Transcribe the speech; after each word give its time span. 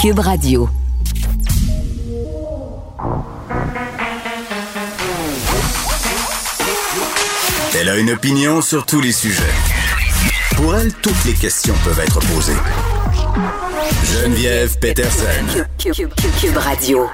Cube 0.00 0.20
Radio. 0.20 0.66
Elle 7.78 7.88
a 7.90 7.98
une 7.98 8.12
opinion 8.12 8.62
sur 8.62 8.86
tous 8.86 9.02
les 9.02 9.12
sujets. 9.12 9.42
Pour 10.56 10.74
elle, 10.74 10.90
toutes 10.94 11.22
les 11.26 11.34
questions 11.34 11.74
peuvent 11.84 12.00
être 12.00 12.18
posées. 12.32 12.56
Geneviève 14.04 14.78
Peterson. 14.78 15.66
Cube, 15.76 16.56
Radio. 16.56 17.06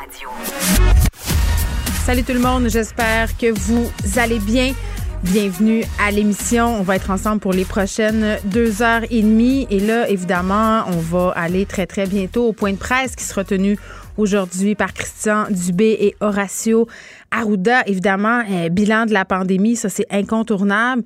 Salut 2.04 2.22
tout 2.22 2.34
le 2.34 2.38
monde, 2.38 2.68
j'espère 2.68 3.36
que 3.36 3.50
vous 3.50 3.90
allez 4.14 4.38
bien. 4.38 4.74
Bienvenue 5.22 5.82
à 5.98 6.10
l'émission. 6.10 6.66
On 6.78 6.82
va 6.82 6.96
être 6.96 7.10
ensemble 7.10 7.40
pour 7.40 7.52
les 7.52 7.64
prochaines 7.64 8.38
deux 8.44 8.82
heures 8.82 9.02
et 9.10 9.22
demie. 9.22 9.66
Et 9.70 9.80
là, 9.80 10.08
évidemment, 10.08 10.84
on 10.88 10.98
va 10.98 11.32
aller 11.34 11.66
très, 11.66 11.86
très 11.86 12.06
bientôt 12.06 12.46
au 12.46 12.52
point 12.52 12.72
de 12.72 12.78
presse 12.78 13.16
qui 13.16 13.24
sera 13.24 13.42
tenu 13.42 13.78
aujourd'hui 14.16 14.74
par 14.74 14.92
Christian 14.94 15.46
Dubé 15.50 15.96
et 16.00 16.16
Horacio 16.20 16.86
Arruda. 17.30 17.82
Évidemment, 17.86 18.42
bilan 18.70 19.06
de 19.06 19.12
la 19.12 19.24
pandémie, 19.24 19.76
ça 19.76 19.88
c'est 19.88 20.06
incontournable. 20.10 21.02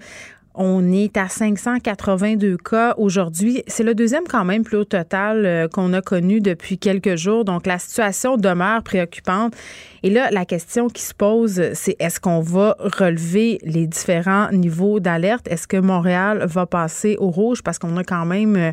On 0.63 0.93
est 0.93 1.17
à 1.17 1.31
582 1.31 2.59
cas 2.59 2.95
aujourd'hui. 2.99 3.63
C'est 3.67 3.83
le 3.83 3.95
deuxième 3.95 4.25
quand 4.29 4.45
même 4.45 4.63
plus 4.63 4.77
haut 4.77 4.85
total 4.85 5.47
euh, 5.47 5.69
qu'on 5.69 5.95
a 5.95 6.03
connu 6.03 6.43
depuis 6.43 6.77
quelques 6.77 7.17
jours. 7.17 7.47
Donc 7.47 7.65
la 7.65 7.79
situation 7.79 8.37
demeure 8.37 8.83
préoccupante. 8.83 9.55
Et 10.03 10.11
là, 10.11 10.29
la 10.31 10.45
question 10.45 10.89
qui 10.89 11.01
se 11.01 11.15
pose, 11.15 11.63
c'est 11.73 11.97
est-ce 11.99 12.21
qu'on 12.21 12.41
va 12.41 12.77
relever 12.79 13.59
les 13.63 13.87
différents 13.87 14.51
niveaux 14.53 15.01
d'alerte? 15.01 15.49
Est-ce 15.49 15.67
que 15.67 15.79
Montréal 15.79 16.45
va 16.47 16.67
passer 16.67 17.17
au 17.19 17.31
rouge? 17.31 17.63
Parce 17.63 17.79
qu'on 17.79 17.97
a 17.97 18.05
quand 18.05 18.27
même 18.27 18.57
euh, 18.57 18.73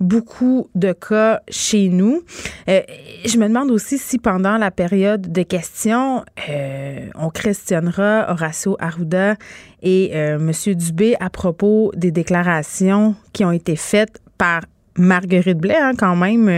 beaucoup 0.00 0.68
de 0.74 0.92
cas 0.92 1.40
chez 1.48 1.88
nous. 1.88 2.22
Euh, 2.68 2.80
je 3.24 3.38
me 3.38 3.48
demande 3.48 3.70
aussi 3.70 3.98
si 3.98 4.18
pendant 4.18 4.56
la 4.56 4.70
période 4.70 5.32
de 5.32 5.42
questions, 5.42 6.24
euh, 6.48 7.08
on 7.14 7.30
questionnera 7.30 8.30
Horacio 8.30 8.76
Arruda 8.80 9.36
et 9.82 10.10
euh, 10.14 10.38
M. 10.38 10.74
Dubé 10.74 11.16
à 11.20 11.30
propos 11.30 11.92
des 11.96 12.10
déclarations 12.10 13.14
qui 13.32 13.44
ont 13.44 13.52
été 13.52 13.76
faites 13.76 14.20
par 14.38 14.62
Marguerite 14.96 15.58
Blais, 15.58 15.76
hein, 15.76 15.92
quand 15.96 16.16
même, 16.16 16.48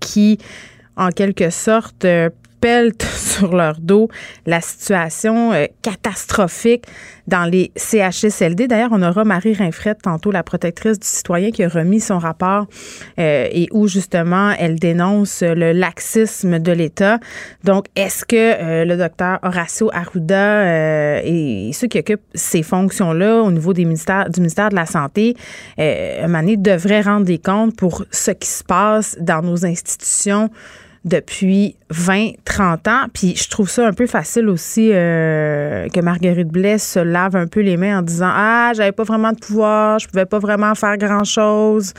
qui, 0.00 0.38
en 0.96 1.10
quelque 1.10 1.50
sorte, 1.50 2.06
pèlent 2.60 2.92
sur 3.16 3.54
leur 3.54 3.78
dos 3.80 4.08
la 4.46 4.60
situation 4.60 5.52
catastrophique 5.82 6.84
dans 7.30 7.44
les 7.44 7.72
CHSLD. 7.76 8.68
D'ailleurs, 8.68 8.90
on 8.92 9.02
aura 9.02 9.24
Marie 9.24 9.54
Rinfrette, 9.54 10.02
tantôt 10.02 10.30
la 10.30 10.42
protectrice 10.42 10.98
du 10.98 11.06
citoyen, 11.06 11.50
qui 11.50 11.62
a 11.62 11.68
remis 11.68 12.00
son 12.00 12.18
rapport 12.18 12.66
euh, 13.18 13.48
et 13.50 13.68
où 13.70 13.88
justement 13.88 14.52
elle 14.58 14.78
dénonce 14.78 15.42
le 15.42 15.72
laxisme 15.72 16.58
de 16.58 16.72
l'État. 16.72 17.18
Donc, 17.64 17.86
est-ce 17.96 18.24
que 18.24 18.36
euh, 18.36 18.84
le 18.84 18.96
docteur 18.96 19.38
Horacio 19.42 19.90
Arruda 19.94 20.34
euh, 20.34 21.20
et 21.24 21.70
ceux 21.72 21.86
qui 21.86 21.98
occupent 21.98 22.20
ces 22.34 22.62
fonctions-là 22.62 23.42
au 23.42 23.50
niveau 23.50 23.72
du 23.72 23.86
ministère 23.86 24.28
de 24.28 24.74
la 24.74 24.86
Santé, 24.86 25.36
euh, 25.78 26.26
Mané, 26.26 26.56
devraient 26.56 27.02
rendre 27.02 27.24
des 27.24 27.38
comptes 27.38 27.76
pour 27.76 28.04
ce 28.10 28.32
qui 28.32 28.48
se 28.48 28.64
passe 28.64 29.16
dans 29.20 29.42
nos 29.42 29.64
institutions? 29.64 30.50
Depuis 31.04 31.76
20, 31.88 32.32
30 32.44 32.88
ans. 32.88 33.06
Puis 33.12 33.34
je 33.36 33.48
trouve 33.48 33.70
ça 33.70 33.86
un 33.86 33.92
peu 33.92 34.06
facile 34.06 34.48
aussi 34.48 34.90
euh, 34.92 35.88
que 35.88 36.00
Marguerite 36.00 36.48
Blais 36.48 36.78
se 36.78 36.98
lave 36.98 37.36
un 37.36 37.46
peu 37.46 37.60
les 37.60 37.76
mains 37.76 38.00
en 38.00 38.02
disant 38.02 38.30
Ah, 38.30 38.72
j'avais 38.74 38.92
pas 38.92 39.04
vraiment 39.04 39.32
de 39.32 39.38
pouvoir, 39.38 39.98
je 39.98 40.08
pouvais 40.08 40.26
pas 40.26 40.38
vraiment 40.38 40.74
faire 40.74 40.98
grand 40.98 41.24
chose. 41.24 41.94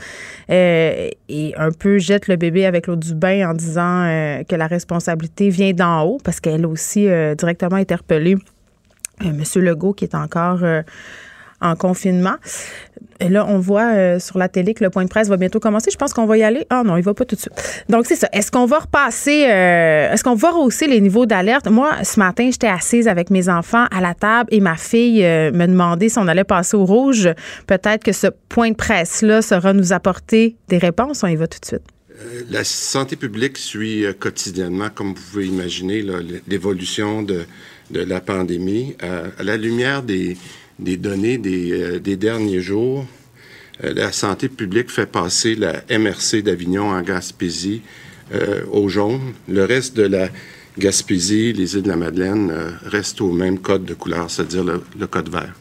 Euh, 0.50 1.08
et 1.28 1.54
un 1.56 1.72
peu 1.72 1.98
jette 1.98 2.28
le 2.28 2.36
bébé 2.36 2.64
avec 2.64 2.86
l'eau 2.86 2.96
du 2.96 3.14
bain 3.14 3.50
en 3.50 3.54
disant 3.54 4.04
euh, 4.04 4.44
que 4.44 4.54
la 4.54 4.66
responsabilité 4.66 5.48
vient 5.48 5.72
d'en 5.72 6.02
haut 6.02 6.18
parce 6.22 6.38
qu'elle 6.38 6.64
a 6.64 6.68
aussi 6.68 7.08
directement 7.36 7.76
interpellé 7.76 8.36
M. 9.20 9.42
Legault 9.56 9.94
qui 9.94 10.04
est 10.04 10.14
encore 10.14 10.60
en 11.60 11.76
confinement. 11.76 12.36
Et 13.22 13.28
là, 13.28 13.46
on 13.48 13.58
voit 13.58 13.94
euh, 13.94 14.18
sur 14.18 14.36
la 14.36 14.48
télé 14.48 14.74
que 14.74 14.82
le 14.82 14.90
point 14.90 15.04
de 15.04 15.08
presse 15.08 15.28
va 15.28 15.36
bientôt 15.36 15.60
commencer. 15.60 15.90
Je 15.92 15.96
pense 15.96 16.12
qu'on 16.12 16.26
va 16.26 16.36
y 16.38 16.42
aller. 16.42 16.66
Ah 16.70 16.82
non, 16.84 16.96
il 16.96 17.04
va 17.04 17.14
pas 17.14 17.24
tout 17.24 17.36
de 17.36 17.40
suite. 17.40 17.54
Donc, 17.88 18.06
c'est 18.06 18.16
ça. 18.16 18.28
Est-ce 18.32 18.50
qu'on 18.50 18.66
va 18.66 18.80
repasser, 18.80 19.46
euh, 19.48 20.12
est-ce 20.12 20.24
qu'on 20.24 20.34
va 20.34 20.50
rehausser 20.50 20.88
les 20.88 21.00
niveaux 21.00 21.24
d'alerte? 21.24 21.68
Moi, 21.68 21.92
ce 22.02 22.18
matin, 22.18 22.48
j'étais 22.50 22.66
assise 22.66 23.06
avec 23.06 23.30
mes 23.30 23.48
enfants 23.48 23.86
à 23.92 24.00
la 24.00 24.14
table 24.14 24.48
et 24.52 24.60
ma 24.60 24.76
fille 24.76 25.24
euh, 25.24 25.52
me 25.52 25.66
demandait 25.66 26.08
si 26.08 26.18
on 26.18 26.26
allait 26.26 26.42
passer 26.42 26.76
au 26.76 26.84
rouge. 26.84 27.28
Peut-être 27.68 28.02
que 28.02 28.12
ce 28.12 28.26
point 28.48 28.70
de 28.70 28.76
presse-là 28.76 29.40
sera 29.40 29.72
nous 29.72 29.92
apporter 29.92 30.56
des 30.68 30.78
réponses. 30.78 31.22
On 31.22 31.28
y 31.28 31.36
va 31.36 31.46
tout 31.46 31.60
de 31.60 31.66
suite. 31.66 31.82
La 32.50 32.64
santé 32.64 33.16
publique 33.16 33.56
suit 33.56 34.04
quotidiennement, 34.18 34.88
comme 34.94 35.14
vous 35.14 35.22
pouvez 35.30 35.46
imaginer, 35.46 36.04
l'évolution 36.46 37.22
de, 37.22 37.44
de, 37.90 38.00
la 38.00 38.20
pandémie. 38.20 38.96
à 39.00 39.42
la 39.42 39.56
lumière 39.56 40.02
des, 40.02 40.36
des 40.78 40.96
données 40.96 41.38
des, 41.38 41.72
euh, 41.72 42.16
derniers 42.16 42.60
jours, 42.60 43.06
euh, 43.84 43.92
la 43.94 44.12
santé 44.12 44.48
publique 44.48 44.90
fait 44.90 45.06
passer 45.06 45.54
la 45.54 45.82
MRC 45.90 46.42
d'Avignon 46.42 46.90
en 46.90 47.02
Gaspésie 47.02 47.82
euh, 48.34 48.62
au 48.70 48.88
jaune. 48.88 49.34
Le 49.48 49.64
reste 49.64 49.96
de 49.96 50.02
la 50.02 50.28
Gaspésie, 50.78 51.52
les 51.52 51.76
îles 51.76 51.82
de 51.82 51.88
la 51.88 51.96
Madeleine, 51.96 52.52
reste 52.86 53.20
au 53.20 53.32
même 53.32 53.58
code 53.58 53.84
de 53.84 53.94
couleur, 53.94 54.30
c'est-à-dire 54.30 54.64
le, 54.64 55.06
code 55.06 55.28
vert. 55.28 55.54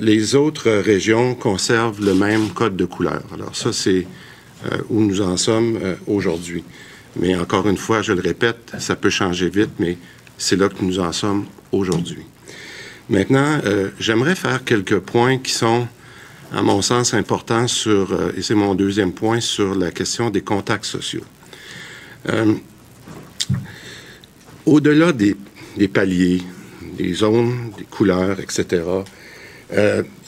les 0.00 0.34
autres 0.34 0.68
régions 0.68 1.36
conservent 1.36 2.04
le 2.04 2.14
même 2.14 2.48
code 2.48 2.76
de 2.76 2.84
couleur. 2.84 3.22
Alors 3.32 3.54
ça, 3.54 3.72
c'est 3.72 4.08
où 4.90 5.02
nous 5.02 5.20
en 5.20 5.36
sommes 5.36 5.78
aujourd'hui. 6.08 6.64
Mais 7.14 7.36
encore 7.36 7.68
une 7.68 7.76
fois, 7.76 8.02
je 8.02 8.12
le 8.12 8.20
répète, 8.20 8.72
ça 8.80 8.96
peut 8.96 9.08
changer 9.08 9.48
vite, 9.50 9.70
mais 9.78 9.96
c'est 10.36 10.56
là 10.56 10.68
que 10.68 10.84
nous 10.84 10.98
en 10.98 11.12
sommes 11.12 11.46
aujourd'hui. 11.70 12.24
Maintenant, 13.10 13.60
euh, 13.64 13.88
j'aimerais 13.98 14.34
faire 14.34 14.64
quelques 14.64 14.98
points 14.98 15.38
qui 15.38 15.52
sont, 15.52 15.88
à 16.52 16.62
mon 16.62 16.82
sens, 16.82 17.14
importants 17.14 17.66
sur, 17.66 18.12
euh, 18.12 18.32
et 18.36 18.42
c'est 18.42 18.54
mon 18.54 18.74
deuxième 18.74 19.12
point, 19.12 19.40
sur 19.40 19.74
la 19.74 19.90
question 19.90 20.28
des 20.28 20.42
contacts 20.42 20.84
sociaux. 20.84 21.24
Euh, 22.28 22.54
au-delà 24.66 25.12
des, 25.12 25.36
paliers, 25.88 26.42
des 26.98 27.14
zones, 27.14 27.72
des 27.78 27.84
couleurs, 27.84 28.40
etc., 28.40 28.82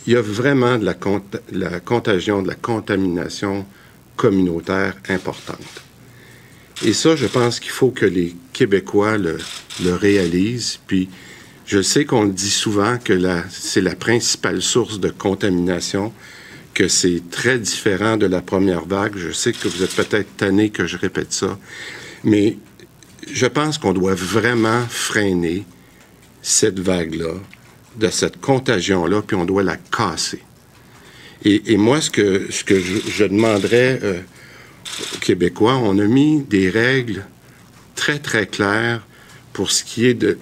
il 0.07 0.15
y 0.15 0.17
a 0.17 0.23
vraiment 0.23 0.79
de 0.79 0.85
la, 0.85 1.81
contagion, 1.81 2.43
de 2.43 2.49
la 2.49 2.55
contamination 2.55 3.67
communautaire 4.17 4.97
importante. 5.11 5.83
Et 6.83 6.95
ça, 6.95 7.15
je 7.15 7.27
pense 7.27 7.61
qu'il 7.61 7.71
faut 7.71 7.91
que 7.91 8.07
les 8.07 8.35
Québécois 8.55 9.19
le, 9.19 9.37
le 9.85 9.95
réalisent, 9.95 10.79
puis 10.87 11.11
je 11.71 11.81
sais 11.83 12.05
qu'on 12.05 12.25
dit 12.25 12.51
souvent 12.51 12.99
que 12.99 13.17
c'est 13.49 13.81
la 13.81 13.95
principale 13.95 14.61
source 14.61 14.99
de 14.99 15.09
contamination, 15.09 16.13
que 16.75 16.89
c'est 16.89 17.23
très 17.31 17.61
différent 17.61 18.17
de 18.17 18.27
la 18.27 18.41
première 18.41 18.85
vague. 18.85 19.17
Je 19.17 19.31
sais 19.31 19.53
que 19.53 19.69
vous 19.69 19.85
êtes 19.85 19.95
peut-être 19.95 20.37
tanné 20.37 20.71
que 20.71 20.89
je 20.89 20.97
répète 20.97 21.33
ça, 21.33 21.61
mais 22.25 22.57
je 23.31 23.47
pense 23.47 23.79
qu'on 23.79 23.93
doit 23.93 24.17
vraiment 24.17 24.85
freiner 24.89 25.65
cette 26.43 26.81
vague-là, 26.81 27.35
de 27.95 28.09
cette 28.09 28.41
contagion-là, 28.41 29.23
puis 29.23 29.37
on 29.37 29.45
doit 29.45 29.63
la 29.63 29.77
casser. 29.77 30.43
Et, 31.45 31.77
moi, 31.77 32.01
ce 32.01 32.11
que, 32.11 32.49
que 32.65 32.81
je, 32.81 33.25
demanderais 33.25 34.01
euh, 34.03 34.21
aux 35.15 35.19
Québécois, 35.19 35.77
on 35.77 36.01
a 36.01 36.05
mis 36.05 36.43
des 36.43 36.69
règles 36.69 37.25
très, 37.95 38.19
très 38.19 38.49
claires 38.49 39.07
pour 39.53 39.71
ce 39.71 39.85
qui 39.85 40.07
est 40.07 40.15
de, 40.15 40.39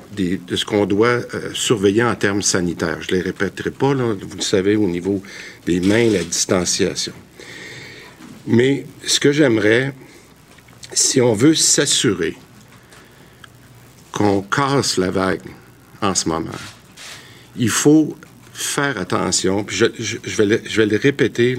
ce 0.55 0.65
qu'on 0.65 0.87
doit 0.87 1.09
euh, 1.09 1.51
surveiller 1.55 2.05
en 2.05 2.15
termes 2.15 2.43
sanitaires. 2.43 2.99
Je 3.01 3.13
ne 3.13 3.17
les 3.17 3.23
répéterai 3.23 3.71
pas, 3.71 3.95
vous 3.95 4.37
le 4.37 4.43
savez, 4.43 4.77
au 4.77 4.87
niveau 4.87 5.23
des 5.67 5.81
mains, 5.81 6.11
la 6.11 6.23
distanciation. 6.23 7.15
Mais 8.47 8.87
ce 9.07 9.21
que 9.21 9.33
j'aimerais, 9.33 9.95
si 10.93 11.21
on 11.21 11.35
veut 11.35 11.55
s'assurer 11.55 12.37
qu'on 14.13 14.43
casse 14.43 14.97
la 14.97 15.11
vague 15.11 15.43
en 16.01 16.15
ce 16.15 16.29
moment, 16.29 16.51
il 17.57 17.71
faut 17.71 18.17
faire 18.53 18.99
attention, 18.99 19.65
puis 19.65 19.77
je, 19.77 19.87
vais, 20.37 20.87
le, 20.87 20.97
répéter, 20.97 21.57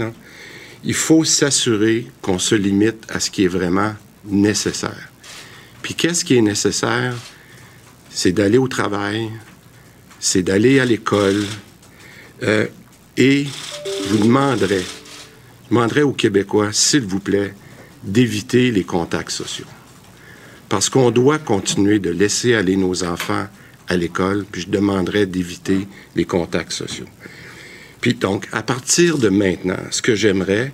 il 0.83 0.93
faut 0.93 1.23
s'assurer 1.23 2.07
qu'on 2.21 2.39
se 2.39 2.55
limite 2.55 3.05
à 3.09 3.19
ce 3.19 3.31
qui 3.31 3.45
est 3.45 3.49
vraiment 3.49 3.93
nécessaire. 4.25 5.09
Puis 5.81 5.93
qu'est-ce 5.93 6.25
qui 6.25 6.35
est 6.35 6.41
nécessaire? 6.41 7.15
C'est 8.09 8.31
d'aller 8.31 8.57
au 8.57 8.67
travail, 8.67 9.29
c'est 10.19 10.41
d'aller 10.41 10.79
à 10.79 10.85
l'école. 10.85 11.43
Euh, 12.43 12.67
et 13.17 13.45
je 14.05 14.09
vous 14.09 14.23
demanderai, 14.25 14.81
je 14.81 15.69
demanderai 15.69 16.03
aux 16.03 16.13
Québécois, 16.13 16.69
s'il 16.71 17.01
vous 17.01 17.19
plaît, 17.19 17.53
d'éviter 18.03 18.71
les 18.71 18.83
contacts 18.83 19.31
sociaux. 19.31 19.65
Parce 20.69 20.89
qu'on 20.89 21.11
doit 21.11 21.39
continuer 21.39 21.99
de 21.99 22.11
laisser 22.11 22.53
aller 22.53 22.75
nos 22.75 23.03
enfants 23.03 23.47
à 23.87 23.97
l'école, 23.97 24.45
puis 24.49 24.61
je 24.61 24.69
demanderai 24.69 25.25
d'éviter 25.25 25.87
les 26.15 26.25
contacts 26.25 26.71
sociaux. 26.71 27.07
Puis 28.01 28.13
donc, 28.13 28.47
à 28.51 28.61
partir 28.61 29.17
de 29.17 29.29
maintenant, 29.29 29.79
ce 29.91 30.01
que 30.01 30.15
j'aimerais, 30.15 30.71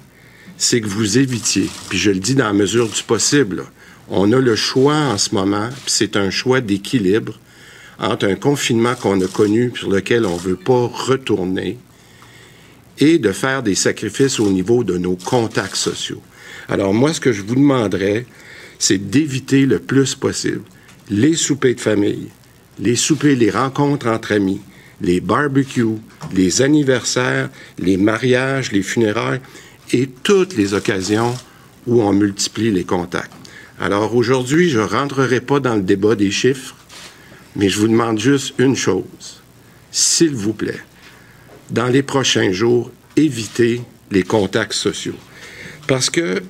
c'est 0.57 0.81
que 0.81 0.87
vous 0.87 1.17
évitiez, 1.17 1.69
puis 1.89 1.97
je 1.97 2.11
le 2.11 2.19
dis 2.19 2.35
dans 2.35 2.45
la 2.45 2.53
mesure 2.53 2.87
du 2.89 3.01
possible, 3.03 3.65
on 4.09 4.31
a 4.31 4.39
le 4.39 4.55
choix 4.55 4.95
en 4.95 5.17
ce 5.17 5.33
moment, 5.33 5.69
puis 5.69 5.93
c'est 5.93 6.15
un 6.15 6.29
choix 6.29 6.61
d'équilibre 6.61 7.33
entre 7.99 8.27
un 8.27 8.35
confinement 8.35 8.95
qu'on 8.95 9.19
a 9.21 9.27
connu, 9.27 9.71
sur 9.75 9.89
lequel 9.89 10.25
on 10.25 10.35
ne 10.35 10.39
veut 10.39 10.57
pas 10.57 10.87
retourner, 10.87 11.77
et 12.99 13.17
de 13.17 13.31
faire 13.31 13.63
des 13.63 13.75
sacrifices 13.75 14.39
au 14.39 14.49
niveau 14.51 14.83
de 14.83 14.97
nos 14.97 15.15
contacts 15.15 15.75
sociaux. 15.75 16.21
Alors 16.69 16.93
moi, 16.93 17.13
ce 17.13 17.19
que 17.19 17.31
je 17.31 17.41
vous 17.41 17.55
demanderais, 17.55 18.25
c'est 18.79 19.09
d'éviter 19.09 19.65
le 19.65 19.79
plus 19.79 20.15
possible 20.15 20.63
les 21.09 21.35
soupers 21.35 21.75
de 21.75 21.81
famille, 21.81 22.29
les 22.79 22.95
soupers, 22.95 23.35
les 23.35 23.51
rencontres 23.51 24.07
entre 24.07 24.31
amis, 24.31 24.61
les 25.01 25.19
barbecues, 25.19 25.99
les 26.33 26.61
anniversaires, 26.61 27.49
les 27.77 27.97
mariages, 27.97 28.71
les 28.71 28.81
funérailles 28.81 29.41
et 29.91 30.07
toutes 30.07 30.55
les 30.55 30.73
occasions 30.73 31.35
où 31.85 32.01
on 32.01 32.13
multiplie 32.13 32.71
les 32.71 32.83
contacts. 32.83 33.31
Alors 33.79 34.15
aujourd'hui, 34.15 34.69
je 34.69 34.79
ne 34.79 34.85
rentrerai 34.85 35.41
pas 35.41 35.59
dans 35.59 35.75
le 35.75 35.81
débat 35.81 36.15
des 36.15 36.31
chiffres, 36.31 36.75
mais 37.55 37.69
je 37.69 37.79
vous 37.79 37.87
demande 37.87 38.19
juste 38.19 38.53
une 38.57 38.75
chose. 38.75 39.41
S'il 39.91 40.35
vous 40.35 40.53
plaît, 40.53 40.81
dans 41.71 41.87
les 41.87 42.03
prochains 42.03 42.51
jours, 42.51 42.91
évitez 43.15 43.81
les 44.11 44.23
contacts 44.23 44.73
sociaux. 44.73 45.15
Parce 45.87 46.09
que 46.09 46.41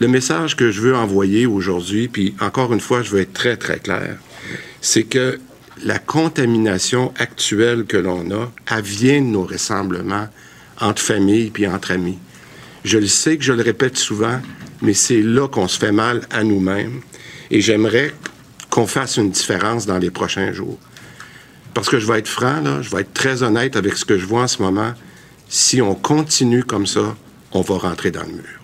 le 0.00 0.08
message 0.08 0.56
que 0.56 0.70
je 0.70 0.80
veux 0.80 0.96
envoyer 0.96 1.46
aujourd'hui, 1.46 2.08
puis 2.08 2.34
encore 2.40 2.72
une 2.72 2.80
fois, 2.80 3.02
je 3.02 3.10
veux 3.10 3.20
être 3.20 3.32
très, 3.32 3.56
très 3.56 3.78
clair, 3.78 4.18
c'est 4.80 5.04
que 5.04 5.38
la 5.84 5.98
contamination 5.98 7.12
actuelle 7.18 7.84
que 7.84 7.96
l'on 7.96 8.30
a, 8.30 8.52
elle 8.70 8.82
vient 8.82 9.20
de 9.20 9.26
nos 9.26 9.44
rassemblements 9.44 10.28
entre 10.80 11.02
familles 11.02 11.50
puis 11.50 11.66
entre 11.66 11.92
amis. 11.92 12.18
Je 12.84 12.98
le 12.98 13.06
sais 13.06 13.36
que 13.36 13.44
je 13.44 13.52
le 13.52 13.62
répète 13.62 13.96
souvent, 13.96 14.40
mais 14.82 14.94
c'est 14.94 15.22
là 15.22 15.48
qu'on 15.48 15.68
se 15.68 15.78
fait 15.78 15.92
mal 15.92 16.26
à 16.30 16.44
nous-mêmes. 16.44 17.00
Et 17.50 17.60
j'aimerais 17.60 18.12
qu'on 18.70 18.86
fasse 18.86 19.16
une 19.16 19.30
différence 19.30 19.86
dans 19.86 19.98
les 19.98 20.10
prochains 20.10 20.52
jours. 20.52 20.78
Parce 21.74 21.88
que 21.88 21.98
je 21.98 22.06
vais 22.06 22.18
être 22.18 22.28
franc, 22.28 22.82
je 22.82 22.90
vais 22.90 23.02
être 23.02 23.12
très 23.12 23.42
honnête 23.42 23.76
avec 23.76 23.96
ce 23.96 24.04
que 24.04 24.18
je 24.18 24.26
vois 24.26 24.42
en 24.42 24.48
ce 24.48 24.62
moment. 24.62 24.92
Si 25.48 25.80
on 25.82 25.94
continue 25.94 26.64
comme 26.64 26.86
ça, 26.86 27.16
on 27.52 27.60
va 27.60 27.78
rentrer 27.78 28.10
dans 28.10 28.22
le 28.22 28.32
mur. 28.32 28.60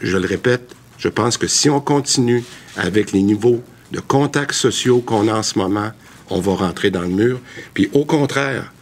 Je 0.00 0.16
le 0.16 0.26
répète, 0.26 0.74
je 0.98 1.08
pense 1.08 1.36
que 1.36 1.46
si 1.46 1.68
on 1.70 1.80
continue 1.80 2.44
avec 2.76 3.12
les 3.12 3.22
niveaux 3.22 3.62
de 3.92 4.00
contacts 4.00 4.54
sociaux 4.54 5.00
qu'on 5.00 5.28
a 5.28 5.34
en 5.34 5.42
ce 5.42 5.58
moment, 5.58 5.90
on 6.30 6.40
va 6.40 6.54
rentrer 6.54 6.90
dans 6.90 7.02
le 7.02 7.08
mur. 7.08 7.40
Puis 7.72 7.90
au 7.92 8.04
contraire, 8.04 8.72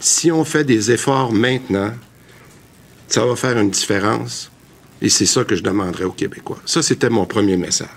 si 0.00 0.30
on 0.30 0.44
fait 0.44 0.64
des 0.64 0.90
efforts 0.90 1.32
maintenant, 1.32 1.92
ça 3.08 3.24
va 3.24 3.36
faire 3.36 3.58
une 3.58 3.70
différence. 3.70 4.50
Et 5.00 5.08
c'est 5.08 5.26
ça 5.26 5.44
que 5.44 5.54
je 5.54 5.62
demanderais 5.62 6.04
aux 6.04 6.12
Québécois. 6.12 6.58
Ça, 6.66 6.82
c'était 6.82 7.10
mon 7.10 7.24
premier 7.24 7.56
message. 7.56 7.88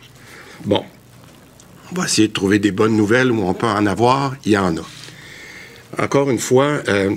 Bon, 0.66 0.84
on 1.92 1.96
va 1.96 2.06
essayer 2.06 2.28
de 2.28 2.34
trouver 2.34 2.60
des 2.60 2.72
bonnes 2.72 2.96
nouvelles 2.96 3.32
où 3.32 3.42
on 3.42 3.54
peut 3.54 3.68
en 3.68 3.86
avoir. 3.86 4.36
Il 4.46 4.52
y 4.54 4.58
en 4.58 4.78
a. 4.78 4.82
Encore 6.00 6.30
une 6.30 6.40
fois, 6.40 6.82
euh, 6.88 7.16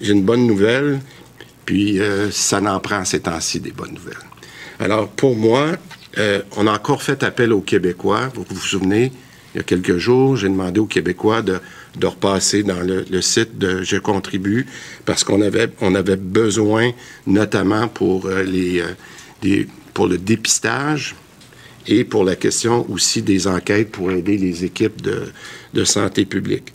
j'ai 0.00 0.12
une 0.12 0.22
bonne 0.22 0.46
nouvelle, 0.46 1.00
puis 1.64 2.00
euh, 2.00 2.30
ça 2.30 2.60
n'en 2.60 2.78
prend 2.78 3.04
ces 3.04 3.20
temps-ci 3.20 3.60
des 3.60 3.72
bonnes 3.72 3.94
nouvelles. 3.94 4.14
Alors, 4.78 5.08
pour 5.08 5.36
moi, 5.36 5.72
euh, 6.18 6.42
on 6.56 6.66
a 6.66 6.72
encore 6.72 7.02
fait 7.02 7.22
appel 7.24 7.52
aux 7.52 7.62
Québécois. 7.62 8.30
Vous 8.34 8.44
vous 8.48 8.60
souvenez, 8.60 9.10
il 9.54 9.58
y 9.58 9.60
a 9.60 9.64
quelques 9.64 9.96
jours, 9.96 10.36
j'ai 10.36 10.48
demandé 10.48 10.78
aux 10.78 10.86
Québécois 10.86 11.42
de, 11.42 11.58
de 11.96 12.06
repasser 12.06 12.62
dans 12.62 12.80
le, 12.80 13.20
site 13.22 13.58
de 13.58 13.82
Je 13.82 13.96
contribue 13.96 14.66
parce 15.04 15.24
qu'on 15.24 15.42
avait, 15.42 15.66
besoin, 16.16 16.92
notamment 17.26 17.88
pour, 17.88 18.28
les, 18.28 18.82
pour 19.94 20.06
le 20.06 20.18
dépistage 20.18 21.14
et 21.86 22.04
pour 22.04 22.24
la 22.24 22.36
question 22.36 22.88
aussi 22.90 23.22
des 23.22 23.46
enquêtes 23.46 23.90
pour 23.90 24.10
aider 24.10 24.36
les 24.36 24.64
équipes 24.64 25.02
de, 25.02 25.32
de 25.74 25.84
santé 25.84 26.24
publique. 26.24 26.72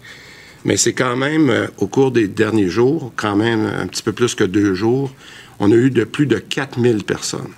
Mais 0.65 0.75
c'est 0.75 0.93
quand 0.93 1.15
même, 1.15 1.49
euh, 1.49 1.67
au 1.77 1.87
cours 1.87 2.11
des 2.11 2.27
derniers 2.27 2.67
jours, 2.67 3.13
quand 3.15 3.35
même 3.35 3.65
un 3.65 3.87
petit 3.87 4.03
peu 4.03 4.11
plus 4.11 4.35
que 4.35 4.43
deux 4.43 4.73
jours, 4.73 5.13
on 5.59 5.71
a 5.71 5.75
eu 5.75 5.89
de 5.89 6.03
plus 6.03 6.27
de 6.27 6.37
4000 6.37 7.03
personnes 7.03 7.53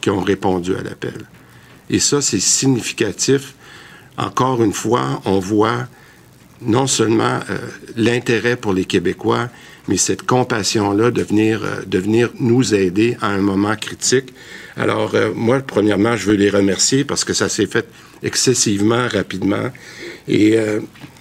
qui 0.00 0.10
ont 0.10 0.20
répondu 0.20 0.74
à 0.74 0.82
l'appel. 0.82 1.26
Et 1.90 1.98
ça, 1.98 2.22
c'est 2.22 2.40
significatif 2.40 3.54
encore 4.18 4.62
une 4.62 4.72
fois, 4.72 5.20
on 5.24 5.38
voit 5.38 5.88
non 6.62 6.86
seulement 6.86 7.40
euh, 7.50 7.58
l'intérêt 7.96 8.56
pour 8.56 8.72
les 8.72 8.86
Québécois, 8.86 9.48
mais 9.88 9.96
cette 9.96 10.22
compassion-là 10.22 11.10
de 11.10 11.22
venir, 11.22 11.62
euh, 11.64 11.82
de 11.86 11.98
venir 11.98 12.30
nous 12.38 12.74
aider 12.74 13.16
à 13.20 13.28
un 13.28 13.38
moment 13.38 13.76
critique. 13.76 14.32
Alors, 14.76 15.14
euh, 15.14 15.32
moi, 15.34 15.60
premièrement, 15.60 16.16
je 16.16 16.30
veux 16.30 16.36
les 16.36 16.50
remercier 16.50 17.04
parce 17.04 17.24
que 17.24 17.32
ça 17.32 17.48
s'est 17.48 17.66
fait 17.66 17.86
excessivement 18.22 19.08
rapidement. 19.08 19.70
Et 20.28 20.56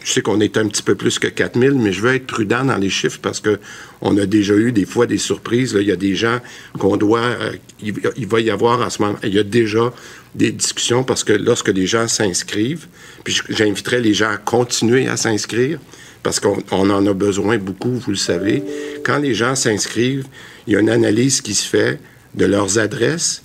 je 0.03 0.11
sais 0.11 0.21
qu'on 0.21 0.39
est 0.39 0.57
un 0.57 0.67
petit 0.67 0.81
peu 0.81 0.95
plus 0.95 1.19
que 1.19 1.27
4000, 1.27 1.73
mais 1.73 1.91
je 1.91 2.01
veux 2.01 2.15
être 2.15 2.25
prudent 2.25 2.65
dans 2.65 2.77
les 2.77 2.89
chiffres 2.89 3.19
parce 3.21 3.39
que 3.39 3.59
on 4.01 4.17
a 4.17 4.25
déjà 4.25 4.55
eu 4.55 4.71
des 4.71 4.85
fois 4.85 5.05
des 5.05 5.19
surprises. 5.19 5.77
Il 5.79 5.85
y 5.85 5.91
a 5.91 5.95
des 5.95 6.15
gens 6.15 6.39
qu'on 6.79 6.97
doit... 6.97 7.37
il, 7.83 7.93
il, 8.17 8.25
va 8.25 8.39
y 8.39 8.49
avoir 8.49 8.81
en 8.81 8.89
ce 8.89 9.01
moment... 9.01 9.17
Il 9.23 9.33
y 9.33 9.39
a 9.39 9.43
déjà 9.43 9.93
des 10.33 10.51
discussions 10.51 11.03
parce 11.03 11.23
que 11.23 11.33
lorsque 11.33 11.69
les 11.69 11.85
gens 11.85 12.07
s'inscrivent, 12.07 12.87
puis 13.23 13.39
j'inviterai 13.49 14.01
les 14.01 14.13
gens 14.13 14.29
à 14.29 14.37
continuer 14.37 15.07
à 15.07 15.17
s'inscrire 15.17 15.79
parce 16.25 16.39
qu'on 16.39 16.63
en 16.71 17.05
a 17.05 17.13
besoin 17.13 17.59
beaucoup, 17.59 17.91
vous 17.91 18.09
le 18.09 18.17
savez. 18.17 18.63
Quand 19.03 19.19
les 19.19 19.35
gens 19.35 19.53
s'inscrivent, 19.53 20.25
il 20.65 20.73
y 20.73 20.75
a 20.75 20.79
une 20.79 20.89
analyse 20.89 21.39
qui 21.39 21.53
se 21.53 21.67
fait 21.67 21.99
de 22.33 22.45
leurs 22.45 22.79
adresses 22.79 23.43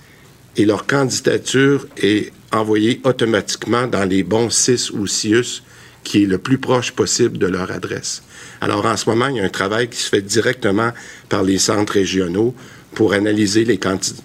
et 0.57 0.65
leur 0.65 0.87
candidature 0.87 1.87
est 2.01 2.33
envoyée 2.51 2.99
automatiquement 3.03 3.85
dans 3.85 4.03
les 4.03 4.23
bons 4.23 4.49
CIS 4.49 4.89
ou 4.93 5.05
CIUS 5.05 5.61
qui 6.03 6.23
est 6.23 6.25
le 6.25 6.39
plus 6.39 6.57
proche 6.57 6.91
possible 6.93 7.37
de 7.37 7.45
leur 7.45 7.69
adresse. 7.71 8.23
Alors 8.61 8.83
en 8.87 8.97
ce 8.97 9.07
moment, 9.07 9.27
il 9.27 9.35
y 9.35 9.41
a 9.41 9.43
un 9.43 9.49
travail 9.49 9.87
qui 9.87 9.99
se 9.99 10.09
fait 10.09 10.23
directement 10.23 10.91
par 11.29 11.43
les 11.43 11.59
centres 11.59 11.93
régionaux 11.93 12.55
pour 12.95 13.13
analyser 13.13 13.63
les, 13.63 13.79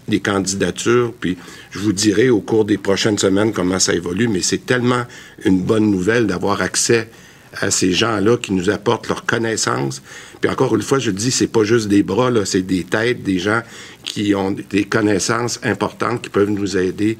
les, 0.08 0.20
candidatures. 0.20 1.12
Puis 1.20 1.36
je 1.72 1.78
vous 1.78 1.92
dirai 1.92 2.30
au 2.30 2.40
cours 2.40 2.64
des 2.64 2.78
prochaines 2.78 3.18
semaines 3.18 3.52
comment 3.52 3.78
ça 3.78 3.92
évolue, 3.92 4.28
mais 4.28 4.40
c'est 4.40 4.64
tellement 4.64 5.04
une 5.44 5.60
bonne 5.60 5.90
nouvelle 5.90 6.26
d'avoir 6.26 6.62
accès 6.62 7.10
à 7.54 7.70
ces 7.70 7.92
gens-là 7.92 8.36
qui 8.36 8.52
nous 8.52 8.70
apportent 8.70 9.08
leur 9.08 9.24
connaissance. 9.24 10.02
Puis 10.40 10.50
encore 10.50 10.74
une 10.74 10.82
fois, 10.82 10.98
je 10.98 11.10
dis, 11.10 11.30
c'est 11.30 11.46
pas 11.46 11.64
juste 11.64 11.88
des 11.88 12.02
bras, 12.02 12.30
c'est 12.44 12.62
des 12.62 12.84
têtes, 12.84 13.22
des 13.22 13.38
gens 13.38 13.62
qui 14.04 14.34
ont 14.34 14.50
des 14.50 14.84
connaissances 14.84 15.58
importantes 15.62 16.22
qui 16.22 16.28
peuvent 16.30 16.50
nous 16.50 16.76
aider 16.76 17.18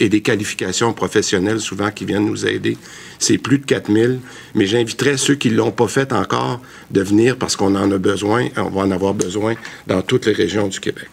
et 0.00 0.08
des 0.08 0.20
qualifications 0.22 0.92
professionnelles 0.92 1.60
souvent 1.60 1.90
qui 1.90 2.04
viennent 2.04 2.26
nous 2.26 2.46
aider. 2.46 2.78
C'est 3.18 3.38
plus 3.38 3.58
de 3.58 3.66
4000, 3.66 4.20
mais 4.54 4.66
j'inviterais 4.66 5.16
ceux 5.16 5.34
qui 5.34 5.50
ne 5.50 5.56
l'ont 5.56 5.70
pas 5.70 5.88
fait 5.88 6.12
encore 6.12 6.60
de 6.90 7.02
venir 7.02 7.36
parce 7.36 7.54
qu'on 7.54 7.74
en 7.74 7.90
a 7.92 7.98
besoin, 7.98 8.48
on 8.56 8.70
va 8.70 8.82
en 8.82 8.90
avoir 8.90 9.14
besoin 9.14 9.54
dans 9.86 10.00
toutes 10.02 10.26
les 10.26 10.32
régions 10.32 10.68
du 10.68 10.80
Québec. 10.80 11.08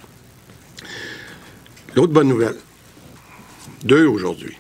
L'autre 1.96 2.14
bonne 2.14 2.30
nouvelle, 2.30 2.56
deux 3.84 4.06
aujourd'hui. 4.06 4.56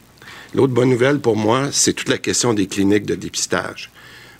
L'autre 0.53 0.73
bonne 0.73 0.89
nouvelle 0.89 1.19
pour 1.19 1.37
moi, 1.37 1.69
c'est 1.71 1.93
toute 1.93 2.09
la 2.09 2.17
question 2.17 2.53
des 2.53 2.67
cliniques 2.67 3.05
de 3.05 3.15
dépistage. 3.15 3.89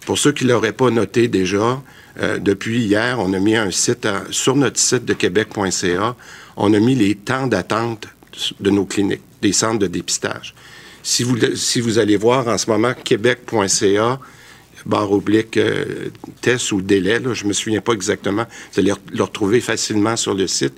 Pour 0.05 0.17
ceux 0.17 0.33
qui 0.33 0.43
ne 0.43 0.49
l'auraient 0.49 0.73
pas 0.73 0.89
noté 0.89 1.29
déjà, 1.29 1.81
euh, 2.19 2.37
depuis 2.37 2.81
hier, 2.81 3.17
on 3.19 3.31
a 3.33 3.39
mis 3.39 3.55
un 3.55 3.71
site 3.71 4.07
sur 4.29 4.57
notre 4.57 4.77
site 4.77 5.05
de 5.05 5.13
québec.ca, 5.13 6.15
on 6.57 6.73
a 6.73 6.79
mis 6.79 6.95
les 6.95 7.15
temps 7.15 7.47
d'attente 7.47 8.07
de 8.59 8.69
nos 8.69 8.85
cliniques, 8.85 9.21
des 9.41 9.53
centres 9.53 9.79
de 9.79 9.87
dépistage. 9.87 10.53
Si 11.01 11.23
vous, 11.23 11.37
si 11.55 11.79
vous 11.79 11.97
allez 11.97 12.17
voir 12.17 12.47
en 12.49 12.57
ce 12.57 12.69
moment 12.69 12.93
québec.ca, 12.93 14.19
barre 14.85 15.11
oblique 15.11 15.55
euh, 15.57 16.09
test 16.41 16.73
ou 16.73 16.81
délai, 16.81 17.21
je 17.33 17.45
me 17.45 17.53
souviens 17.53 17.81
pas 17.81 17.93
exactement, 17.93 18.45
vous 18.73 18.79
allez 18.79 18.91
le 19.13 19.23
retrouver 19.23 19.61
facilement 19.61 20.17
sur 20.17 20.33
le 20.33 20.47
site. 20.47 20.73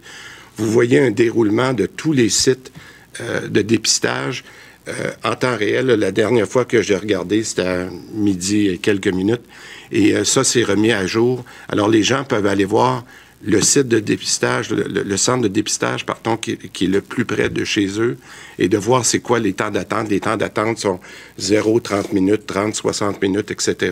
Vous 0.58 0.70
voyez 0.70 1.00
un 1.00 1.12
déroulement 1.12 1.74
de 1.74 1.88
tous 1.88 2.14
les 2.14 2.30
sites 2.30 2.72
euh, 3.20 3.48
de 3.48 3.62
dépistage 3.64 4.44
euh, 4.88 5.12
en 5.24 5.36
temps 5.36 5.56
réel. 5.56 5.88
La 5.88 6.12
dernière 6.12 6.48
fois 6.48 6.66
que 6.66 6.82
j'ai 6.82 6.96
regardé, 6.96 7.44
c'était 7.44 7.62
à 7.62 7.88
midi 8.14 8.68
et 8.68 8.78
quelques 8.78 9.08
minutes. 9.08 9.44
Et 9.92 10.24
ça, 10.24 10.44
c'est 10.44 10.64
remis 10.64 10.92
à 10.92 11.06
jour. 11.06 11.46
Alors, 11.70 11.88
les 11.88 12.02
gens 12.02 12.24
peuvent 12.24 12.48
aller 12.48 12.66
voir 12.66 13.04
le 13.46 13.62
site 13.62 13.90
de 13.90 14.00
dépistage, 14.00 14.70
le, 14.70 15.18
centre 15.18 15.42
de 15.42 15.48
dépistage, 15.50 16.06
pardon, 16.06 16.38
qui, 16.38 16.58
qui, 16.58 16.86
est 16.86 16.88
le 16.88 17.02
plus 17.02 17.26
près 17.26 17.50
de 17.50 17.64
chez 17.66 18.00
eux, 18.00 18.18
et 18.58 18.70
de 18.70 18.78
voir 18.78 19.06
c'est 19.06 19.20
quoi 19.20 19.40
les 19.40 19.54
temps 19.54 19.70
d'attente. 19.70 20.10
Les 20.10 20.22
temps 20.22 20.38
d'attente 20.38 20.78
sont 20.80 21.00
0, 21.38 21.82
30 21.82 22.14
minutes, 22.14 22.46
30, 22.46 22.74
60 22.74 23.22
minutes, 23.22 23.52
etc. 23.52 23.92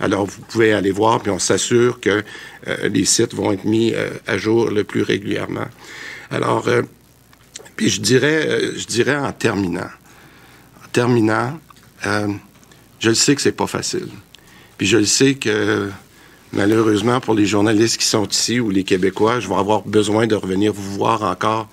Alors, 0.00 0.26
vous 0.26 0.42
pouvez 0.42 0.72
aller 0.72 0.90
voir, 0.90 1.20
puis 1.22 1.30
on 1.30 1.38
s'assure 1.38 1.98
que 2.00 2.22
euh, 2.68 2.88
les 2.88 3.06
sites 3.06 3.34
vont 3.34 3.52
être 3.52 3.64
mis 3.64 3.94
euh, 3.94 4.10
à 4.26 4.36
jour 4.36 4.70
le 4.70 4.84
plus 4.84 5.02
régulièrement. 5.02 5.68
Alors, 6.30 6.68
euh, 6.68 6.82
puis 7.76 7.88
je 7.88 8.02
dirais, 8.02 8.60
je 8.76 8.84
dirais 8.86 9.16
en 9.16 9.32
terminant, 9.32 9.88
terminant, 10.92 11.58
je 12.04 13.08
le 13.08 13.14
sais 13.14 13.34
que 13.34 13.40
c'est 13.40 13.52
pas 13.52 13.66
facile. 13.66 14.08
Puis 14.78 14.86
je 14.86 14.96
le 14.96 15.04
sais 15.04 15.34
que 15.34 15.90
malheureusement 16.52 17.20
pour 17.20 17.34
les 17.34 17.46
journalistes 17.46 17.98
qui 17.98 18.06
sont 18.06 18.26
ici 18.26 18.60
ou 18.60 18.70
les 18.70 18.84
Québécois, 18.84 19.40
je 19.40 19.48
vais 19.48 19.54
avoir 19.54 19.82
besoin 19.82 20.26
de 20.26 20.34
revenir 20.34 20.72
vous 20.72 20.92
voir 20.94 21.22
encore 21.22 21.68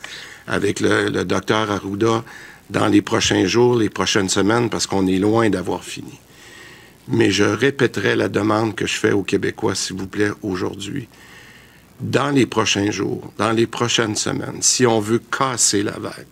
avec 0.47 0.79
le, 0.79 1.09
le 1.09 1.25
docteur 1.25 1.71
Arruda 1.71 2.24
dans 2.69 2.88
les 2.88 3.01
prochains 3.01 3.45
jours, 3.45 3.75
les 3.75 3.89
prochaines 3.89 4.29
semaines, 4.29 4.69
parce 4.69 4.88
qu'on 4.88 5.07
est 5.07 5.19
loin 5.19 5.50
d'avoir 5.50 5.83
fini. 5.83 6.19
Mais 7.07 7.31
je 7.31 7.43
répéterai 7.43 8.15
la 8.15 8.27
demande 8.27 8.75
que 8.75 8.86
je 8.86 8.95
fais 8.95 9.13
aux 9.13 9.24
Québécois, 9.24 9.75
s'il 9.75 9.95
vous 9.95 10.07
plaît, 10.07 10.31
aujourd'hui. 10.41 11.07
Dans 12.01 12.29
les 12.29 12.45
prochains 12.45 12.91
jours, 12.91 13.31
dans 13.38 13.51
les 13.51 13.67
prochaines 13.67 14.15
semaines, 14.15 14.62
si 14.62 14.86
on 14.86 15.00
veut 15.00 15.19
casser 15.19 15.83
la 15.83 15.97
vague, 15.97 16.27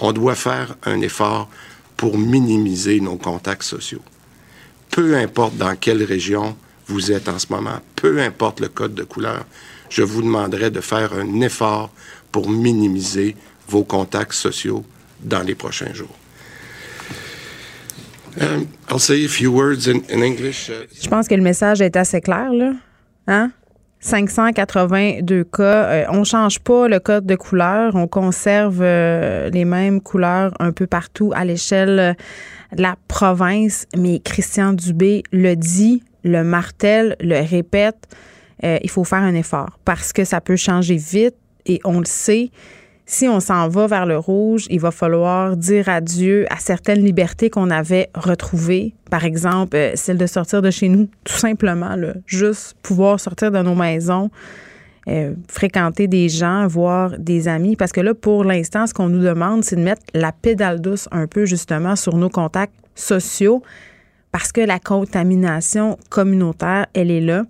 on 0.00 0.12
doit 0.12 0.34
faire 0.34 0.74
un 0.84 1.00
effort 1.00 1.48
pour 1.98 2.16
minimiser 2.16 3.00
nos 3.00 3.16
contacts 3.16 3.64
sociaux. 3.64 4.00
Peu 4.90 5.18
importe 5.18 5.56
dans 5.58 5.76
quelle 5.76 6.02
région 6.04 6.56
vous 6.86 7.12
êtes 7.12 7.28
en 7.28 7.38
ce 7.38 7.48
moment, 7.50 7.80
peu 7.96 8.22
importe 8.22 8.60
le 8.60 8.68
code 8.68 8.94
de 8.94 9.02
couleur, 9.02 9.44
je 9.90 10.02
vous 10.02 10.22
demanderai 10.22 10.70
de 10.70 10.80
faire 10.80 11.12
un 11.12 11.40
effort 11.42 11.90
pour 12.32 12.48
minimiser 12.48 13.36
vos 13.68 13.84
contacts 13.84 14.32
sociaux 14.32 14.84
dans 15.20 15.42
les 15.42 15.54
prochains 15.54 15.92
jours. 15.92 16.16
Je 21.02 21.08
pense 21.08 21.26
que 21.26 21.34
le 21.34 21.42
message 21.42 21.80
est 21.80 21.96
assez 21.96 22.20
clair, 22.20 22.52
là. 22.52 22.72
Hein? 23.26 23.50
582 24.00 25.44
cas. 25.44 25.62
Euh, 25.62 26.04
on 26.10 26.24
change 26.24 26.60
pas 26.60 26.88
le 26.88 27.00
code 27.00 27.26
de 27.26 27.34
couleur. 27.34 27.94
On 27.94 28.06
conserve 28.06 28.80
euh, 28.80 29.50
les 29.50 29.64
mêmes 29.64 30.00
couleurs 30.00 30.52
un 30.60 30.72
peu 30.72 30.86
partout 30.86 31.32
à 31.34 31.44
l'échelle 31.44 32.16
de 32.76 32.82
la 32.82 32.96
province. 33.08 33.86
Mais 33.96 34.20
Christian 34.20 34.72
Dubé 34.72 35.22
le 35.32 35.54
dit, 35.54 36.02
le 36.24 36.44
martèle, 36.44 37.16
le 37.20 37.44
répète. 37.44 38.08
Euh, 38.64 38.78
il 38.82 38.90
faut 38.90 39.04
faire 39.04 39.22
un 39.22 39.34
effort 39.34 39.78
parce 39.84 40.12
que 40.12 40.24
ça 40.24 40.40
peut 40.40 40.56
changer 40.56 40.96
vite 40.96 41.36
et 41.66 41.80
on 41.84 42.00
le 42.00 42.06
sait 42.06 42.50
si 43.10 43.26
on 43.26 43.40
s'en 43.40 43.68
va 43.68 43.86
vers 43.86 44.04
le 44.04 44.18
rouge, 44.18 44.66
il 44.68 44.80
va 44.80 44.90
falloir 44.90 45.56
dire 45.56 45.88
adieu 45.88 46.44
à 46.50 46.58
certaines 46.58 47.02
libertés 47.02 47.48
qu'on 47.48 47.70
avait 47.70 48.10
retrouvées. 48.14 48.92
Par 49.10 49.24
exemple, 49.24 49.76
euh, 49.76 49.92
celle 49.94 50.18
de 50.18 50.26
sortir 50.26 50.60
de 50.60 50.70
chez 50.70 50.90
nous, 50.90 51.08
tout 51.24 51.38
simplement, 51.38 51.96
juste 52.26 52.76
pouvoir 52.82 53.18
sortir 53.18 53.50
de 53.50 53.62
nos 53.62 53.74
maisons, 53.74 54.30
euh, 55.08 55.32
fréquenter 55.48 56.06
des 56.06 56.28
gens, 56.28 56.66
voir 56.66 57.18
des 57.18 57.48
amis. 57.48 57.76
Parce 57.76 57.92
que 57.92 58.02
là, 58.02 58.12
pour 58.12 58.44
l'instant, 58.44 58.86
ce 58.86 58.92
qu'on 58.92 59.08
nous 59.08 59.22
demande, 59.22 59.64
c'est 59.64 59.76
de 59.76 59.82
mettre 59.82 60.02
la 60.12 60.30
pédale 60.30 60.78
douce 60.78 61.08
un 61.10 61.26
peu 61.26 61.46
justement 61.46 61.96
sur 61.96 62.14
nos 62.14 62.28
contacts 62.28 62.74
sociaux. 62.94 63.62
Parce 64.32 64.52
que 64.52 64.60
la 64.60 64.78
contamination 64.78 65.96
communautaire, 66.10 66.86
elle 66.92 67.10
est 67.10 67.22
là, 67.22 67.44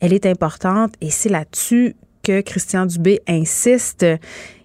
elle 0.00 0.12
est 0.12 0.26
importante. 0.26 0.94
Et 1.00 1.10
c'est 1.10 1.28
là-dessus 1.28 1.94
que 2.24 2.40
Christian 2.40 2.84
Dubé 2.84 3.20
insiste 3.28 4.04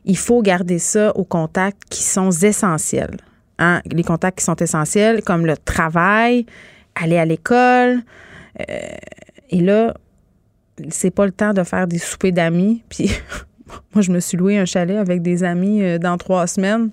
il 0.06 0.18
faut 0.18 0.42
garder 0.42 0.80
ça 0.80 1.16
aux 1.16 1.24
contacts 1.24 1.84
qui 1.90 2.04
sont 2.04 2.32
essentiels. 2.32 3.18
Hein? 3.60 3.82
Les 3.92 4.04
contacts 4.04 4.40
qui 4.40 4.46
sont 4.46 4.56
essentiels, 4.56 5.24
comme 5.24 5.46
le 5.46 5.58
travail, 5.58 6.46
aller 6.96 7.18
à 7.18 7.26
l'école. 7.26 8.02
Euh, 8.60 8.74
et 9.50 9.62
là, 9.62 9.94
c'est 10.90 11.12
pas 11.12 11.26
le 11.26 11.32
temps 11.32 11.54
de 11.54 11.64
faire 11.64 11.88
des 11.88 12.00
soupers 12.00 12.32
d'amis. 12.32 12.84
Puis 12.90 13.12
moi, 13.94 14.02
je 14.02 14.12
me 14.12 14.20
suis 14.20 14.38
loué 14.38 14.58
un 14.58 14.66
chalet 14.66 14.98
avec 14.98 15.22
des 15.22 15.44
amis 15.44 15.84
euh, 15.84 15.98
dans 15.98 16.18
trois 16.18 16.48
semaines 16.48 16.90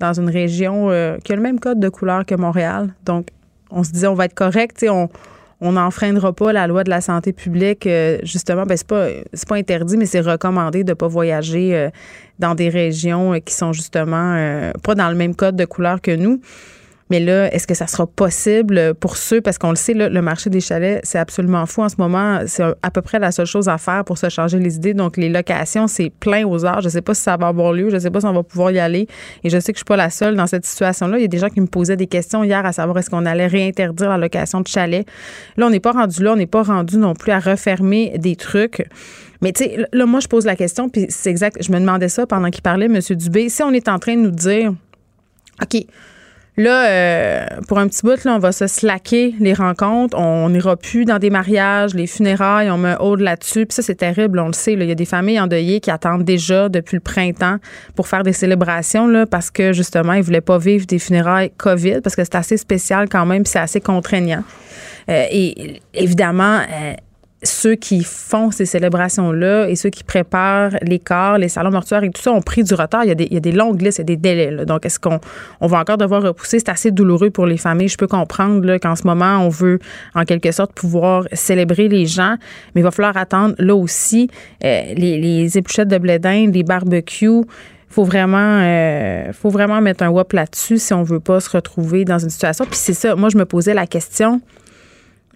dans 0.00 0.14
une 0.14 0.30
région 0.30 0.90
euh, 0.90 1.18
qui 1.18 1.32
a 1.32 1.36
le 1.36 1.42
même 1.42 1.60
code 1.60 1.78
de 1.78 1.88
couleur 1.88 2.24
que 2.24 2.34
Montréal. 2.34 2.94
Donc, 3.04 3.28
on 3.70 3.84
se 3.84 3.92
disait, 3.92 4.06
on 4.06 4.14
va 4.14 4.24
être 4.24 4.34
correct. 4.34 4.84
On, 4.88 5.08
on 5.60 5.72
n'enfreindra 5.72 6.32
pas 6.32 6.52
la 6.52 6.66
loi 6.66 6.84
de 6.84 6.90
la 6.90 7.00
santé 7.00 7.32
publique. 7.32 7.86
Euh, 7.86 8.18
justement, 8.22 8.64
ben, 8.64 8.76
c'est 8.76 8.86
pas, 8.86 9.08
pas 9.48 9.56
interdit, 9.56 9.96
mais 9.96 10.06
c'est 10.06 10.20
recommandé 10.20 10.84
de 10.84 10.94
pas 10.94 11.08
voyager 11.08 11.74
euh, 11.74 11.90
dans 12.38 12.54
des 12.54 12.68
régions 12.68 13.34
euh, 13.34 13.38
qui 13.38 13.54
sont 13.54 13.72
justement 13.72 14.70
pas 14.82 14.94
dans 14.94 15.08
le 15.10 15.16
même 15.16 15.34
code 15.34 15.56
de 15.56 15.64
couleur 15.64 16.00
que 16.00 16.14
nous. 16.14 16.40
Mais 17.10 17.18
là, 17.18 17.52
est-ce 17.52 17.66
que 17.66 17.74
ça 17.74 17.88
sera 17.88 18.06
possible 18.06 18.94
pour 18.94 19.16
ceux, 19.16 19.40
parce 19.40 19.58
qu'on 19.58 19.70
le 19.70 19.76
sait, 19.76 19.94
le 19.94 20.22
marché 20.22 20.48
des 20.48 20.60
chalets, 20.60 21.00
c'est 21.02 21.18
absolument 21.18 21.66
fou 21.66 21.82
en 21.82 21.88
ce 21.88 21.96
moment. 21.98 22.40
C'est 22.46 22.62
à 22.82 22.90
peu 22.90 23.02
près 23.02 23.18
la 23.18 23.32
seule 23.32 23.46
chose 23.46 23.68
à 23.68 23.78
faire 23.78 24.04
pour 24.04 24.16
se 24.16 24.28
changer 24.28 24.60
les 24.60 24.76
idées. 24.76 24.94
Donc, 24.94 25.16
les 25.16 25.28
locations, 25.28 25.88
c'est 25.88 26.10
plein 26.10 26.46
aux 26.46 26.64
heures. 26.64 26.80
Je 26.80 26.86
ne 26.86 26.90
sais 26.90 27.02
pas 27.02 27.14
si 27.14 27.22
ça 27.22 27.36
va 27.36 27.48
avoir 27.48 27.72
lieu. 27.72 27.90
Je 27.90 27.96
ne 27.96 28.00
sais 28.00 28.10
pas 28.10 28.20
si 28.20 28.26
on 28.26 28.32
va 28.32 28.44
pouvoir 28.44 28.70
y 28.70 28.78
aller. 28.78 29.08
Et 29.42 29.50
je 29.50 29.58
sais 29.58 29.72
que 29.72 29.76
je 29.76 29.80
suis 29.80 29.84
pas 29.84 29.96
la 29.96 30.10
seule 30.10 30.36
dans 30.36 30.46
cette 30.46 30.64
situation-là. 30.64 31.18
Il 31.18 31.22
y 31.22 31.24
a 31.24 31.28
des 31.28 31.38
gens 31.38 31.48
qui 31.48 31.60
me 31.60 31.66
posaient 31.66 31.96
des 31.96 32.06
questions 32.06 32.44
hier 32.44 32.64
à 32.64 32.72
savoir 32.72 32.96
est-ce 32.98 33.10
qu'on 33.10 33.26
allait 33.26 33.48
réinterdire 33.48 34.08
la 34.08 34.18
location 34.18 34.60
de 34.60 34.68
chalets. 34.68 35.06
Là, 35.56 35.66
on 35.66 35.70
n'est 35.70 35.80
pas 35.80 35.92
rendu 35.92 36.22
là. 36.22 36.34
On 36.34 36.36
n'est 36.36 36.46
pas 36.46 36.62
rendu 36.62 36.96
non 36.96 37.14
plus 37.14 37.32
à 37.32 37.40
refermer 37.40 38.14
des 38.18 38.36
trucs. 38.36 38.86
Mais 39.42 39.52
tu 39.52 39.64
sais, 39.64 39.86
là, 39.92 40.06
moi, 40.06 40.20
je 40.20 40.28
pose 40.28 40.44
la 40.44 40.54
question, 40.54 40.88
puis 40.88 41.06
c'est 41.08 41.30
exact. 41.30 41.60
Je 41.60 41.72
me 41.72 41.80
demandais 41.80 42.08
ça 42.08 42.26
pendant 42.26 42.50
qu'il 42.50 42.62
parlait, 42.62 42.86
M. 42.86 43.00
Dubé. 43.16 43.48
Si 43.48 43.62
on 43.62 43.72
est 43.72 43.88
en 43.88 43.98
train 43.98 44.14
de 44.14 44.20
nous 44.20 44.30
dire, 44.30 44.72
OK, 45.62 45.84
Là, 46.60 46.90
euh, 46.90 47.46
pour 47.68 47.78
un 47.78 47.88
petit 47.88 48.02
bout, 48.02 48.22
là, 48.22 48.34
on 48.34 48.38
va 48.38 48.52
se 48.52 48.66
slacker 48.66 49.34
les 49.40 49.54
rencontres. 49.54 50.14
On 50.18 50.50
n'ira 50.50 50.76
plus 50.76 51.06
dans 51.06 51.18
des 51.18 51.30
mariages, 51.30 51.94
les 51.94 52.06
funérailles, 52.06 52.70
on 52.70 52.76
met 52.76 52.96
hold 53.00 53.22
là-dessus. 53.22 53.64
Puis 53.64 53.76
ça, 53.76 53.82
c'est 53.82 53.94
terrible, 53.94 54.38
on 54.38 54.48
le 54.48 54.52
sait. 54.52 54.74
Il 54.74 54.82
y 54.82 54.90
a 54.90 54.94
des 54.94 55.06
familles 55.06 55.40
endeuillées 55.40 55.80
qui 55.80 55.90
attendent 55.90 56.22
déjà 56.22 56.68
depuis 56.68 56.96
le 56.96 57.00
printemps 57.00 57.56
pour 57.96 58.08
faire 58.08 58.24
des 58.24 58.34
célébrations 58.34 59.06
là, 59.06 59.24
parce 59.24 59.50
que 59.50 59.72
justement, 59.72 60.12
ils 60.12 60.18
ne 60.18 60.24
voulaient 60.24 60.42
pas 60.42 60.58
vivre 60.58 60.84
des 60.84 60.98
funérailles 60.98 61.50
COVID 61.56 62.02
parce 62.02 62.14
que 62.14 62.24
c'est 62.24 62.34
assez 62.34 62.58
spécial 62.58 63.08
quand 63.08 63.24
même, 63.24 63.46
c'est 63.46 63.58
assez 63.58 63.80
contraignant. 63.80 64.44
Euh, 65.08 65.24
et 65.30 65.80
évidemment, 65.94 66.58
euh, 66.58 66.92
ceux 67.42 67.74
qui 67.74 68.04
font 68.04 68.50
ces 68.50 68.66
célébrations-là 68.66 69.68
et 69.68 69.76
ceux 69.76 69.88
qui 69.88 70.04
préparent 70.04 70.72
les 70.82 70.98
corps, 70.98 71.38
les 71.38 71.48
salons 71.48 71.70
mortuaires 71.70 72.04
et 72.04 72.10
tout 72.10 72.20
ça 72.20 72.32
ont 72.32 72.42
pris 72.42 72.62
du 72.62 72.74
retard. 72.74 73.04
Il 73.04 73.08
y 73.08 73.12
a 73.12 73.14
des, 73.14 73.24
il 73.24 73.34
y 73.34 73.36
a 73.36 73.40
des 73.40 73.52
longues 73.52 73.80
listes, 73.80 73.98
il 73.98 74.02
y 74.02 74.02
a 74.02 74.04
des 74.04 74.16
délais. 74.16 74.64
Donc, 74.66 74.84
est-ce 74.84 75.00
qu'on 75.00 75.20
on 75.60 75.66
va 75.66 75.78
encore 75.78 75.96
devoir 75.96 76.22
repousser? 76.22 76.58
C'est 76.58 76.68
assez 76.68 76.90
douloureux 76.90 77.30
pour 77.30 77.46
les 77.46 77.56
familles. 77.56 77.88
Je 77.88 77.96
peux 77.96 78.06
comprendre 78.06 78.76
qu'en 78.76 78.94
ce 78.94 79.06
moment, 79.06 79.38
on 79.38 79.48
veut 79.48 79.78
en 80.14 80.24
quelque 80.24 80.52
sorte 80.52 80.72
pouvoir 80.72 81.24
célébrer 81.32 81.88
les 81.88 82.06
gens, 82.06 82.36
mais 82.74 82.82
il 82.82 82.84
va 82.84 82.90
falloir 82.90 83.16
attendre 83.16 83.54
là 83.58 83.74
aussi 83.74 84.28
euh, 84.64 84.82
les, 84.94 85.18
les 85.18 85.48
de 85.50 85.98
blé 85.98 86.18
d'Inde, 86.18 86.54
les 86.54 86.62
barbecues 86.62 87.44
faut 87.90 88.04
vraiment 88.04 88.60
euh, 88.62 89.32
faut 89.32 89.50
vraiment 89.50 89.80
mettre 89.80 90.04
un 90.04 90.08
wop 90.08 90.32
là-dessus 90.32 90.78
si 90.78 90.94
on 90.94 91.02
veut 91.02 91.20
pas 91.20 91.40
se 91.40 91.50
retrouver 91.50 92.04
dans 92.04 92.18
une 92.18 92.30
situation 92.30 92.64
puis 92.64 92.76
c'est 92.76 92.94
ça 92.94 93.16
moi 93.16 93.28
je 93.30 93.36
me 93.36 93.44
posais 93.44 93.74
la 93.74 93.86
question 93.86 94.40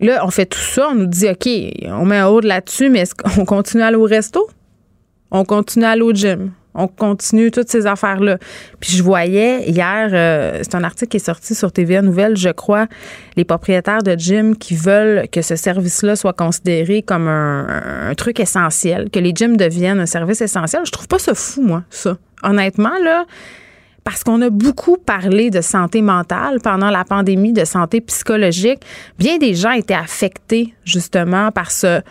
Là, 0.00 0.24
on 0.24 0.30
fait 0.30 0.46
tout 0.46 0.58
ça, 0.58 0.88
on 0.90 0.94
nous 0.94 1.06
dit, 1.06 1.28
OK, 1.28 1.48
on 1.86 2.04
met 2.04 2.18
un 2.18 2.26
haut 2.26 2.40
là-dessus, 2.40 2.88
mais 2.88 3.00
est-ce 3.00 3.14
qu'on 3.14 3.44
continue 3.44 3.82
à 3.82 3.88
aller 3.88 3.96
au 3.96 4.04
resto? 4.04 4.48
On 5.30 5.44
continue 5.44 5.84
à 5.84 5.90
aller 5.90 6.02
au 6.02 6.12
gym. 6.12 6.52
On 6.76 6.88
continue 6.88 7.52
toutes 7.52 7.68
ces 7.68 7.86
affaires-là. 7.86 8.38
Puis 8.80 8.96
je 8.96 9.02
voyais 9.02 9.68
hier, 9.68 10.10
euh, 10.12 10.58
c'est 10.62 10.74
un 10.74 10.82
article 10.82 11.10
qui 11.10 11.16
est 11.18 11.24
sorti 11.24 11.54
sur 11.54 11.70
TVA 11.70 12.02
Nouvelle, 12.02 12.36
je 12.36 12.48
crois, 12.48 12.88
les 13.36 13.44
propriétaires 13.44 14.02
de 14.02 14.16
gym 14.18 14.56
qui 14.56 14.74
veulent 14.74 15.28
que 15.28 15.40
ce 15.40 15.54
service-là 15.54 16.16
soit 16.16 16.32
considéré 16.32 17.02
comme 17.02 17.28
un, 17.28 18.12
truc 18.16 18.40
essentiel, 18.40 19.08
que 19.10 19.20
les 19.20 19.32
gyms 19.34 19.56
deviennent 19.56 20.00
un 20.00 20.06
service 20.06 20.40
essentiel. 20.40 20.82
Je 20.84 20.90
trouve 20.90 21.08
pas 21.08 21.18
ça 21.18 21.34
fou, 21.34 21.62
moi, 21.62 21.84
ça. 21.90 22.16
Honnêtement, 22.42 22.96
là, 23.02 23.24
parce 24.04 24.22
qu'on 24.22 24.42
a 24.42 24.50
beaucoup 24.50 24.98
parlé 24.98 25.50
de 25.50 25.62
santé 25.62 26.02
mentale 26.02 26.60
pendant 26.62 26.90
la 26.90 27.04
pandémie, 27.04 27.54
de 27.54 27.64
santé 27.64 28.00
psychologique. 28.02 28.80
Bien 29.18 29.38
des 29.38 29.54
gens 29.54 29.72
étaient 29.72 29.94
affectés 29.94 30.74
justement 30.84 31.50
par 31.50 31.70
ce 31.70 32.02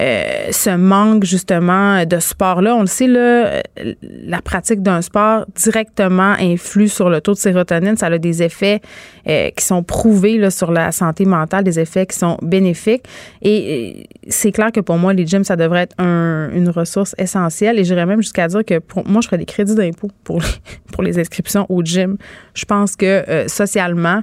euh, 0.00 0.50
ce 0.50 0.70
manque 0.70 1.24
justement 1.24 2.04
de 2.06 2.18
sport-là. 2.18 2.74
On 2.74 2.80
le 2.80 2.86
sait, 2.86 3.06
là, 3.06 3.62
la 4.02 4.40
pratique 4.40 4.82
d'un 4.82 5.02
sport 5.02 5.44
directement 5.54 6.34
influe 6.38 6.88
sur 6.88 7.10
le 7.10 7.20
taux 7.20 7.34
de 7.34 7.38
sérotonine. 7.38 7.96
Ça 7.96 8.06
a 8.06 8.18
des 8.18 8.42
effets 8.42 8.80
euh, 9.28 9.50
qui 9.50 9.64
sont 9.64 9.82
prouvés 9.82 10.38
là, 10.38 10.50
sur 10.50 10.72
la 10.72 10.90
santé 10.92 11.26
mentale, 11.26 11.64
des 11.64 11.78
effets 11.78 12.06
qui 12.06 12.16
sont 12.16 12.38
bénéfiques. 12.40 13.04
Et 13.42 13.98
euh, 13.98 14.02
c'est 14.28 14.52
clair 14.52 14.72
que 14.72 14.80
pour 14.80 14.96
moi, 14.96 15.12
les 15.12 15.26
gyms, 15.26 15.44
ça 15.44 15.56
devrait 15.56 15.82
être 15.82 15.96
une 16.00 16.70
ressource 16.70 17.14
essentielle. 17.18 17.78
Et 17.78 17.84
j'irais 17.84 18.06
même 18.06 18.22
jusqu'à 18.22 18.48
dire 18.48 18.64
que 18.64 18.78
pour 18.78 19.06
moi, 19.06 19.20
je 19.20 19.26
ferais 19.26 19.38
des 19.38 19.44
crédits 19.44 19.74
d'impôt 19.74 20.08
pour 20.24 20.40
les, 20.40 20.46
pour 20.92 21.02
les 21.02 21.18
inscriptions 21.18 21.66
au 21.68 21.82
gym. 21.82 22.16
Je 22.54 22.64
pense 22.64 22.96
que 22.96 23.44
socialement, 23.48 24.20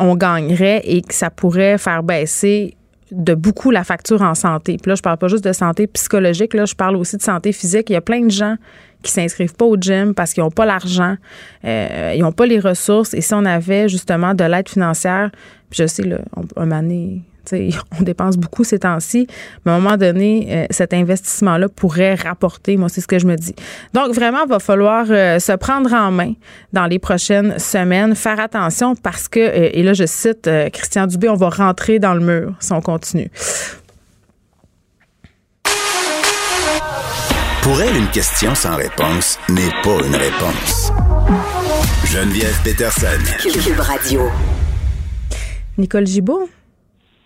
on 0.00 0.16
gagnerait 0.16 0.80
et 0.84 1.02
que 1.02 1.12
ça 1.12 1.28
pourrait 1.28 1.76
faire 1.76 2.02
baisser 2.02 2.76
de 3.10 3.34
beaucoup 3.34 3.70
la 3.70 3.84
facture 3.84 4.22
en 4.22 4.34
santé. 4.34 4.78
Puis 4.82 4.90
là, 4.90 4.94
je 4.94 5.02
parle 5.02 5.18
pas 5.18 5.28
juste 5.28 5.44
de 5.44 5.52
santé 5.52 5.86
psychologique, 5.86 6.54
là, 6.54 6.64
je 6.64 6.74
parle 6.74 6.96
aussi 6.96 7.16
de 7.16 7.22
santé 7.22 7.52
physique. 7.52 7.90
Il 7.90 7.94
y 7.94 7.96
a 7.96 8.00
plein 8.00 8.20
de 8.20 8.30
gens 8.30 8.56
qui 9.02 9.12
s'inscrivent 9.12 9.54
pas 9.54 9.66
au 9.66 9.76
gym 9.76 10.14
parce 10.14 10.32
qu'ils 10.32 10.42
n'ont 10.42 10.50
pas 10.50 10.66
l'argent, 10.66 11.16
euh, 11.64 12.12
ils 12.14 12.22
n'ont 12.22 12.32
pas 12.32 12.46
les 12.46 12.58
ressources. 12.58 13.14
Et 13.14 13.20
si 13.20 13.34
on 13.34 13.44
avait 13.44 13.88
justement 13.88 14.34
de 14.34 14.44
l'aide 14.44 14.68
financière, 14.68 15.30
puis 15.70 15.82
je 15.82 15.86
sais, 15.86 16.02
là, 16.02 16.18
on, 16.36 16.70
un 16.70 16.88
On 17.98 18.02
dépense 18.02 18.36
beaucoup 18.36 18.64
ces 18.64 18.80
temps-ci, 18.80 19.26
mais 19.64 19.72
à 19.72 19.74
un 19.76 19.80
moment 19.80 19.96
donné, 19.96 20.48
euh, 20.50 20.66
cet 20.70 20.94
investissement-là 20.94 21.68
pourrait 21.68 22.14
rapporter. 22.14 22.76
Moi, 22.76 22.88
c'est 22.88 23.00
ce 23.00 23.06
que 23.06 23.18
je 23.18 23.26
me 23.26 23.36
dis. 23.36 23.54
Donc, 23.94 24.12
vraiment, 24.12 24.44
il 24.44 24.48
va 24.48 24.58
falloir 24.58 25.06
euh, 25.10 25.38
se 25.38 25.52
prendre 25.52 25.92
en 25.92 26.10
main 26.10 26.32
dans 26.72 26.86
les 26.86 26.98
prochaines 26.98 27.58
semaines, 27.58 28.14
faire 28.14 28.40
attention 28.40 28.94
parce 28.94 29.28
que, 29.28 29.40
euh, 29.40 29.70
et 29.72 29.82
là, 29.82 29.92
je 29.92 30.06
cite 30.06 30.48
Christian 30.72 31.06
Dubé, 31.06 31.28
on 31.28 31.34
va 31.34 31.48
rentrer 31.48 31.98
dans 31.98 32.14
le 32.14 32.20
mur 32.20 32.54
si 32.60 32.72
on 32.72 32.80
continue. 32.80 33.30
Pour 37.62 37.82
elle, 37.82 37.96
une 37.96 38.08
question 38.10 38.54
sans 38.54 38.76
réponse 38.76 39.38
n'est 39.48 39.72
pas 39.82 39.98
une 40.06 40.14
réponse. 40.14 40.92
Geneviève 42.04 42.56
Peterson. 42.62 43.06
Cube 43.42 43.80
Radio. 43.80 44.30
Nicole 45.76 46.06
Gibault. 46.06 46.48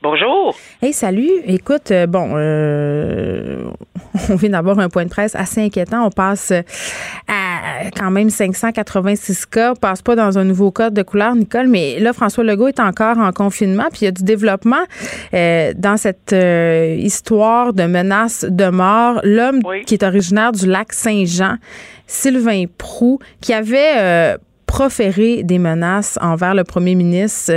Bonjour. 0.02 0.56
Hey, 0.80 0.94
salut. 0.94 1.30
Écoute, 1.44 1.90
euh, 1.90 2.06
bon, 2.06 2.30
euh, 2.32 3.64
on 4.30 4.36
vient 4.36 4.48
d'avoir 4.48 4.78
un 4.78 4.88
point 4.88 5.04
de 5.04 5.10
presse 5.10 5.34
assez 5.34 5.60
inquiétant. 5.60 6.06
On 6.06 6.10
passe 6.10 6.52
à 7.28 7.90
quand 7.94 8.10
même 8.10 8.30
586 8.30 9.44
cas. 9.44 9.72
On 9.72 9.76
passe 9.76 10.00
pas 10.00 10.16
dans 10.16 10.38
un 10.38 10.44
nouveau 10.44 10.70
code 10.70 10.94
de 10.94 11.02
couleur, 11.02 11.34
Nicole, 11.34 11.68
mais 11.68 12.00
là, 12.00 12.14
François 12.14 12.44
Legault 12.44 12.68
est 12.68 12.80
encore 12.80 13.18
en 13.18 13.30
confinement, 13.32 13.88
puis 13.90 14.00
il 14.00 14.04
y 14.06 14.08
a 14.08 14.12
du 14.12 14.22
développement 14.22 14.84
euh, 15.34 15.74
dans 15.76 15.98
cette 15.98 16.34
histoire 16.34 17.74
de 17.74 17.82
menace 17.82 18.46
de 18.48 18.70
mort. 18.70 19.20
L'homme 19.22 19.60
qui 19.84 19.92
est 19.92 20.02
originaire 20.02 20.52
du 20.52 20.66
lac 20.66 20.94
Saint-Jean, 20.94 21.56
Sylvain 22.06 22.64
Prou, 22.78 23.18
qui 23.42 23.52
avait 23.52 24.38
proféré 24.64 25.42
des 25.42 25.58
menaces 25.58 26.18
envers 26.22 26.54
le 26.54 26.64
premier 26.64 26.94
ministre, 26.94 27.52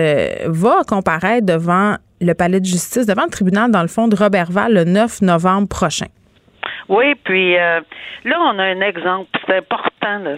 va 0.49 0.81
comparaître 0.85 1.45
devant 1.45 1.95
le 2.23 2.33
palais 2.33 2.59
de 2.59 2.65
justice, 2.65 3.05
devant 3.05 3.23
le 3.23 3.29
tribunal, 3.29 3.71
dans 3.71 3.81
le 3.81 3.87
fond, 3.87 4.07
de 4.07 4.15
Robertval 4.15 4.73
le 4.73 4.83
9 4.83 5.21
novembre 5.21 5.67
prochain. 5.67 6.07
Oui, 6.89 7.15
puis 7.23 7.57
euh, 7.57 7.81
là, 8.25 8.37
on 8.41 8.59
a 8.59 8.63
un 8.63 8.81
exemple. 8.81 9.27
C'est 9.45 9.57
important 9.57 9.83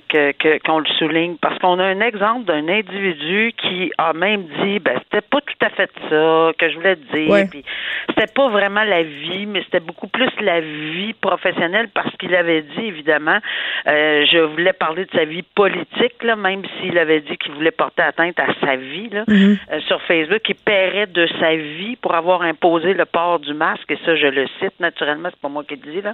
que 0.09 0.57
qu'on 0.65 0.79
le 0.79 0.85
souligne 0.97 1.37
parce 1.37 1.57
qu'on 1.59 1.79
a 1.79 1.83
un 1.83 2.01
exemple 2.01 2.45
d'un 2.45 2.67
individu 2.67 3.53
qui 3.57 3.91
a 3.97 4.13
même 4.13 4.43
dit, 4.61 4.79
ben 4.79 4.99
c'était 5.03 5.25
pas 5.25 5.41
tout 5.41 5.65
à 5.65 5.69
fait 5.69 5.89
ça 6.09 6.51
que 6.57 6.69
je 6.69 6.75
voulais 6.75 6.97
dire. 7.13 7.47
Puis 7.49 7.63
c'était 8.09 8.31
pas 8.31 8.49
vraiment 8.49 8.83
la 8.83 9.03
vie, 9.03 9.45
mais 9.45 9.63
c'était 9.63 9.79
beaucoup 9.79 10.07
plus 10.07 10.29
la 10.39 10.61
vie 10.61 11.13
professionnelle 11.13 11.89
parce 11.93 12.15
qu'il 12.17 12.35
avait 12.35 12.61
dit 12.61 12.85
évidemment, 12.85 13.39
euh, 13.87 14.25
je 14.31 14.39
voulais 14.39 14.73
parler 14.73 15.05
de 15.05 15.11
sa 15.11 15.25
vie 15.25 15.43
politique 15.43 16.23
là, 16.23 16.35
même 16.35 16.63
s'il 16.79 16.97
avait 16.97 17.21
dit 17.21 17.37
qu'il 17.37 17.53
voulait 17.53 17.71
porter 17.71 18.03
atteinte 18.03 18.39
à 18.39 18.47
sa 18.61 18.75
vie 18.75 19.09
là 19.09 19.23
mm-hmm. 19.27 19.57
euh, 19.71 19.79
sur 19.81 20.01
Facebook, 20.03 20.41
il 20.47 20.55
paierait 20.55 21.07
de 21.07 21.27
sa 21.39 21.55
vie 21.55 21.95
pour 21.95 22.15
avoir 22.15 22.41
imposé 22.41 22.93
le 22.93 23.05
port 23.05 23.39
du 23.39 23.53
masque 23.53 23.89
et 23.89 23.97
ça 24.05 24.15
je 24.15 24.27
le 24.27 24.47
cite 24.59 24.79
naturellement, 24.79 25.29
c'est 25.31 25.41
pas 25.41 25.49
moi 25.49 25.63
qui 25.63 25.75
le 25.75 25.91
dis 25.91 26.01
là. 26.01 26.13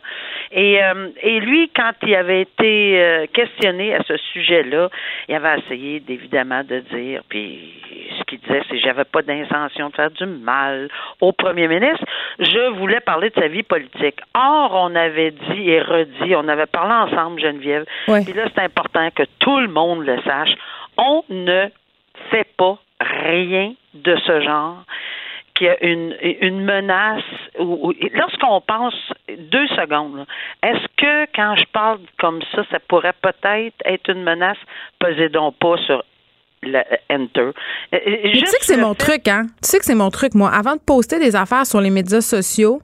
Et, 0.51 0.83
euh, 0.83 1.09
et 1.21 1.39
lui, 1.39 1.69
quand 1.75 1.91
il 2.03 2.15
avait 2.15 2.41
été 2.41 3.01
euh, 3.01 3.25
questionné 3.31 3.95
à 3.95 4.03
ce 4.03 4.17
sujet-là, 4.17 4.89
il 5.29 5.35
avait 5.35 5.59
essayé 5.59 6.03
évidemment 6.07 6.63
de 6.63 6.79
dire, 6.79 7.21
puis 7.29 7.73
ce 8.17 8.23
qu'il 8.23 8.39
disait, 8.39 8.61
c'est 8.69 8.79
j'avais 8.79 9.05
pas 9.05 9.21
d'intention 9.21 9.89
de 9.89 9.95
faire 9.95 10.11
du 10.11 10.25
mal 10.25 10.89
au 11.21 11.31
premier 11.31 11.67
ministre. 11.67 12.05
Je 12.39 12.69
voulais 12.77 12.99
parler 12.99 13.29
de 13.29 13.39
sa 13.39 13.47
vie 13.47 13.63
politique. 13.63 14.19
Or, 14.33 14.71
on 14.73 14.95
avait 14.95 15.31
dit 15.31 15.69
et 15.69 15.81
redit, 15.81 16.35
on 16.35 16.47
avait 16.47 16.65
parlé 16.65 17.13
ensemble, 17.13 17.39
Geneviève. 17.39 17.85
Puis 18.05 18.33
là, 18.33 18.47
c'est 18.53 18.63
important 18.63 19.09
que 19.15 19.23
tout 19.39 19.59
le 19.59 19.67
monde 19.67 20.05
le 20.05 20.19
sache. 20.21 20.53
On 20.97 21.23
ne 21.29 21.67
fait 22.29 22.47
pas 22.57 22.77
rien 22.99 23.73
de 23.93 24.15
ce 24.25 24.41
genre 24.41 24.83
qu'il 25.62 25.68
y 25.68 25.70
a 25.70 25.84
une, 25.84 26.15
une 26.41 26.63
menace. 26.63 27.24
Ou, 27.60 27.94
lorsqu'on 28.13 28.62
pense 28.62 28.96
deux 29.30 29.68
secondes, 29.68 30.25
est-ce 30.63 30.88
que 30.98 31.32
quand 31.36 31.56
je 31.56 31.65
parle 31.72 32.00
comme 32.20 32.41
ça, 32.53 32.63
ça 32.72 32.80
pourrait 32.88 33.13
peut-être 33.22 33.75
être 33.86 34.10
une 34.10 34.24
menace? 34.24 34.58
Pesez 35.00 35.30
donc 35.30 35.56
pas 35.58 35.77
sur 35.86 36.03
le 36.63 36.80
enter. 37.12 37.41
Euh, 37.41 37.53
euh, 37.94 38.32
tu 38.34 38.46
sais 38.46 38.58
que 38.58 38.65
c'est 38.65 38.77
mon 38.77 38.96
truc, 38.96 39.27
hein? 39.27 39.48
Tu 39.62 39.70
sais 39.70 39.80
que 39.80 39.86
c'est 39.86 39.96
mon 39.96 40.10
truc, 40.10 40.34
moi. 40.34 40.50
Avant 40.51 40.74
de 40.74 40.82
poster 40.82 41.20
des 41.20 41.36
affaires 41.36 41.65
sur 41.65 41.82
les 41.82 41.89
médias 41.89 42.22
sociaux, 42.22 42.82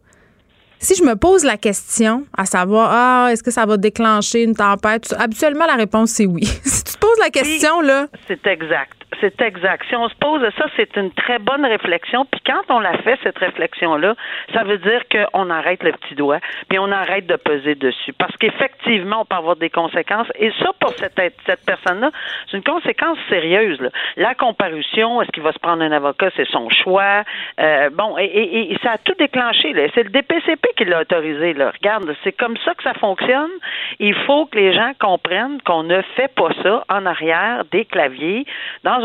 si 0.79 0.95
je 0.95 1.03
me 1.03 1.15
pose 1.15 1.43
la 1.43 1.57
question 1.57 2.25
à 2.37 2.45
savoir, 2.45 2.89
ah, 2.91 3.29
est-ce 3.31 3.41
que 3.41 3.51
ça 3.51 3.65
va 3.65 3.77
déclencher 3.77 4.43
une 4.43 4.55
tempête? 4.55 5.15
Habituellement, 5.17 5.65
la 5.65 5.75
réponse, 5.75 6.11
c'est 6.11 6.25
oui. 6.25 6.43
si 6.63 6.83
tu 6.83 6.93
te 6.93 6.99
poses 6.99 7.19
la 7.19 7.29
question, 7.29 7.81
là. 7.81 8.07
C'est 8.27 8.45
exact. 8.45 8.96
C'est 9.21 9.41
exact. 9.41 9.85
Si 9.87 9.95
on 9.95 10.09
se 10.09 10.15
pose 10.15 10.41
ça, 10.57 10.65
c'est 10.75 10.95
une 10.97 11.11
très 11.11 11.39
bonne 11.39 11.65
réflexion. 11.65 12.25
Puis 12.25 12.41
quand 12.45 12.61
on 12.69 12.79
la 12.79 12.97
fait, 12.99 13.17
cette 13.23 13.37
réflexion-là, 13.37 14.15
ça 14.53 14.63
veut 14.63 14.77
dire 14.77 15.01
qu'on 15.09 15.49
arrête 15.49 15.81
le 15.81 15.93
petit 15.93 16.15
doigt, 16.15 16.39
puis 16.69 16.77
on 16.77 16.91
arrête 16.91 17.25
de 17.25 17.37
peser 17.37 17.75
dessus. 17.75 18.11
Parce 18.13 18.35
qu'effectivement, 18.35 19.21
on 19.21 19.25
peut 19.25 19.37
avoir 19.37 19.55
des 19.55 19.69
conséquences. 19.69 20.27
Et 20.37 20.51
ça, 20.59 20.71
pour 20.79 20.91
cette, 20.97 21.19
cette 21.45 21.65
personne-là, 21.65 22.11
c'est 22.49 22.57
une 22.57 22.63
conséquence 22.63 23.17
sérieuse. 23.29 23.79
La 24.17 24.35
comparution, 24.35 25.21
est-ce 25.21 25.31
qu'il 25.31 25.43
va 25.43 25.53
se 25.53 25.59
prendre 25.59 25.83
un 25.83 25.91
avocat? 25.91 26.29
C'est 26.35 26.47
son 26.49 26.69
choix. 26.69 27.23
Euh, 27.59 27.89
bon, 27.89 28.17
et, 28.17 28.77
ça 28.83 28.91
a 28.91 28.97
tout 28.97 29.15
déclenché. 29.17 29.73
C'est 29.95 30.03
le 30.03 30.09
DPCP 30.09 30.67
qui 30.75 30.85
l'a 30.85 31.01
autorisé. 31.01 31.53
Là. 31.53 31.71
Regarde, 31.71 32.13
c'est 32.23 32.33
comme 32.33 32.57
ça 32.57 32.73
que 32.75 32.83
ça 32.83 32.93
fonctionne. 32.95 33.51
Il 33.99 34.15
faut 34.25 34.45
que 34.47 34.57
les 34.57 34.73
gens 34.73 34.91
comprennent 34.99 35.61
qu'on 35.61 35.83
ne 35.83 36.01
fait 36.15 36.33
pas 36.35 36.49
ça 36.61 36.83
en 36.89 37.05
arrière 37.05 37.63
des 37.71 37.85
claviers, 37.85 38.45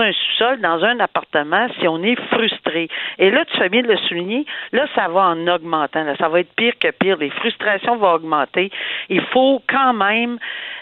un 0.01 0.13
sous-sol, 0.13 0.61
dans 0.61 0.83
un 0.85 1.01
appartement, 1.01 1.69
si 1.81 1.89
on 1.89 2.03
est 2.03 2.21
frustré. 2.31 2.89
Et 3.19 3.31
là, 3.31 3.45
tu 3.45 3.57
fais 3.59 3.69
bien 3.69 3.83
de 3.83 3.89
le 3.89 3.97
souligner, 4.09 4.47
là, 4.73 4.87
ça 4.95 5.09
va 5.09 5.29
en 5.29 5.47
augmentant. 5.47 6.05
Ça 6.19 6.29
va 6.29 6.41
être 6.41 6.55
pire 6.55 6.75
que 6.79 6.91
pire. 6.91 7.17
Les 7.19 7.31
frustrations 7.31 7.97
vont 7.97 8.13
augmenter. 8.13 8.71
Il 9.09 9.23
faut 9.33 9.63
quand 9.69 9.93
même 9.93 10.39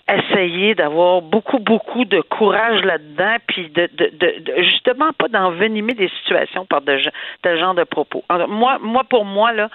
essayer 0.09 0.75
d'avoir 0.75 1.23
beaucoup, 1.23 1.59
beaucoup 1.59 2.05
de 2.05 2.21
courage 2.21 2.83
là-dedans, 2.85 3.37
puis 3.47 3.71
de, 3.71 3.89
de, 3.93 4.11
de, 4.19 4.63
justement 4.63 5.13
pas 5.13 5.29
d'envenimer 5.29 5.95
des 5.95 6.11
situations 6.21 6.67
par 6.67 6.83
de 6.83 6.99
tel 7.43 7.59
genre 7.59 7.75
de 7.75 7.85
propos. 7.85 8.25
moi, 8.49 8.79
moi, 8.81 9.05
pour 9.09 9.25
moi, 9.25 9.53
là, 9.53 9.69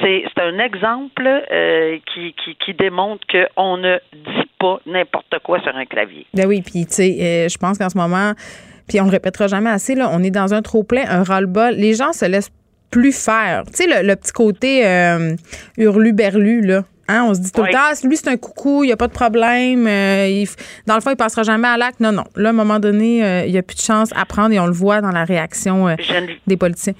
c'est 0.00 0.24
un 0.38 0.58
exemple 0.58 1.26
euh, 1.26 1.98
qui, 2.12 2.34
qui, 2.34 2.56
qui 2.56 2.74
démontre 2.74 3.26
qu'on 3.26 3.76
ne 3.76 3.98
dit 4.12 4.50
pas 4.58 4.80
n'importe 4.86 5.38
quoi 5.42 5.60
sur 5.60 5.76
un 5.76 5.84
clavier. 5.84 6.26
Ben 6.34 6.46
oui, 6.46 6.62
puis 6.62 6.86
tu 6.86 6.94
sais, 6.94 7.16
euh, 7.20 7.48
je 7.48 7.58
pense 7.58 7.78
qu'en 7.78 7.88
ce 7.88 7.98
moment, 7.98 8.32
puis 8.88 9.00
on 9.00 9.04
le 9.04 9.10
répétera 9.10 9.46
jamais 9.46 9.70
assez, 9.70 9.94
là, 9.94 10.10
on 10.12 10.22
est 10.22 10.30
dans 10.30 10.54
un 10.54 10.62
trop-plein, 10.62 11.04
un 11.08 11.22
ras-le-bas. 11.22 11.72
Les 11.72 11.94
gens 11.94 12.12
se 12.12 12.24
laissent 12.24 12.52
plus 12.90 13.12
faire. 13.12 13.64
Tu 13.66 13.84
sais, 13.84 14.02
le, 14.02 14.14
petit 14.16 14.32
côté 14.32 14.86
euh, 14.86 15.34
hurlu-berlu, 15.78 16.60
là. 16.60 16.82
Hein, 17.08 17.24
on 17.28 17.34
se 17.34 17.40
dit 17.40 17.50
tout 17.50 17.62
le 17.62 17.70
temps, 17.70 18.08
lui, 18.08 18.16
c'est 18.16 18.28
un 18.28 18.36
coucou, 18.36 18.84
il 18.84 18.86
n'y 18.86 18.92
a 18.92 18.96
pas 18.96 19.08
de 19.08 19.12
problème. 19.12 19.86
Euh, 19.86 20.44
dans 20.86 20.94
le 20.94 21.00
fond, 21.00 21.10
il 21.10 21.16
passera 21.16 21.42
jamais 21.42 21.68
à 21.68 21.76
l'acte. 21.76 22.00
Non, 22.00 22.12
non. 22.12 22.24
Là, 22.36 22.50
à 22.50 22.52
un 22.52 22.54
moment 22.54 22.78
donné, 22.78 23.24
euh, 23.24 23.44
il 23.44 23.52
n'y 23.52 23.58
a 23.58 23.62
plus 23.62 23.76
de 23.76 23.80
chance 23.80 24.10
à 24.14 24.24
prendre 24.24 24.52
et 24.52 24.60
on 24.60 24.66
le 24.66 24.72
voit 24.72 25.00
dans 25.00 25.10
la 25.10 25.24
réaction 25.24 25.94
des 26.46 26.56
politiciens. 26.56 26.94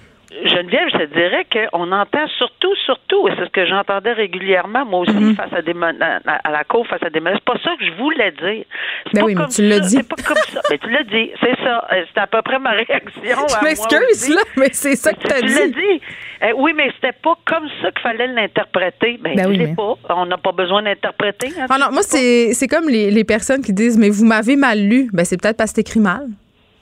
Geneviève, 0.44 0.88
je 0.92 0.98
te 0.98 1.14
dirais 1.14 1.46
qu'on 1.52 1.92
entend 1.92 2.26
surtout, 2.38 2.74
surtout, 2.84 3.28
et 3.28 3.32
c'est 3.36 3.44
ce 3.44 3.50
que 3.50 3.66
j'entendais 3.66 4.12
régulièrement, 4.12 4.84
moi 4.84 5.00
aussi, 5.00 5.12
mhm. 5.12 5.34
face 5.34 5.52
à 5.52 5.62
des 5.62 5.74
à, 5.74 6.50
la 6.50 6.64
cour, 6.64 6.86
face 6.86 7.02
à 7.02 7.10
des 7.10 7.20
menaces. 7.20 7.38
C'est 7.38 7.52
pas 7.52 7.60
ça 7.62 7.70
que 7.78 7.84
je 7.84 7.92
voulais 7.92 8.32
dire. 8.32 8.64
Ben 9.12 9.22
oui, 9.24 9.34
mais 9.34 9.46
tu 9.48 9.62
l'as 9.62 9.80
dit. 9.80 9.96
C'est 9.96 10.08
pas 10.08 10.16
comme 10.26 10.36
ça. 10.36 10.60
mais 10.70 10.78
ben, 10.78 10.88
tu 10.88 10.90
l'as 10.90 11.04
dit, 11.04 11.30
c'est 11.40 11.56
ça. 11.62 11.86
Euh, 11.92 12.04
c'est 12.12 12.20
à 12.20 12.26
peu 12.26 12.42
près 12.42 12.58
ma 12.58 12.70
réaction. 12.70 13.12
Je 13.22 13.64
m'excuse, 13.64 14.34
là, 14.34 14.42
mais 14.56 14.68
c'est 14.72 14.96
ça 14.96 15.12
que 15.12 15.26
tu 15.26 15.32
as 15.32 15.42
dit. 15.42 15.46
Tu 15.46 15.58
l'as 15.58 15.68
dit. 15.68 16.00
Euh, 16.42 16.52
oui, 16.56 16.72
mais 16.74 16.90
c'était 16.94 17.16
pas 17.22 17.36
comme 17.44 17.68
ça 17.80 17.90
qu'il 17.90 18.02
fallait 18.02 18.26
l'interpréter. 18.28 19.18
Ben, 19.20 19.36
ben 19.36 19.46
oui, 19.48 19.74
pas. 19.74 19.94
On 20.10 20.26
n'a 20.26 20.38
pas 20.38 20.52
besoin 20.52 20.82
d'interpréter. 20.82 21.48
Hein, 21.58 21.66
ah 21.68 21.78
non, 21.78 21.92
moi, 21.92 22.02
c'est 22.02 22.68
comme 22.68 22.88
les, 22.88 23.10
les 23.10 23.24
personnes 23.24 23.62
qui 23.62 23.72
disent, 23.72 23.98
mais 23.98 24.10
vous 24.10 24.24
m'avez 24.24 24.56
mal 24.56 24.78
lu. 24.80 25.08
Ben, 25.12 25.24
c'est 25.24 25.40
peut-être 25.40 25.56
parce 25.56 25.70
que 25.72 25.76
c'est 25.76 25.80
écrit 25.82 26.00
mal. 26.00 26.26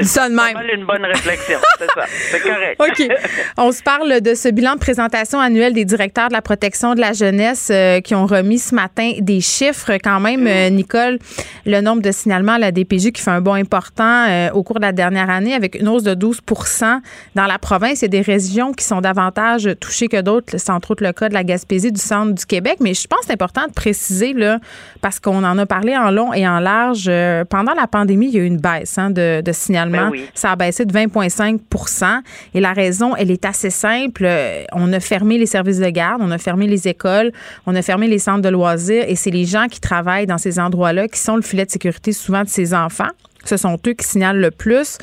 c'est 0.00 0.28
une 0.74 0.84
bonne 0.84 1.04
réflexion, 1.04 1.58
c'est 1.78 1.90
ça. 1.90 2.04
C'est 2.30 2.40
correct. 2.40 2.80
OK. 2.80 3.08
On 3.56 3.72
se 3.72 3.82
parle 3.82 4.20
de 4.20 4.34
ce 4.34 4.48
bilan 4.48 4.74
de 4.74 4.78
présentation 4.78 5.40
annuel 5.40 5.72
des 5.72 5.84
directeurs 5.84 6.28
de 6.28 6.32
la 6.32 6.42
protection 6.42 6.94
de 6.94 7.00
la 7.00 7.12
jeunesse 7.12 7.70
euh, 7.72 8.00
qui 8.00 8.14
ont 8.14 8.26
remis 8.26 8.58
ce 8.58 8.74
matin 8.74 9.12
des 9.18 9.40
chiffres 9.40 9.92
quand 10.02 10.20
même, 10.20 10.46
euh, 10.46 10.70
Nicole, 10.70 11.18
le 11.66 11.80
nombre 11.80 12.02
de 12.02 12.12
signalements 12.12 12.52
à 12.52 12.58
la 12.58 12.72
DPJ 12.72 13.12
qui 13.12 13.22
fait 13.22 13.30
un 13.30 13.40
bond 13.40 13.54
important 13.54 14.26
euh, 14.28 14.50
au 14.52 14.62
cours 14.62 14.76
de 14.76 14.82
la 14.82 14.92
dernière 14.92 15.30
année 15.30 15.54
avec 15.54 15.74
une 15.74 15.88
hausse 15.88 16.02
de 16.02 16.14
12% 16.14 17.00
dans 17.34 17.46
la 17.46 17.58
province. 17.58 18.00
Il 18.00 18.02
y 18.02 18.04
a 18.06 18.08
des 18.08 18.20
régions 18.20 18.72
qui 18.72 18.84
sont 18.84 19.00
davantage 19.00 19.68
touchées 19.80 20.08
que 20.08 20.20
d'autres. 20.20 20.58
C'est 20.58 20.70
entre 20.70 20.92
autres 20.92 21.04
le 21.04 21.12
cas 21.12 21.28
de 21.28 21.34
la 21.34 21.44
Gaspésie, 21.44 21.92
du 21.92 22.00
centre 22.00 22.32
du 22.32 22.46
Québec. 22.46 22.76
Mais 22.80 22.94
je 22.94 23.06
pense 23.06 23.20
que 23.20 23.26
c'est 23.26 23.32
important 23.32 23.66
de 23.66 23.72
préciser, 23.72 24.32
là, 24.32 24.58
parce 25.00 25.20
qu'on 25.20 25.44
en 25.44 25.58
a 25.58 25.66
parlé 25.66 25.96
en 25.96 26.10
long 26.10 26.32
et 26.32 26.46
en 26.46 26.60
large. 26.60 27.10
pendant 27.48 27.74
la 27.74 27.86
pandémie, 27.86 28.28
il 28.28 28.34
y 28.34 28.38
a 28.38 28.42
eu 28.42 28.46
une 28.46 28.60
baisse 28.60 28.81
hein, 28.96 29.10
de 29.10 29.40
de, 29.40 29.52
signalement. 29.52 30.10
Ben 30.10 30.22
Ça 30.34 30.52
a 30.52 30.56
baissé 30.56 30.84
de 30.84 30.92
20,5% 30.92 32.20
Et 32.54 32.60
la 32.60 32.72
raison, 32.72 33.14
elle 33.16 33.30
est 33.30 33.44
assez 33.44 33.70
simple. 33.70 34.28
On 34.72 34.92
a 34.92 35.00
fermé 35.00 35.38
les 35.38 35.46
services 35.46 35.78
de 35.78 35.88
garde, 35.88 36.20
on 36.22 36.30
a 36.30 36.38
fermé 36.38 36.66
les 36.66 36.88
écoles, 36.88 37.32
on 37.66 37.74
a 37.74 37.82
fermé 37.82 38.08
les 38.08 38.18
centres 38.18 38.42
de 38.42 38.48
loisirs 38.48 39.04
et 39.06 39.16
c'est 39.16 39.30
les 39.30 39.44
gens 39.44 39.68
qui 39.68 39.80
travaillent 39.80 40.26
dans 40.26 40.38
ces 40.38 40.58
endroits-là 40.58 41.08
qui 41.08 41.18
sont 41.18 41.36
le 41.36 41.42
filet 41.42 41.64
de 41.64 41.70
sécurité 41.70 42.12
souvent 42.12 42.42
de 42.42 42.48
ces 42.48 42.74
enfants. 42.74 43.10
Ce 43.44 43.56
sont 43.56 43.76
eux 43.86 43.92
qui 43.92 44.06
signalent 44.06 44.40
le 44.40 44.50
plus. 44.50 44.98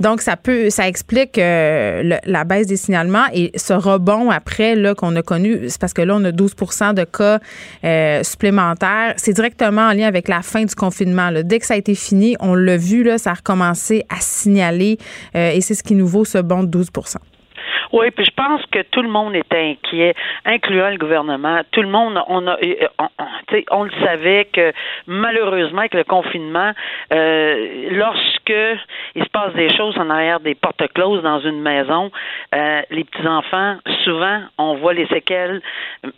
Donc, 0.00 0.20
ça 0.20 0.36
peut, 0.36 0.70
ça 0.70 0.88
explique 0.88 1.38
euh, 1.38 2.18
la 2.24 2.44
baisse 2.44 2.66
des 2.66 2.76
signalements 2.76 3.26
et 3.32 3.52
ce 3.56 3.72
rebond 3.72 4.30
après 4.30 4.74
là 4.74 4.94
qu'on 4.94 5.14
a 5.16 5.22
connu, 5.22 5.68
c'est 5.68 5.80
parce 5.80 5.92
que 5.92 6.02
là 6.02 6.14
on 6.16 6.24
a 6.24 6.30
12% 6.30 6.94
de 6.94 7.04
cas 7.04 7.38
euh, 7.84 8.22
supplémentaires. 8.22 9.14
C'est 9.16 9.32
directement 9.32 9.88
en 9.88 9.92
lien 9.92 10.06
avec 10.06 10.28
la 10.28 10.42
fin 10.42 10.64
du 10.64 10.74
confinement. 10.74 11.30
Dès 11.44 11.58
que 11.58 11.66
ça 11.66 11.74
a 11.74 11.76
été 11.76 11.94
fini, 11.94 12.36
on 12.40 12.54
l'a 12.54 12.76
vu 12.76 13.02
là, 13.02 13.18
ça 13.18 13.30
a 13.30 13.34
recommencé 13.34 14.04
à 14.08 14.16
signaler 14.20 14.98
euh, 15.34 15.50
et 15.50 15.60
c'est 15.60 15.74
ce 15.74 15.82
qui 15.82 15.94
nous 15.94 16.06
vaut 16.06 16.24
ce 16.24 16.38
bond 16.38 16.62
de 16.62 16.68
12 16.68 16.90
Oui, 17.94 18.10
puis 18.10 18.24
je 18.24 18.32
pense 18.32 18.60
que 18.72 18.82
tout 18.90 19.02
le 19.02 19.08
monde 19.08 19.36
était 19.36 19.76
inquiet, 19.76 20.16
incluant 20.44 20.90
le 20.90 20.96
gouvernement. 20.96 21.60
Tout 21.70 21.80
le 21.80 21.88
monde, 21.88 22.20
on 22.26 22.44
a, 22.48 22.56
euh, 22.60 22.88
on, 22.98 23.06
on, 23.70 23.84
le 23.84 23.92
savait 24.04 24.48
que 24.52 24.72
malheureusement 25.06 25.78
avec 25.78 25.94
le 25.94 26.02
confinement, 26.02 26.72
euh, 27.12 27.90
lorsque 27.92 28.80
il 29.14 29.22
se 29.22 29.28
passe 29.28 29.54
des 29.54 29.72
choses 29.76 29.96
en 29.96 30.10
arrière 30.10 30.40
des 30.40 30.56
portes 30.56 30.82
closes 30.92 31.22
dans 31.22 31.38
une 31.38 31.62
maison, 31.62 32.10
euh, 32.52 32.82
les 32.90 33.04
petits 33.04 33.28
enfants, 33.28 33.76
souvent, 34.02 34.40
on 34.58 34.74
voit 34.74 34.94
les 34.94 35.06
séquelles, 35.06 35.62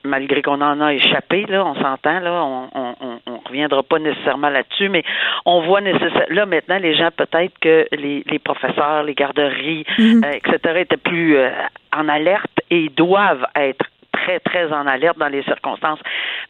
malgré 0.03 0.41
qu'on 0.41 0.63
en 0.63 0.81
a 0.81 0.95
échappé. 0.95 1.45
Là, 1.47 1.63
on 1.63 1.75
s'entend 1.75 2.21
là, 2.21 2.43
on, 2.43 2.71
on, 2.75 3.21
on 3.27 3.36
reviendra 3.47 3.83
pas 3.83 3.99
nécessairement 3.99 4.49
là-dessus, 4.49 4.89
mais 4.89 5.03
on 5.45 5.63
voit 5.63 5.81
nécessairement 5.81 6.27
là 6.31 6.47
maintenant 6.47 6.79
les 6.79 6.95
gens 6.95 7.11
peut-être 7.17 7.59
que 7.61 7.87
les, 7.93 8.23
les 8.27 8.39
professeurs, 8.39 9.03
les 9.03 9.15
garderies, 9.15 9.85
mhm. 9.99 10.25
euh, 10.25 10.33
etc. 10.33 10.81
étaient 10.81 10.97
plus 10.97 11.37
euh, 11.37 11.51
en 11.97 12.09
alerte 12.09 12.61
et 12.71 12.89
doivent 12.91 13.47
être 13.55 13.85
très, 14.27 14.41
très 14.41 14.73
en 14.73 14.87
alerte 14.87 15.19
dans 15.19 15.29
les 15.29 15.43
circonstances. 15.45 16.01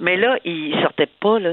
Mais 0.01 0.17
là, 0.17 0.37
ils 0.45 0.75
sortaient 0.83 1.09
pas, 1.21 1.39
là. 1.39 1.51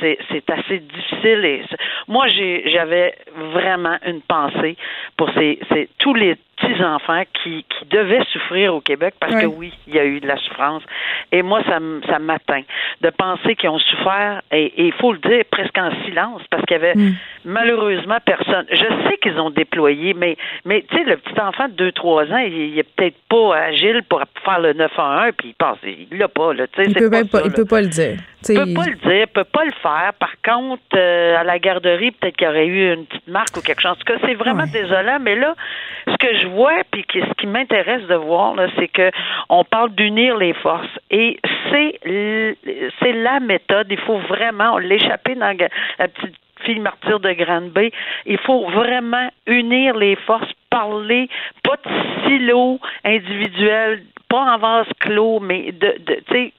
C'est 0.00 0.50
assez 0.50 0.78
difficile. 0.78 1.44
Et 1.44 1.62
moi, 2.06 2.26
j'avais 2.28 3.14
vraiment 3.52 3.96
une 4.06 4.20
pensée 4.20 4.76
pour 5.16 5.30
ces, 5.34 5.58
ces 5.72 5.88
tous 5.98 6.14
les 6.14 6.36
petits-enfants 6.58 7.22
qui, 7.42 7.64
qui 7.64 7.84
devaient 7.86 8.24
souffrir 8.32 8.74
au 8.74 8.80
Québec 8.80 9.14
parce 9.20 9.34
que 9.34 9.46
oui, 9.46 9.72
il 9.86 9.94
y 9.94 9.98
a 9.98 10.04
eu 10.04 10.20
de 10.20 10.26
la 10.26 10.36
souffrance. 10.36 10.82
Et 11.30 11.42
moi, 11.42 11.62
ça, 11.64 11.78
ça 12.08 12.18
m'atteint 12.18 12.62
de 13.00 13.10
penser 13.10 13.54
qu'ils 13.54 13.70
ont 13.70 13.78
souffert, 13.78 14.42
et 14.50 14.72
il 14.86 14.92
faut 14.94 15.12
le 15.12 15.18
dire, 15.18 15.44
presque 15.50 15.76
en 15.78 15.90
silence 16.04 16.42
parce 16.50 16.64
qu'il 16.64 16.76
y 16.76 16.80
avait 16.80 16.94
mm. 16.94 17.14
malheureusement 17.44 18.18
personne. 18.24 18.66
Je 18.70 19.08
sais 19.08 19.18
qu'ils 19.22 19.38
ont 19.38 19.50
déployé, 19.50 20.14
mais, 20.14 20.36
mais 20.64 20.84
tu 20.88 20.96
sais, 20.96 21.04
le 21.04 21.16
petit 21.16 21.40
enfant 21.40 21.68
de 21.68 21.90
2-3 21.90 22.32
ans, 22.32 22.38
il, 22.38 22.52
il 22.52 22.78
est 22.78 22.82
peut-être 22.82 23.18
pas 23.28 23.56
agile 23.56 24.02
pour 24.08 24.22
faire 24.44 24.60
le 24.60 24.72
9-1-1, 24.72 25.32
puis 25.38 25.50
il 25.50 25.54
pense, 25.54 25.78
il 25.84 26.18
l'a 26.18 26.28
pas, 26.28 26.52
là. 26.52 26.66
Il 26.78 26.94
peut, 26.94 27.08
pas, 27.08 27.22
il 27.44 27.52
peut 27.52 27.64
pas 27.64 27.80
le 27.80 27.86
dire. 27.86 28.18
Il 28.48 28.54
peut 28.54 28.74
pas 28.74 28.86
le 28.86 28.96
dire, 28.96 29.28
peut 29.28 29.44
pas 29.44 29.64
le 29.64 29.72
faire. 29.80 30.12
Par 30.18 30.34
contre, 30.44 30.82
euh, 30.94 31.36
à 31.36 31.44
la 31.44 31.58
garderie, 31.58 32.10
peut-être 32.10 32.36
qu'il 32.36 32.46
y 32.46 32.50
aurait 32.50 32.66
eu 32.66 32.92
une 32.92 33.06
petite 33.06 33.28
marque 33.28 33.56
ou 33.56 33.60
quelque 33.60 33.80
chose. 33.80 33.92
En 33.92 33.94
tout 33.94 34.04
cas, 34.04 34.18
c'est 34.26 34.34
vraiment 34.34 34.66
désolant, 34.66 35.18
mais 35.20 35.36
là, 35.36 35.54
ce 36.06 36.16
que 36.16 36.38
je 36.40 36.48
vois, 36.48 36.82
puis 36.90 37.06
ce 37.14 37.34
qui 37.34 37.46
m'intéresse 37.46 38.02
de 38.08 38.16
voir, 38.16 38.54
c'est 38.76 38.88
que 38.88 39.10
on 39.48 39.64
parle 39.64 39.94
d'unir 39.94 40.36
les 40.36 40.54
forces. 40.54 40.98
Et 41.10 41.38
c'est 41.70 42.00
c'est 43.00 43.12
la 43.12 43.38
méthode. 43.40 43.86
Il 43.90 44.00
faut 44.00 44.18
vraiment 44.18 44.78
l'échapper 44.78 45.36
dans 45.36 45.56
la 45.98 46.08
petite 46.08 46.34
fille 46.64 46.80
martyre 46.80 47.20
de 47.20 47.32
Grande-Bay. 47.32 47.92
Il 48.26 48.38
faut 48.38 48.68
vraiment 48.70 49.30
unir 49.46 49.96
les 49.96 50.16
forces, 50.16 50.50
parler, 50.70 51.28
pas 51.62 51.76
de 51.76 52.28
silo 52.28 52.80
individuel, 53.04 54.02
pas 54.28 54.54
en 54.54 54.58
vase 54.58 54.88
clos, 55.00 55.40
mais 55.40 55.72
de, 55.72 55.98
de 55.98 56.14
tu 56.26 56.32
sais, 56.32 56.52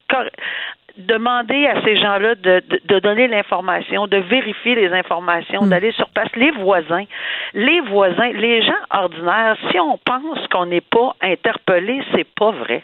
demander 1.00 1.66
à 1.68 1.82
ces 1.84 1.96
gens-là 1.96 2.36
de, 2.36 2.62
de, 2.88 3.00
donner 3.00 3.28
l'information, 3.28 4.08
de 4.08 4.18
vérifier 4.18 4.76
les 4.76 4.92
informations, 4.92 5.64
hmm. 5.64 5.70
d'aller 5.70 5.92
sur 5.94 6.10
place. 6.10 6.30
Les 6.36 6.52
voisins, 6.52 7.06
les 7.54 7.80
voisins, 7.82 8.32
les 8.34 8.62
gens 8.62 8.82
ordinaires, 8.92 9.58
si 9.72 9.80
on 9.80 9.98
pense 9.98 10.46
qu'on 10.52 10.66
n'est 10.66 10.82
pas 10.82 11.16
interpellé, 11.22 12.02
c'est 12.14 12.28
pas 12.36 12.52
vrai. 12.52 12.84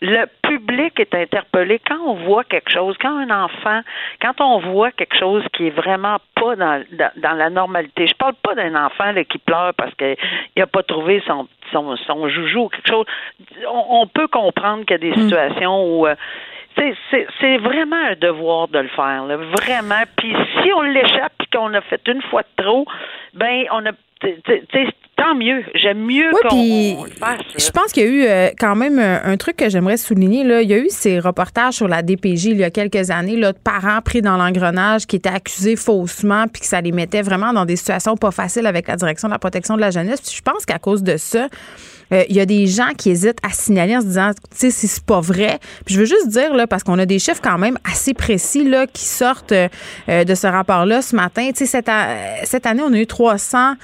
Le 0.00 0.24
public 0.42 0.98
est 0.98 1.14
interpellé 1.14 1.80
quand 1.86 1.98
on 2.04 2.14
voit 2.14 2.44
quelque 2.44 2.70
chose, 2.70 2.96
quand 3.00 3.16
un 3.16 3.44
enfant, 3.44 3.80
quand 4.22 4.40
on 4.40 4.58
voit 4.58 4.90
quelque 4.92 5.18
chose 5.18 5.44
qui 5.52 5.66
est 5.66 5.70
vraiment 5.70 6.16
pas 6.34 6.56
dans, 6.56 6.82
dans, 7.16 7.36
la 7.36 7.50
normalité. 7.50 8.06
Je 8.06 8.14
parle 8.14 8.34
pas 8.42 8.54
d'un 8.54 8.74
enfant 8.74 9.12
là, 9.12 9.24
qui 9.24 9.38
pleure 9.38 9.74
parce 9.76 9.94
qu'il 9.94 10.16
n'a 10.56 10.66
pas 10.66 10.82
trouvé 10.82 11.22
son, 11.26 11.46
son, 11.70 11.96
son 11.96 12.28
joujou 12.28 12.64
ou 12.64 12.68
quelque 12.68 12.88
chose. 12.88 13.06
On, 13.70 14.06
peut 14.06 14.28
comprendre 14.28 14.84
qu'il 14.86 14.92
y 14.92 14.94
a 14.94 14.98
des 14.98 15.10
hmm. 15.10 15.22
situations 15.22 15.84
où 15.84 16.06
euh, 16.06 16.14
c'est 16.76 17.56
vraiment 17.58 17.96
un 17.96 18.14
devoir 18.14 18.68
de 18.68 18.78
le 18.78 18.88
faire, 18.88 19.24
vraiment. 19.26 20.02
Puis 20.16 20.34
si 20.62 20.72
on 20.72 20.82
l'échappe 20.82 21.32
et 21.40 21.56
qu'on 21.56 21.74
a 21.74 21.80
fait 21.80 22.00
une 22.06 22.22
fois 22.22 22.42
de 22.42 22.62
trop, 22.64 22.86
ben 23.34 23.64
on 23.72 23.84
a 23.86 23.92
tant 25.20 25.34
mieux. 25.34 25.62
J'aime 25.74 26.04
mieux 26.04 26.30
qu'on 26.48 27.04
le 27.04 27.10
fasse. 27.10 27.40
Je 27.56 27.70
pense 27.70 27.92
qu'il 27.92 28.04
y 28.04 28.06
a 28.06 28.08
eu 28.08 28.24
euh, 28.24 28.48
quand 28.58 28.74
même 28.74 28.98
un, 28.98 29.36
truc 29.36 29.56
que 29.56 29.68
j'aimerais 29.68 29.96
souligner. 29.96 30.44
Là. 30.44 30.62
Il 30.62 30.70
y 30.70 30.74
a 30.74 30.78
eu 30.78 30.88
ces 30.88 31.18
reportages 31.18 31.74
sur 31.74 31.88
la 31.88 32.02
DPJ 32.02 32.46
il 32.46 32.56
y 32.58 32.64
a 32.64 32.70
quelques 32.70 33.10
années 33.10 33.36
là, 33.36 33.52
de 33.52 33.58
parents 33.58 34.00
pris 34.02 34.22
dans 34.22 34.36
l'engrenage 34.36 35.06
qui 35.06 35.16
étaient 35.16 35.28
accusés 35.28 35.76
faussement 35.76 36.46
puis 36.48 36.60
que 36.60 36.66
ça 36.66 36.80
les 36.80 36.92
mettait 36.92 37.22
vraiment 37.22 37.52
dans 37.52 37.64
des 37.64 37.76
situations 37.76 38.16
pas 38.16 38.30
faciles 38.30 38.66
avec 38.66 38.88
la 38.88 38.96
direction 38.96 39.28
de 39.28 39.32
la 39.32 39.38
protection 39.38 39.76
de 39.76 39.80
la 39.80 39.90
jeunesse. 39.90 40.20
Puis 40.20 40.36
je 40.36 40.42
pense 40.42 40.64
qu'à 40.64 40.78
cause 40.78 41.02
de 41.02 41.16
ça, 41.16 41.48
euh, 42.12 42.24
il 42.28 42.36
y 42.36 42.40
a 42.40 42.46
des 42.46 42.66
gens 42.66 42.90
qui 42.96 43.10
hésitent 43.10 43.38
à 43.42 43.50
signaler 43.50 43.96
en 43.96 44.00
se 44.00 44.06
disant, 44.06 44.30
tu 44.32 44.56
sais, 44.56 44.70
si 44.70 44.88
c'est 44.88 45.04
pas 45.04 45.20
vrai. 45.20 45.58
Puis 45.84 45.94
je 45.94 46.00
veux 46.00 46.06
juste 46.06 46.28
dire, 46.28 46.54
là, 46.54 46.66
parce 46.66 46.82
qu'on 46.82 46.98
a 46.98 47.06
des 47.06 47.18
chiffres 47.18 47.40
quand 47.42 47.58
même 47.58 47.78
assez 47.90 48.14
précis 48.14 48.64
là, 48.64 48.86
qui 48.86 49.04
sortent 49.04 49.52
euh, 49.52 49.68
de 50.24 50.34
ce 50.34 50.46
rapport-là 50.46 51.02
ce 51.02 51.14
matin. 51.14 51.48
Tu 51.50 51.66
sais, 51.66 51.66
cette, 51.66 51.90
cette, 52.44 52.66
année, 52.66 52.82
on 52.84 52.92
a 52.92 52.98
eu 52.98 53.06
300. 53.06 53.74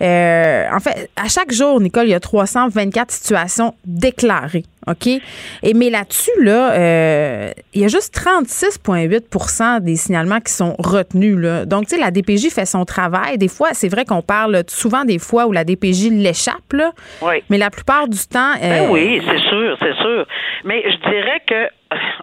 Euh, 0.00 0.66
en 0.72 0.80
fait, 0.82 1.10
à 1.16 1.28
chaque 1.28 1.52
jour, 1.52 1.80
Nicole, 1.80 2.06
il 2.06 2.10
y 2.10 2.14
a 2.14 2.20
324 2.20 3.10
situations 3.10 3.74
déclarées. 3.84 4.64
OK? 4.86 5.06
Et 5.06 5.74
mais 5.74 5.90
là-dessus, 5.90 6.30
là, 6.40 6.72
euh, 6.72 7.50
il 7.74 7.82
y 7.82 7.84
a 7.84 7.88
juste 7.88 8.14
36,8 8.16 9.80
des 9.80 9.96
signalements 9.96 10.40
qui 10.40 10.52
sont 10.52 10.74
retenus. 10.78 11.36
Là. 11.38 11.64
Donc, 11.66 11.86
tu 11.86 11.94
sais, 11.94 12.00
la 12.00 12.10
DPJ 12.10 12.50
fait 12.50 12.66
son 12.66 12.84
travail. 12.84 13.38
Des 13.38 13.48
fois, 13.48 13.70
c'est 13.72 13.88
vrai 13.88 14.04
qu'on 14.04 14.22
parle 14.22 14.62
souvent 14.68 15.04
des 15.04 15.18
fois 15.18 15.46
où 15.46 15.52
la 15.52 15.64
DPJ 15.64 16.10
l'échappe, 16.10 16.72
là. 16.72 16.90
Oui. 17.22 17.42
Mais 17.50 17.58
la 17.58 17.70
plupart 17.70 18.08
du 18.08 18.18
temps. 18.18 18.54
Ben 18.60 18.84
euh, 18.84 18.88
oui, 18.90 19.22
c'est 19.26 19.38
sûr, 19.38 19.76
c'est 19.80 19.94
sûr. 19.94 20.26
Mais 20.64 20.82
je 20.84 21.10
dirais 21.10 21.42
que 21.46 21.68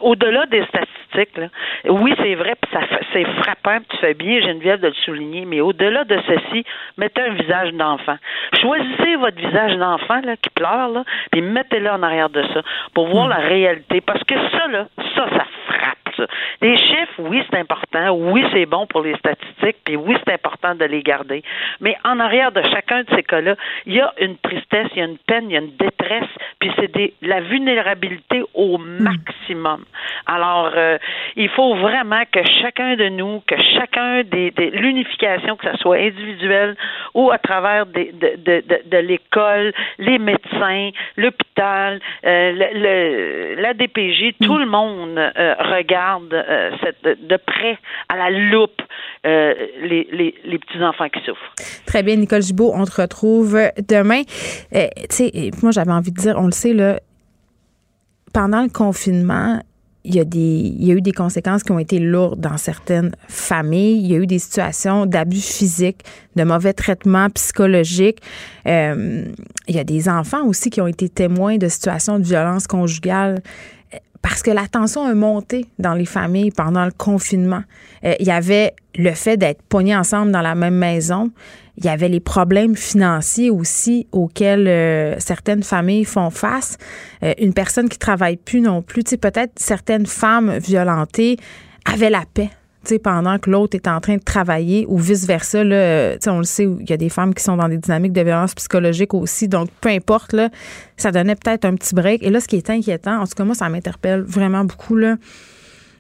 au-delà 0.02 0.46
des 0.48 0.64
statistiques, 0.66 1.38
là, 1.38 1.48
oui, 1.90 2.14
c'est 2.18 2.36
vrai, 2.36 2.56
ça 2.72 2.82
c'est 3.14 3.26
frappant, 3.42 3.80
tu 3.90 3.98
fais 3.98 4.14
bien, 4.14 4.42
Geneviève, 4.42 4.80
de 4.80 4.88
le 4.88 4.94
souligner, 5.06 5.46
mais 5.46 5.62
au-delà 5.62 6.04
de 6.04 6.18
ceci, 6.28 6.66
mettez 6.98 7.22
un 7.22 7.34
visage 7.34 7.72
d'enfant. 7.74 8.18
Choisissez 8.62 9.16
votre 9.18 9.38
visage 9.38 9.76
d'enfant 9.78 10.22
là, 10.24 10.36
qui 10.38 10.50
pleure, 10.50 10.90
là, 10.90 11.04
puis 11.32 11.42
mettez-le 11.42 11.90
en 11.90 12.04
arrière 12.04 12.30
de 12.30 12.44
ça 12.54 12.62
pour 12.94 13.08
voir 13.08 13.28
hmm. 13.28 13.30
la 13.30 13.38
réalité. 13.38 14.02
Parce 14.02 14.24
que 14.24 14.36
ça, 14.52 14.68
là, 14.68 14.88
ça, 15.16 15.30
ça 15.30 15.46
frappe. 15.68 15.99
Les 16.62 16.78
chiffres, 16.78 17.20
oui, 17.20 17.44
c'est 17.50 17.58
important. 17.58 18.12
Oui, 18.12 18.44
c'est 18.54 18.66
bon 18.66 18.86
pour 18.88 19.02
les 19.02 19.16
statistiques. 19.16 19.78
Puis 19.86 19.96
oui, 19.96 20.16
c'est 20.26 20.34
important 20.34 20.76
de 20.76 20.86
les 20.86 21.02
garder. 21.02 21.44
Mais 21.80 21.98
en 22.04 22.20
arrière 22.20 22.52
de 22.52 22.62
chacun 22.64 23.02
de 23.04 23.08
ces 23.16 23.24
cas-là, 23.24 23.56
il 23.86 23.96
y 23.96 24.02
a 24.02 24.14
une 24.20 24.38
tristesse, 24.38 24.88
il 24.96 25.00
y 25.00 25.02
a 25.02 25.06
une 25.06 25.18
peine, 25.18 25.50
il 25.50 25.54
y 25.54 25.58
a 25.58 25.62
une 25.62 25.76
détresse. 25.78 26.30
Puis 26.60 26.72
c'est 26.78 26.92
des, 26.92 27.14
la 27.22 27.42
vulnérabilité 27.42 28.44
au 28.54 28.78
maximum. 28.78 29.86
Alors, 30.26 30.72
euh, 30.76 30.98
il 31.36 31.50
faut 31.50 31.76
vraiment 31.76 32.24
que 32.32 32.40
chacun 32.62 32.96
de 32.96 33.10
nous, 33.10 33.42
que 33.48 33.56
chacun 33.76 34.24
des, 34.24 34.52
l'unification, 34.74 35.56
que 35.56 35.72
ce 35.72 35.78
soit 35.78 35.98
individuelle 35.98 36.76
ou 37.14 37.32
à 37.32 37.38
travers 37.38 37.86
des, 37.86 38.12
de, 38.14 38.98
l'école, 38.98 39.74
les 39.98 40.20
médecins, 40.20 40.90
l'hôpital, 41.18 42.00
euh, 42.26 43.56
la 43.58 43.74
DPJ, 43.74 44.36
tout 44.42 44.58
le 44.58 44.66
monde 44.66 45.18
euh, 45.18 45.56
regarde 45.60 46.09
euh, 46.18 46.72
de 47.04 47.38
près, 47.38 47.78
à 48.10 48.18
la 48.18 48.30
loupe, 48.30 48.82
euh, 49.26 49.54
les, 49.82 50.08
les, 50.44 50.60
petits-enfants 50.60 51.10
qui 51.10 51.20
souffrent. 51.26 51.54
Très 51.86 52.04
bien, 52.04 52.16
Nicole 52.16 52.42
Gibault, 52.42 52.72
on 52.74 52.86
te 52.86 53.02
retrouve 53.02 53.60
demain. 53.88 54.22
Euh, 54.76 54.88
tu 55.10 55.16
sais, 55.16 55.52
moi, 55.62 55.72
j'avais 55.72 55.92
envie 55.92 56.12
de 56.12 56.20
dire, 56.20 56.36
on 56.38 56.46
le 56.46 56.52
sait, 56.52 56.74
là, 56.74 57.00
pendant 58.34 58.62
le 58.62 58.70
confinement, 58.70 59.62
il 60.06 60.16
y, 60.16 60.20
a 60.20 60.24
des, 60.24 60.40
il 60.40 60.86
y 60.86 60.92
a 60.92 60.96
eu 60.96 61.02
des 61.02 61.12
conséquences 61.12 61.62
qui 61.64 61.72
ont 61.72 61.80
été 61.80 62.00
lourdes 62.00 62.40
dans 62.40 62.58
certaines 62.58 63.12
familles. 63.28 64.00
Il 64.02 64.12
y 64.12 64.16
a 64.16 64.18
eu 64.18 64.28
des 64.28 64.40
situations 64.40 65.06
d'abus 65.06 65.42
physiques, 65.42 66.02
de 66.36 66.44
mauvais 66.44 66.74
traitements 66.74 67.30
psychologiques. 67.30 68.20
il 68.66 69.34
y 69.68 69.78
a 69.78 69.84
des 69.84 70.10
enfants 70.10 70.46
aussi 70.46 70.70
qui 70.70 70.80
ont 70.80 70.88
été 70.88 71.10
témoins 71.10 71.58
de 71.58 71.68
situations 71.68 72.18
de 72.18 72.24
violence 72.24 72.66
conjugale 72.66 73.42
parce 74.22 74.44
que 74.44 74.52
la 74.52 74.68
tension 74.68 75.06
a 75.06 75.14
monté 75.14 75.66
dans 75.80 75.94
les 75.94 76.06
familles 76.06 76.52
pendant 76.52 76.86
le 76.86 76.92
confinement. 76.92 77.64
Euh, 78.04 78.16
il 78.20 78.28
y 78.28 78.32
avait 78.32 78.74
le 78.96 79.12
fait 79.12 79.38
d'être 79.38 79.62
pognés 79.64 79.96
ensemble 79.96 80.32
dans 80.32 80.42
la 80.42 80.56
même 80.56 80.76
maison. 80.76 81.32
Il 81.78 81.86
y 81.86 81.90
avait 81.90 82.10
les 82.10 82.20
problèmes 82.20 82.76
financiers 82.76 83.50
aussi 83.50 84.08
auxquels 84.12 84.68
euh, 84.68 85.16
certaines 85.20 85.64
familles 85.64 86.04
font 86.04 86.30
face. 86.30 86.78
Euh, 87.24 87.34
une 87.40 87.54
personne 87.54 87.88
qui 87.88 87.98
travaille 87.98 88.36
plus 88.36 88.60
non 88.60 88.82
plus, 88.82 89.04
tu 89.04 89.12
sais, 89.12 89.18
peut-être 89.18 89.54
certaines 89.58 90.06
femmes 90.06 90.58
violentées 90.58 91.38
avaient 91.86 92.10
la 92.10 92.24
paix 92.34 92.50
pendant 93.04 93.38
que 93.38 93.50
l'autre 93.50 93.76
est 93.76 93.88
en 93.88 94.00
train 94.00 94.16
de 94.16 94.24
travailler 94.24 94.86
ou 94.88 94.98
vice-versa. 94.98 95.64
Là, 95.64 96.16
on 96.28 96.40
le 96.40 96.44
sait, 96.44 96.64
il 96.64 96.90
y 96.90 96.94
a 96.94 96.98
des 96.98 97.10
femmes 97.10 97.34
qui 97.34 97.44
sont 97.44 97.58
dans 97.58 97.70
des 97.70 97.78
dynamiques 97.78 98.14
de 98.14 98.22
violence 98.22 98.56
psychologique 98.56 99.14
aussi. 99.14 99.48
Donc, 99.48 99.70
peu 99.82 99.90
importe, 99.90 100.36
ça 100.98 101.12
donnait 101.12 101.36
peut-être 101.36 101.66
un 101.66 101.76
petit 101.76 101.94
break. 101.94 102.24
Et 102.24 102.30
là, 102.30 102.40
ce 102.40 102.48
qui 102.48 102.56
est 102.56 102.70
inquiétant, 102.70 103.22
en 103.22 103.26
tout 103.26 103.36
cas, 103.36 103.44
moi, 103.44 103.56
ça 103.56 103.70
m'interpelle 103.70 104.22
vraiment 104.22 104.64
beaucoup, 104.64 104.98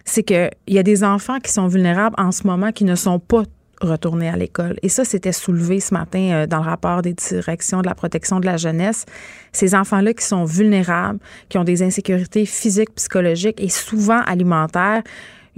c'est 0.05 0.23
qu'il 0.23 0.49
y 0.67 0.79
a 0.79 0.83
des 0.83 1.03
enfants 1.03 1.39
qui 1.39 1.51
sont 1.51 1.67
vulnérables 1.67 2.15
en 2.17 2.31
ce 2.31 2.47
moment 2.47 2.71
qui 2.71 2.85
ne 2.85 2.95
sont 2.95 3.19
pas 3.19 3.43
retourner 3.81 4.29
à 4.29 4.35
l'école. 4.35 4.75
Et 4.81 4.89
ça, 4.89 5.05
c'était 5.05 5.31
soulevé 5.31 5.79
ce 5.79 5.93
matin 5.93 6.19
euh, 6.19 6.47
dans 6.47 6.57
le 6.57 6.65
rapport 6.65 7.01
des 7.01 7.13
directions 7.13 7.81
de 7.81 7.87
la 7.87 7.95
protection 7.95 8.39
de 8.39 8.45
la 8.45 8.57
jeunesse. 8.57 9.05
Ces 9.51 9.75
enfants-là 9.75 10.13
qui 10.13 10.25
sont 10.25 10.43
vulnérables, 10.43 11.19
qui 11.47 11.57
ont 11.57 11.63
des 11.63 11.81
insécurités 11.81 12.45
physiques, 12.45 12.93
psychologiques 12.95 13.61
et 13.61 13.69
souvent 13.69 14.21
alimentaires, 14.25 15.03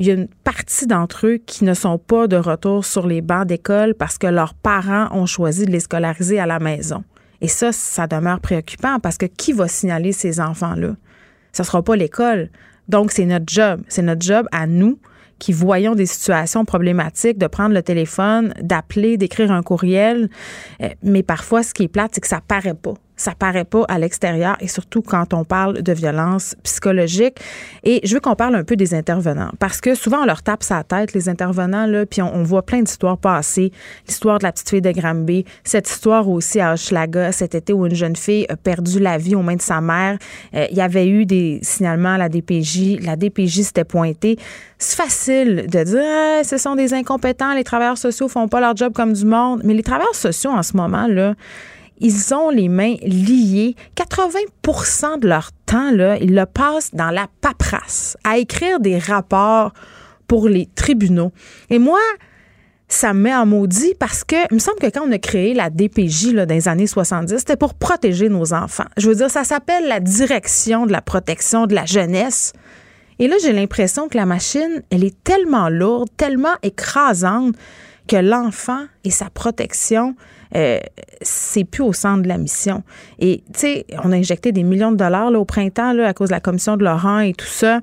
il 0.01 0.07
y 0.07 0.09
a 0.09 0.15
une 0.15 0.27
partie 0.27 0.87
d'entre 0.87 1.27
eux 1.27 1.37
qui 1.45 1.63
ne 1.63 1.75
sont 1.75 1.99
pas 1.99 2.25
de 2.25 2.35
retour 2.35 2.85
sur 2.85 3.05
les 3.05 3.21
bancs 3.21 3.45
d'école 3.45 3.93
parce 3.93 4.17
que 4.17 4.25
leurs 4.25 4.55
parents 4.55 5.07
ont 5.11 5.27
choisi 5.27 5.67
de 5.67 5.71
les 5.71 5.79
scolariser 5.79 6.39
à 6.39 6.47
la 6.47 6.57
maison. 6.57 7.03
Et 7.39 7.47
ça, 7.47 7.71
ça 7.71 8.07
demeure 8.07 8.39
préoccupant 8.39 8.99
parce 8.99 9.19
que 9.19 9.27
qui 9.27 9.53
va 9.53 9.67
signaler 9.67 10.11
ces 10.11 10.39
enfants-là? 10.39 10.95
Ce 11.53 11.61
ne 11.61 11.65
sera 11.67 11.83
pas 11.83 11.95
l'école. 11.95 12.49
Donc, 12.87 13.11
c'est 13.11 13.25
notre 13.25 13.45
job. 13.47 13.83
C'est 13.89 14.01
notre 14.01 14.23
job 14.23 14.47
à 14.51 14.65
nous 14.65 14.97
qui 15.37 15.53
voyons 15.53 15.93
des 15.93 16.07
situations 16.07 16.65
problématiques, 16.65 17.37
de 17.37 17.45
prendre 17.45 17.75
le 17.75 17.83
téléphone, 17.83 18.55
d'appeler, 18.59 19.17
d'écrire 19.17 19.51
un 19.51 19.61
courriel. 19.61 20.31
Euh, 20.81 20.89
mais 21.03 21.21
parfois, 21.21 21.61
ce 21.61 21.75
qui 21.75 21.83
est 21.83 21.87
plate, 21.87 22.11
c'est 22.15 22.21
que 22.21 22.27
ça 22.27 22.41
paraît 22.41 22.73
pas 22.73 22.95
ça 23.21 23.33
paraît 23.37 23.65
pas 23.65 23.85
à 23.87 23.99
l'extérieur 23.99 24.57
et 24.59 24.67
surtout 24.67 25.03
quand 25.03 25.33
on 25.33 25.43
parle 25.43 25.83
de 25.83 25.93
violence 25.93 26.55
psychologique. 26.63 27.37
Et 27.83 28.01
je 28.03 28.15
veux 28.15 28.19
qu'on 28.19 28.35
parle 28.35 28.55
un 28.55 28.63
peu 28.63 28.75
des 28.75 28.95
intervenants 28.95 29.51
parce 29.59 29.79
que 29.79 29.93
souvent 29.93 30.23
on 30.23 30.25
leur 30.25 30.41
tape 30.41 30.63
sa 30.63 30.83
tête, 30.83 31.13
les 31.13 31.29
intervenants, 31.29 31.85
là, 31.85 32.05
puis 32.05 32.21
on, 32.21 32.41
voit 32.43 32.63
plein 32.63 32.81
d'histoires 32.81 33.19
passer. 33.19 33.71
L'histoire 34.07 34.39
de 34.39 34.43
la 34.43 34.51
petite 34.51 34.69
fille 34.69 34.81
de 34.81 34.91
Granby, 34.91 35.45
cette 35.63 35.87
histoire 35.87 36.27
aussi 36.27 36.59
à 36.59 36.73
Hochelaga 36.73 37.31
cet 37.31 37.53
été 37.53 37.73
où 37.73 37.85
une 37.85 37.93
jeune 37.93 38.15
fille 38.15 38.47
a 38.49 38.55
perdu 38.55 38.99
la 38.99 39.19
vie 39.19 39.35
aux 39.35 39.43
mains 39.43 39.55
de 39.55 39.61
sa 39.61 39.81
mère. 39.81 40.17
Euh, 40.55 40.65
il 40.71 40.77
y 40.77 40.81
avait 40.81 41.07
eu 41.07 41.25
des 41.25 41.59
signalements 41.61 42.13
à 42.13 42.17
la 42.17 42.29
DPJ. 42.29 42.99
La 43.01 43.15
DPJ 43.15 43.61
s'était 43.61 43.83
pointée. 43.83 44.37
C'est 44.79 44.97
facile 44.97 45.67
de 45.71 45.83
dire 45.83 46.03
ah, 46.03 46.43
ce 46.43 46.57
sont 46.57 46.75
des 46.75 46.95
incompétents, 46.95 47.53
les 47.53 47.63
travailleurs 47.63 47.99
sociaux 47.99 48.27
font 48.27 48.47
pas 48.47 48.59
leur 48.59 48.75
job 48.75 48.93
comme 48.93 49.13
du 49.13 49.25
monde. 49.25 49.61
Mais 49.63 49.75
les 49.75 49.83
travailleurs 49.83 50.15
sociaux 50.15 50.49
en 50.49 50.63
ce 50.63 50.75
moment, 50.75 51.05
là, 51.07 51.35
ils 52.01 52.33
ont 52.33 52.49
les 52.49 52.67
mains 52.67 52.95
liées. 53.03 53.75
80% 53.95 55.19
de 55.19 55.27
leur 55.27 55.51
temps, 55.65 55.89
ils 56.19 56.35
le 56.35 56.45
passent 56.45 56.93
dans 56.93 57.11
la 57.11 57.27
paperasse, 57.39 58.17
à 58.23 58.37
écrire 58.37 58.79
des 58.79 58.97
rapports 58.97 59.71
pour 60.27 60.49
les 60.49 60.67
tribunaux. 60.75 61.31
Et 61.69 61.79
moi, 61.79 61.99
ça 62.87 63.13
me 63.13 63.21
met 63.21 63.33
en 63.33 63.45
maudit 63.45 63.93
parce 63.97 64.23
que 64.23 64.35
il 64.51 64.55
me 64.55 64.59
semble 64.59 64.79
que 64.79 64.87
quand 64.87 65.07
on 65.07 65.11
a 65.11 65.17
créé 65.17 65.53
la 65.53 65.69
DPJ 65.69 66.33
là, 66.33 66.45
dans 66.45 66.55
les 66.55 66.67
années 66.67 66.87
70, 66.87 67.37
c'était 67.37 67.55
pour 67.55 67.73
protéger 67.73 68.27
nos 68.27 68.53
enfants. 68.53 68.85
Je 68.97 69.07
veux 69.07 69.15
dire, 69.15 69.29
ça 69.29 69.43
s'appelle 69.43 69.87
la 69.87 69.99
direction 69.99 70.85
de 70.85 70.91
la 70.91 71.01
protection 71.01 71.67
de 71.67 71.75
la 71.75 71.85
jeunesse. 71.85 72.53
Et 73.19 73.27
là, 73.27 73.35
j'ai 73.41 73.53
l'impression 73.53 74.09
que 74.09 74.17
la 74.17 74.25
machine, 74.25 74.81
elle 74.89 75.03
est 75.03 75.23
tellement 75.23 75.69
lourde, 75.69 76.09
tellement 76.17 76.55
écrasante 76.63 77.55
que 78.07 78.17
l'enfant 78.17 78.85
et 79.03 79.11
sa 79.11 79.29
protection, 79.29 80.15
euh, 80.55 80.79
c'est 81.21 81.63
plus 81.63 81.83
au 81.83 81.93
centre 81.93 82.23
de 82.23 82.27
la 82.27 82.37
mission. 82.37 82.83
Et, 83.19 83.43
tu 83.53 83.59
sais, 83.59 83.85
on 84.03 84.11
a 84.11 84.15
injecté 84.15 84.51
des 84.51 84.63
millions 84.63 84.91
de 84.91 84.97
dollars 84.97 85.31
là, 85.31 85.39
au 85.39 85.45
printemps 85.45 85.93
là, 85.93 86.07
à 86.07 86.13
cause 86.13 86.29
de 86.29 86.33
la 86.33 86.39
commission 86.39 86.77
de 86.77 86.83
Laurent 86.83 87.19
et 87.19 87.33
tout 87.33 87.45
ça. 87.45 87.79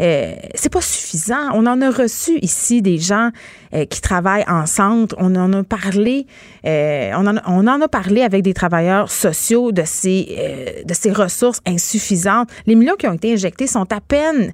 Euh, 0.00 0.34
c'est 0.54 0.72
pas 0.72 0.80
suffisant. 0.80 1.50
On 1.54 1.66
en 1.66 1.80
a 1.82 1.90
reçu 1.90 2.38
ici 2.42 2.82
des 2.82 2.98
gens 2.98 3.30
euh, 3.74 3.84
qui 3.84 4.00
travaillent 4.00 4.44
en 4.48 4.66
centre. 4.66 5.14
On 5.18 5.34
en 5.36 5.52
a 5.52 5.62
parlé, 5.64 6.26
euh, 6.66 7.12
on, 7.16 7.26
en, 7.26 7.36
on 7.46 7.66
en 7.66 7.80
a 7.80 7.88
parlé 7.88 8.22
avec 8.22 8.42
des 8.42 8.54
travailleurs 8.54 9.10
sociaux 9.10 9.72
de 9.72 9.82
ces, 9.84 10.84
de 10.86 10.94
ces 10.94 11.12
ressources 11.12 11.60
insuffisantes. 11.66 12.48
Les 12.66 12.74
millions 12.74 12.96
qui 12.96 13.06
ont 13.06 13.14
été 13.14 13.32
injectés 13.32 13.66
sont 13.66 13.92
à 13.92 14.00
peine 14.00 14.52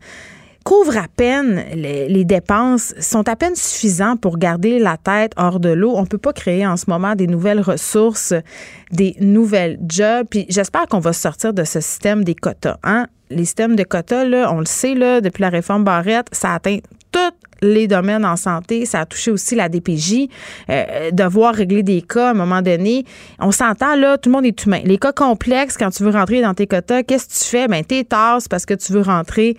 couvre 0.62 0.96
à 0.96 1.06
peine 1.14 1.64
les, 1.74 2.24
dépenses, 2.24 2.94
sont 3.00 3.28
à 3.28 3.36
peine 3.36 3.54
suffisants 3.54 4.16
pour 4.16 4.38
garder 4.38 4.78
la 4.78 4.96
tête 4.96 5.32
hors 5.36 5.60
de 5.60 5.70
l'eau. 5.70 5.94
On 5.96 6.06
peut 6.06 6.18
pas 6.18 6.32
créer 6.32 6.66
en 6.66 6.76
ce 6.76 6.84
moment 6.88 7.14
des 7.14 7.26
nouvelles 7.26 7.60
ressources, 7.60 8.34
des 8.90 9.16
nouvelles 9.20 9.78
jobs. 9.88 10.26
Puis 10.28 10.46
j'espère 10.48 10.86
qu'on 10.86 11.00
va 11.00 11.12
sortir 11.12 11.52
de 11.52 11.64
ce 11.64 11.80
système 11.80 12.24
des 12.24 12.34
quotas. 12.34 12.78
Hein? 12.82 13.06
Les 13.30 13.44
systèmes 13.44 13.76
de 13.76 13.84
quotas, 13.84 14.24
là, 14.24 14.52
on 14.52 14.58
le 14.58 14.66
sait, 14.66 14.94
là, 14.94 15.20
depuis 15.20 15.42
la 15.42 15.48
réforme 15.48 15.84
Barrette, 15.84 16.28
ça 16.32 16.54
atteint 16.54 16.78
toutes 17.12 17.34
les 17.62 17.86
domaines 17.86 18.24
en 18.24 18.36
santé, 18.36 18.84
ça 18.84 19.00
a 19.00 19.06
touché 19.06 19.30
aussi 19.30 19.54
la 19.54 19.68
DPJ, 19.68 20.28
euh, 20.68 21.10
devoir 21.12 21.54
régler 21.54 21.82
des 21.82 22.02
cas 22.02 22.28
à 22.28 22.30
un 22.30 22.34
moment 22.34 22.60
donné. 22.60 23.04
On 23.38 23.52
s'entend 23.52 23.94
là, 23.94 24.18
tout 24.18 24.28
le 24.28 24.34
monde 24.34 24.46
est 24.46 24.64
humain. 24.64 24.80
Les 24.84 24.98
cas 24.98 25.12
complexes, 25.12 25.76
quand 25.78 25.90
tu 25.90 26.02
veux 26.02 26.10
rentrer 26.10 26.42
dans 26.42 26.54
tes 26.54 26.66
quotas, 26.66 27.04
qu'est-ce 27.04 27.28
que 27.28 27.44
tu 27.44 27.50
fais? 27.50 27.68
Ben, 27.68 27.84
t'es 27.84 28.04
tasses 28.04 28.48
parce 28.48 28.66
que 28.66 28.74
tu 28.74 28.92
veux 28.92 29.02
rentrer 29.02 29.56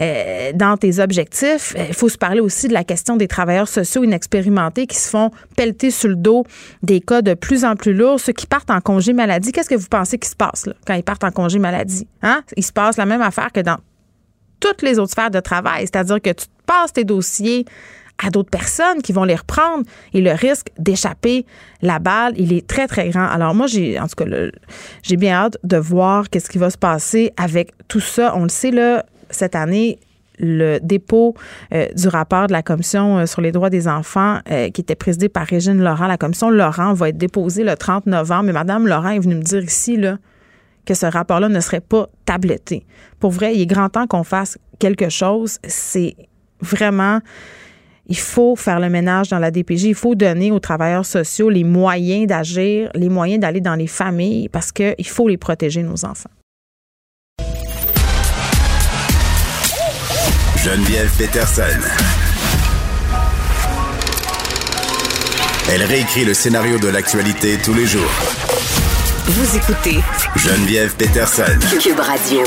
euh, 0.00 0.50
dans 0.52 0.76
tes 0.76 0.98
objectifs. 0.98 1.74
Euh, 1.78 1.84
il 1.88 1.94
faut 1.94 2.08
se 2.08 2.18
parler 2.18 2.40
aussi 2.40 2.66
de 2.66 2.72
la 2.72 2.82
question 2.82 3.16
des 3.16 3.28
travailleurs 3.28 3.68
sociaux 3.68 4.02
inexpérimentés 4.02 4.88
qui 4.88 4.96
se 4.96 5.08
font 5.08 5.30
pelleter 5.56 5.92
sur 5.92 6.08
le 6.08 6.16
dos 6.16 6.44
des 6.82 7.00
cas 7.00 7.22
de 7.22 7.34
plus 7.34 7.64
en 7.64 7.76
plus 7.76 7.94
lourds. 7.94 8.18
Ceux 8.18 8.32
qui 8.32 8.46
partent 8.46 8.70
en 8.70 8.80
congé 8.80 9.12
maladie, 9.12 9.52
qu'est-ce 9.52 9.70
que 9.70 9.76
vous 9.76 9.88
pensez 9.88 10.18
qui 10.18 10.28
se 10.28 10.36
passe 10.36 10.66
là, 10.66 10.74
quand 10.86 10.94
ils 10.94 11.04
partent 11.04 11.24
en 11.24 11.30
congé 11.30 11.60
maladie? 11.60 12.08
Hein? 12.22 12.42
Il 12.56 12.64
se 12.64 12.72
passe 12.72 12.96
la 12.96 13.06
même 13.06 13.22
affaire 13.22 13.52
que 13.52 13.60
dans 13.60 13.76
toutes 14.60 14.82
les 14.82 14.98
autres 14.98 15.12
sphères 15.12 15.30
de 15.30 15.40
travail. 15.40 15.82
C'est-à-dire 15.82 16.20
que 16.20 16.30
tu 16.30 16.46
passes 16.66 16.92
tes 16.92 17.04
dossiers 17.04 17.64
à 18.22 18.30
d'autres 18.30 18.50
personnes 18.50 19.02
qui 19.02 19.12
vont 19.12 19.24
les 19.24 19.34
reprendre 19.34 19.84
et 20.12 20.20
le 20.20 20.32
risque 20.32 20.68
d'échapper 20.78 21.44
la 21.82 21.98
balle, 21.98 22.34
il 22.36 22.52
est 22.52 22.66
très, 22.66 22.86
très 22.86 23.10
grand. 23.10 23.26
Alors 23.26 23.54
moi, 23.54 23.66
j'ai, 23.66 23.98
en 23.98 24.06
tout 24.06 24.14
cas, 24.16 24.24
j'ai 25.02 25.16
bien 25.16 25.34
hâte 25.34 25.58
de 25.64 25.76
voir 25.76 26.30
qu'est-ce 26.30 26.48
qui 26.48 26.58
va 26.58 26.70
se 26.70 26.78
passer 26.78 27.32
avec 27.36 27.72
tout 27.88 28.00
ça. 28.00 28.34
On 28.36 28.44
le 28.44 28.48
sait, 28.48 28.70
là, 28.70 29.04
cette 29.30 29.56
année, 29.56 29.98
le 30.38 30.78
dépôt 30.80 31.34
euh, 31.72 31.86
du 31.94 32.08
rapport 32.08 32.48
de 32.48 32.52
la 32.52 32.62
commission 32.62 33.18
euh, 33.18 33.26
sur 33.26 33.40
les 33.40 33.52
droits 33.52 33.70
des 33.70 33.86
enfants 33.86 34.40
euh, 34.50 34.68
qui 34.70 34.80
était 34.80 34.96
présidé 34.96 35.28
par 35.28 35.46
Régine 35.46 35.80
Laurent. 35.80 36.06
La 36.06 36.18
commission 36.18 36.50
Laurent 36.50 36.92
va 36.92 37.10
être 37.10 37.18
déposée 37.18 37.62
le 37.62 37.76
30 37.76 38.06
novembre. 38.06 38.44
Mais 38.44 38.52
Madame 38.52 38.86
Laurent 38.86 39.10
est 39.10 39.20
venue 39.20 39.36
me 39.36 39.42
dire 39.42 39.62
ici, 39.62 39.96
là, 39.96 40.18
que 40.84 40.94
ce 40.94 41.06
rapport-là 41.06 41.48
ne 41.48 41.60
serait 41.60 41.80
pas 41.80 42.08
tabletté. 42.24 42.86
Pour 43.20 43.30
vrai, 43.30 43.54
il 43.54 43.60
est 43.62 43.66
grand 43.66 43.88
temps 43.88 44.06
qu'on 44.06 44.24
fasse 44.24 44.58
quelque 44.78 45.08
chose. 45.08 45.58
C'est 45.66 46.16
vraiment 46.60 47.20
il 48.06 48.18
faut 48.18 48.54
faire 48.54 48.80
le 48.80 48.90
ménage 48.90 49.28
dans 49.28 49.38
la 49.38 49.50
DPJ. 49.50 49.84
Il 49.84 49.94
faut 49.94 50.14
donner 50.14 50.50
aux 50.52 50.60
travailleurs 50.60 51.06
sociaux 51.06 51.48
les 51.48 51.64
moyens 51.64 52.26
d'agir, 52.26 52.90
les 52.94 53.08
moyens 53.08 53.40
d'aller 53.40 53.60
dans 53.60 53.74
les 53.74 53.86
familles 53.86 54.48
parce 54.48 54.72
qu'il 54.72 55.06
faut 55.06 55.28
les 55.28 55.38
protéger, 55.38 55.82
nos 55.82 56.04
enfants. 56.04 56.30
Geneviève 60.62 61.10
Peterson. 61.18 61.62
Elle 65.72 65.82
réécrit 65.82 66.24
le 66.24 66.34
scénario 66.34 66.78
de 66.78 66.88
l'actualité 66.88 67.56
tous 67.62 67.74
les 67.74 67.86
jours 67.86 68.43
vous 69.26 69.56
écoutez 69.56 70.00
Geneviève 70.36 70.94
Peterson. 70.96 71.44
Cube 71.80 71.98
Radio. 71.98 72.40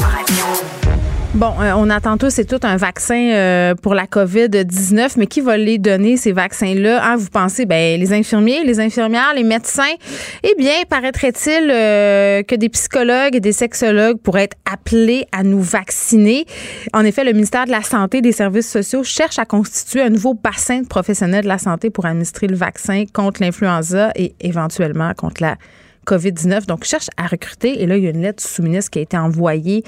Bon, 1.34 1.54
euh, 1.60 1.74
on 1.76 1.90
attend 1.90 2.18
tous, 2.18 2.30
c'est 2.30 2.46
tout 2.46 2.60
un 2.62 2.78
vaccin 2.78 3.32
euh, 3.34 3.74
pour 3.74 3.96
la 3.96 4.06
COVID-19, 4.06 5.14
mais 5.18 5.26
qui 5.26 5.42
va 5.42 5.58
les 5.58 5.80
donner, 5.80 6.18
ces 6.18 6.34
vaccins-là? 6.34 7.04
Hein, 7.04 7.16
vous 7.16 7.30
pensez, 7.32 7.66
ben, 7.66 8.00
les 8.00 8.14
infirmiers, 8.14 8.64
les 8.64 8.80
infirmières, 8.80 9.34
les 9.36 9.44
médecins? 9.44 9.96
Eh 10.44 10.54
bien, 10.56 10.84
paraîtrait-il 10.88 11.72
euh, 11.72 12.44
que 12.44 12.54
des 12.54 12.70
psychologues 12.70 13.36
et 13.36 13.40
des 13.40 13.54
sexologues 13.54 14.20
pourraient 14.20 14.44
être 14.44 14.58
appelés 14.72 15.26
à 15.32 15.42
nous 15.42 15.62
vacciner? 15.62 16.46
En 16.94 17.04
effet, 17.04 17.24
le 17.24 17.34
ministère 17.34 17.66
de 17.66 17.72
la 17.72 17.82
Santé 17.82 18.20
et 18.20 18.22
des 18.22 18.32
Services 18.32 18.70
sociaux 18.70 19.04
cherche 19.04 19.40
à 19.40 19.46
constituer 19.46 20.04
un 20.04 20.10
nouveau 20.10 20.36
bassin 20.36 20.82
de 20.82 20.88
professionnels 20.88 21.44
de 21.44 21.50
la 21.50 21.58
santé 21.58 21.90
pour 21.90 22.06
administrer 22.06 22.46
le 22.46 22.56
vaccin 22.56 23.06
contre 23.12 23.42
l'influenza 23.42 24.12
et 24.16 24.36
éventuellement 24.42 25.12
contre 25.16 25.42
la 25.42 25.58
COVID-19. 26.08 26.66
Donc, 26.68 26.86
cherche 26.86 27.10
à 27.18 27.28
recruter. 27.28 27.82
Et 27.82 27.86
là, 27.86 27.98
il 27.98 28.04
y 28.04 28.08
a 28.08 28.12
une 28.12 28.22
lettre 28.22 28.42
du 28.44 28.50
sous-ministre 28.50 28.92
qui 28.92 29.00
a 29.00 29.02
été 29.02 29.18
envoyée 29.18 29.84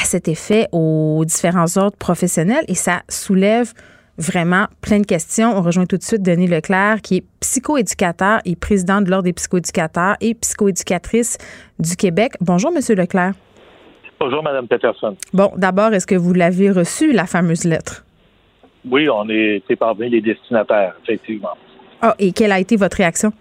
à 0.00 0.04
cet 0.04 0.28
effet 0.28 0.68
aux 0.72 1.24
différents 1.26 1.76
ordres 1.76 1.96
professionnels 1.96 2.64
et 2.68 2.74
ça 2.74 3.02
soulève 3.08 3.72
vraiment 4.16 4.66
plein 4.80 5.00
de 5.00 5.06
questions. 5.06 5.56
On 5.56 5.62
rejoint 5.62 5.86
tout 5.86 5.96
de 5.96 6.02
suite 6.02 6.22
Denis 6.22 6.46
Leclerc, 6.46 7.02
qui 7.02 7.16
est 7.16 7.24
psychoéducateur 7.40 8.38
et 8.44 8.54
président 8.54 9.02
de 9.02 9.10
l'Ordre 9.10 9.24
des 9.24 9.32
psychoéducateurs 9.32 10.14
et 10.20 10.34
psychoéducatrice 10.34 11.36
du 11.80 11.96
Québec. 11.96 12.34
Bonjour, 12.40 12.70
Monsieur 12.70 12.94
Leclerc. 12.94 13.32
Bonjour, 14.20 14.42
Mme 14.44 14.68
Peterson. 14.68 15.16
Bon, 15.32 15.50
d'abord, 15.56 15.92
est-ce 15.92 16.06
que 16.06 16.14
vous 16.14 16.32
l'avez 16.32 16.70
reçue, 16.70 17.12
la 17.12 17.26
fameuse 17.26 17.64
lettre? 17.64 18.04
Oui, 18.88 19.08
on 19.08 19.28
est 19.28 19.62
parmi 19.76 20.08
les 20.08 20.20
destinataires, 20.20 20.94
effectivement. 21.02 21.56
Ah, 22.00 22.14
et 22.18 22.32
quelle 22.32 22.52
a 22.52 22.60
été 22.60 22.76
votre 22.76 22.98
réaction? 22.98 23.32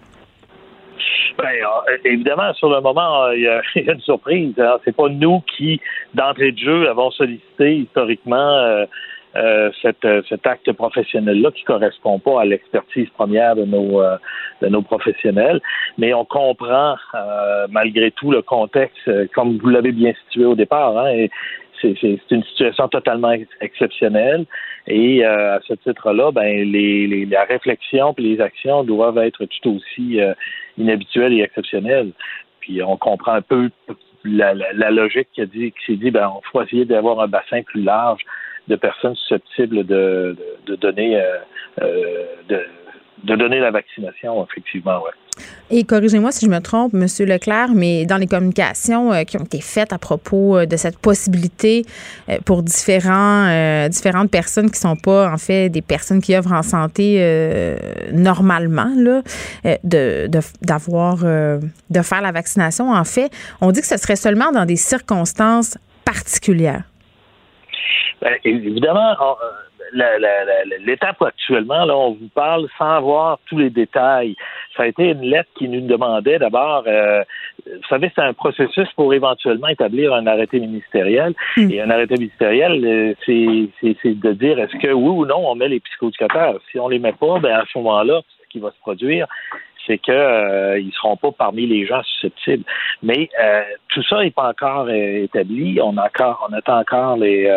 Ben, 1.37 1.45
euh, 1.47 1.97
évidemment, 2.05 2.53
sur 2.53 2.69
le 2.69 2.81
moment, 2.81 3.25
euh, 3.25 3.35
il 3.35 3.43
y 3.43 3.47
a, 3.47 3.61
une 3.93 3.99
surprise. 4.01 4.53
C'est 4.85 4.95
pas 4.95 5.09
nous 5.09 5.41
qui, 5.55 5.79
d'entrée 6.13 6.51
de 6.51 6.57
jeu, 6.57 6.89
avons 6.89 7.11
sollicité 7.11 7.77
historiquement 7.77 8.85
euh, 9.35 9.71
cet 9.81 10.45
acte 10.45 10.71
professionnel-là 10.73 11.51
qui 11.51 11.63
correspond 11.63 12.19
pas 12.19 12.41
à 12.41 12.45
l'expertise 12.45 13.09
première 13.09 13.55
de 13.55 13.65
nos 13.65 13.99
de 14.61 14.67
nos 14.67 14.83
professionnels. 14.83 15.59
Mais 15.97 16.13
on 16.13 16.23
comprend 16.23 16.95
malgré 17.69 18.11
tout 18.11 18.29
le 18.29 18.43
contexte, 18.43 19.09
comme 19.33 19.57
vous 19.57 19.69
l'avez 19.69 19.91
bien 19.91 20.13
situé 20.25 20.45
au 20.45 20.53
départ. 20.53 20.95
Hein, 20.99 21.25
c'est 21.81 22.31
une 22.31 22.43
situation 22.43 22.87
totalement 22.89 23.35
exceptionnelle. 23.59 24.45
Et 24.85 25.25
à 25.25 25.59
ce 25.67 25.73
titre-là, 25.73 26.31
ben 26.31 26.71
les, 26.71 27.25
la 27.25 27.43
réflexion 27.45 28.13
et 28.19 28.21
les 28.21 28.39
actions 28.39 28.83
doivent 28.83 29.17
être 29.17 29.45
tout 29.45 29.77
aussi 29.77 30.21
inhabituelles 30.77 31.33
et 31.33 31.41
exceptionnelles. 31.41 32.11
Puis 32.59 32.81
on 32.83 32.97
comprend 32.97 33.33
un 33.33 33.41
peu 33.41 33.69
la, 34.23 34.53
logique 34.91 35.27
qui 35.33 35.41
a 35.41 35.45
dit 35.45 35.71
qui 35.71 35.85
s'est 35.85 35.97
dit 35.97 36.11
ben 36.11 36.31
on 36.35 36.41
faut 36.51 36.61
essayer 36.61 36.85
d'avoir 36.85 37.19
un 37.19 37.27
bassin 37.27 37.61
plus 37.63 37.83
large 37.83 38.21
de 38.67 38.75
personnes 38.77 39.15
susceptibles 39.15 39.85
de, 39.85 40.37
de, 40.65 40.75
donner 40.75 41.21
de 42.47 42.65
de 43.23 43.35
donner 43.35 43.59
la 43.59 43.71
vaccination, 43.71 44.45
effectivement, 44.45 45.01
oui. 45.03 45.11
Et 45.71 45.83
corrigez-moi 45.85 46.31
si 46.31 46.45
je 46.45 46.51
me 46.51 46.59
trompe, 46.59 46.93
Monsieur 46.93 47.25
Leclerc, 47.25 47.69
mais 47.73 48.05
dans 48.05 48.17
les 48.17 48.27
communications 48.27 49.11
euh, 49.11 49.23
qui 49.23 49.37
ont 49.37 49.43
été 49.43 49.59
faites 49.61 49.91
à 49.91 49.97
propos 49.97 50.57
euh, 50.57 50.65
de 50.67 50.75
cette 50.75 50.99
possibilité 50.99 51.83
euh, 52.29 52.37
pour 52.45 52.61
différents, 52.61 53.87
différentes 53.89 54.29
personnes 54.29 54.69
qui 54.69 54.79
sont 54.79 54.95
pas 54.95 55.31
en 55.31 55.37
fait 55.37 55.69
des 55.69 55.81
personnes 55.81 56.21
qui 56.21 56.35
œuvrent 56.35 56.53
en 56.53 56.61
santé 56.61 57.19
normalement 58.11 58.91
là, 58.95 59.21
de 59.83 60.27
d'avoir 60.61 61.17
de, 61.17 62.01
faire 62.01 62.21
la 62.21 62.31
vaccination, 62.31 62.91
en 62.91 63.03
fait, 63.03 63.31
on 63.61 63.71
dit 63.71 63.81
que 63.81 63.87
ce 63.87 63.97
serait 63.97 64.15
seulement 64.15 64.51
dans 64.51 64.65
des 64.65 64.75
circonstances 64.75 65.77
particulières. 66.05 66.83
Bien, 68.21 68.31
évidemment, 68.43 69.15
l'étape 69.93 71.21
actuellement, 71.21 71.85
là, 71.85 71.95
on 71.95 72.11
vous 72.11 72.29
parle 72.33 72.67
sans 72.77 73.01
voir 73.01 73.39
tous 73.45 73.57
les 73.57 73.69
détails. 73.69 74.35
Ça 74.75 74.83
a 74.83 74.87
été 74.87 75.09
une 75.11 75.21
lettre 75.21 75.49
qui 75.55 75.67
nous 75.67 75.81
demandait 75.81 76.39
d'abord, 76.39 76.83
euh, 76.87 77.23
vous 77.65 77.87
savez, 77.89 78.11
c'est 78.15 78.21
un 78.21 78.33
processus 78.33 78.87
pour 78.95 79.13
éventuellement 79.13 79.67
établir 79.67 80.13
un 80.13 80.25
arrêté 80.27 80.59
ministériel. 80.59 81.33
Hmm. 81.57 81.69
Et 81.69 81.81
un 81.81 81.89
arrêté 81.89 82.15
ministériel, 82.15 82.83
euh, 82.85 83.13
c'est 83.25 84.19
de 84.19 84.31
dire 84.33 84.59
est-ce 84.59 84.77
que 84.77 84.91
oui 84.91 85.09
ou 85.09 85.25
non 85.25 85.49
on 85.49 85.55
met 85.55 85.67
les 85.67 85.79
psychoéducateurs. 85.79 86.59
Si 86.71 86.79
on 86.79 86.87
les 86.87 86.99
met 86.99 87.13
pas, 87.13 87.39
ben 87.39 87.55
à 87.55 87.63
ce 87.71 87.77
moment-là, 87.77 88.21
ce 88.41 88.47
qui 88.49 88.59
va 88.59 88.71
se 88.71 88.79
produire, 88.79 89.27
c'est 89.85 89.97
qu'ils 89.97 90.13
euh, 90.13 90.81
ne 90.81 90.91
seront 90.91 91.17
pas 91.17 91.31
parmi 91.31 91.67
les 91.67 91.85
gens 91.85 92.01
susceptibles. 92.03 92.63
Mais 93.01 93.29
euh, 93.41 93.61
tout 93.89 94.03
ça 94.03 94.21
n'est 94.23 94.31
pas 94.31 94.49
encore 94.49 94.87
euh, 94.87 95.23
établi. 95.23 95.79
On 95.81 95.97
a 95.97 96.05
encore, 96.05 96.47
on 96.49 96.53
attend 96.53 96.79
encore 96.79 97.17
les 97.17 97.51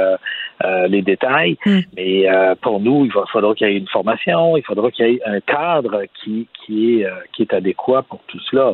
les 0.88 1.02
détails. 1.02 1.56
Hmm. 1.64 1.80
Mais 1.96 2.26
pour 2.62 2.80
nous, 2.80 3.04
il 3.04 3.12
va, 3.12 3.24
faudra 3.30 3.54
qu'il 3.54 3.68
y 3.68 3.74
ait 3.74 3.78
une 3.78 3.88
formation, 3.88 4.56
il 4.56 4.64
faudra 4.64 4.90
qu'il 4.90 5.06
y 5.06 5.14
ait 5.14 5.20
un 5.26 5.40
cadre 5.40 6.04
qui 6.22 6.48
qui 6.64 7.00
est 7.00 7.06
qui 7.32 7.42
est 7.42 7.54
adéquat 7.54 8.02
pour 8.02 8.20
tout 8.26 8.40
cela. 8.50 8.72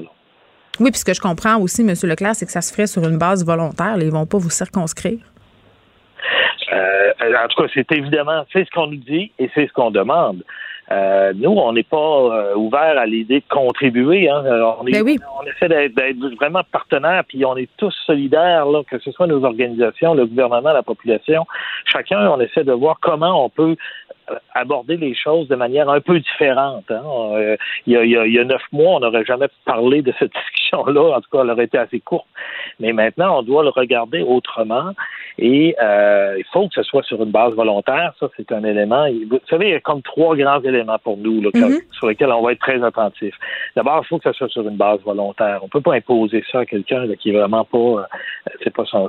Oui, 0.81 0.91
puis 0.91 1.01
ce 1.01 1.05
que 1.05 1.13
je 1.13 1.21
comprends 1.21 1.61
aussi, 1.61 1.83
M. 1.83 1.95
Leclerc, 2.05 2.35
c'est 2.35 2.47
que 2.47 2.53
ça 2.53 2.63
se 2.63 2.73
ferait 2.73 2.87
sur 2.87 3.03
une 3.03 3.19
base 3.19 3.45
volontaire. 3.45 3.97
ils 3.99 4.07
ne 4.07 4.11
vont 4.11 4.27
pas 4.27 4.39
vous 4.39 4.51
circonscrire. 4.51 5.19
en 6.73 7.49
tout 7.49 7.63
cas, 7.63 7.69
c'est 7.75 7.93
évidemment, 7.93 8.45
c'est 8.53 8.65
ce 8.65 8.71
qu'on 8.71 8.87
nous 8.87 8.97
dit 8.97 9.33
et 9.39 9.51
c'est 9.55 9.67
ce 9.67 9.73
qu'on 9.73 9.91
demande. 9.91 10.43
Euh, 10.93 11.33
nous, 11.35 11.51
on 11.51 11.73
n'est 11.73 11.83
pas 11.83 11.97
euh, 11.97 12.55
ouvert 12.55 12.99
à 12.99 13.07
l'idée 13.07 13.41
de 13.41 13.45
contribuer. 13.49 14.29
Hein. 14.29 14.43
On, 14.81 14.85
ben 14.85 15.05
on 15.41 15.47
essaie 15.47 15.69
d'être 15.69 16.37
vraiment 16.37 16.63
partenaire, 16.71 17.25
puis 17.27 17.45
on 17.45 17.57
est 17.57 17.69
tous 17.77 17.95
solidaires, 18.07 18.67
là, 18.67 18.83
que 18.89 18.99
ce 18.99 19.11
soit 19.11 19.27
nos 19.27 19.45
organisations, 19.45 20.15
le 20.15 20.27
gouvernement, 20.27 20.73
la 20.73 20.83
population. 20.83 21.47
Chacun, 21.85 22.29
on 22.29 22.41
essaie 22.41 22.65
de 22.65 22.73
voir 22.73 22.99
comment 23.01 23.45
on 23.45 23.49
peut 23.49 23.77
aborder 24.55 24.97
les 24.97 25.15
choses 25.15 25.49
de 25.49 25.57
manière 25.57 25.89
un 25.89 26.01
peu 26.01 26.19
différente. 26.19 26.91
Hein. 26.91 27.03
Euh, 27.05 27.57
il, 27.87 27.95
y 27.95 28.39
a, 28.39 28.45
neuf 28.45 28.63
mois, 28.73 28.97
on 28.97 29.01
n'aurait 29.01 29.25
jamais 29.25 29.49
parlé 29.65 30.03
de 30.03 30.13
cette 30.19 30.33
discussion-là. 30.53 31.17
En 31.17 31.21
tout 31.21 31.29
cas, 31.31 31.43
elle 31.43 31.51
aurait 31.51 31.65
été 31.65 31.79
assez 31.79 32.01
courte. 32.01 32.27
Mais 32.81 32.93
maintenant, 32.93 33.39
on 33.39 33.43
doit 33.43 33.63
le 33.63 33.71
regarder 33.71 34.23
autrement. 34.23 34.93
Et 35.39 35.75
euh, 35.83 36.37
il 36.39 36.45
faut 36.53 36.69
que 36.69 36.75
ce 36.75 36.83
soit 36.83 37.03
sur 37.05 37.23
une 37.23 37.31
base 37.31 37.55
volontaire. 37.55 38.13
Ça, 38.21 38.29
c'est 38.37 38.53
un 38.53 38.65
élément. 38.65 39.07
Vous 39.31 39.41
savez, 39.49 39.69
il 39.69 39.73
y 39.73 39.75
a 39.75 39.81
comme 39.81 40.03
trois 40.03 40.37
grands 40.37 40.61
éléments 40.61 40.99
pour 40.99 41.17
nous 41.17 41.41
là, 41.41 41.51
mm-hmm. 41.51 41.81
sur 41.93 42.09
lesquels 42.09 42.31
on 42.31 42.43
va 42.43 42.53
être 42.53 42.61
très 42.61 42.83
attentif. 42.83 43.35
D'abord, 43.75 44.03
il 44.05 44.09
faut 44.09 44.19
que 44.19 44.31
ce 44.31 44.37
soit 44.37 44.49
sur 44.49 44.69
une 44.69 44.77
base 44.77 45.01
volontaire. 45.01 45.61
On 45.63 45.69
peut 45.69 45.81
pas 45.81 45.95
imposer 45.95 46.45
ça 46.53 46.61
à 46.61 46.67
quelqu'un 46.67 47.07
qui 47.19 47.31
est 47.31 47.39
vraiment 47.39 47.65
pas, 47.65 48.09
c'est 48.63 48.75
pas 48.75 48.85
son, 48.85 49.09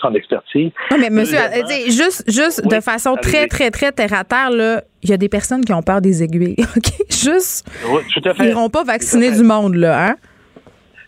son 0.00 0.14
expertise. 0.14 0.70
Non, 0.90 0.98
mais 0.98 1.10
monsieur, 1.10 1.38
juste, 1.86 2.24
juste 2.28 2.66
de 2.66 2.80
façon 2.80 3.16
très, 3.16 3.46
très, 3.46 3.70
très 3.70 3.92
terre 3.92 4.12
à 4.12 4.24
terre, 4.24 4.50
là, 4.50 4.82
il 5.02 5.10
y 5.10 5.12
a 5.12 5.16
des 5.16 5.28
personnes 5.28 5.64
qui 5.64 5.72
ont 5.72 5.82
peur 5.82 6.00
des 6.00 6.22
aiguilles. 6.22 6.56
OK? 6.76 6.92
Juste. 7.10 7.68
Ils 8.38 8.46
n'iront 8.46 8.70
pas 8.70 8.84
vacciner 8.84 9.30
du 9.30 9.42
monde, 9.42 9.74
là, 9.74 10.08
hein? 10.08 10.16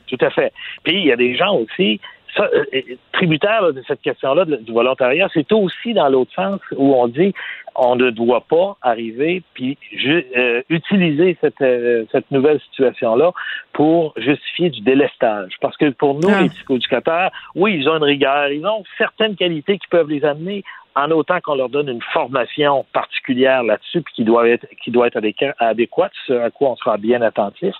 Tout 0.06 0.24
à 0.24 0.30
fait. 0.30 0.52
Puis, 0.84 1.00
il 1.00 1.06
y 1.06 1.12
a 1.12 1.16
des 1.16 1.36
gens 1.36 1.54
aussi 1.56 2.00
ça, 2.38 2.48
euh, 2.54 2.64
euh, 2.74 2.80
tributaire 3.12 3.72
de 3.72 3.82
cette 3.86 4.00
question-là 4.00 4.44
du 4.44 4.72
volontariat, 4.72 5.28
c'est 5.34 5.52
aussi 5.52 5.92
dans 5.92 6.08
l'autre 6.08 6.32
sens 6.34 6.60
où 6.76 6.94
on 6.94 7.08
dit 7.08 7.34
on 7.74 7.96
ne 7.96 8.10
doit 8.10 8.40
pas 8.40 8.76
arriver 8.82 9.42
puis 9.54 9.78
euh, 10.06 10.62
utiliser 10.68 11.36
cette, 11.40 11.64
cette 12.10 12.30
nouvelle 12.30 12.60
situation-là 12.70 13.32
pour 13.72 14.14
justifier 14.16 14.70
du 14.70 14.80
délestage. 14.80 15.52
Parce 15.60 15.76
que 15.76 15.90
pour 15.90 16.14
nous, 16.14 16.28
ah. 16.32 16.42
les 16.42 16.48
psychoéducateurs, 16.48 17.30
oui, 17.54 17.76
ils 17.78 17.88
ont 17.88 17.96
une 17.96 18.04
rigueur, 18.04 18.48
ils 18.48 18.66
ont 18.66 18.82
certaines 18.96 19.36
qualités 19.36 19.78
qui 19.78 19.86
peuvent 19.88 20.08
les 20.08 20.24
amener 20.24 20.64
en 20.98 21.12
autant 21.12 21.40
qu'on 21.40 21.54
leur 21.54 21.68
donne 21.68 21.88
une 21.88 22.02
formation 22.12 22.84
particulière 22.92 23.62
là-dessus, 23.62 24.02
puis 24.02 24.14
qui 24.14 24.24
doit 24.24 24.48
être 24.48 24.66
qui 24.82 24.90
doit 24.90 25.06
être 25.06 25.20
adéquate, 25.60 26.12
ce 26.26 26.32
à 26.32 26.50
quoi 26.50 26.70
on 26.70 26.76
sera 26.76 26.96
bien 26.96 27.22
attentif. 27.22 27.74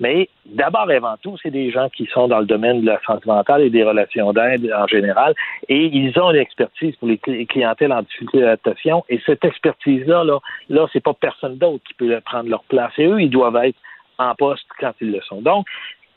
Mais 0.00 0.28
d'abord 0.46 0.90
et 0.90 0.96
avant 0.96 1.16
tout, 1.22 1.36
c'est 1.42 1.50
des 1.50 1.70
gens 1.70 1.88
qui 1.90 2.06
sont 2.06 2.26
dans 2.26 2.40
le 2.40 2.46
domaine 2.46 2.80
de 2.80 2.86
la 2.86 3.00
santé 3.06 3.24
mentale 3.26 3.62
et 3.62 3.70
des 3.70 3.84
relations 3.84 4.32
d'aide 4.32 4.72
en 4.76 4.86
général, 4.86 5.34
et 5.68 5.84
ils 5.84 6.18
ont 6.18 6.30
une 6.30 6.40
expertise 6.40 6.96
pour 6.96 7.08
les 7.08 7.18
clientèles 7.46 7.92
en 7.92 8.02
difficulté 8.02 8.40
d'adaptation. 8.40 9.04
Et 9.08 9.20
cette 9.26 9.44
expertise-là, 9.44 10.24
là, 10.24 10.38
là, 10.70 10.86
c'est 10.92 11.02
pas 11.02 11.14
personne 11.14 11.58
d'autre 11.58 11.84
qui 11.86 11.94
peut 11.94 12.18
prendre 12.24 12.48
leur 12.48 12.64
place. 12.64 12.92
Et 12.98 13.04
eux, 13.04 13.20
ils 13.20 13.30
doivent 13.30 13.56
être 13.56 13.78
en 14.18 14.34
poste 14.34 14.66
quand 14.80 14.92
ils 15.00 15.12
le 15.12 15.20
sont. 15.20 15.42
Donc, 15.42 15.66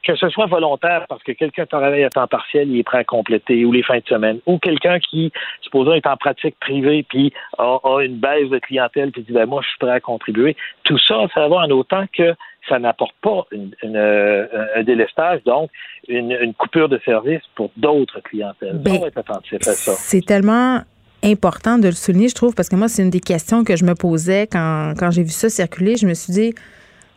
que 0.03 0.15
ce 0.15 0.29
soit 0.29 0.45
volontaire 0.45 1.05
parce 1.09 1.21
que 1.23 1.31
quelqu'un 1.31 1.65
travaille 1.65 2.03
à 2.03 2.09
temps 2.09 2.27
partiel, 2.27 2.69
il 2.69 2.79
est 2.79 2.83
prêt 2.83 2.99
à 2.99 3.03
compléter, 3.03 3.65
ou 3.65 3.71
les 3.71 3.83
fins 3.83 3.97
de 3.97 4.07
semaine, 4.07 4.39
ou 4.45 4.57
quelqu'un 4.57 4.99
qui, 4.99 5.31
supposons, 5.61 5.93
est 5.93 6.07
en 6.07 6.15
pratique 6.17 6.57
privée, 6.59 7.05
puis 7.07 7.33
a, 7.57 7.79
une 8.01 8.17
baisse 8.17 8.49
de 8.49 8.59
clientèle, 8.59 9.11
puis 9.11 9.23
dit, 9.23 9.33
ben, 9.33 9.45
moi, 9.45 9.61
je 9.63 9.69
suis 9.69 9.77
prêt 9.79 9.91
à 9.91 9.99
contribuer. 9.99 10.55
Tout 10.83 10.97
ça, 10.97 11.27
ça 11.33 11.47
va 11.47 11.57
en 11.57 11.69
autant 11.71 12.05
que 12.13 12.33
ça 12.69 12.79
n'apporte 12.79 13.15
pas 13.21 13.45
euh, 13.83 14.47
un 14.75 14.83
délestage, 14.83 15.41
donc 15.43 15.69
une, 16.07 16.53
coupure 16.53 16.89
de 16.89 16.99
service 17.03 17.41
pour 17.55 17.71
d'autres 17.77 18.21
clientèles. 18.21 18.77
Ben, 18.77 18.95
être 18.95 19.17
attentif 19.17 19.59
à 19.67 19.73
ça. 19.73 19.91
C'est 19.93 20.25
tellement 20.25 20.81
important 21.23 21.77
de 21.77 21.87
le 21.87 21.93
souligner, 21.93 22.29
je 22.29 22.35
trouve, 22.35 22.55
parce 22.55 22.69
que 22.69 22.75
moi, 22.75 22.87
c'est 22.87 23.01
une 23.01 23.09
des 23.09 23.19
questions 23.19 23.63
que 23.63 23.75
je 23.75 23.85
me 23.85 23.95
posais 23.95 24.47
quand, 24.47 24.93
quand 24.97 25.11
j'ai 25.11 25.23
vu 25.23 25.29
ça 25.29 25.49
circuler. 25.49 25.95
Je 25.97 26.07
me 26.07 26.13
suis 26.13 26.33
dit, 26.33 26.53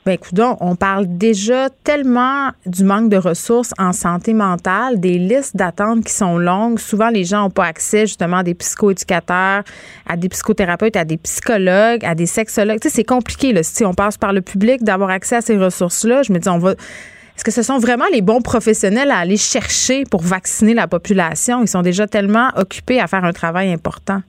ben, 0.06 0.12
écoute, 0.12 0.40
on 0.60 0.76
parle 0.76 1.04
déjà 1.06 1.68
tellement 1.84 2.50
du 2.64 2.84
manque 2.84 3.10
de 3.10 3.18
ressources 3.18 3.72
en 3.78 3.92
santé 3.92 4.32
mentale, 4.32 4.98
des 4.98 5.18
listes 5.18 5.56
d'attente 5.56 6.04
qui 6.04 6.12
sont 6.12 6.38
longues. 6.38 6.78
Souvent, 6.78 7.10
les 7.10 7.24
gens 7.24 7.42
n'ont 7.42 7.50
pas 7.50 7.66
accès 7.66 8.06
justement 8.06 8.38
à 8.38 8.42
des 8.42 8.54
psychoéducateurs, 8.54 9.62
à 10.08 10.16
des 10.16 10.30
psychothérapeutes, 10.30 10.96
à 10.96 11.04
des 11.04 11.18
psychologues, 11.18 12.02
à 12.02 12.14
des 12.14 12.24
sexologues. 12.24 12.80
Tu 12.80 12.88
sais, 12.88 12.94
c'est 12.96 13.04
compliqué, 13.04 13.52
là. 13.52 13.62
Si 13.62 13.84
on 13.84 13.92
passe 13.92 14.16
par 14.16 14.32
le 14.32 14.40
public, 14.40 14.82
d'avoir 14.82 15.10
accès 15.10 15.36
à 15.36 15.42
ces 15.42 15.58
ressources-là, 15.58 16.22
je 16.22 16.32
me 16.32 16.38
dis, 16.38 16.48
on 16.48 16.58
va. 16.58 16.70
Est-ce 16.70 17.44
que 17.44 17.50
ce 17.50 17.62
sont 17.62 17.78
vraiment 17.78 18.06
les 18.10 18.22
bons 18.22 18.40
professionnels 18.40 19.10
à 19.10 19.18
aller 19.18 19.36
chercher 19.36 20.04
pour 20.04 20.22
vacciner 20.22 20.72
la 20.72 20.88
population? 20.88 21.60
Ils 21.62 21.68
sont 21.68 21.82
déjà 21.82 22.06
tellement 22.06 22.48
occupés 22.56 23.00
à 23.00 23.06
faire 23.06 23.24
un 23.24 23.32
travail 23.32 23.70
important. 23.70 24.22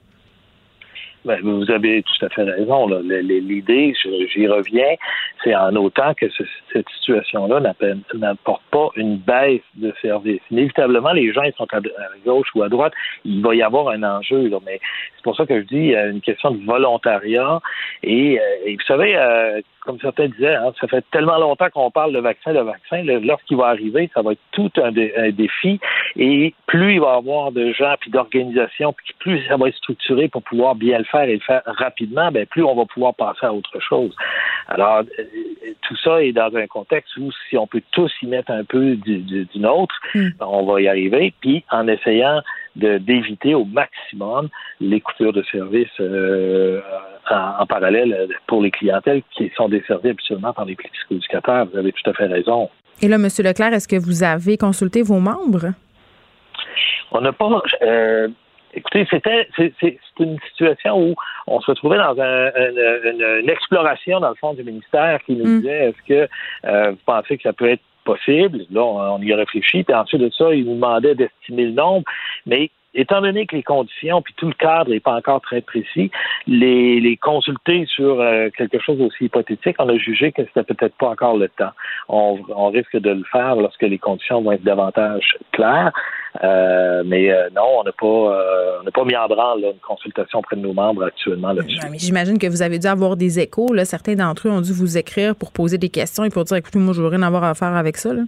Ben, 1.24 1.40
vous 1.44 1.70
avez 1.70 2.04
tout 2.04 2.26
à 2.26 2.30
fait 2.30 2.44
raison. 2.44 2.88
L'idée, 2.88 3.94
j'y 4.34 4.48
reviens, 4.48 4.96
c'est 5.44 5.56
en 5.56 5.76
autant 5.76 6.14
que 6.16 6.26
cette 6.74 6.90
situation-là 6.90 7.74
n'apporte 8.14 8.64
pas 8.72 8.90
une 8.96 9.18
baisse 9.18 9.62
de 9.76 9.94
service. 10.02 10.42
Inévitablement, 10.52 11.12
les 11.12 11.32
gens 11.34 11.44
ils 11.44 11.54
sont 11.54 11.68
à, 11.72 11.80
gauche 12.26 12.48
ou 12.56 12.64
à 12.64 12.70
droite, 12.70 12.94
il 13.26 13.42
va 13.42 13.56
y 13.56 13.62
avoir 13.62 13.90
un 13.90 14.04
enjeu. 14.04 14.50
Mais 14.66 14.80
c'est 15.16 15.24
pour 15.24 15.36
ça 15.36 15.46
que 15.46 15.62
je 15.62 15.66
dis 15.68 15.96
a 15.96 16.08
une 16.08 16.22
question 16.22 16.52
de 16.52 16.66
volontariat. 16.66 17.60
Et, 18.04 18.40
euh, 18.40 18.74
vous 18.74 18.86
savez, 18.88 19.16
euh, 19.16 19.62
comme 19.82 20.00
certains 20.00 20.28
disaient, 20.28 20.56
hein, 20.56 20.72
ça 20.80 20.88
fait 20.88 21.04
tellement 21.12 21.38
longtemps 21.38 21.70
qu'on 21.70 21.90
parle 21.90 22.14
de 22.14 22.20
vaccin, 22.20 22.54
le 22.54 22.62
vaccin. 22.62 23.04
Lorsqu'il 23.04 23.58
va 23.58 23.68
arriver, 23.68 24.10
ça 24.14 24.22
va 24.22 24.34
être 24.34 24.42
tout 24.52 24.72
un, 24.78 24.92
défi. 24.92 25.80
Et 26.18 26.54
plus 26.68 26.94
il 26.94 27.02
va 27.02 27.14
y 27.14 27.18
avoir 27.18 27.52
de 27.52 27.74
gens 27.74 27.96
puis 28.00 28.12
d'organisations, 28.12 28.94
puis 28.94 29.14
plus 29.20 29.46
ça 29.48 29.58
va 29.58 29.70
être 29.70 29.78
structuré 29.78 30.28
pour 30.28 30.44
pouvoir 30.44 30.76
bien 30.76 31.00
le 31.00 31.04
faire 31.06 31.24
et 31.24 31.34
le 31.34 31.40
faire 31.40 31.62
rapidement, 31.66 32.32
ben 32.32 32.46
plus 32.46 32.64
on 32.64 32.76
va 32.76 32.86
pouvoir 32.86 33.16
passer 33.16 33.46
à 33.46 33.54
autre 33.54 33.80
chose. 33.80 34.16
Alors, 34.68 35.00
euh, 35.00 35.24
tout 35.82 35.96
ça 35.98 36.24
est 36.24 36.32
dans 36.32 36.56
un 36.56 36.61
contexte 36.68 37.16
où 37.18 37.32
si 37.50 37.58
on 37.58 37.68
peut 37.68 37.82
tous 37.92 38.12
y 38.22 38.28
mettre 38.28 38.52
un 38.52 38.64
peu 38.64 38.96
du, 38.96 39.48
nôtre, 39.56 39.96
hmm. 40.14 40.30
on 40.40 40.66
va 40.66 40.82
y 40.82 40.88
arriver. 40.88 41.34
Puis 41.42 41.64
en 41.70 41.88
essayant 41.88 42.42
d'éviter 42.76 43.54
au 43.54 43.66
maximum 43.66 44.48
les 44.80 45.02
coupures 45.02 45.34
de 45.34 45.44
services 45.52 45.90
euh, 46.00 46.80
en, 47.30 47.66
parallèle 47.66 48.30
pour 48.48 48.62
les 48.62 48.72
clientèles 48.72 49.22
qui 49.36 49.52
sont 49.56 49.68
desservies 49.68 50.10
habituellement 50.10 50.54
par 50.54 50.66
les 50.66 50.76
psychoéducateurs. 50.76 51.68
Vous 51.72 51.78
avez 51.78 51.92
tout 51.92 52.10
à 52.10 52.14
fait 52.14 52.28
raison. 52.28 52.70
Et 53.02 53.08
là, 53.08 53.16
M. 53.16 53.24
Leclerc, 53.24 53.74
est-ce 53.74 53.88
que 53.88 53.98
vous 53.98 54.24
avez 54.24 54.58
consulté 54.58 55.02
vos 55.02 55.20
membres? 55.20 55.74
On 57.12 57.22
n'a 57.22 57.34
pas. 57.34 57.62
Euh, 57.82 58.30
écoutez, 58.74 59.08
c'était 59.10 59.48
c'est 59.58 59.96
une 60.20 60.40
situation 60.50 61.00
où 61.00 61.16
on 61.48 61.62
se 61.62 61.72
retrouvait 61.72 61.98
dans 61.98 62.14
une, 62.14 63.50
exploration 63.50 64.20
dans 64.20 64.30
le 64.30 64.36
fond 64.36 64.54
du 64.54 64.64
ministère 64.64 65.20
qui 65.26 65.36
nous 65.36 65.46
mm. 65.46 65.60
disait 65.60 65.90
est-ce 65.90 66.08
que 66.08 66.30
euh, 66.66 66.92
vous 66.92 66.98
pensez 67.06 67.38
que 67.38 67.44
ça 67.44 67.54
peut 67.54 67.70
être 67.70 67.84
possible? 68.04 68.60
Là, 68.72 68.82
on, 68.82 69.16
on 69.16 69.22
y 69.22 69.32
a 69.34 69.36
réfléchi. 69.36 69.84
Puis 69.84 69.96
ensuite 69.96 70.22
de 70.22 70.30
ça, 70.30 70.54
il 70.54 70.66
nous 70.66 70.76
demandait 70.76 71.16
d'estimer 71.16 71.66
le 71.66 71.74
nombre, 71.74 72.04
mais 72.46 72.72
étant 72.94 73.22
donné 73.22 73.46
que 73.46 73.56
les 73.56 73.64
conditions 73.64 74.22
puis 74.22 74.34
tout 74.38 74.48
le 74.48 74.54
cadre 74.54 74.90
n'est 74.90 75.00
pas 75.00 75.16
encore 75.16 75.42
très 75.42 75.62
précis, 75.62 76.12
les, 76.48 77.18
consulter 77.22 77.86
sur 77.88 78.20
euh, 78.20 78.50
quelque 78.58 78.80
chose 78.80 79.00
aussi 79.02 79.26
hypothétique, 79.26 79.76
on 79.80 79.90
a 79.90 79.98
jugé 79.98 80.32
que 80.32 80.42
c'était 80.46 80.64
peut-être 80.64 80.96
pas 80.96 81.10
encore 81.10 81.38
le 81.38 81.50
temps. 81.50 81.72
On, 82.10 82.70
risque 82.72 82.98
de 82.98 83.10
le 83.10 83.24
faire 83.32 83.56
lorsque 83.56 83.82
les 83.82 83.98
conditions 83.98 84.42
vont 84.42 84.54
être 84.54 84.64
davantage 84.64 85.38
claires. 85.52 85.92
Euh, 86.42 87.04
mais 87.06 87.30
euh, 87.30 87.50
non, 87.54 87.80
on 87.80 87.84
n'a 87.84 87.92
pas, 87.92 88.08
on 88.80 88.84
n'a 88.84 88.92
pas 88.92 89.04
mis 89.04 89.16
en 89.16 89.28
branle 89.28 89.60
une 89.60 89.80
consultation 89.86 90.40
auprès 90.40 90.56
de 90.56 90.62
nos 90.62 90.74
membres 90.74 91.04
actuellement 91.04 91.52
là-dessus. 91.52 91.80
J'imagine 91.96 92.40
que 92.40 92.48
vous 92.48 92.62
avez 92.62 92.80
dû 92.80 92.88
avoir 92.88 93.18
des 93.18 93.40
échos. 93.40 93.68
Certains 93.84 94.16
d'entre 94.16 94.48
eux 94.48 94.52
ont 94.52 94.62
dû 94.62 94.72
vous 94.72 94.98
écrire 94.98 95.36
pour 95.36 95.52
poser 95.52 95.78
des 95.78 95.90
questions 95.90 96.24
et 96.24 96.30
pour 96.30 96.46
dire, 96.46 96.58
écoutez, 96.58 96.80
moi, 96.80 96.94
je 96.94 97.02
veux 97.02 97.10
rien 97.10 97.24
à 97.24 97.54
faire 97.54 97.76
avec 97.76 97.98
ça. 97.98 98.14
Là. 98.14 98.22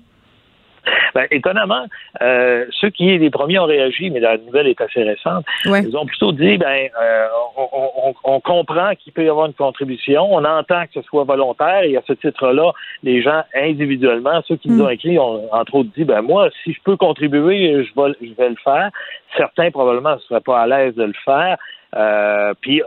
Ben, 1.14 1.28
étonnamment, 1.32 1.86
euh, 2.22 2.66
ceux 2.72 2.90
qui 2.90 3.18
les 3.18 3.30
premiers 3.30 3.60
ont 3.60 3.66
réagi, 3.66 4.10
mais 4.10 4.20
la 4.20 4.38
nouvelle 4.38 4.68
est 4.68 4.82
assez 4.82 5.04
récente, 5.04 5.46
ils 5.66 5.96
ont 5.96 6.06
plutôt 6.06 6.32
dit 6.32 6.58
ben 6.58 6.90
euh, 7.02 7.28
on, 7.56 8.14
on, 8.24 8.40
comprend 8.40 8.96
qu'il 8.96 9.14
peut 9.14 9.24
y 9.24 9.30
avoir 9.30 9.46
une 9.46 9.54
contribution, 9.54 10.34
on 10.34 10.44
entend 10.44 10.86
que 10.86 10.94
ce 10.96 11.02
soit 11.04 11.24
volontaire, 11.24 11.84
et 11.84 11.96
à 11.98 12.02
ce 12.08 12.14
titre-là, 12.14 12.72
les 13.04 13.22
gens 13.22 13.44
individuellement, 13.54 14.42
ceux 14.48 14.56
qui 14.56 14.70
nous 14.70 14.84
ont 14.84 14.88
mm. 14.88 14.94
écrit, 14.94 15.20
ont 15.20 15.54
entre 15.54 15.76
autres 15.76 15.90
dit 15.96 16.04
ben 16.04 16.22
moi, 16.22 16.50
si 16.64 16.74
je 16.74 16.80
peux 16.84 16.98
contribuer, 16.98 17.84
je 17.84 18.02
vais, 18.02 18.14
je 18.22 18.34
vais 18.34 18.50
le 18.50 18.56
faire. 18.64 18.90
Certains 19.38 19.72
probablement 19.72 20.16
ne 20.16 20.20
seraient 20.20 20.42
pas 20.42 20.62
à 20.62 20.68
l'aise 20.68 20.96
de 20.96 21.04
le 21.04 21.14
faire. 21.26 21.58
Euh, 21.96 22.54
puis, 22.62 22.82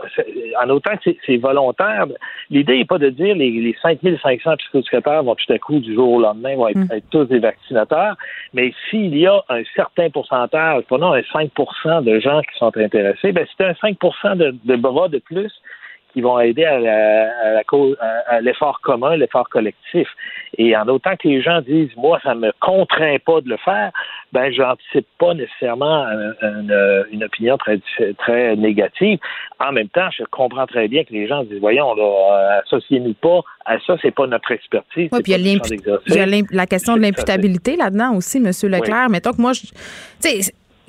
en 0.61 0.69
autant 0.69 0.97
que 0.97 1.11
c'est 1.25 1.37
volontaire, 1.37 2.05
l'idée 2.49 2.79
n'est 2.79 2.85
pas 2.85 2.97
de 2.97 3.09
dire 3.09 3.35
les, 3.35 3.51
les 3.51 3.75
5500 3.81 4.57
psychosecrétaires 4.57 5.23
vont 5.23 5.35
tout 5.35 5.51
à 5.53 5.59
coup, 5.59 5.79
du 5.79 5.93
jour 5.93 6.13
au 6.13 6.19
lendemain, 6.19 6.55
vont 6.55 6.67
être, 6.67 6.77
mm. 6.77 7.01
tous 7.11 7.25
des 7.25 7.39
vaccinateurs, 7.39 8.15
mais 8.53 8.73
s'il 8.89 9.17
y 9.17 9.27
a 9.27 9.41
un 9.49 9.63
certain 9.75 10.09
pourcentage, 10.09 10.83
prenons 10.87 11.13
un 11.13 11.21
5% 11.21 12.03
de 12.03 12.19
gens 12.19 12.41
qui 12.41 12.57
sont 12.57 12.75
intéressés, 12.75 13.31
ben 13.31 13.45
c'est 13.57 13.65
un 13.65 13.73
5 13.75 13.97
de, 14.35 14.55
de 14.65 14.75
bras 14.75 15.07
de 15.07 15.19
plus 15.19 15.51
qui 16.13 16.21
vont 16.21 16.39
aider 16.39 16.65
à, 16.65 16.79
la, 16.79 17.61
à, 18.27 18.41
l'effort 18.41 18.79
commun, 18.81 19.15
l'effort 19.15 19.49
collectif. 19.49 20.07
Et 20.57 20.75
en 20.75 20.87
autant 20.87 21.15
que 21.15 21.27
les 21.27 21.41
gens 21.41 21.61
disent, 21.61 21.95
moi, 21.95 22.19
ça 22.23 22.33
me 22.33 22.51
contraint 22.59 23.17
pas 23.25 23.41
de 23.41 23.49
le 23.49 23.57
faire, 23.57 23.91
ben, 24.31 24.51
j'anticipe 24.51 25.07
pas 25.19 25.33
nécessairement 25.33 26.05
une, 26.41 27.23
opinion 27.23 27.57
très, 27.57 27.79
très 28.17 28.55
négative. 28.55 29.19
En 29.59 29.71
même 29.71 29.89
temps, 29.89 30.09
je 30.17 30.23
comprends 30.31 30.65
très 30.65 30.87
bien 30.87 31.03
que 31.03 31.13
les 31.13 31.27
gens 31.27 31.43
disent, 31.43 31.59
voyons, 31.59 31.93
là, 31.95 32.03
euh, 32.03 32.61
associez-nous 32.61 33.13
pas 33.13 33.41
à 33.65 33.79
ça, 33.79 33.95
c'est 34.01 34.11
pas 34.11 34.27
notre 34.27 34.51
expertise. 34.51 35.09
Oui, 35.11 35.21
puis 35.21 35.33
il 35.33 36.15
y 36.15 36.19
a, 36.19 36.25
la 36.51 36.65
question 36.65 36.95
de 36.95 37.01
l'imputabilité 37.01 37.75
là-dedans 37.75 38.15
aussi, 38.15 38.37
M. 38.37 38.51
Leclerc. 38.71 39.09
Mettons 39.09 39.33
que 39.33 39.41
moi, 39.41 39.51
je, 39.53 39.67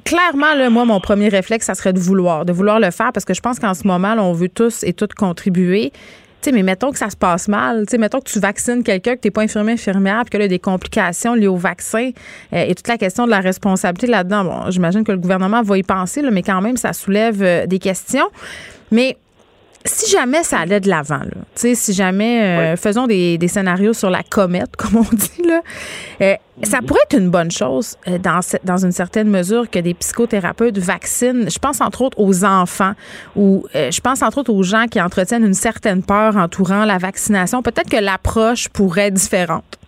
clairement, 0.05 0.55
là, 0.55 0.71
moi, 0.71 0.85
mon 0.85 1.01
premier 1.01 1.29
réflexe, 1.29 1.67
ça 1.67 1.75
serait 1.75 1.93
de 1.93 1.99
vouloir, 1.99 2.45
de 2.45 2.53
vouloir 2.53 2.81
le 2.81 2.91
faire 2.91 3.13
parce 3.13 3.25
que 3.25 3.35
je 3.35 3.41
pense 3.41 3.59
qu'en 3.59 3.75
ce 3.75 3.87
moment, 3.87 4.15
on 4.19 4.33
veut 4.33 4.49
tous 4.49 4.83
et 4.83 4.93
toutes 4.93 5.15
contribuer. 5.15 5.93
sais, 6.41 6.53
mais 6.53 6.63
mettons 6.63 6.93
que 6.93 6.99
ça 6.99 7.11
se 7.11 7.17
passe 7.17 7.49
mal. 7.49 7.85
sais, 7.89 7.99
mettons 7.99 8.21
que 8.21 8.31
tu 8.31 8.39
vaccines 8.41 8.83
quelqu'un, 8.83 9.17
que 9.17 9.21
tu 9.21 9.29
n'es 9.29 9.33
pas 9.33 9.43
infirmier, 9.43 9.73
infirmière, 9.73 10.23
puis 10.25 10.31
que 10.31 10.39
là, 10.39 10.45
y 10.45 10.47
a 10.47 10.49
des 10.49 10.59
complications 10.59 11.35
liées 11.35 11.49
au 11.49 11.57
vaccin 11.57 12.11
euh, 12.53 12.65
et 12.67 12.75
toute 12.75 12.89
la 12.89 12.99
question 12.99 13.27
de 13.27 13.31
la 13.31 13.41
responsabilité 13.41 14.07
là-dedans. 14.07 14.45
Bon, 14.45 14.71
j'imagine 14.71 15.05
que 15.05 15.13
le 15.13 15.19
gouvernement 15.19 15.63
va 15.63 15.79
y 15.79 15.83
penser, 15.83 16.23
là, 16.23 16.31
mais 16.31 16.43
quand 16.43 16.61
même, 16.61 16.77
ça 16.77 16.93
soulève 16.93 17.43
euh, 17.43 17.67
des 17.67 17.79
questions. 17.79 18.29
Mais 18.91 19.17
si 19.85 20.11
jamais 20.11 20.43
ça 20.43 20.59
allait 20.59 20.81
de 20.81 20.89
l'avant, 20.89 21.21
si 21.55 21.93
jamais 21.93 22.43
euh, 22.43 22.77
faisons 22.77 23.07
des, 23.07 23.39
scénarios 23.49 23.93
sur 23.93 24.11
la 24.11 24.23
comète, 24.23 24.77
comme 24.77 24.97
on 24.97 25.15
dit, 25.15 25.43
là, 25.47 25.61
euh, 26.21 26.35
ça 26.63 26.81
pourrait 26.83 27.01
être 27.05 27.19
une 27.19 27.31
bonne 27.31 27.51
chose 27.51 27.97
euh, 28.09 28.19
dans, 28.19 28.41
dans 28.65 28.85
une 28.85 28.93
certaine 28.93 29.29
mesure 29.29 29.71
que 29.71 29.79
des 29.79 29.95
psychothérapeutes 29.95 30.79
vaccinent. 30.79 31.49
Je 31.51 31.59
pense 31.59 31.81
entre 31.81 32.03
autres 32.03 32.19
aux 32.21 32.45
enfants 32.45 32.93
ou 33.37 33.65
je 33.75 34.01
pense 34.01 34.23
entre 34.23 34.39
autres 34.39 34.53
aux 34.53 34.63
gens 34.63 34.87
qui 34.87 35.01
entretiennent 35.01 35.45
une 35.45 35.55
certaine 35.55 36.03
peur 36.03 36.37
entourant 36.37 36.85
la 36.85 36.99
vaccination. 36.99 37.63
Peut-être 37.63 37.89
que 37.89 38.03
l'approche 38.03 38.69
pourrait 38.69 39.09
être 39.09 39.15
différente. 39.15 39.79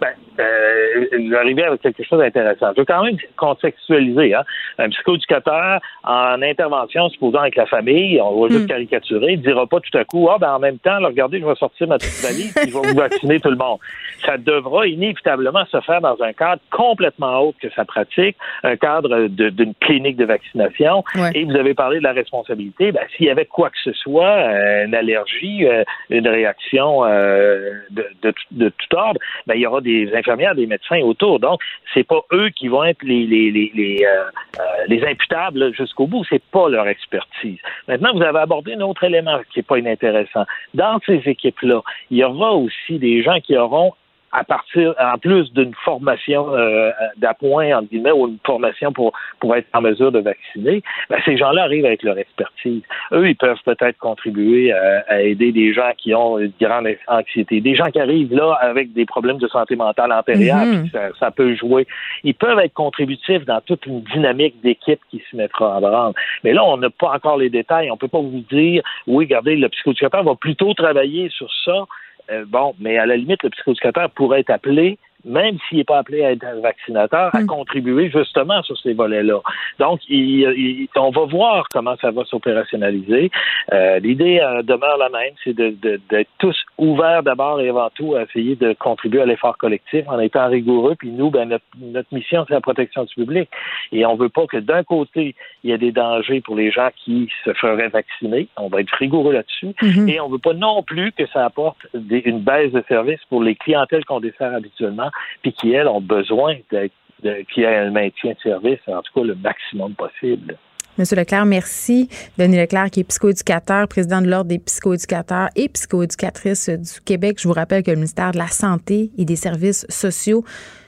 Ben, 0.00 0.14
euh, 0.38 1.06
j'arrivais 1.30 1.64
avec 1.64 1.82
quelque 1.82 2.02
chose 2.04 2.18
d'intéressant. 2.18 2.72
Je 2.74 2.80
veux 2.80 2.84
quand 2.84 3.04
même 3.04 3.16
contextualiser. 3.36 4.34
Hein. 4.34 4.44
Un 4.78 4.88
psychoéducateur 4.90 5.80
en 6.04 6.42
intervention, 6.42 7.08
supposant 7.10 7.40
avec 7.40 7.56
la 7.56 7.66
famille, 7.66 8.20
on 8.20 8.42
va 8.42 8.48
juste 8.48 8.64
hmm. 8.64 8.68
caricaturer, 8.68 9.32
il 9.32 9.38
ne 9.38 9.44
dira 9.44 9.66
pas 9.66 9.80
tout 9.80 9.96
à 9.96 10.04
coup, 10.04 10.28
ah 10.30 10.38
ben 10.38 10.52
en 10.52 10.58
même 10.58 10.78
temps, 10.78 10.98
regardez, 11.00 11.40
je 11.40 11.46
vais 11.46 11.54
sortir 11.54 11.88
ma 11.88 11.98
petite 11.98 12.22
valise 12.22 12.56
et 12.56 12.68
je 12.68 12.74
vais 12.74 12.88
vous 12.88 12.96
vacciner 12.96 13.40
tout 13.40 13.50
le 13.50 13.56
monde. 13.56 13.78
Ça 14.24 14.38
devra 14.38 14.86
inévitablement 14.86 15.64
se 15.66 15.80
faire 15.80 16.00
dans 16.00 16.20
un 16.22 16.32
cadre 16.32 16.60
complètement 16.70 17.40
autre 17.40 17.58
que 17.60 17.70
sa 17.70 17.84
pratique, 17.84 18.36
un 18.62 18.76
cadre 18.76 19.28
d'une 19.28 19.74
clinique 19.74 20.16
de 20.16 20.24
vaccination. 20.24 21.04
Et 21.34 21.44
vous 21.44 21.56
avez 21.56 21.74
parlé 21.74 21.98
de 21.98 22.04
la 22.04 22.12
responsabilité. 22.12 22.92
Ben, 22.92 23.02
s'il 23.16 23.26
y 23.26 23.30
avait 23.30 23.46
quoi 23.46 23.70
que 23.70 23.78
ce 23.82 23.92
soit, 23.92 24.24
euh, 24.24 24.86
une 24.86 24.94
allergie, 24.94 25.66
euh, 25.66 25.84
une 26.10 26.28
réaction 26.28 27.04
euh, 27.04 27.72
de, 27.90 28.06
de, 28.22 28.34
de, 28.52 28.68
tout 28.68 28.96
ordre, 28.96 29.20
ben, 29.46 29.54
il 29.54 29.60
y 29.60 29.66
aura 29.66 29.80
des 29.80 30.06
infirmières, 30.26 30.54
des 30.54 30.66
médecins 30.66 31.00
autour. 31.00 31.40
Donc, 31.40 31.60
c'est 31.94 32.04
pas 32.04 32.20
eux 32.32 32.50
qui 32.50 32.68
vont 32.68 32.84
être 32.84 33.02
les 33.02 33.26
les 33.26 33.50
les 33.50 34.04
euh, 34.04 34.24
euh, 34.60 34.62
les 34.88 35.04
imputables 35.04 35.74
jusqu'au 35.74 36.06
bout. 36.06 36.24
C'est 36.28 36.42
pas 36.42 36.68
leur 36.68 36.88
expertise. 36.88 37.58
Maintenant, 37.88 38.12
vous 38.14 38.22
avez 38.22 38.38
abordé 38.38 38.74
un 38.74 38.80
autre 38.80 39.04
élément 39.04 39.40
qui 39.52 39.60
est 39.60 39.62
pas 39.62 39.78
inintéressant. 39.78 40.44
Dans 40.74 40.98
ces 41.06 41.22
équipes-là, 41.26 41.82
il 42.10 42.18
y 42.18 42.24
aura 42.24 42.52
aussi 42.54 42.98
des 42.98 43.22
gens 43.22 43.40
qui 43.40 43.56
auront 43.56 43.92
à 44.36 44.44
partir, 44.44 44.94
en 45.00 45.16
plus 45.16 45.50
d'une 45.54 45.72
formation 45.82 46.54
euh, 46.54 46.90
d'appoint, 47.16 47.74
entre 47.78 47.88
guillemets, 47.88 48.12
ou 48.12 48.28
une 48.28 48.38
formation 48.44 48.92
pour, 48.92 49.12
pour 49.40 49.56
être 49.56 49.66
en 49.72 49.80
mesure 49.80 50.12
de 50.12 50.18
vacciner, 50.18 50.82
ben, 51.08 51.18
ces 51.24 51.38
gens-là 51.38 51.62
arrivent 51.62 51.86
avec 51.86 52.02
leur 52.02 52.18
expertise. 52.18 52.82
Eux, 53.12 53.30
ils 53.30 53.36
peuvent 53.36 53.62
peut-être 53.64 53.96
contribuer 53.96 54.72
à, 54.72 55.22
aider 55.22 55.52
des 55.52 55.72
gens 55.72 55.90
qui 55.96 56.14
ont 56.14 56.38
une 56.38 56.52
grande 56.60 56.86
anxiété, 57.08 57.62
des 57.62 57.74
gens 57.74 57.86
qui 57.86 57.98
arrivent 57.98 58.34
là 58.34 58.58
avec 58.60 58.92
des 58.92 59.06
problèmes 59.06 59.38
de 59.38 59.48
santé 59.48 59.74
mentale 59.74 60.12
antérieure, 60.12 60.66
mhm. 60.66 60.90
ça, 61.18 61.30
peut 61.30 61.54
jouer. 61.54 61.86
Ils 62.22 62.34
peuvent 62.34 62.58
être 62.58 62.74
contributifs 62.74 63.46
dans 63.46 63.62
toute 63.62 63.86
une 63.86 64.02
dynamique 64.02 64.60
d'équipe 64.62 65.00
qui 65.10 65.22
se 65.30 65.36
mettra 65.36 65.76
en 65.76 65.80
branle. 65.80 66.12
Mais 66.44 66.52
là, 66.52 66.62
on 66.62 66.76
n'a 66.76 66.90
pas 66.90 67.12
encore 67.14 67.38
les 67.38 67.48
détails. 67.48 67.90
On 67.90 67.96
peut 67.96 68.08
pas 68.08 68.20
vous 68.20 68.44
dire, 68.50 68.82
oui, 69.06 69.24
regardez, 69.24 69.56
le 69.56 69.70
psychothérapeute 69.70 70.26
va 70.26 70.34
plutôt 70.34 70.74
travailler 70.74 71.30
sur 71.30 71.48
ça 71.64 71.86
euh, 72.30 72.44
bon, 72.46 72.74
mais 72.78 72.98
à 72.98 73.06
la 73.06 73.16
limite, 73.16 73.42
le 73.42 73.50
psychosecrétaire 73.50 74.10
pourrait 74.10 74.40
être 74.40 74.50
appelé 74.50 74.98
même 75.26 75.58
s'il 75.68 75.78
n'est 75.78 75.84
pas 75.84 75.98
appelé 75.98 76.24
à 76.24 76.30
être 76.30 76.44
un 76.44 76.60
vaccinateur, 76.60 77.34
à 77.34 77.40
hmm. 77.40 77.46
contribuer 77.46 78.10
justement 78.10 78.62
sur 78.62 78.78
ces 78.78 78.94
volets-là. 78.94 79.40
Donc, 79.78 80.00
on 80.08 81.10
va 81.10 81.24
voir 81.24 81.66
comment 81.72 81.96
ça 82.00 82.10
va 82.12 82.24
s'opérationnaliser. 82.24 83.30
Euh, 83.72 83.98
l'idée 83.98 84.40
euh, 84.40 84.62
demeure 84.62 84.96
la 84.98 85.08
même, 85.08 85.34
c'est 85.42 85.54
d'être 85.54 86.30
tous 86.38 86.56
ouverts 86.78 87.22
d'abord 87.22 87.60
et 87.60 87.68
avant 87.68 87.90
tout 87.90 88.14
à 88.14 88.22
essayer 88.22 88.54
de 88.56 88.74
contribuer 88.74 89.22
à 89.22 89.26
l'effort 89.26 89.56
collectif 89.56 90.06
en 90.08 90.18
étant 90.18 90.48
rigoureux. 90.48 90.94
Puis 90.96 91.10
nous, 91.10 91.30
ben, 91.30 91.58
notre, 91.78 92.14
mission, 92.14 92.44
c'est 92.46 92.54
la 92.54 92.60
protection 92.60 93.04
du 93.04 93.14
public. 93.14 93.48
Et 93.92 94.04
on 94.04 94.16
veut 94.16 94.28
pas 94.28 94.46
que 94.46 94.58
d'un 94.58 94.84
côté, 94.84 95.34
il 95.64 95.70
y 95.70 95.72
ait 95.72 95.78
des 95.78 95.92
dangers 95.92 96.40
pour 96.40 96.56
les 96.56 96.70
gens 96.70 96.90
qui 96.96 97.30
se 97.44 97.52
feraient 97.54 97.88
vacciner. 97.88 98.48
On 98.56 98.68
va 98.68 98.80
être 98.80 98.94
rigoureux 98.94 99.32
là-dessus. 99.32 99.74
Mm-hmm. 99.80 100.10
Et 100.10 100.20
on 100.20 100.28
veut 100.28 100.38
pas 100.38 100.54
non 100.54 100.82
plus 100.82 101.12
que 101.12 101.26
ça 101.28 101.44
apporte 101.44 101.86
une 101.94 102.40
baisse 102.40 102.72
de 102.72 102.84
service 102.88 103.20
pour 103.28 103.42
les 103.42 103.54
clientèles 103.54 104.04
qu'on 104.04 104.20
dessert 104.20 104.54
habituellement 104.54 105.10
puis 105.42 105.52
qui, 105.52 105.72
elles, 105.72 105.88
ont 105.88 106.00
besoin 106.00 106.56
d'être 106.70 106.92
qu'il 107.22 107.62
y 107.62 107.66
ait 107.66 107.76
un 107.76 107.90
maintien 107.90 108.32
de 108.32 108.38
service, 108.40 108.78
en 108.86 109.00
tout 109.02 109.12
cas 109.14 109.26
le 109.26 109.34
maximum 109.34 109.94
possible. 109.94 110.58
Monsieur 110.98 111.16
Leclerc, 111.16 111.44
merci. 111.44 112.08
Denis 112.38 112.56
Leclerc, 112.56 112.90
qui 112.90 113.00
est 113.00 113.04
psychoéducateur, 113.04 113.86
président 113.86 114.22
de 114.22 114.28
l'Ordre 114.28 114.48
des 114.48 114.58
psychoéducateurs 114.58 115.50
et 115.54 115.68
psychoéducatrices 115.68 116.70
du 116.70 117.00
Québec. 117.04 117.36
Je 117.38 117.46
vous 117.46 117.52
rappelle 117.52 117.82
que 117.82 117.90
le 117.90 117.96
ministère 117.96 118.32
de 118.32 118.38
la 118.38 118.48
Santé 118.48 119.10
et 119.18 119.26
des 119.26 119.36
Services 119.36 119.84
sociaux 119.90 120.42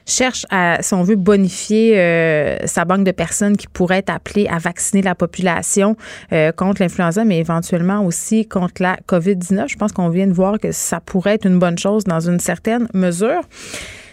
cherche 0.07 0.47
à, 0.49 0.79
si 0.81 0.95
on 0.95 1.03
veut, 1.03 1.17
bonifier 1.17 1.99
euh, 1.99 2.57
sa 2.65 2.87
banque 2.87 3.05
de 3.05 3.11
personnes 3.11 3.59
qui 3.59 3.67
pourraient 3.67 3.99
être 3.99 4.09
appelées 4.09 4.47
à 4.49 4.57
vacciner 4.57 5.03
la 5.03 5.15
population 5.15 5.95
euh, 6.33 6.53
contre 6.53 6.81
l'influenza, 6.81 7.27
mais 7.27 7.39
éventuellement 7.39 8.03
aussi 8.03 8.49
contre 8.49 8.83
la 8.83 8.97
COVID-19. 9.07 9.69
Je 9.69 9.77
pense 9.77 9.93
qu'on 9.93 10.09
vient 10.09 10.27
de 10.27 10.33
voir 10.33 10.59
que 10.59 10.73
ça 10.73 11.01
pourrait 11.01 11.35
être 11.35 11.47
une 11.47 11.59
bonne 11.59 11.77
chose 11.77 12.05
dans 12.05 12.21
une 12.21 12.41
certaine 12.41 12.89
mesure. 12.95 13.43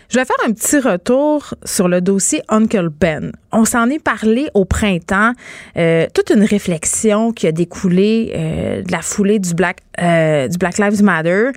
Je 0.09 0.19
vais 0.19 0.25
faire 0.25 0.35
un 0.45 0.51
petit 0.51 0.79
retour 0.79 1.53
sur 1.63 1.87
le 1.87 2.01
dossier 2.01 2.41
Uncle 2.49 2.89
Ben. 2.89 3.31
On 3.55 3.63
s'en 3.63 3.89
est 3.89 4.03
parlé 4.03 4.49
au 4.53 4.65
printemps, 4.65 5.31
euh, 5.77 6.07
toute 6.13 6.29
une 6.29 6.43
réflexion 6.43 7.31
qui 7.31 7.47
a 7.47 7.53
découlé 7.53 8.33
euh, 8.35 8.81
de 8.81 8.91
la 8.91 9.01
foulée 9.01 9.39
du 9.39 9.53
Black, 9.53 9.77
euh, 10.01 10.49
Lives 10.77 11.01
Matter. 11.01 11.51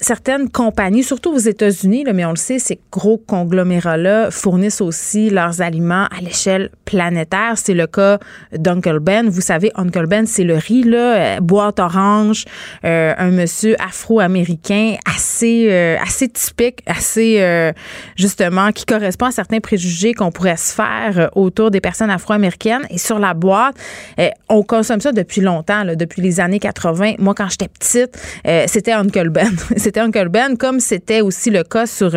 certaines 0.00 0.48
compagnies, 0.48 1.02
surtout 1.02 1.32
aux 1.34 1.38
États-Unis, 1.38 2.06
mais 2.14 2.24
on 2.24 2.30
le 2.30 2.36
sait, 2.36 2.58
ces 2.58 2.80
gros 2.90 3.18
conglomérats-là 3.18 4.30
fournissent 4.30 4.80
aussi 4.80 5.28
leurs 5.28 5.60
aliments 5.60 6.06
à 6.06 6.22
l'échelle 6.22 6.70
planétaire. 6.86 7.52
C'est 7.56 7.74
le 7.74 7.86
cas 7.86 8.18
d'Uncle 8.52 9.00
Ben. 9.00 9.28
Vous 9.28 9.42
savez, 9.42 9.70
Uncle 9.74 10.06
Ben, 10.06 10.26
c'est 10.26 10.44
le 10.44 10.54
riz, 10.54 10.84
là, 10.84 11.40
boîte 11.40 11.78
orange, 11.78 12.46
un 12.82 13.30
monsieur 13.30 13.76
afro-américain 13.82 14.96
assez, 15.04 15.70
assez 16.02 16.28
typique, 16.28 16.82
assez, 16.86 17.72
justement, 18.16 18.72
qui 18.72 18.86
correspond 18.86 19.26
à 19.26 19.30
certains 19.30 19.60
préjugés 19.60 20.14
qu'on 20.14 20.32
pourrait 20.32 20.56
euh, 20.80 21.28
autour 21.34 21.70
des 21.70 21.80
personnes 21.80 22.10
afro-américaines. 22.10 22.86
Et 22.90 22.98
sur 22.98 23.18
la 23.18 23.34
boîte, 23.34 23.74
euh, 24.18 24.28
on 24.48 24.62
consomme 24.62 25.00
ça 25.00 25.12
depuis 25.12 25.40
longtemps, 25.40 25.84
depuis 25.84 26.22
les 26.22 26.40
années 26.40 26.58
80. 26.58 27.14
Moi, 27.18 27.34
quand 27.34 27.48
j'étais 27.48 27.68
petite, 27.68 28.18
euh, 28.46 28.64
c'était 28.66 28.92
Uncle 28.92 29.30
Ben. 29.30 29.50
c'était 29.76 30.00
Uncle 30.00 30.28
Ben, 30.28 30.56
comme 30.56 30.80
c'était 30.80 31.20
aussi 31.20 31.50
le 31.50 31.62
cas 31.62 31.86
sur 31.86 32.10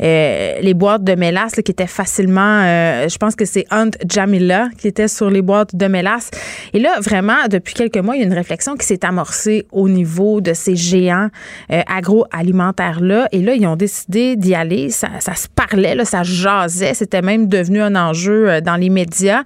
les 0.00 0.74
boîtes 0.74 1.04
de 1.04 1.14
mélasse 1.14 1.52
qui 1.52 1.70
étaient 1.70 1.86
facilement, 1.86 2.62
je 3.08 3.16
pense 3.18 3.34
que 3.34 3.44
c'est 3.44 3.66
Aunt 3.70 3.90
Jamila 4.08 4.68
qui 4.78 4.88
était 4.88 5.08
sur 5.08 5.30
les 5.30 5.42
boîtes 5.42 5.74
de 5.74 5.86
mélasse. 5.86 6.30
Et 6.72 6.78
là, 6.78 7.00
vraiment, 7.00 7.46
depuis 7.50 7.74
quelques 7.74 7.98
mois, 7.98 8.16
il 8.16 8.20
y 8.20 8.22
a 8.22 8.26
une 8.26 8.32
réflexion 8.32 8.76
qui 8.76 8.86
s'est 8.86 9.04
amorcée 9.04 9.66
au 9.72 9.88
niveau 9.88 10.40
de 10.40 10.54
ces 10.54 10.76
géants 10.76 11.28
agroalimentaires-là. 11.68 13.28
Et 13.32 13.42
là, 13.42 13.54
ils 13.54 13.66
ont 13.66 13.76
décidé 13.76 14.36
d'y 14.36 14.54
aller. 14.54 14.90
Ça, 14.90 15.08
se 15.20 15.48
parlait, 15.48 15.96
ça 16.04 16.22
jasait. 16.22 16.94
C'était 16.94 17.22
même 17.22 17.48
devenu 17.48 17.77
un 17.80 17.96
enjeu 17.96 18.48
euh, 18.48 18.60
dans 18.60 18.76
les 18.76 18.90
médias. 18.90 19.42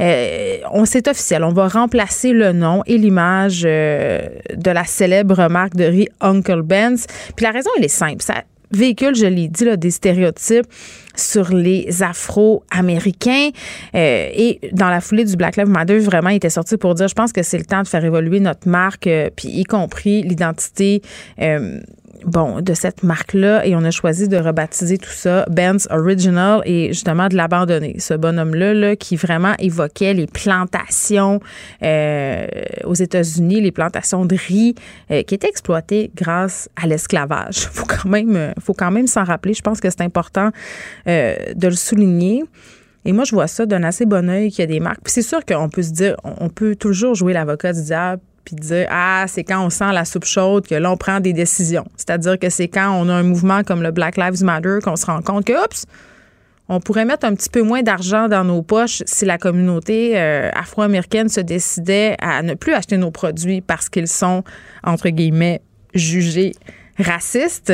Euh, 0.00 0.58
on 0.72 0.84
c'est 0.84 1.08
officiel, 1.08 1.44
on 1.44 1.52
va 1.52 1.68
remplacer 1.68 2.32
le 2.32 2.52
nom 2.52 2.82
et 2.86 2.98
l'image 2.98 3.62
euh, 3.64 4.20
de 4.54 4.70
la 4.70 4.84
célèbre 4.84 5.48
marque 5.48 5.76
de 5.76 5.84
riz 5.84 6.08
Uncle 6.20 6.62
Ben's. 6.62 7.06
Puis 7.36 7.44
la 7.44 7.52
raison, 7.52 7.70
elle 7.78 7.84
est 7.84 7.88
simple. 7.88 8.22
Ça 8.22 8.42
véhicule, 8.72 9.16
je 9.16 9.26
l'ai 9.26 9.48
dit, 9.48 9.64
là, 9.64 9.76
des 9.76 9.90
stéréotypes 9.90 10.66
sur 11.16 11.52
les 11.52 12.04
Afro-Américains. 12.04 13.50
et 13.92 14.60
dans 14.70 14.88
la 14.88 15.00
foulée 15.00 15.24
du 15.24 15.34
Black 15.34 15.56
Lives 15.56 15.68
Matter, 15.68 15.98
vraiment, 15.98 16.28
il 16.28 16.36
était 16.36 16.50
sorti 16.50 16.76
pour 16.76 16.94
dire, 16.94 17.08
je 17.08 17.14
pense 17.14 17.32
que 17.32 17.42
c'est 17.42 17.58
le 17.58 17.64
temps 17.64 17.82
de 17.82 17.88
faire 17.88 18.04
évoluer 18.04 18.38
notre 18.38 18.68
marque, 18.68 19.08
puis 19.34 19.48
y 19.48 19.64
compris 19.64 20.22
l'identité 20.22 21.02
bon, 22.24 22.60
de 22.60 22.74
cette 22.74 23.02
marque-là 23.02 23.66
et 23.66 23.74
on 23.74 23.84
a 23.84 23.90
choisi 23.90 24.28
de 24.28 24.36
rebaptiser 24.36 24.98
tout 24.98 25.10
ça 25.10 25.44
Ben's 25.50 25.88
Original 25.90 26.62
et 26.64 26.88
justement 26.88 27.28
de 27.28 27.36
l'abandonner. 27.36 27.96
Ce 27.98 28.14
bonhomme-là 28.14 28.74
là, 28.74 28.96
qui 28.96 29.16
vraiment 29.16 29.54
évoquait 29.58 30.14
les 30.14 30.26
plantations 30.26 31.40
euh, 31.82 32.46
aux 32.84 32.94
États-Unis, 32.94 33.60
les 33.60 33.72
plantations 33.72 34.24
de 34.24 34.36
riz 34.36 34.74
euh, 35.10 35.22
qui 35.22 35.34
étaient 35.34 35.48
exploitées 35.48 36.10
grâce 36.14 36.68
à 36.80 36.86
l'esclavage. 36.86 37.68
Faut 37.72 37.86
quand 37.86 38.08
même, 38.08 38.52
faut 38.60 38.74
quand 38.74 38.90
même 38.90 39.06
s'en 39.06 39.24
rappeler. 39.24 39.54
Je 39.54 39.62
pense 39.62 39.80
que 39.80 39.88
c'est 39.90 40.02
important 40.02 40.50
euh, 41.08 41.34
de 41.54 41.68
le 41.68 41.74
souligner. 41.74 42.42
Et 43.04 43.12
moi, 43.12 43.24
je 43.24 43.34
vois 43.34 43.46
ça 43.46 43.64
d'un 43.64 43.82
assez 43.82 44.04
bon 44.04 44.28
oeil 44.28 44.50
qu'il 44.50 44.60
y 44.60 44.62
a 44.62 44.66
des 44.66 44.80
marques. 44.80 45.00
Puis 45.02 45.12
c'est 45.12 45.22
sûr 45.22 45.44
qu'on 45.44 45.68
peut 45.68 45.82
se 45.82 45.92
dire, 45.92 46.16
on 46.24 46.48
peut 46.48 46.76
toujours 46.76 47.14
jouer 47.14 47.32
l'avocat 47.32 47.72
du 47.72 47.82
diable 47.82 48.20
puis 48.54 48.66
dire 48.66 48.86
ah 48.90 49.24
c'est 49.26 49.44
quand 49.44 49.64
on 49.64 49.70
sent 49.70 49.92
la 49.92 50.04
soupe 50.04 50.24
chaude 50.24 50.66
que 50.66 50.74
là 50.74 50.90
on 50.90 50.96
prend 50.96 51.20
des 51.20 51.32
décisions. 51.32 51.86
C'est-à-dire 51.96 52.38
que 52.38 52.50
c'est 52.50 52.68
quand 52.68 52.92
on 52.92 53.08
a 53.08 53.14
un 53.14 53.22
mouvement 53.22 53.62
comme 53.62 53.82
le 53.82 53.90
Black 53.90 54.16
Lives 54.16 54.42
Matter 54.42 54.78
qu'on 54.82 54.96
se 54.96 55.06
rend 55.06 55.22
compte 55.22 55.44
que 55.44 55.52
oups 55.52 55.86
on 56.72 56.78
pourrait 56.78 57.04
mettre 57.04 57.26
un 57.26 57.34
petit 57.34 57.50
peu 57.50 57.62
moins 57.62 57.82
d'argent 57.82 58.28
dans 58.28 58.44
nos 58.44 58.62
poches 58.62 59.02
si 59.04 59.24
la 59.24 59.38
communauté 59.38 60.12
euh, 60.14 60.50
afro-américaine 60.54 61.28
se 61.28 61.40
décidait 61.40 62.16
à 62.20 62.42
ne 62.42 62.54
plus 62.54 62.72
acheter 62.74 62.96
nos 62.96 63.10
produits 63.10 63.60
parce 63.60 63.88
qu'ils 63.88 64.06
sont 64.06 64.44
entre 64.84 65.08
guillemets 65.08 65.62
jugés 65.94 66.52
raciste, 67.02 67.72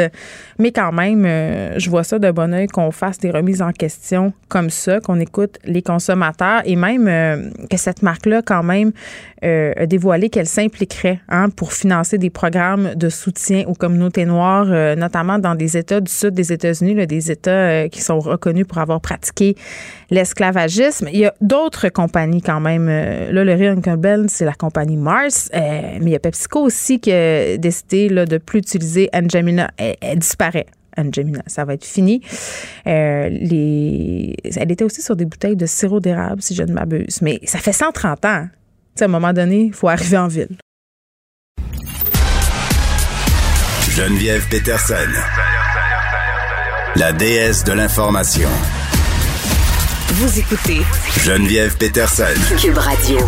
mais 0.58 0.72
quand 0.72 0.92
même, 0.92 1.24
euh, 1.24 1.78
je 1.78 1.90
vois 1.90 2.04
ça 2.04 2.18
de 2.18 2.30
bon 2.30 2.52
oeil 2.52 2.66
qu'on 2.66 2.90
fasse 2.90 3.18
des 3.18 3.30
remises 3.30 3.62
en 3.62 3.72
question 3.72 4.32
comme 4.48 4.70
ça, 4.70 5.00
qu'on 5.00 5.20
écoute 5.20 5.58
les 5.64 5.82
consommateurs 5.82 6.62
et 6.64 6.76
même 6.76 7.08
euh, 7.08 7.50
que 7.70 7.76
cette 7.76 8.02
marque-là, 8.02 8.42
quand 8.42 8.62
même, 8.62 8.92
euh, 9.44 9.86
dévoilé 9.86 10.30
qu'elle 10.30 10.46
s'impliquerait 10.46 11.20
hein, 11.28 11.50
pour 11.50 11.72
financer 11.72 12.18
des 12.18 12.30
programmes 12.30 12.94
de 12.94 13.08
soutien 13.08 13.64
aux 13.66 13.74
communautés 13.74 14.24
noires, 14.24 14.66
notamment 14.96 15.38
dans 15.38 15.54
des 15.54 15.76
États 15.76 16.00
du 16.00 16.10
sud 16.10 16.34
des 16.34 16.52
États-Unis, 16.52 17.06
des 17.06 17.30
États 17.30 17.88
qui 17.88 18.00
sont 18.00 18.18
reconnus 18.18 18.66
pour 18.66 18.78
avoir 18.78 19.00
pratiqué 19.00 19.56
l'esclavagisme. 20.10 21.08
Il 21.12 21.18
y 21.18 21.26
a 21.26 21.34
d'autres 21.40 21.88
compagnies 21.88 22.42
quand 22.42 22.60
même. 22.60 22.86
là, 22.86 23.44
le 23.44 23.54
Rio 23.54 23.74
Bell, 23.96 24.26
c'est 24.28 24.44
la 24.44 24.54
compagnie 24.54 24.96
Mars, 24.96 25.50
mais 25.52 25.98
il 26.00 26.08
y 26.08 26.14
a 26.14 26.18
PepsiCo 26.18 26.60
aussi 26.60 27.00
qui 27.00 27.12
a 27.12 27.56
décidé 27.56 28.08
là, 28.08 28.24
de 28.24 28.38
plus 28.38 28.58
utiliser 28.58 29.08
Angemina, 29.12 29.70
elle, 29.78 30.18
disparaît. 30.18 30.66
Angemina, 30.96 31.42
ça 31.46 31.64
va 31.64 31.74
être 31.74 31.84
fini. 31.84 32.22
Euh, 32.86 33.28
elle 33.30 34.72
était 34.72 34.84
aussi 34.84 35.02
sur 35.02 35.14
des 35.14 35.26
bouteilles 35.26 35.56
de 35.56 35.66
sirop 35.66 36.00
d'érable, 36.00 36.40
si 36.40 36.54
je 36.54 36.62
ne 36.62 36.72
m'abuse. 36.72 37.20
Mais 37.22 37.40
ça 37.44 37.58
fait 37.58 37.72
130 37.72 38.24
ans. 38.24 38.48
à 39.00 39.04
un 39.04 39.08
moment 39.08 39.32
donné, 39.32 39.64
il 39.64 39.74
faut 39.74 39.88
arriver 39.88 40.16
en 40.16 40.28
ville. 40.28 40.56
Geneviève 43.90 44.46
Peterson, 44.50 44.94
la 46.96 47.12
déesse 47.12 47.64
de 47.64 47.72
l'information. 47.72 48.48
Vous 50.08 50.38
écoutez 50.38 50.82
Geneviève 51.18 51.76
Peterson, 51.78 52.24
Cube 52.60 52.78
Radio. 52.78 53.18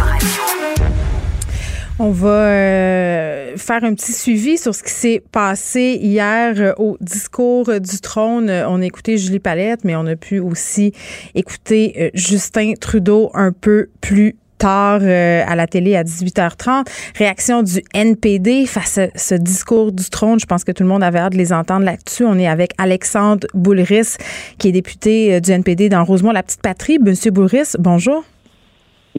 On 1.98 2.10
va 2.10 2.28
euh, 2.28 3.56
faire 3.56 3.82
un 3.82 3.94
petit 3.94 4.12
suivi 4.12 4.56
sur 4.56 4.72
ce 4.72 4.84
qui 4.84 4.92
s'est 4.92 5.22
passé 5.32 5.98
hier 6.00 6.54
euh, 6.56 6.72
au 6.78 6.96
discours 7.00 7.80
du 7.80 8.00
trône. 8.00 8.48
On 8.48 8.80
a 8.80 8.86
écouté 8.86 9.18
Julie 9.18 9.40
Palette, 9.40 9.80
mais 9.82 9.96
on 9.96 10.06
a 10.06 10.14
pu 10.14 10.38
aussi 10.38 10.92
écouter 11.34 11.94
euh, 11.98 12.10
Justin 12.14 12.74
Trudeau 12.80 13.32
un 13.34 13.50
peu 13.50 13.88
plus 14.00 14.36
tard 14.59 15.00
à 15.02 15.56
la 15.56 15.66
télé 15.66 15.96
à 15.96 16.02
18h30. 16.02 16.86
Réaction 17.16 17.62
du 17.62 17.82
NPD 17.94 18.66
face 18.66 18.98
à 18.98 19.06
ce 19.14 19.34
discours 19.34 19.92
du 19.92 20.11
trône. 20.11 20.38
Je 20.40 20.46
pense 20.46 20.64
que 20.64 20.72
tout 20.72 20.82
le 20.82 20.88
monde 20.88 21.02
avait 21.02 21.18
hâte 21.18 21.32
de 21.32 21.38
les 21.38 21.52
entendre 21.52 21.84
là-dessus. 21.84 22.24
On 22.24 22.38
est 22.38 22.48
avec 22.48 22.72
Alexandre 22.78 23.46
Boulris, 23.54 24.16
qui 24.59 24.68
est 24.68 24.72
député 24.72 25.40
du 25.40 25.50
NPD 25.52 25.88
dans 25.88 26.04
Rosemont-la-Petite-Patrie. 26.04 26.98
Monsieur 26.98 27.30
Boulris, 27.30 27.74
bonjour. 27.78 28.24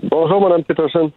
Bonjour, 0.04 0.42
Mme 0.42 0.64
Peterson. 0.64 1.12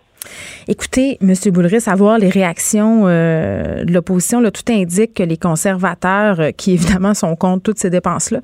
Écoutez, 0.68 1.18
M. 1.20 1.34
Boulris, 1.52 1.84
à 1.86 2.18
les 2.18 2.28
réactions 2.28 3.04
euh, 3.06 3.84
de 3.84 3.92
l'opposition, 3.92 4.42
tout 4.50 4.72
indique 4.72 5.14
que 5.14 5.22
les 5.22 5.36
conservateurs, 5.36 6.40
euh, 6.40 6.50
qui 6.50 6.72
évidemment 6.72 7.14
sont 7.14 7.34
contre 7.36 7.62
toutes 7.62 7.78
ces 7.78 7.90
dépenses-là, 7.90 8.40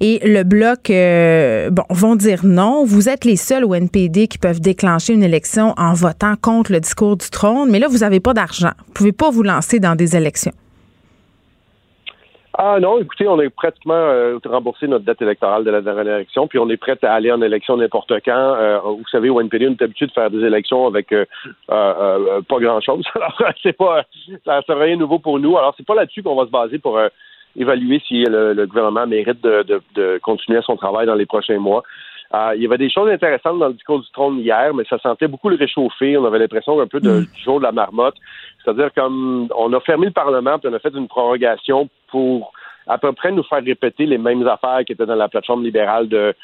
et 0.00 0.20
le 0.24 0.42
bloc 0.42 0.90
euh, 0.90 1.70
bon, 1.70 1.84
vont 1.90 2.16
dire 2.16 2.40
non. 2.44 2.84
Vous 2.84 3.08
êtes 3.08 3.24
les 3.24 3.36
seuls 3.36 3.64
au 3.64 3.74
NPD 3.74 4.28
qui 4.28 4.38
peuvent 4.38 4.60
déclencher 4.60 5.14
une 5.14 5.22
élection 5.22 5.74
en 5.76 5.94
votant 5.94 6.34
contre 6.40 6.72
le 6.72 6.80
discours 6.80 7.16
du 7.16 7.30
trône, 7.30 7.70
mais 7.70 7.78
là, 7.78 7.88
vous 7.88 7.98
n'avez 7.98 8.20
pas 8.20 8.34
d'argent. 8.34 8.72
Vous 8.78 8.90
ne 8.90 8.94
pouvez 8.94 9.12
pas 9.12 9.30
vous 9.30 9.42
lancer 9.42 9.80
dans 9.80 9.94
des 9.94 10.16
élections. 10.16 10.52
Ah 12.56 12.78
non, 12.80 13.00
écoutez, 13.00 13.26
on 13.26 13.40
est 13.40 13.50
pratiquement 13.50 13.94
euh, 13.94 14.38
remboursé 14.44 14.86
notre 14.86 15.04
dette 15.04 15.20
électorale 15.20 15.64
de 15.64 15.72
la 15.72 15.80
dernière 15.80 16.14
élection, 16.14 16.46
puis 16.46 16.60
on 16.60 16.68
est 16.70 16.76
prêt 16.76 16.96
à 17.02 17.12
aller 17.12 17.32
en 17.32 17.42
élection 17.42 17.76
n'importe 17.76 18.12
quand. 18.24 18.54
Euh, 18.54 18.78
vous 18.78 19.08
savez, 19.10 19.28
au 19.28 19.40
NPD, 19.40 19.66
on 19.66 19.72
est 19.72 19.82
habitué 19.82 20.06
de 20.06 20.12
faire 20.12 20.30
des 20.30 20.38
élections 20.38 20.86
avec 20.86 21.10
euh, 21.10 21.24
euh, 21.70 22.42
pas 22.42 22.60
grand-chose. 22.60 23.04
Alors, 23.16 23.52
c'est 23.60 23.72
pas, 23.72 24.04
ça 24.44 24.62
c'est 24.64 24.72
rien 24.72 24.94
de 24.94 25.00
nouveau 25.00 25.18
pour 25.18 25.40
nous. 25.40 25.58
Alors, 25.58 25.74
c'est 25.76 25.86
pas 25.86 25.96
là-dessus 25.96 26.22
qu'on 26.22 26.36
va 26.36 26.46
se 26.46 26.50
baser 26.50 26.78
pour 26.78 27.00
évaluer 27.56 28.00
si 28.06 28.22
le, 28.22 28.66
gouvernement 28.66 29.06
mérite 29.06 29.42
de, 29.42 29.64
de, 29.64 29.82
de, 29.96 30.20
continuer 30.22 30.60
son 30.62 30.76
travail 30.76 31.06
dans 31.06 31.14
les 31.16 31.26
prochains 31.26 31.58
mois. 31.58 31.82
il 32.54 32.62
y 32.62 32.66
avait 32.66 32.78
des 32.78 32.90
choses 32.90 33.10
intéressantes 33.10 33.58
dans 33.58 33.68
le 33.68 33.74
discours 33.74 33.98
du 33.98 34.10
trône 34.12 34.38
hier, 34.38 34.72
mais 34.74 34.84
ça 34.88 34.98
sentait 34.98 35.28
beaucoup 35.28 35.48
le 35.48 35.56
réchauffer. 35.56 36.16
On 36.16 36.24
avait 36.24 36.38
l'impression 36.38 36.80
un 36.80 36.86
peu 36.86 37.00
de, 37.00 37.10
mm. 37.10 37.26
du 37.34 37.42
jour 37.42 37.58
de 37.58 37.64
la 37.64 37.72
marmotte. 37.72 38.16
C'est-à-dire 38.64 38.92
comme 38.94 39.48
on 39.56 39.72
a 39.72 39.80
fermé 39.80 40.06
le 40.06 40.12
Parlement, 40.12 40.58
puis 40.58 40.68
on 40.72 40.74
a 40.74 40.78
fait 40.78 40.94
une 40.94 41.08
prorogation 41.08 41.88
pour 42.08 42.52
à 42.86 42.98
peu 42.98 43.12
près 43.12 43.32
nous 43.32 43.42
faire 43.44 43.62
répéter 43.62 44.06
les 44.06 44.18
mêmes 44.18 44.46
affaires 44.46 44.80
qui 44.86 44.92
étaient 44.92 45.06
dans 45.06 45.14
la 45.14 45.28
plateforme 45.28 45.64
libérale 45.64 46.08
de 46.08 46.34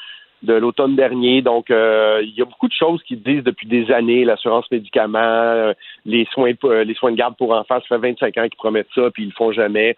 de 0.43 0.53
l'automne 0.53 0.95
dernier. 0.95 1.41
Donc, 1.41 1.69
euh, 1.69 2.19
il 2.23 2.33
y 2.35 2.41
a 2.41 2.45
beaucoup 2.45 2.67
de 2.67 2.73
choses 2.73 3.01
qui 3.03 3.15
disent 3.15 3.43
depuis 3.43 3.67
des 3.67 3.91
années, 3.91 4.25
l'assurance 4.25 4.69
médicaments, 4.71 5.19
euh, 5.19 5.73
les 6.05 6.25
soins 6.31 6.53
euh, 6.63 6.83
les 6.83 6.95
soins 6.95 7.11
de 7.11 7.17
garde 7.17 7.35
pour 7.37 7.51
enfants, 7.51 7.79
ça 7.79 7.87
fait 7.87 7.97
25 7.97 8.37
ans 8.37 8.43
qu'ils 8.43 8.57
promettent 8.57 8.87
ça, 8.95 9.09
puis 9.11 9.23
ils 9.23 9.27
le 9.27 9.33
font 9.33 9.51
jamais. 9.51 9.95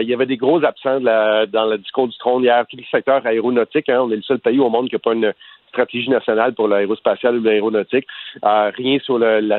Il 0.00 0.08
y 0.08 0.14
avait 0.14 0.26
des 0.26 0.36
gros 0.36 0.64
absents 0.64 1.00
dans 1.00 1.70
le 1.70 1.78
discours 1.78 2.08
du 2.08 2.16
trône 2.18 2.44
hier, 2.44 2.64
tout 2.68 2.76
le 2.76 2.84
secteur 2.90 3.24
aéronautique. 3.26 3.88
Hein, 3.88 4.00
on 4.02 4.10
est 4.10 4.16
le 4.16 4.22
seul 4.22 4.38
pays 4.38 4.60
au 4.60 4.70
monde 4.70 4.88
qui 4.88 4.94
n'a 4.94 5.00
pas 5.00 5.14
une 5.14 5.32
stratégie 5.72 6.10
nationale 6.10 6.54
pour 6.54 6.68
l'aérospatiale 6.68 7.38
ou 7.38 7.42
l'aéronautique. 7.42 8.06
Euh, 8.44 8.70
rien 8.76 8.98
sur 9.00 9.18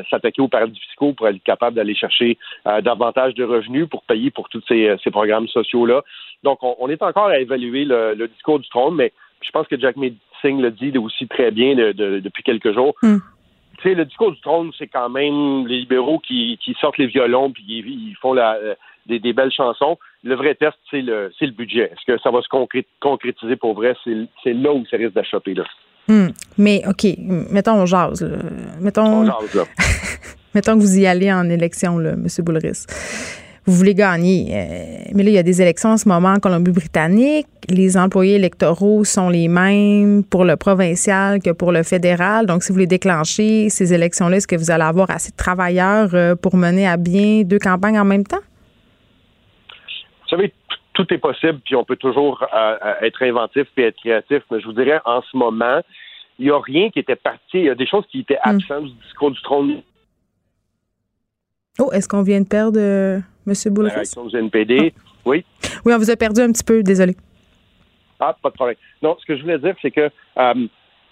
s'attaquer 0.10 0.42
aux 0.42 0.48
paradis 0.48 0.80
fiscaux 0.80 1.14
pour 1.14 1.28
être 1.28 1.44
capable 1.44 1.76
d'aller 1.76 1.96
chercher 1.96 2.38
euh, 2.68 2.82
davantage 2.82 3.34
de 3.34 3.44
revenus 3.44 3.90
pour 3.90 4.04
payer 4.04 4.32
pour 4.32 4.48
tous 4.50 4.64
ces, 4.68 4.96
ces 5.04 5.12
programmes 5.12 5.48
sociaux-là. 5.48 6.02
Donc, 6.44 6.60
on, 6.62 6.88
est 6.90 7.02
encore 7.02 7.28
à 7.28 7.40
évaluer 7.40 7.86
le, 7.86 8.28
discours 8.28 8.60
du 8.60 8.70
trône, 8.70 8.96
mais 8.96 9.12
je 9.42 9.50
pense 9.52 9.68
que 9.68 9.80
Jack 9.80 9.96
Singh 10.42 10.62
le 10.62 10.72
dit 10.72 10.98
aussi 10.98 11.28
très 11.28 11.52
bien 11.52 11.76
depuis 11.76 12.44
quelques 12.44 12.74
jours. 12.74 12.96
Sais, 13.82 13.96
le 13.96 14.06
discours 14.06 14.32
du 14.32 14.40
trône, 14.40 14.72
c'est 14.78 14.88
quand 14.88 15.10
même 15.10 15.68
les 15.68 15.80
libéraux 15.80 16.20
qui, 16.20 16.58
sortent 16.80 16.98
les 16.98 17.08
violons 17.08 17.52
puis 17.52 17.64
ils, 17.68 18.16
font 18.22 18.34
la, 18.34 18.58
des, 19.06 19.34
belles 19.34 19.52
chansons. 19.52 19.98
Le 20.24 20.36
vrai 20.36 20.56
test, 20.56 20.78
c'est 20.90 21.02
le, 21.02 21.32
le 21.40 21.52
budget. 21.52 21.92
Est-ce 21.92 22.14
que 22.14 22.18
ça 22.22 22.32
va 22.32 22.42
se 22.42 22.48
concrétiser 23.02 23.56
pour 23.58 23.74
vrai? 23.74 23.94
C'est 24.06 24.54
là 24.54 24.74
où 24.74 24.86
ça 24.90 24.98
risque 24.98 25.14
d'achoper, 25.14 25.54
là. 25.54 25.66
Hmm. 26.08 26.30
Mais, 26.58 26.82
OK, 26.88 27.06
mettons, 27.18 27.74
on 27.74 27.86
jase. 27.86 28.30
Mettons, 28.80 29.06
on 29.06 29.26
jase, 29.26 29.56
là. 29.56 29.64
mettons 30.54 30.76
que 30.76 30.82
vous 30.82 31.00
y 31.00 31.06
allez 31.06 31.32
en 31.32 31.50
élection, 31.50 31.98
là, 31.98 32.12
M. 32.12 32.28
Boulris. 32.40 32.86
Vous 33.66 33.74
voulez 33.74 33.96
gagner. 33.96 34.50
Euh, 34.52 35.12
mais 35.14 35.24
là, 35.24 35.30
il 35.30 35.36
y 35.36 35.38
a 35.38 35.44
des 35.44 35.62
élections 35.62 35.92
en 35.92 35.98
ce 35.98 36.08
moment 36.08 36.34
en 36.34 36.40
Colombie-Britannique. 36.40 37.48
Les 37.70 37.96
employés 37.96 38.36
électoraux 38.36 39.06
sont 39.06 39.30
les 39.30 39.48
mêmes 39.48 40.24
pour 40.26 40.44
le 40.44 40.58
provincial 40.58 41.42
que 41.42 41.52
pour 41.52 41.72
le 41.72 41.84
fédéral. 41.84 42.46
Donc, 42.46 42.64
si 42.64 42.70
vous 42.70 42.76
voulez 42.76 42.88
déclencher 42.88 43.70
ces 43.70 43.94
élections-là, 43.94 44.38
est-ce 44.38 44.48
que 44.48 44.58
vous 44.58 44.70
allez 44.70 44.84
avoir 44.84 45.10
assez 45.12 45.32
de 45.32 45.38
travailleurs 45.38 46.10
euh, 46.14 46.36
pour 46.36 46.58
mener 46.58 46.86
à 46.86 46.98
bien 46.98 47.44
deux 47.44 47.60
campagnes 47.60 48.00
en 48.00 48.06
même 48.06 48.26
temps? 48.26 48.42
Vous 50.34 50.40
savez, 50.40 50.54
tout 50.94 51.14
est 51.14 51.20
possible, 51.20 51.60
puis 51.64 51.76
on 51.76 51.86
peut 51.86 51.96
toujours 51.96 52.44
euh, 52.56 52.78
être 53.02 53.22
inventif 53.22 53.68
et 53.78 53.84
être 53.84 53.98
créatif. 53.98 54.42
Mais 54.50 54.60
je 54.60 54.66
vous 54.66 54.74
dirais, 54.74 55.00
en 55.06 55.22
ce 55.22 55.38
moment, 55.38 55.82
il 56.40 56.46
n'y 56.46 56.52
a 56.52 56.60
rien 56.60 56.90
qui 56.90 56.98
était 56.98 57.16
parti. 57.16 57.60
Il 57.60 57.66
y 57.66 57.70
a 57.70 57.76
des 57.76 57.86
choses 57.86 58.04
qui 58.12 58.22
étaient 58.22 58.40
hmm. 58.44 58.56
absentes 58.56 58.86
du 58.86 58.94
discours 58.94 59.30
du 59.30 59.40
trône. 59.44 59.84
Oh, 61.78 61.92
est-ce 61.92 62.08
qu'on 62.08 62.24
vient 62.24 62.42
de 62.42 62.48
perdre 62.48 62.80
euh, 62.80 63.20
M. 63.46 63.54
La 63.84 63.94
réaction 63.94 64.26
du 64.26 64.36
NPD, 64.36 64.94
oui. 65.26 65.46
Oui, 65.86 65.94
on 65.94 65.98
vous 66.00 66.10
a 66.10 66.16
perdu 66.16 66.42
un 66.42 66.52
petit 66.52 66.64
peu, 66.64 66.82
désolé. 66.82 67.16
Ah, 68.20 68.36
pas 68.42 68.50
de 68.50 68.56
problème. 68.56 68.78
Non, 69.04 69.16
ce 69.20 69.26
que 69.28 69.38
je 69.38 69.44
voulais 69.44 69.60
dire, 69.60 69.76
c'est 69.84 69.92
que 69.92 70.10
euh, 70.38 70.68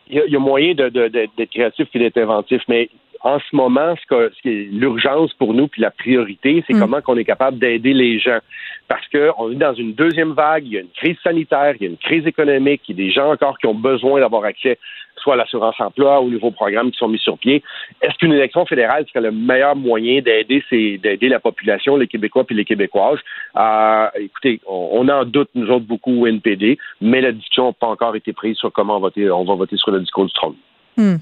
il 0.08 0.24
y, 0.28 0.36
a 0.36 0.40
moyen 0.40 0.74
d'être 0.74 1.52
créatif 1.52 1.88
et 1.94 2.00
d'être 2.00 2.18
inventif, 2.18 2.64
mais 2.68 2.90
en 3.24 3.40
ce 3.40 3.56
moment, 3.56 3.96
ce, 3.96 4.06
que, 4.08 4.34
ce 4.36 4.42
qui 4.42 4.50
est 4.50 4.68
l'urgence 4.72 5.34
pour 5.36 5.54
nous, 5.54 5.68
puis 5.68 5.82
la 5.82 5.92
priorité, 5.92 6.64
c'est 6.68 6.74
mm. 6.74 6.80
comment 6.80 7.02
qu'on 7.02 7.18
est 7.18 7.26
capable 7.26 7.60
d'aider 7.60 7.94
les 7.94 8.20
gens. 8.20 8.40
Parce 8.88 9.08
qu'on 9.08 9.52
est 9.52 9.56
dans 9.56 9.74
une 9.74 9.94
deuxième 9.94 10.34
vague, 10.34 10.66
il 10.66 10.74
y 10.74 10.78
a 10.78 10.82
une 10.82 10.90
crise 10.90 11.18
sanitaire, 11.24 11.76
il 11.80 11.84
y 11.84 11.86
a 11.86 11.90
une 11.90 11.98
crise 11.98 12.26
économique, 12.26 12.82
il 12.88 13.00
y 13.00 13.02
a 13.02 13.06
des 13.06 13.12
gens 13.12 13.32
encore 13.32 13.58
qui 13.58 13.68
ont 13.68 13.76
besoin 13.76 14.20
d'avoir 14.20 14.44
accès 14.46 14.78
soit 15.18 15.36
à 15.36 15.38
l'assurance 15.38 15.80
emploi 15.80 16.20
ou 16.20 16.26
aux 16.26 16.30
nouveaux 16.30 16.52
programmes 16.52 16.92
qui 16.92 16.98
sont 16.98 17.08
mis 17.08 17.20
sur 17.20 17.38
pied. 17.38 17.64
Est-ce 18.02 18.18
qu'une 18.18 18.34
élection 18.34 18.66
fédérale 18.66 19.06
serait 19.08 19.22
le 19.22 19.32
meilleur 19.32 19.76
moyen 19.76 20.22
d'aider 20.22 20.64
d'aider 20.72 21.30
la 21.30 21.40
population, 21.40 21.96
les 21.96 22.08
Québécois 22.08 22.44
puis 22.44 22.56
les 22.56 22.66
Québécoises? 22.66 23.20
Euh, 23.56 24.08
écoutez, 24.16 24.60
on, 24.68 25.08
en 25.10 25.26
doute, 25.26 25.50
nous 25.54 25.70
autres, 25.70 25.86
beaucoup 25.86 26.24
au 26.24 26.28
NPD, 26.28 26.78
mais 27.02 27.22
la 27.22 27.32
discussion 27.32 27.68
n'a 27.68 27.74
pas 27.74 27.88
encore 27.88 28.16
été 28.16 28.34
prise 28.34 28.58
sur 28.58 28.72
comment 28.72 28.98
on, 28.98 29.00
voter, 29.00 29.30
on 29.30 29.44
va 29.44 29.56
voter 29.56 29.78
sur 29.78 29.92
le 29.92 30.00
discours 30.00 30.26
du 30.26 30.34
trône. 30.34 30.56
Hmm. 30.98 31.16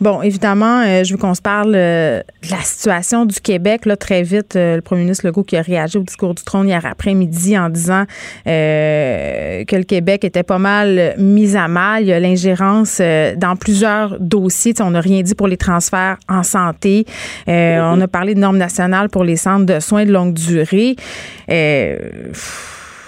Bon, 0.00 0.22
évidemment, 0.22 0.82
euh, 0.82 1.04
je 1.04 1.12
veux 1.12 1.18
qu'on 1.18 1.34
se 1.34 1.42
parle 1.42 1.74
euh, 1.74 2.20
de 2.20 2.50
la 2.50 2.60
situation 2.60 3.24
du 3.24 3.40
Québec. 3.40 3.84
Là, 3.84 3.96
très 3.96 4.22
vite, 4.22 4.56
euh, 4.56 4.76
le 4.76 4.82
premier 4.82 5.02
ministre 5.02 5.26
Legault 5.26 5.42
qui 5.42 5.56
a 5.56 5.62
réagi 5.62 5.98
au 5.98 6.02
discours 6.02 6.34
du 6.34 6.42
trône 6.44 6.68
hier 6.68 6.84
après-midi 6.86 7.58
en 7.58 7.68
disant 7.68 8.04
que 8.44 9.76
le 9.76 9.82
Québec 9.82 10.24
était 10.24 10.42
pas 10.42 10.58
mal 10.58 11.14
mis 11.18 11.56
à 11.56 11.68
mal. 11.68 12.02
Il 12.02 12.08
y 12.08 12.12
a 12.12 12.20
l'ingérence 12.20 13.00
dans 13.00 13.56
plusieurs 13.56 14.18
dossiers. 14.20 14.74
on 14.80 14.90
n'a 14.90 15.00
rien 15.00 15.22
dit 15.22 15.34
pour 15.34 15.48
les 15.48 15.56
transferts 15.56 16.18
en 16.28 16.42
santé. 16.42 17.04
On 17.46 18.00
a 18.00 18.08
parlé 18.08 18.34
de 18.34 18.40
normes 18.40 18.58
nationales 18.58 19.08
pour 19.08 19.24
les 19.24 19.36
centres 19.36 19.66
de 19.66 19.80
soins 19.80 20.04
de 20.04 20.12
longue 20.12 20.34
durée 20.34 20.96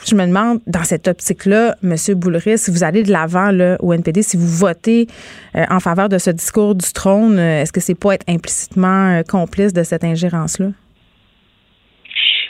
je 0.06 0.14
me 0.14 0.26
demande, 0.26 0.60
dans 0.66 0.84
cette 0.84 1.08
optique-là, 1.08 1.76
M. 1.82 1.94
Boulris, 2.16 2.58
si 2.58 2.70
vous 2.70 2.84
allez 2.84 3.02
de 3.02 3.12
l'avant 3.12 3.50
au 3.80 3.92
NPD, 3.92 4.22
si 4.22 4.36
vous 4.36 4.46
votez 4.46 5.06
euh, 5.56 5.64
en 5.70 5.80
faveur 5.80 6.08
de 6.08 6.18
ce 6.18 6.30
discours 6.30 6.74
du 6.74 6.92
trône, 6.92 7.38
euh, 7.38 7.62
est-ce 7.62 7.72
que 7.72 7.80
c'est 7.80 7.98
pas 7.98 8.14
être 8.14 8.28
implicitement 8.28 9.18
euh, 9.18 9.22
complice 9.22 9.72
de 9.72 9.82
cette 9.82 10.04
ingérence-là? 10.04 10.68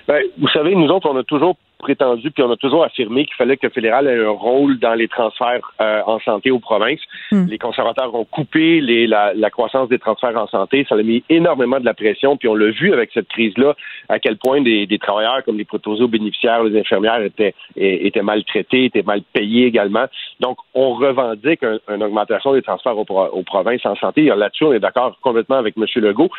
Ben, 0.08 0.22
vous 0.38 0.48
savez, 0.48 0.74
nous 0.74 0.88
autres, 0.88 1.08
on 1.10 1.16
a 1.16 1.24
toujours 1.24 1.56
prétendu, 1.84 2.30
puis 2.30 2.42
on 2.42 2.50
a 2.50 2.56
toujours 2.56 2.82
affirmé 2.82 3.26
qu'il 3.26 3.36
fallait 3.36 3.58
que 3.58 3.66
le 3.66 3.72
fédéral 3.72 4.08
ait 4.08 4.24
un 4.24 4.30
rôle 4.30 4.78
dans 4.78 4.94
les 4.94 5.06
transferts 5.06 5.70
euh, 5.82 6.00
en 6.06 6.18
santé 6.20 6.50
aux 6.50 6.58
provinces. 6.58 7.00
Hmm. 7.30 7.44
Les 7.46 7.58
conservateurs 7.58 8.14
ont 8.14 8.24
coupé 8.24 8.80
les, 8.80 9.06
la, 9.06 9.34
la, 9.34 9.50
croissance 9.50 9.90
des 9.90 9.98
transferts 9.98 10.36
en 10.36 10.46
santé. 10.48 10.86
Ça 10.88 10.94
a 10.94 11.02
mis 11.02 11.22
énormément 11.28 11.78
de 11.78 11.84
la 11.84 11.92
pression, 11.92 12.38
puis 12.38 12.48
on 12.48 12.54
l'a 12.54 12.70
vu 12.70 12.92
avec 12.94 13.10
cette 13.12 13.28
crise-là, 13.28 13.74
à 14.08 14.18
quel 14.18 14.38
point 14.38 14.62
des, 14.62 14.86
des 14.86 14.98
travailleurs 14.98 15.44
comme 15.44 15.58
les 15.58 15.66
aux 15.84 16.08
bénéficiaires, 16.08 16.62
les 16.64 16.78
infirmières 16.78 17.20
étaient, 17.22 17.54
étaient 17.76 18.22
maltraités, 18.22 18.86
étaient 18.86 19.02
mal 19.02 19.22
payés 19.32 19.66
également. 19.66 20.06
Donc, 20.40 20.58
on 20.72 20.94
revendique 20.94 21.62
une 21.62 22.02
augmentation 22.02 22.54
des 22.54 22.62
transferts 22.62 22.96
aux, 22.96 23.06
aux, 23.08 23.42
provinces 23.42 23.84
en 23.84 23.96
santé. 23.96 24.22
Là-dessus, 24.22 24.64
on 24.64 24.72
est 24.72 24.80
d'accord 24.80 25.18
complètement 25.20 25.56
avec 25.56 25.74
M. 25.76 25.84
Legault. 25.96 26.30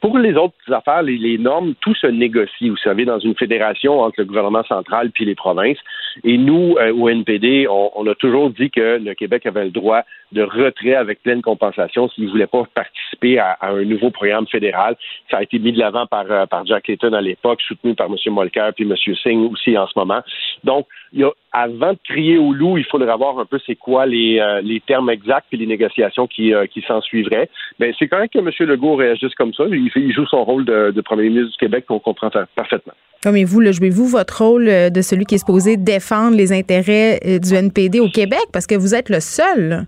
Pour 0.00 0.18
les 0.18 0.34
autres 0.34 0.54
affaires, 0.70 1.02
les, 1.02 1.16
les 1.16 1.38
normes, 1.38 1.74
tout 1.80 1.94
se 1.94 2.06
négocie. 2.06 2.68
Vous 2.68 2.76
savez, 2.76 3.04
dans 3.04 3.18
une 3.18 3.34
fédération 3.34 4.00
entre 4.00 4.16
le 4.18 4.26
gouvernement 4.26 4.62
puis 5.12 5.24
les 5.24 5.34
provinces. 5.34 5.78
Et 6.24 6.38
nous, 6.38 6.76
euh, 6.78 6.92
au 6.92 7.08
NPD, 7.08 7.66
on, 7.68 8.06
a 8.06 8.14
toujours 8.14 8.50
dit 8.50 8.70
que 8.70 8.98
le 8.98 9.14
Québec 9.14 9.46
avait 9.46 9.64
le 9.64 9.70
droit 9.70 10.02
de 10.32 10.42
retrait 10.42 10.94
avec 10.94 11.22
pleine 11.22 11.42
compensation 11.42 12.08
s'il 12.08 12.24
ne 12.24 12.30
voulait 12.30 12.46
pas 12.46 12.64
participer 12.74 13.38
à, 13.38 13.58
un 13.60 13.84
nouveau 13.84 14.10
programme 14.10 14.46
fédéral. 14.46 14.96
Ça 15.30 15.38
a 15.38 15.42
été 15.42 15.58
mis 15.58 15.72
de 15.72 15.78
l'avant 15.78 16.06
par, 16.06 16.30
euh, 16.30 16.46
par 16.46 16.64
Jack 16.66 16.88
Layton 16.88 17.12
à 17.12 17.20
l'époque, 17.20 17.60
soutenu 17.62 17.94
par 17.94 18.06
M. 18.06 18.16
Molker 18.32 18.70
puis 18.74 18.84
M. 18.84 18.94
Singh 19.22 19.52
aussi 19.52 19.76
en 19.76 19.86
ce 19.86 19.92
moment. 19.96 20.22
Donc, 20.64 20.86
il 21.12 21.20
y 21.20 21.24
a, 21.24 21.30
avant 21.52 21.92
de 21.92 21.98
crier 22.04 22.38
au 22.38 22.52
loup, 22.52 22.78
il 22.78 22.84
faudrait 22.84 23.16
voir 23.16 23.38
un 23.38 23.46
peu 23.46 23.58
c'est 23.66 23.76
quoi 23.76 24.06
les, 24.06 24.38
euh, 24.40 24.60
les 24.60 24.80
termes 24.80 25.10
exacts 25.10 25.46
et 25.52 25.56
les 25.56 25.66
négociations 25.66 26.26
qui, 26.26 26.52
qui 26.72 26.82
s'en 26.82 27.00
suivraient. 27.00 27.48
Mais 27.78 27.92
c'est 27.98 28.08
quand 28.08 28.18
même 28.18 28.28
que 28.28 28.38
M. 28.38 28.50
Legault 28.68 28.96
réagisse 28.96 29.34
comme 29.34 29.54
ça. 29.54 29.64
Il, 29.70 29.90
il 29.94 30.12
joue 30.12 30.26
son 30.26 30.44
rôle 30.44 30.64
de, 30.64 30.90
de 30.90 31.00
premier 31.00 31.28
ministre 31.28 31.52
du 31.52 31.58
Québec 31.58 31.86
qu'on 31.86 32.00
comprend 32.00 32.30
parfaitement. 32.54 32.94
mais 33.24 33.44
vous, 33.44 33.60
là, 33.60 33.72
jouez-vous 33.72 34.06
votre 34.06 34.42
rôle 34.42 34.66
de 34.66 35.02
celui 35.02 35.24
qui 35.24 35.36
est 35.36 35.38
supposé 35.38 35.76
défendre 35.76 36.36
les 36.36 36.52
intérêts 36.52 37.18
euh, 37.24 37.38
du 37.38 37.54
NPD 37.54 38.00
au 38.00 38.08
Québec 38.08 38.44
parce 38.52 38.66
que 38.66 38.74
vous 38.74 38.94
êtes 38.94 39.08
le 39.08 39.20
seul. 39.20 39.86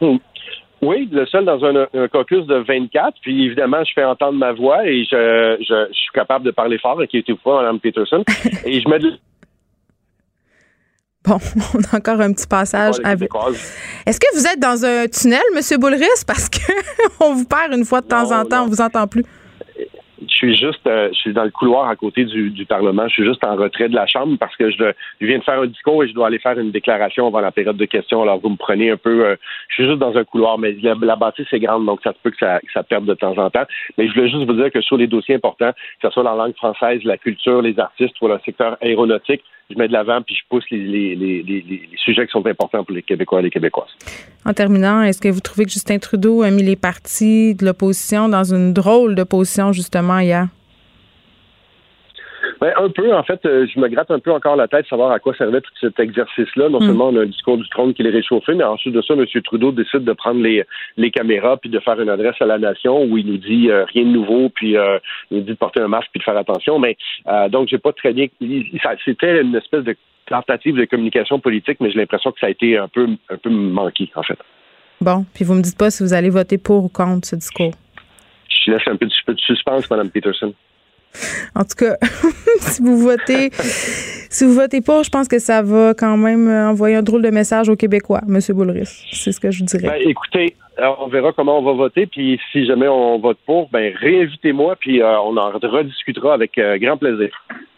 Hmm. 0.00 0.16
Oui, 0.82 1.08
le 1.10 1.24
seul 1.26 1.44
dans 1.44 1.64
un, 1.64 2.08
caucus 2.08 2.46
de 2.46 2.56
24. 2.56 3.14
Puis 3.22 3.46
évidemment, 3.46 3.82
je 3.84 3.92
fais 3.94 4.04
entendre 4.04 4.38
ma 4.38 4.52
voix 4.52 4.86
et 4.86 5.04
je, 5.04 5.88
suis 5.92 6.12
capable 6.12 6.44
de 6.44 6.50
parler 6.50 6.78
fort, 6.78 7.00
qui 7.08 7.18
était 7.18 7.34
pas 7.34 7.62
Mme 7.62 7.80
Peterson. 7.80 8.22
et 8.64 8.80
je 8.80 8.88
me 8.88 8.98
dis. 8.98 9.18
Bon, 11.26 11.38
on 11.74 11.80
a 11.92 11.98
encore 11.98 12.20
un 12.20 12.32
petit 12.32 12.46
passage 12.46 12.96
avec. 13.04 13.30
Est-ce 14.06 14.20
que 14.20 14.38
vous 14.38 14.46
êtes 14.46 14.60
dans 14.60 14.84
un 14.84 15.06
tunnel, 15.08 15.42
M. 15.54 15.80
Boulris? 15.80 16.06
Parce 16.26 16.48
qu'on 16.48 17.34
vous 17.34 17.44
perd 17.44 17.72
une 17.74 17.84
fois 17.84 18.00
de 18.00 18.06
temps 18.06 18.30
en 18.32 18.44
temps, 18.44 18.64
on 18.64 18.68
vous 18.68 18.80
entend 18.80 19.06
plus 19.06 19.24
je 20.28 20.34
suis 20.34 20.56
juste, 20.56 20.86
euh, 20.86 21.08
je 21.12 21.18
suis 21.18 21.32
dans 21.32 21.44
le 21.44 21.50
couloir 21.50 21.88
à 21.88 21.96
côté 21.96 22.24
du, 22.24 22.66
Parlement. 22.66 23.08
Je 23.08 23.14
suis 23.14 23.24
juste 23.24 23.44
en 23.44 23.56
retrait 23.56 23.88
de 23.88 23.94
la 23.94 24.06
Chambre 24.06 24.36
parce 24.38 24.56
que 24.56 24.70
je, 24.70 24.92
viens 25.20 25.38
de 25.38 25.44
faire 25.44 25.60
un 25.60 25.66
discours 25.66 26.02
et 26.02 26.08
je 26.08 26.14
dois 26.14 26.26
aller 26.26 26.38
faire 26.38 26.58
une 26.58 26.70
déclaration 26.70 27.26
avant 27.26 27.40
la 27.40 27.52
période 27.52 27.76
de 27.76 27.84
questions. 27.84 28.22
Alors 28.22 28.40
vous 28.40 28.50
me 28.50 28.56
prenez 28.56 28.90
un 28.90 28.96
peu. 28.96 29.24
Euh, 29.24 29.36
je 29.68 29.74
suis 29.74 29.86
juste 29.86 29.98
dans 29.98 30.16
un 30.16 30.24
couloir, 30.24 30.58
mais 30.58 30.76
la, 30.82 31.16
bâtisse 31.16 31.46
est 31.52 31.60
grande, 31.60 31.86
donc 31.86 32.00
ça 32.02 32.12
se 32.12 32.18
peut 32.22 32.30
que 32.30 32.36
ça, 32.38 32.82
perde 32.82 33.06
de 33.06 33.14
temps 33.14 33.36
en 33.38 33.50
temps. 33.50 33.64
Mais 33.96 34.08
je 34.08 34.14
voulais 34.14 34.28
juste 34.28 34.44
vous 34.44 34.52
dire 34.54 34.70
que 34.70 34.80
sur 34.80 34.96
les 34.96 35.06
dossiers 35.06 35.36
importants, 35.36 35.72
que 35.72 36.08
ce 36.08 36.10
soit 36.10 36.22
la 36.22 36.34
langue 36.34 36.54
française, 36.56 37.02
la 37.04 37.18
culture, 37.18 37.62
les 37.62 37.78
artistes 37.78 38.14
ou 38.20 38.28
le 38.28 38.38
secteur 38.44 38.76
aéronautique, 38.80 39.42
je 39.70 39.76
mets 39.76 39.88
de 39.88 39.92
l'avant 39.92 40.22
puis 40.22 40.34
je 40.34 40.42
pousse 40.48 40.64
les, 40.70 41.88
sujets 41.96 42.26
qui 42.26 42.32
sont 42.32 42.46
importants 42.46 42.84
pour 42.84 42.94
les 42.94 43.02
Québécois 43.02 43.40
et 43.40 43.44
les 43.44 43.50
Québécoises. 43.50 43.90
En 44.44 44.52
terminant, 44.52 45.02
est-ce 45.02 45.20
que 45.20 45.28
vous 45.28 45.40
trouvez 45.40 45.64
que 45.64 45.70
Justin 45.70 45.98
Trudeau 45.98 46.42
a 46.42 46.50
mis 46.50 46.62
les 46.62 46.76
partis 46.76 47.54
de 47.54 47.64
l'opposition 47.64 48.28
dans 48.28 48.44
une 48.54 48.72
drôle 48.72 49.14
de 49.14 49.24
position 49.24 49.72
justement 49.72 50.18
hier? 50.18 50.48
Ben, 52.60 52.72
un 52.76 52.88
peu, 52.90 53.14
en 53.14 53.22
fait, 53.22 53.44
euh, 53.44 53.66
je 53.72 53.78
me 53.78 53.88
gratte 53.88 54.10
un 54.10 54.18
peu 54.18 54.32
encore 54.32 54.56
la 54.56 54.68
tête 54.68 54.84
de 54.84 54.88
savoir 54.88 55.10
à 55.10 55.18
quoi 55.18 55.34
servait 55.34 55.60
tout 55.60 55.70
cet 55.80 55.98
exercice-là. 56.00 56.68
Non 56.68 56.78
hmm. 56.78 56.86
seulement 56.86 57.08
on 57.08 57.16
a 57.16 57.22
un 57.22 57.26
discours 57.26 57.58
du 57.58 57.68
trône 57.68 57.94
qui 57.94 58.02
est 58.02 58.10
réchauffé, 58.10 58.54
mais 58.54 58.64
ensuite 58.64 58.94
de 58.94 59.02
ça, 59.02 59.14
M. 59.14 59.24
Trudeau 59.42 59.72
décide 59.72 60.04
de 60.04 60.12
prendre 60.12 60.40
les, 60.40 60.64
les 60.96 61.10
caméras 61.10 61.56
puis 61.56 61.70
de 61.70 61.78
faire 61.80 62.00
une 62.00 62.08
adresse 62.08 62.36
à 62.40 62.46
la 62.46 62.58
nation 62.58 63.04
où 63.04 63.18
il 63.18 63.26
nous 63.26 63.38
dit 63.38 63.70
euh, 63.70 63.84
rien 63.84 64.04
de 64.04 64.10
nouveau, 64.10 64.48
puis 64.48 64.76
euh, 64.76 64.98
il 65.30 65.38
nous 65.38 65.42
dit 65.44 65.52
de 65.52 65.56
porter 65.56 65.80
un 65.80 65.88
masque 65.88 66.08
puis 66.12 66.20
de 66.20 66.24
faire 66.24 66.36
attention. 66.36 66.78
Mais 66.78 66.96
donc, 67.50 67.68
j'ai 67.68 67.78
pas 67.78 67.92
très 67.92 68.12
bien. 68.12 68.26
C'était 69.04 69.40
une 69.40 69.54
espèce 69.54 69.84
de 69.84 69.96
tentative 70.26 70.76
de 70.76 70.84
communication 70.84 71.38
politique, 71.38 71.78
mais 71.80 71.90
j'ai 71.90 71.98
l'impression 71.98 72.32
que 72.32 72.40
ça 72.40 72.46
a 72.46 72.50
été 72.50 72.76
un 72.76 72.88
peu, 72.88 73.08
un 73.30 73.36
peu 73.36 73.50
manqué, 73.50 74.10
en 74.14 74.22
fait. 74.22 74.38
Bon, 75.00 75.24
puis 75.34 75.44
vous 75.44 75.54
me 75.54 75.62
dites 75.62 75.78
pas 75.78 75.90
si 75.90 76.02
vous 76.02 76.14
allez 76.14 76.30
voter 76.30 76.58
pour 76.58 76.84
ou 76.84 76.88
contre 76.88 77.28
ce 77.28 77.36
discours. 77.36 77.72
Je 78.48 78.70
laisse 78.70 78.86
un 78.86 78.96
peu 78.96 79.06
de 79.06 79.40
suspense, 79.40 79.90
Mme 79.90 80.10
Peterson. 80.10 80.52
En 81.54 81.62
tout 81.62 81.76
cas, 81.76 81.96
si 82.60 82.82
vous 82.82 82.98
votez, 82.98 83.50
si 83.52 84.44
vous 84.44 84.54
votez 84.54 84.80
pas, 84.80 85.02
je 85.02 85.10
pense 85.10 85.28
que 85.28 85.38
ça 85.38 85.62
va 85.62 85.94
quand 85.94 86.16
même 86.16 86.48
envoyer 86.48 86.96
un 86.96 87.02
drôle 87.02 87.22
de 87.22 87.30
message 87.30 87.68
aux 87.68 87.76
Québécois, 87.76 88.20
M. 88.28 88.38
Boulris. 88.50 89.04
C'est 89.12 89.32
ce 89.32 89.40
que 89.40 89.50
je 89.50 89.64
dirais. 89.64 89.88
Ben, 89.88 90.10
écoutez, 90.10 90.56
on 90.78 91.08
verra 91.08 91.32
comment 91.32 91.58
on 91.58 91.62
va 91.62 91.72
voter, 91.72 92.06
puis 92.06 92.38
si 92.52 92.66
jamais 92.66 92.88
on 92.88 93.18
vote 93.18 93.38
pour, 93.46 93.68
ben 93.70 93.94
réinvitez-moi, 93.96 94.76
puis 94.78 95.00
euh, 95.00 95.18
on 95.20 95.36
en 95.36 95.50
rediscutera 95.50 96.34
avec 96.34 96.58
euh, 96.58 96.78
grand 96.78 96.96
plaisir. 96.96 97.30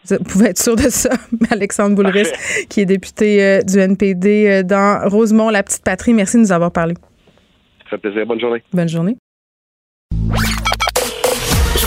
Vous 0.09 0.23
pouvez 0.23 0.49
être 0.49 0.57
sûr 0.57 0.75
de 0.75 0.89
ça, 0.89 1.09
Alexandre 1.51 1.95
Boulris, 1.95 2.29
qui 2.69 2.81
est 2.81 2.85
député 2.85 3.43
euh, 3.43 3.61
du 3.61 3.79
NPD 3.79 4.63
dans 4.63 5.07
Rosemont, 5.09 5.49
la 5.49 5.63
petite 5.63 5.83
patrie. 5.83 6.13
Merci 6.13 6.37
de 6.37 6.41
nous 6.41 6.51
avoir 6.51 6.71
parlé. 6.71 6.95
Ça 7.83 7.91
fait 7.91 7.97
plaisir. 7.97 8.25
Bonne 8.25 8.39
journée. 8.39 8.63
Bonne 8.73 8.89
journée. 8.89 9.15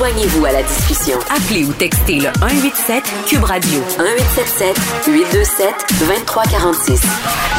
Joignez-vous 0.03 0.45
à 0.47 0.51
la 0.51 0.63
discussion. 0.65 1.17
Appelez 1.31 1.65
ou 1.65 1.73
textez 1.75 2.17
le 2.17 2.27
187 2.41 3.05
Cube 3.29 3.45
Radio 3.45 3.79
1877 3.79 5.07
827 5.07 5.69
2346. 6.01 7.03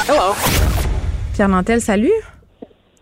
Hello. 0.09 0.33
Pierre 1.33 1.47
Nantel, 1.47 1.79
salut. 1.79 2.11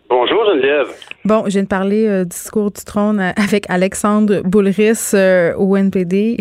Bonjour 0.08 0.46
Geneviève. 0.46 0.90
Bon, 1.26 1.46
je 1.46 1.54
viens 1.54 1.64
de 1.64 1.68
parler 1.68 2.06
euh, 2.06 2.24
discours 2.24 2.70
du 2.70 2.84
trône 2.86 3.20
avec 3.36 3.66
Alexandre 3.68 4.42
Boulris 4.44 5.10
euh, 5.16 5.56
au 5.56 5.76
NPD. 5.76 6.38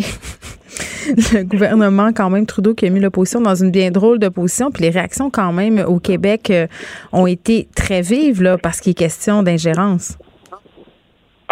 le 1.33 1.41
gouvernement, 1.41 2.11
quand 2.13 2.29
même, 2.29 2.45
Trudeau 2.45 2.75
qui 2.75 2.85
a 2.85 2.91
mis 2.91 2.99
l'opposition 2.99 3.41
dans 3.41 3.55
une 3.55 3.71
bien 3.71 3.89
drôle 3.89 4.19
de 4.19 4.29
position. 4.29 4.69
Puis 4.69 4.83
les 4.83 4.91
réactions, 4.91 5.31
quand 5.31 5.53
même, 5.53 5.83
au 5.87 5.97
Québec 5.97 6.51
euh, 6.51 6.67
ont 7.13 7.25
été 7.25 7.67
très 7.75 8.01
vives, 8.01 8.43
là, 8.43 8.59
parce 8.59 8.79
qu'il 8.79 8.91
est 8.91 8.93
question 8.93 9.41
d'ingérence. 9.41 10.19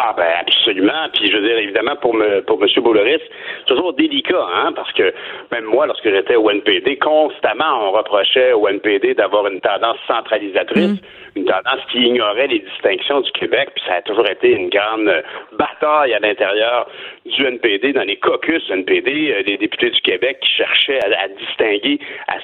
Ah 0.01 0.13
ben 0.15 0.31
absolument. 0.39 1.09
Puis 1.13 1.29
je 1.29 1.35
veux 1.35 1.45
dire, 1.45 1.57
évidemment, 1.57 1.97
pour 1.97 2.13
me, 2.13 2.39
pour 2.43 2.57
M. 2.63 2.69
Bouloris, 2.81 3.19
c'est 3.59 3.65
toujours 3.65 3.91
délicat, 3.91 4.45
hein, 4.55 4.71
parce 4.73 4.93
que 4.93 5.13
même 5.51 5.65
moi, 5.65 5.87
lorsque 5.87 6.09
j'étais 6.09 6.37
au 6.37 6.49
NPD, 6.49 6.97
constamment 6.99 7.89
on 7.89 7.91
reprochait 7.91 8.53
au 8.53 8.65
NPD 8.69 9.15
d'avoir 9.15 9.47
une 9.47 9.59
tendance 9.59 9.97
centralisatrice, 10.07 10.91
mm. 10.91 10.99
une 11.35 11.45
tendance 11.45 11.81
qui 11.91 12.03
ignorait 12.03 12.47
les 12.47 12.59
distinctions 12.59 13.19
du 13.19 13.31
Québec, 13.33 13.71
puis 13.75 13.83
ça 13.85 13.95
a 13.95 14.01
toujours 14.01 14.29
été 14.29 14.51
une 14.51 14.69
grande 14.69 15.11
bataille 15.57 16.13
à 16.13 16.19
l'intérieur 16.19 16.87
du 17.25 17.45
NPD, 17.45 17.91
dans 17.91 18.03
les 18.03 18.15
caucus 18.15 18.63
NPD, 18.69 19.33
euh, 19.33 19.43
des 19.43 19.57
députés 19.57 19.89
du 19.89 19.99
Québec 19.99 20.37
qui 20.39 20.49
cherchaient 20.49 21.01
à, 21.03 21.27
distinguer, 21.27 21.99
à, 22.29 22.37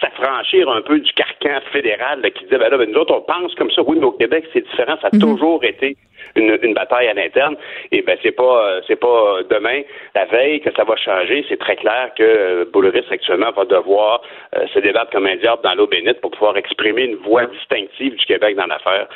s'affranchir 0.00 0.70
un 0.70 0.80
peu 0.80 0.98
du 0.98 1.12
carcan 1.12 1.60
fédéral 1.70 2.22
qui 2.34 2.44
disait, 2.44 2.56
ben 2.56 2.70
là, 2.70 2.78
ben 2.78 2.90
nous 2.90 2.98
autres, 2.98 3.14
on 3.14 3.20
pense 3.20 3.54
comme 3.56 3.70
ça, 3.72 3.82
oui, 3.82 3.98
mais 4.00 4.06
au 4.06 4.12
Québec, 4.12 4.46
c'est 4.54 4.64
différent, 4.64 4.96
ça 5.02 5.08
a 5.08 5.10
mm-hmm. 5.10 5.20
toujours 5.20 5.62
été 5.64 5.98
une, 6.36 6.58
une 6.62 6.74
bataille 6.74 7.08
à 7.08 7.14
l'interne. 7.14 7.56
Et 7.92 8.02
ben 8.02 8.16
c'est 8.22 8.32
pas 8.32 8.66
euh, 8.66 8.80
c'est 8.86 8.98
pas 8.98 9.42
demain, 9.50 9.82
la 10.14 10.24
veille, 10.26 10.60
que 10.60 10.70
ça 10.76 10.84
va 10.84 10.96
changer. 10.96 11.44
C'est 11.48 11.58
très 11.58 11.76
clair 11.76 12.10
que 12.16 12.22
euh, 12.22 12.64
Boulris 12.72 13.04
actuellement 13.10 13.50
va 13.52 13.64
devoir 13.64 14.22
euh, 14.56 14.66
se 14.72 14.78
débattre 14.78 15.10
comme 15.10 15.26
un 15.26 15.36
diable 15.36 15.62
dans 15.62 15.74
l'eau 15.74 15.86
bénite 15.86 16.20
pour 16.20 16.30
pouvoir 16.30 16.56
exprimer 16.56 17.04
une 17.04 17.16
voix 17.16 17.46
distinctive 17.46 18.14
du 18.16 18.24
Québec 18.26 18.56
dans 18.56 18.66
l'affaire. 18.66 19.08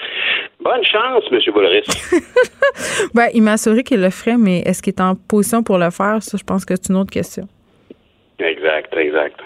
Bonne 0.61 0.85
chance, 0.85 1.25
M. 1.31 1.41
Boulris. 1.53 1.87
ben, 3.15 3.29
il 3.35 3.43
m'a 3.43 3.53
assuré 3.53 3.83
qu'il 3.83 4.01
le 4.01 4.11
ferait, 4.11 4.37
mais 4.39 4.61
est-ce 4.61 4.83
qu'il 4.83 4.93
est 4.93 5.01
en 5.01 5.15
position 5.15 5.63
pour 5.63 5.79
le 5.79 5.91
faire? 5.91 6.23
Ça, 6.23 6.37
je 6.39 6.45
pense 6.45 6.65
que 6.65 6.75
c'est 6.77 6.91
une 6.91 6.99
autre 6.99 7.13
question. 7.13 7.45
Exact, 8.39 8.97
exact. 8.97 9.41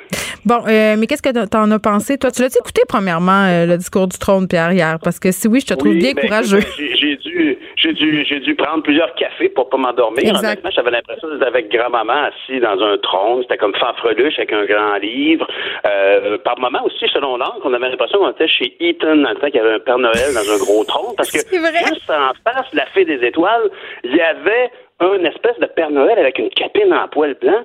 Bon, 0.45 0.59
euh, 0.67 0.97
mais 0.99 1.07
qu'est-ce 1.07 1.23
que 1.23 1.31
tu 1.31 1.57
en 1.57 1.71
as 1.71 1.79
pensé? 1.79 2.19
Toi, 2.19 2.33
tu 2.33 2.43
l'as 2.43 2.57
écouté 2.57 2.83
premièrement, 2.89 3.47
euh, 3.47 3.67
le 3.67 3.77
discours 3.77 4.09
du 4.09 4.19
trône, 4.19 4.49
Pierre, 4.49 4.73
hier? 4.73 4.99
Parce 5.03 5.21
que 5.21 5.31
si 5.31 5.47
oui, 5.47 5.61
je 5.61 5.67
te 5.67 5.75
trouve 5.75 5.95
bien 5.95 6.15
ben, 6.15 6.23
courageux. 6.23 6.59
J'ai 6.77 7.17
dû, 7.17 7.59
j'ai 7.77 7.93
dû, 7.93 8.25
dû 8.25 8.55
prendre 8.57 8.83
plusieurs 8.83 9.15
cafés 9.15 9.49
pour 9.51 9.69
pas 9.69 9.77
m'endormir. 9.77 10.35
Honnêtement, 10.35 10.71
j'avais 10.75 10.91
l'impression 10.91 11.29
d'être 11.29 11.47
avec 11.47 11.71
grand-maman 11.71 12.31
assis 12.31 12.59
dans 12.59 12.81
un 12.83 12.99
trône. 12.99 13.43
C'était 13.43 13.57
comme 13.57 13.75
fanfreluche 13.77 14.39
avec 14.39 14.53
un 14.53 14.65
grand 14.65 14.97
livre. 14.97 15.47
Euh, 15.87 16.39
par 16.39 16.59
moment 16.59 16.85
aussi, 16.85 17.07
selon 17.13 17.37
l'angle, 17.37 17.61
on 17.63 17.73
avait 17.73 17.91
l'impression 17.91 18.19
qu'on 18.19 18.31
était 18.33 18.49
chez 18.49 18.75
Eaton 18.81 19.17
dans 19.17 19.31
le 19.31 19.37
temps 19.37 19.47
qu'il 19.47 19.57
y 19.57 19.61
avait 19.61 19.75
un 19.75 19.81
Père 19.81 19.99
Noël 19.99 20.35
dans 20.35 20.53
un 20.53 20.59
gros 20.59 20.83
trône. 20.85 21.15
Parce 21.17 21.31
que 21.31 21.39
juste 21.39 22.11
en 22.11 22.33
face 22.43 22.69
de 22.73 22.79
la 22.79 22.87
fée 22.87 23.05
des 23.05 23.25
étoiles, 23.25 23.71
il 24.03 24.17
y 24.17 24.21
avait 24.21 24.71
un 24.99 25.25
espèce 25.25 25.59
de 25.61 25.67
Père 25.67 25.91
Noël 25.91 26.19
avec 26.19 26.39
une 26.39 26.51
capine 26.51 26.93
en 26.93 27.09
poil 27.09 27.37
blanc. 27.41 27.63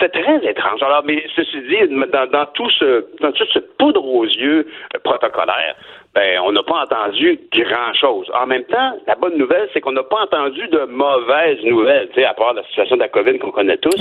C'était 0.00 0.22
très 0.22 0.48
étrange. 0.48 0.82
Alors, 0.82 1.02
mais 1.04 1.22
ceci 1.36 1.60
dit, 1.62 1.88
dans, 1.88 2.26
dans 2.26 2.46
tout 2.54 2.70
ce, 2.70 3.04
dans 3.20 3.32
toute 3.32 3.52
cette 3.52 3.76
poudre 3.76 4.04
aux 4.04 4.24
yeux 4.24 4.66
euh, 4.94 4.98
protocolaire, 5.04 5.74
ben, 6.14 6.40
on 6.44 6.52
n'a 6.52 6.62
pas 6.62 6.82
entendu 6.82 7.38
grand-chose. 7.52 8.30
En 8.34 8.46
même 8.46 8.64
temps, 8.64 8.98
la 9.06 9.14
bonne 9.14 9.36
nouvelle, 9.36 9.68
c'est 9.72 9.80
qu'on 9.80 9.92
n'a 9.92 10.02
pas 10.02 10.22
entendu 10.22 10.66
de 10.68 10.84
mauvaises 10.86 11.62
nouvelles, 11.64 12.08
tu 12.08 12.20
sais, 12.20 12.24
à 12.24 12.34
part 12.34 12.54
la 12.54 12.64
situation 12.64 12.96
de 12.96 13.02
la 13.02 13.08
COVID 13.08 13.38
qu'on 13.38 13.52
connaît 13.52 13.76
tous. 13.76 13.94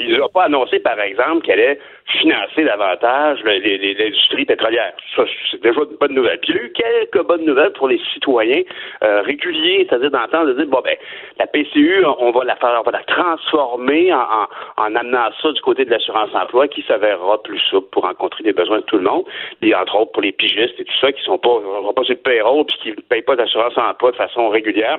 Il 0.00 0.18
n'a 0.18 0.28
pas 0.28 0.44
annoncé, 0.44 0.80
par 0.80 0.98
exemple, 1.00 1.42
qu'elle 1.42 1.60
allait 1.60 1.78
financer 2.06 2.64
davantage 2.64 3.42
l'industrie 3.44 4.44
pétrolière. 4.44 4.92
Ça, 5.16 5.24
c'est 5.50 5.62
déjà 5.62 5.80
une 5.80 5.96
bonne 5.98 6.14
nouvelle. 6.14 6.38
Puis 6.40 6.52
il 6.52 6.56
y 6.56 6.58
a 6.58 6.62
eu 6.64 6.72
quelques 6.72 7.26
bonnes 7.26 7.44
nouvelles 7.44 7.72
pour 7.72 7.88
les 7.88 8.00
citoyens 8.12 8.62
euh, 9.02 9.22
réguliers, 9.22 9.86
c'est-à-dire 9.88 10.10
d'entendre 10.10 10.48
de 10.48 10.52
dire, 10.54 10.66
bon, 10.66 10.80
ben, 10.84 10.96
la 11.38 11.46
PCU, 11.46 12.04
on 12.04 12.30
va 12.30 12.44
la 12.44 12.56
faire, 12.56 12.80
on 12.80 12.82
va 12.82 12.98
la 12.98 13.04
transformer 13.04 14.12
en, 14.12 14.18
en, 14.18 14.46
en 14.76 14.94
amenant 14.94 15.30
ça 15.40 15.52
du 15.52 15.60
côté 15.62 15.84
de 15.84 15.90
l'assurance-emploi 15.90 16.68
qui 16.68 16.82
s'avérera 16.82 17.42
plus 17.42 17.58
souple 17.58 17.88
pour 17.90 18.02
rencontrer 18.04 18.44
les 18.44 18.52
besoins 18.52 18.78
de 18.78 18.84
tout 18.84 18.98
le 18.98 19.04
monde. 19.04 19.24
Et 19.62 19.74
entre 19.74 19.96
autres, 19.98 20.12
pour 20.12 20.22
les 20.22 20.32
pigistes 20.32 20.78
et 20.78 20.84
tout 20.84 20.98
ça 21.00 21.10
qui 21.10 21.22
sont 21.24 21.38
pas, 21.38 21.48
on 21.48 21.86
va 21.86 21.92
pas 21.92 22.04
sur 22.04 22.14
le 22.14 22.20
payroll 22.20 22.66
puis 22.66 22.76
qui 22.82 22.90
ne 22.90 22.96
payent 22.96 23.22
pas 23.22 23.36
d'assurance 23.36 23.76
emploi 23.78 24.10
de 24.10 24.16
façon 24.16 24.50
régulière 24.50 24.98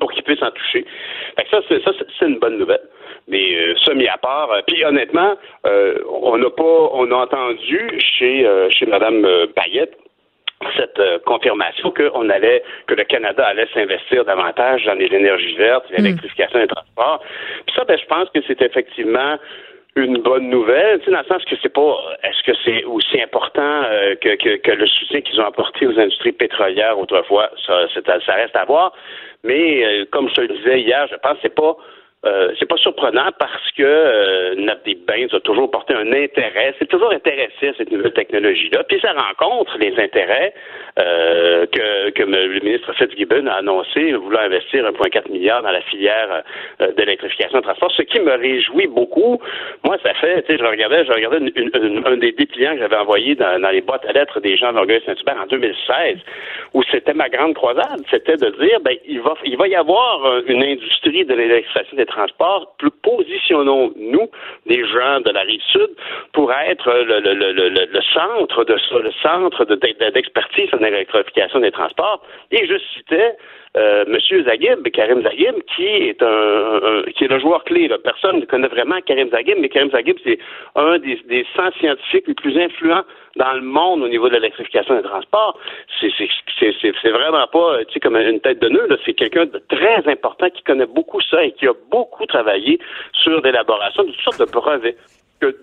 pour 0.00 0.10
qu'ils 0.12 0.22
puissent 0.22 0.42
en 0.42 0.50
toucher. 0.50 0.86
Fait 1.36 1.44
que 1.44 1.50
ça, 1.50 1.60
c'est, 1.68 1.82
ça, 1.82 1.92
c'est 2.18 2.26
une 2.26 2.38
bonne 2.38 2.58
nouvelle. 2.58 2.80
Mais 3.28 3.54
euh, 3.54 3.74
ça 3.84 3.94
mis 3.94 4.08
à 4.08 4.16
part, 4.18 4.50
euh, 4.50 4.60
puis 4.66 4.84
honnêtement, 4.84 5.36
euh, 5.66 5.98
on 6.08 6.36
n'a 6.38 6.50
pas, 6.50 6.88
on 6.92 7.10
a 7.10 7.14
entendu 7.14 7.90
chez 7.98 8.46
chez 8.70 8.86
Madame 8.86 9.26
Payette 9.54 9.96
cette 10.76 11.24
confirmation 11.24 11.90
qu'on 11.90 12.30
allait, 12.30 12.62
que 12.86 12.94
le 12.94 13.02
Canada 13.02 13.44
allait 13.44 13.66
s'investir 13.74 14.24
davantage 14.24 14.84
dans 14.84 14.94
les 14.94 15.06
énergies 15.06 15.56
vertes, 15.56 15.84
l'électrification 15.90 16.60
des 16.60 16.68
transports. 16.68 17.20
Puis 17.66 17.74
ça, 17.74 17.82
ben, 17.84 17.98
je 17.98 18.06
pense 18.06 18.28
que 18.30 18.38
c'est 18.46 18.62
effectivement 18.62 19.38
une 19.94 20.18
bonne 20.18 20.48
nouvelle, 20.48 21.00
tu 21.00 21.06
sais, 21.06 21.10
dans 21.10 21.18
le 21.18 21.26
sens 21.26 21.44
que 21.44 21.54
c'est 21.62 21.72
pas, 21.72 21.96
est-ce 22.22 22.42
que 22.44 22.56
c'est 22.64 22.84
aussi 22.84 23.20
important 23.20 23.82
euh, 23.84 24.14
que, 24.14 24.36
que, 24.36 24.56
que, 24.56 24.70
le 24.70 24.86
soutien 24.86 25.20
qu'ils 25.20 25.38
ont 25.40 25.46
apporté 25.46 25.86
aux 25.86 25.98
industries 25.98 26.32
pétrolières 26.32 26.98
autrefois, 26.98 27.50
ça, 27.66 27.86
ça 27.92 28.34
reste 28.34 28.56
à 28.56 28.64
voir. 28.64 28.92
Mais 29.44 29.84
euh, 29.84 30.04
comme 30.10 30.30
je 30.34 30.40
le 30.40 30.48
disais 30.48 30.80
hier, 30.80 31.06
je 31.10 31.16
pense 31.16 31.34
que 31.34 31.40
c'est 31.42 31.54
pas 31.54 31.76
euh, 32.24 32.52
c'est 32.58 32.68
pas 32.68 32.76
surprenant 32.76 33.30
parce 33.38 33.70
que 33.72 33.82
euh, 33.82 34.54
Nabdi 34.56 34.94
Bains 34.94 35.26
a 35.32 35.40
toujours 35.40 35.70
porté 35.70 35.94
un 35.94 36.12
intérêt, 36.12 36.74
c'est 36.78 36.88
toujours 36.88 37.12
intéressé 37.12 37.68
à 37.68 37.74
cette 37.76 37.90
nouvelle 37.90 38.12
technologie-là, 38.12 38.84
puis 38.84 39.00
ça 39.00 39.12
rencontre 39.12 39.76
les 39.78 39.98
intérêts 39.98 40.54
euh, 40.98 41.66
que, 41.66 42.10
que 42.10 42.22
le 42.22 42.60
ministre 42.60 42.92
Fitzgibbon 42.92 43.46
a 43.46 43.54
annoncé, 43.54 44.12
voulant 44.12 44.40
investir 44.40 44.84
1,4 44.84 45.32
milliard 45.32 45.62
dans 45.62 45.70
la 45.70 45.80
filière 45.82 46.42
euh, 46.80 46.92
d'électrification 46.92 47.58
de 47.58 47.62
transport, 47.62 47.90
ce 47.96 48.02
qui 48.02 48.20
me 48.20 48.32
réjouit 48.32 48.88
beaucoup. 48.88 49.40
Moi, 49.84 49.96
ça 50.02 50.12
fait, 50.14 50.42
tu 50.42 50.52
sais, 50.52 50.58
je 50.58 50.64
regardais, 50.64 51.04
je 51.04 51.12
regardais 51.12 51.38
un 52.04 52.16
des 52.18 52.32
dépliants 52.32 52.74
que 52.74 52.80
j'avais 52.80 52.96
envoyé 52.96 53.34
dans, 53.34 53.70
les 53.72 53.80
boîtes 53.80 54.04
à 54.06 54.12
lettres 54.12 54.40
des 54.40 54.56
gens 54.56 54.70
de 54.70 54.76
l'Orgueil 54.76 55.00
Saint-Hubert 55.06 55.40
en 55.42 55.46
2016, 55.46 56.18
où 56.74 56.82
c'était 56.90 57.14
ma 57.14 57.28
grande 57.30 57.54
croisade, 57.54 58.02
c'était 58.10 58.36
de 58.36 58.50
dire, 58.62 58.80
ben, 58.80 58.96
il 59.06 59.20
va, 59.20 59.34
il 59.44 59.56
va 59.56 59.68
y 59.68 59.74
avoir 59.74 60.42
une 60.46 60.62
industrie 60.62 61.24
de 61.24 61.34
l'électrification 61.34 61.96
des 61.96 62.06
transport, 62.12 62.74
plus 62.78 62.90
positionnons-nous, 63.02 64.28
des 64.66 64.84
gens 64.86 65.20
de 65.20 65.30
la 65.30 65.40
rive 65.40 65.60
sud, 65.72 65.90
pour 66.32 66.52
être 66.52 66.90
le, 66.92 67.20
le 67.20 68.02
centre 68.14 68.64
de 68.64 68.76
ça, 68.78 68.98
le 68.98 69.12
centre 69.22 69.64
d'expertise 69.64 70.68
en 70.72 70.84
électrification 70.84 71.60
des 71.60 71.72
transports. 71.72 72.22
Et 72.50 72.66
je 72.66 72.78
citais 72.94 73.36
euh, 73.76 74.04
Monsieur 74.06 74.44
Zaghib, 74.44 74.86
Karim 74.90 75.22
Zaghib, 75.22 75.54
qui 75.74 75.86
est 75.86 76.22
un, 76.22 77.02
qui 77.16 77.24
est 77.24 77.28
le 77.28 77.38
joueur 77.38 77.64
clé. 77.64 77.88
Là. 77.88 77.96
Personne 77.98 78.40
ne 78.40 78.44
connaît 78.44 78.68
vraiment 78.68 79.00
Karim 79.00 79.30
Zaghib, 79.30 79.58
mais 79.58 79.68
Karim 79.68 79.90
Zaghib, 79.90 80.16
c'est 80.24 80.38
un 80.76 80.98
des, 80.98 81.18
des 81.28 81.46
100 81.56 81.72
scientifiques 81.78 82.28
les 82.28 82.34
plus 82.34 82.58
influents 82.58 83.02
dans 83.36 83.52
le 83.54 83.62
monde 83.62 84.02
au 84.02 84.08
niveau 84.08 84.28
de 84.28 84.34
l'électrification 84.34 84.96
des 84.96 85.02
transports. 85.02 85.58
C'est 86.00 87.10
vraiment 87.10 87.46
pas 87.46 87.84
tu 87.86 87.94
sais, 87.94 88.00
comme 88.00 88.16
une 88.16 88.40
tête 88.40 88.60
de 88.60 88.68
nœud. 88.68 88.88
C'est 89.06 89.14
quelqu'un 89.14 89.46
de 89.46 89.58
très 89.68 90.06
important 90.06 90.50
qui 90.50 90.62
connaît 90.62 90.86
beaucoup 90.86 91.20
ça 91.22 91.42
et 91.42 91.52
qui 91.52 91.66
a 91.66 91.72
beaucoup 91.90 92.26
travaillé 92.26 92.78
sur 93.12 93.40
l'élaboration 93.40 94.04
de 94.04 94.10
toutes 94.10 94.20
sortes 94.20 94.40
de 94.40 94.52
brevets 94.52 94.96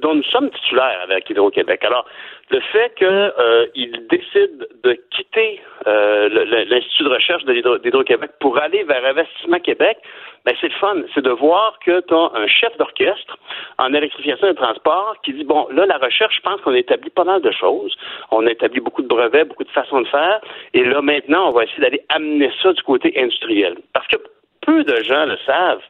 dont 0.01 0.15
nous 0.15 0.23
sommes 0.23 0.49
titulaires 0.51 0.99
avec 1.03 1.29
Hydro-Québec. 1.29 1.83
Alors, 1.83 2.05
le 2.51 2.59
fait 2.61 2.93
qu'il 2.95 3.07
euh, 3.07 3.67
décide 4.09 4.67
de 4.83 4.93
quitter 5.11 5.61
euh, 5.87 6.29
l'Institut 6.65 7.03
de 7.03 7.09
recherche 7.09 7.45
d'Hydro-Québec 7.45 8.31
pour 8.39 8.57
aller 8.57 8.83
vers 8.83 9.05
Investissement 9.05 9.59
Québec, 9.59 9.97
ben 10.45 10.55
c'est 10.59 10.69
le 10.69 10.73
fun. 10.73 10.95
C'est 11.13 11.23
de 11.23 11.29
voir 11.29 11.77
que 11.85 11.99
tu 12.01 12.13
as 12.13 12.31
un 12.33 12.47
chef 12.47 12.75
d'orchestre 12.77 13.37
en 13.77 13.93
électrification 13.93 14.47
des 14.47 14.55
transports 14.55 15.15
qui 15.23 15.33
dit, 15.33 15.43
bon, 15.43 15.67
là, 15.71 15.85
la 15.85 15.97
recherche, 15.97 16.37
je 16.37 16.41
pense 16.41 16.59
qu'on 16.61 16.73
a 16.73 16.79
établi 16.79 17.09
pas 17.09 17.23
mal 17.23 17.41
de 17.41 17.51
choses. 17.51 17.95
On 18.31 18.47
a 18.47 18.51
établi 18.51 18.79
beaucoup 18.79 19.01
de 19.01 19.07
brevets, 19.07 19.47
beaucoup 19.47 19.63
de 19.63 19.71
façons 19.71 20.01
de 20.01 20.07
faire. 20.07 20.41
Et 20.73 20.83
là, 20.83 21.01
maintenant, 21.01 21.49
on 21.49 21.51
va 21.51 21.65
essayer 21.65 21.81
d'aller 21.81 22.01
amener 22.09 22.51
ça 22.63 22.73
du 22.73 22.81
côté 22.83 23.13
industriel. 23.15 23.77
Parce 23.93 24.07
que 24.07 24.17
peu 24.61 24.83
de 24.83 25.03
gens 25.03 25.25
le 25.25 25.37
savent 25.45 25.83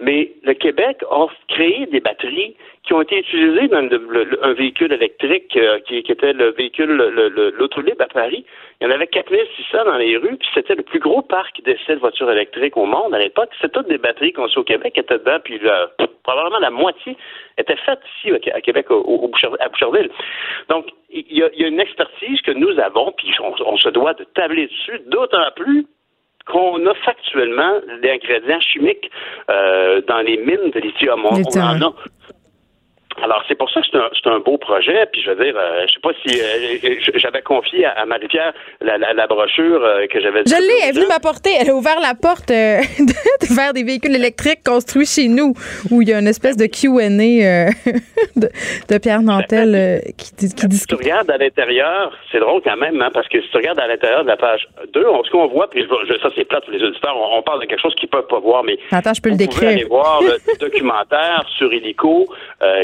mais 0.00 0.32
le 0.42 0.54
Québec 0.54 0.98
a 1.10 1.26
créé 1.48 1.86
des 1.86 2.00
batteries 2.00 2.56
qui 2.84 2.94
ont 2.94 3.02
été 3.02 3.18
utilisées 3.18 3.68
dans 3.68 3.86
un 4.42 4.52
véhicule 4.54 4.92
électrique 4.92 5.54
euh, 5.56 5.78
qui, 5.80 5.98
était 5.98 6.32
le 6.32 6.52
véhicule, 6.52 6.90
l'autolib 7.58 8.00
à 8.00 8.06
Paris. 8.06 8.44
Il 8.80 8.88
y 8.88 8.90
en 8.90 8.94
avait 8.94 9.06
4600 9.06 9.84
dans 9.84 9.98
les 9.98 10.16
rues, 10.16 10.36
puis 10.36 10.48
c'était 10.54 10.74
le 10.74 10.82
plus 10.82 10.98
gros 10.98 11.20
parc 11.20 11.60
d'essais 11.62 11.94
de 11.94 12.00
voitures 12.00 12.30
électriques 12.30 12.76
au 12.76 12.86
monde 12.86 13.14
à 13.14 13.18
l'époque. 13.18 13.50
C'était 13.60 13.74
toutes 13.74 13.88
des 13.88 13.98
batteries 13.98 14.32
conçues 14.32 14.58
au 14.58 14.64
Québec 14.64 14.96
étaient 14.96 15.18
dedans, 15.18 15.38
puis 15.44 15.60
probablement 16.22 16.58
la 16.58 16.70
moitié 16.70 17.16
était 17.58 17.76
faite 17.76 18.00
ici 18.16 18.32
à 18.52 18.60
Québec, 18.60 18.90
au, 18.90 19.30
à 19.60 19.68
Boucherville. 19.68 20.10
Donc, 20.68 20.86
il 21.10 21.36
y, 21.36 21.42
a, 21.42 21.66
une 21.66 21.80
expertise 21.80 22.40
que 22.42 22.52
nous 22.52 22.78
avons, 22.78 23.12
puis 23.12 23.30
on, 23.40 23.76
se 23.76 23.88
doit 23.88 24.14
de 24.14 24.24
tabler 24.24 24.66
dessus, 24.66 25.00
d'autant 25.06 25.50
plus 25.56 25.86
qu'on 26.46 26.84
a 26.86 26.94
factuellement 27.04 27.80
des 28.02 28.10
ingrédients 28.10 28.60
chimiques 28.60 29.10
euh, 29.50 30.00
dans 30.08 30.20
les 30.20 30.36
mines 30.38 30.70
de 30.74 30.80
lithium. 30.80 31.24
On, 31.24 31.34
on 31.34 31.60
en 31.60 31.82
a 31.82 31.92
alors, 33.22 33.42
c'est 33.48 33.56
pour 33.56 33.68
ça 33.70 33.80
que 33.80 33.86
c'est 33.90 34.30
un, 34.30 34.38
beau 34.38 34.56
projet. 34.56 35.06
Puis, 35.12 35.20
je 35.22 35.30
veux 35.30 35.44
dire, 35.44 35.54
euh, 35.56 35.84
je 35.86 35.92
sais 35.92 36.00
pas 36.00 36.10
si 36.24 36.40
euh, 36.40 36.94
j'avais 37.16 37.42
confié 37.42 37.84
à, 37.84 38.06
Marie-Pierre 38.06 38.52
la, 38.80 39.26
brochure 39.26 39.84
euh, 39.84 40.06
que 40.06 40.20
j'avais. 40.20 40.42
Je 40.46 40.54
l'ai, 40.54 40.84
elle 40.84 40.90
est 40.90 40.92
venue 40.92 41.08
m'apporter. 41.08 41.50
Elle 41.60 41.70
a 41.70 41.74
ouvert 41.74 42.00
la 42.00 42.14
porte 42.14 42.48
de, 42.48 43.54
vers 43.54 43.72
des 43.72 43.82
véhicules 43.82 44.14
électriques 44.14 44.62
construits 44.64 45.06
chez 45.06 45.28
nous, 45.28 45.54
où 45.90 46.02
il 46.02 46.08
y 46.08 46.12
a 46.12 46.20
une 46.20 46.28
espèce 46.28 46.56
de 46.56 46.66
Q&A 46.66 47.10
de, 48.36 48.98
Pierre 48.98 49.22
Nantel 49.22 50.00
qui, 50.16 50.32
qui 50.54 50.68
discute. 50.68 50.72
Si 50.72 50.86
tu 50.86 50.94
regardes 50.94 51.30
à 51.30 51.36
l'intérieur, 51.36 52.16
c'est 52.30 52.38
drôle 52.38 52.62
quand 52.62 52.76
même, 52.76 53.00
hein, 53.02 53.10
parce 53.12 53.28
que 53.28 53.40
si 53.42 53.48
tu 53.50 53.56
regardes 53.56 53.80
à 53.80 53.88
l'intérieur 53.88 54.22
de 54.22 54.28
la 54.28 54.36
page 54.36 54.68
2, 54.92 55.04
ce 55.24 55.30
qu'on 55.30 55.48
voit, 55.48 55.68
puis 55.68 55.86
ça 56.22 56.28
c'est 56.34 56.44
plate 56.44 56.64
pour 56.64 56.72
les 56.72 56.82
auditeurs, 56.82 57.16
on, 57.16 57.42
parle 57.42 57.62
de 57.62 57.66
quelque 57.66 57.80
chose 57.80 57.94
qu'ils 57.96 58.08
peuvent 58.08 58.26
pas 58.28 58.38
voir, 58.38 58.62
mais 58.62 58.78
Attends, 58.92 59.14
je 59.14 59.20
peux 59.20 59.30
le 59.30 59.36
décrire. 59.36 59.70
aller 59.70 59.84
voir 59.84 60.20
le 60.22 60.38
documentaire 60.60 61.44
sur 61.56 61.72
Helico 61.72 62.26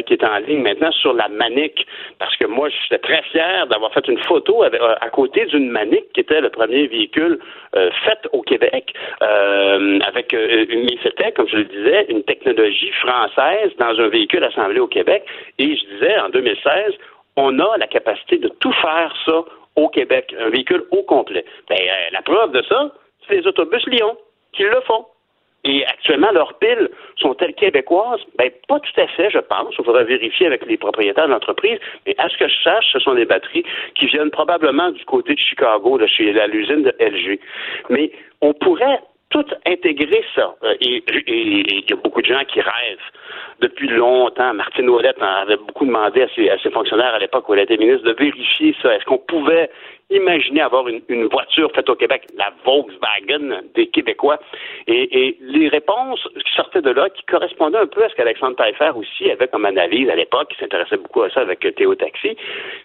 qui 0.07 0.16
en 0.25 0.39
ligne 0.39 0.63
maintenant 0.63 0.93
sur 0.93 1.13
la 1.13 1.29
manique, 1.29 1.87
parce 2.19 2.37
que 2.37 2.47
moi, 2.47 2.69
j'étais 2.69 2.99
très 2.99 3.23
fier 3.23 3.67
d'avoir 3.67 3.93
fait 3.93 4.07
une 4.09 4.19
photo 4.19 4.65
euh, 4.65 4.95
à 5.01 5.11
côté 5.11 5.47
d'une 5.47 5.71
manique 5.71 6.13
qui 6.13 6.21
était 6.21 6.41
le 6.41 6.51
premier 6.51 6.87
véhicule 6.87 7.39
euh, 7.75 7.91
fait 8.05 8.19
au 8.33 8.43
Québec, 8.43 8.93
euh, 9.23 9.99
avec 10.07 10.33
une, 10.33 10.89
c'était, 11.03 11.33
comme 11.33 11.49
je 11.49 11.57
le 11.57 11.65
disais, 11.65 12.07
une 12.09 12.23
technologie 12.25 12.91
française 12.93 13.73
dans 13.79 13.99
un 13.99 14.09
véhicule 14.09 14.45
assemblé 14.45 14.81
au 14.81 14.89
Québec. 14.89 15.25
Et 15.59 15.77
je 15.77 15.85
disais, 15.95 16.19
en 16.19 16.29
2016, 16.29 16.95
on 17.37 17.59
a 17.59 17.77
la 17.79 17.87
capacité 17.87 18.39
de 18.39 18.49
tout 18.49 18.73
faire 18.73 19.15
ça 19.27 19.45
au 19.77 19.89
Québec, 19.89 20.35
un 20.39 20.49
véhicule 20.49 20.85
au 20.91 21.03
complet. 21.03 21.45
Ben, 21.69 21.79
la 22.13 22.23
preuve 22.23 22.53
de 22.53 22.63
ça, 22.63 22.93
c'est 23.29 23.37
les 23.37 23.47
autobus 23.47 23.85
Lyon 23.87 24.17
qui 24.53 24.63
le 24.63 24.81
font. 24.87 25.05
Et 25.67 25.85
actuellement, 25.85 26.31
leurs 26.31 26.55
piles 26.59 26.89
sont-elles 27.17 27.55
québécoises? 27.55 28.21
Ben, 28.39 28.51
pas 28.69 28.79
tout 28.79 29.01
à 29.01 29.07
fait, 29.09 29.31
je 29.31 29.39
pense. 29.39 29.75
Il 29.77 29.85
faudra 29.85 30.05
vérifier 30.05 30.47
avec 30.47 30.65
les 30.67 30.77
propriétaires 30.77 31.27
de 31.27 31.33
l'entreprise. 31.33 31.79
Mais 32.07 32.15
à 32.19 32.29
ce 32.29 32.37
que 32.37 32.47
je 32.47 32.55
sache, 32.63 32.85
ce 32.93 33.01
sont 33.01 33.15
des 33.15 33.25
batteries 33.25 33.65
qui 33.97 34.07
viennent 34.07 34.31
probablement 34.31 34.91
du 34.93 35.05
côté 35.05 35.35
de 35.35 35.41
Chicago, 35.41 35.99
de 35.99 36.07
chez 36.07 36.33
l'usine 36.49 36.85
de 36.85 36.95
LG. 37.01 37.41
Mais 37.91 38.13
on 38.43 38.55
pourrait 38.55 39.01
intégrer 39.67 40.25
ça. 40.35 40.55
Euh, 40.63 40.75
et 40.81 41.03
il 41.09 41.85
y 41.89 41.93
a 41.93 41.97
beaucoup 41.97 42.21
de 42.21 42.27
gens 42.27 42.45
qui 42.45 42.61
rêvent 42.61 42.99
depuis 43.61 43.89
longtemps. 43.89 44.55
Martine 44.55 44.89
Ouellette 44.89 45.21
avait 45.21 45.57
beaucoup 45.57 45.87
demandé 45.87 46.23
à 46.23 46.29
ses, 46.35 46.71
fonctionnaires 46.71 47.15
à 47.15 47.19
l'époque 47.19 47.49
où 47.49 47.55
elle 47.55 47.61
était 47.61 47.77
ministre 47.77 48.05
de 48.05 48.13
vérifier 48.13 48.75
ça. 48.83 48.95
Est-ce 48.95 49.05
qu'on 49.05 49.19
pouvait 49.19 49.71
Imaginez 50.09 50.61
avoir 50.61 50.87
une, 50.87 51.27
voiture 51.27 51.69
faite 51.75 51.91
au 51.91 51.97
Québec, 51.97 52.29
la 52.37 52.53
Volkswagen 52.65 53.63
des 53.75 53.89
Québécois? 53.89 54.39
Et, 54.87 55.37
les 55.41 55.69
réponses 55.69 56.29
qui 56.33 56.55
sortaient 56.55 56.81
de 56.81 56.91
là, 56.91 57.11
qui 57.11 57.25
correspondaient 57.25 57.79
un 57.79 57.89
peu 57.89 58.05
à 58.05 58.09
ce 58.09 58.15
qu'Alexandre 58.15 58.55
Taillefer 58.55 58.93
aussi 58.95 59.29
avait 59.29 59.49
comme 59.49 59.65
analyse 59.65 60.09
à 60.09 60.15
l'époque, 60.15 60.51
qui 60.51 60.61
s'intéressait 60.61 60.99
beaucoup 60.99 61.23
à 61.23 61.31
ça 61.31 61.41
avec 61.41 61.59
Théo 61.75 61.97
Taxi, 61.97 62.37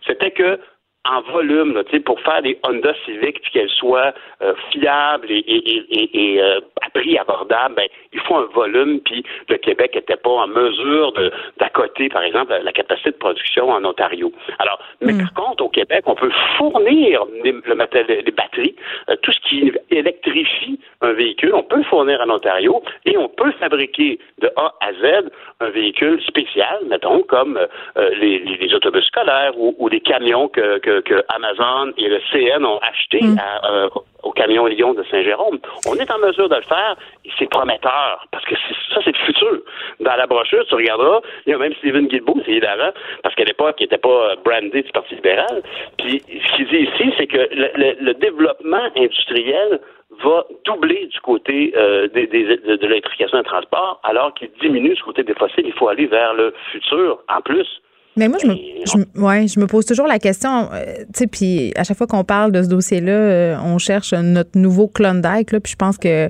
c'était 0.08 0.32
que 0.32 0.60
en 1.06 1.22
volume, 1.22 1.74
là, 1.74 1.84
pour 2.06 2.20
faire 2.22 2.41
des 2.41 2.60
Honda 2.64 2.93
Civic, 3.06 3.41
puis 3.41 3.52
qu'elles 3.52 3.70
soient 3.70 4.14
euh, 4.41 4.54
fiables 4.72 5.32
et, 5.32 5.43
et, 5.47 6.36
et, 6.36 6.41
euh, 6.41 6.60
à 6.82 6.89
prix 6.91 7.18
abordable, 7.18 7.76
ben, 7.76 7.88
il 8.14 8.20
faut 8.20 8.36
un 8.36 8.45
volume, 8.54 8.99
puis 8.99 9.24
le 9.49 9.58
Québec 9.58 9.95
n'était 9.95 10.18
pas 10.18 10.30
en 10.30 10.47
mesure 10.47 11.14
d'accoter, 11.58 12.10
par 12.10 12.24
exemple, 12.24 12.54
la 12.62 12.72
capacité 12.72 13.12
de 13.12 13.16
production 13.16 13.70
en 13.70 13.84
Ontario. 13.84 14.32
Alors, 14.60 14.80
mais 15.02 15.14
mm. 15.14 15.24
par 15.24 15.45
contre, 15.45 15.64
au 15.64 15.70
Québec, 15.70 16.04
on 16.06 16.16
peut 16.16 16.32
fournir 16.58 17.24
les, 17.43 17.54
les 17.54 18.32
batteries, 18.32 18.76
euh, 19.10 19.16
tout 19.24 19.32
ce 19.32 19.39
qui 19.49 19.72
électrifie 19.89 20.80
un 21.02 21.14
véhicule, 21.14 21.54
on 21.56 21.64
peut 21.64 21.78
le 21.78 21.84
fournir 21.84 22.22
en 22.22 22.30
Ontario, 22.30 22.84
et 23.06 23.18
on 23.18 23.28
peut 23.28 23.52
fabriquer 23.54 24.20
de 24.39 24.52
A 24.56 24.74
à 24.82 24.93
Z 24.93 25.30
un 25.62 25.70
véhicule 25.70 26.22
spécial, 26.24 26.80
mettons, 26.88 27.24
comme 27.24 27.60
les, 27.95 28.39
les, 28.39 28.74
autobus 28.74 29.06
scolaires 29.06 29.54
ou, 29.58 29.76
ou 29.78 29.88
les 29.88 29.99
camions 29.99 30.47
que 30.47 30.80
que, 30.80 30.91
Amazon 31.30 31.94
et 31.98 32.08
le 32.08 32.20
CN 32.32 32.66
ont 32.66 32.80
acheté 32.80 33.22
mm. 33.22 33.38
euh, 33.66 33.89
au 34.24 34.32
camion 34.32 34.66
Lyon 34.66 34.94
de 34.94 35.04
Saint-Jérôme. 35.04 35.60
On 35.88 35.96
est 35.96 36.12
en 36.12 36.20
mesure 36.20 36.50
de 36.50 36.56
le 36.56 36.62
faire 36.62 36.96
et 37.26 37.30
c'est 37.38 37.50
prometteur 37.50 38.26
parce 38.32 38.46
que 38.46 38.56
ça, 38.94 39.02
c'est 39.04 39.16
le 39.16 39.26
futur. 39.26 39.60
Dans 40.00 40.16
la 40.16 40.28
brochure, 40.28 40.66
tu 40.68 40.76
regarderas, 40.76 41.22
il 41.46 41.52
y 41.52 41.54
a 41.54 41.58
même 41.58 41.74
Stephen 41.76 42.08
Guilbeault, 42.08 42.42
c'est 42.46 42.54
hilarant, 42.54 42.92
parce 43.24 43.36
qu'à 43.36 43.44
l'époque, 43.44 43.76
il 43.80 43.84
n'était 43.84 43.98
pas 43.98 44.36
brandé 44.44 44.82
du 44.82 44.92
Parti 44.92 45.16
libéral. 45.16 45.62
Puis 45.98 46.22
ce 46.28 46.56
qu'il 46.56 46.68
dit 46.68 46.89
ici, 46.89 47.14
c'est 47.18 47.28
que 47.28 47.50
le, 47.52 48.14
développement 48.14 48.89
industriel 48.96 49.80
va 50.24 50.46
doubler 50.66 51.08
du 51.08 51.20
côté 51.22 51.74
euh, 51.76 52.08
des, 52.10 52.28
de, 52.28 52.76
de 52.76 52.88
l'électrification 52.88 53.38
des 53.38 53.46
transports, 53.46 54.00
alors 54.04 54.34
qu'il 54.34 54.52
diminue 54.62 54.94
du 54.94 55.02
côté 55.02 55.24
des 55.24 55.34
fossiles. 55.34 55.66
Il 55.66 55.74
faut 55.74 55.88
aller 55.88 56.06
vers 56.06 56.34
le 56.34 56.54
futur 56.72 57.20
en 57.30 57.42
plus. 57.42 57.82
Mais 58.18 58.28
moi, 58.28 58.39
je 58.41 58.47
me, 58.47 58.55
je, 58.86 59.22
ouais, 59.22 59.47
je 59.47 59.57
me 59.57 59.68
pose 59.68 59.86
toujours 59.86 60.05
la 60.05 60.20
question, 60.20 60.70
euh, 60.74 60.95
tu 60.97 61.20
sais, 61.20 61.28
puis 61.28 61.72
à 61.78 61.86
chaque 61.86 61.97
fois 61.97 62.07
qu'on 62.07 62.26
parle 62.26 62.51
de 62.51 62.62
ce 62.62 62.68
dossier-là, 62.68 63.12
euh, 63.12 63.57
on 63.64 63.78
cherche 63.78 64.14
notre 64.14 64.59
nouveau 64.59 64.88
Klondike, 64.88 65.51
là, 65.53 65.62
puis 65.62 65.72
je 65.72 65.76
pense 65.78 65.97
que 65.97 66.30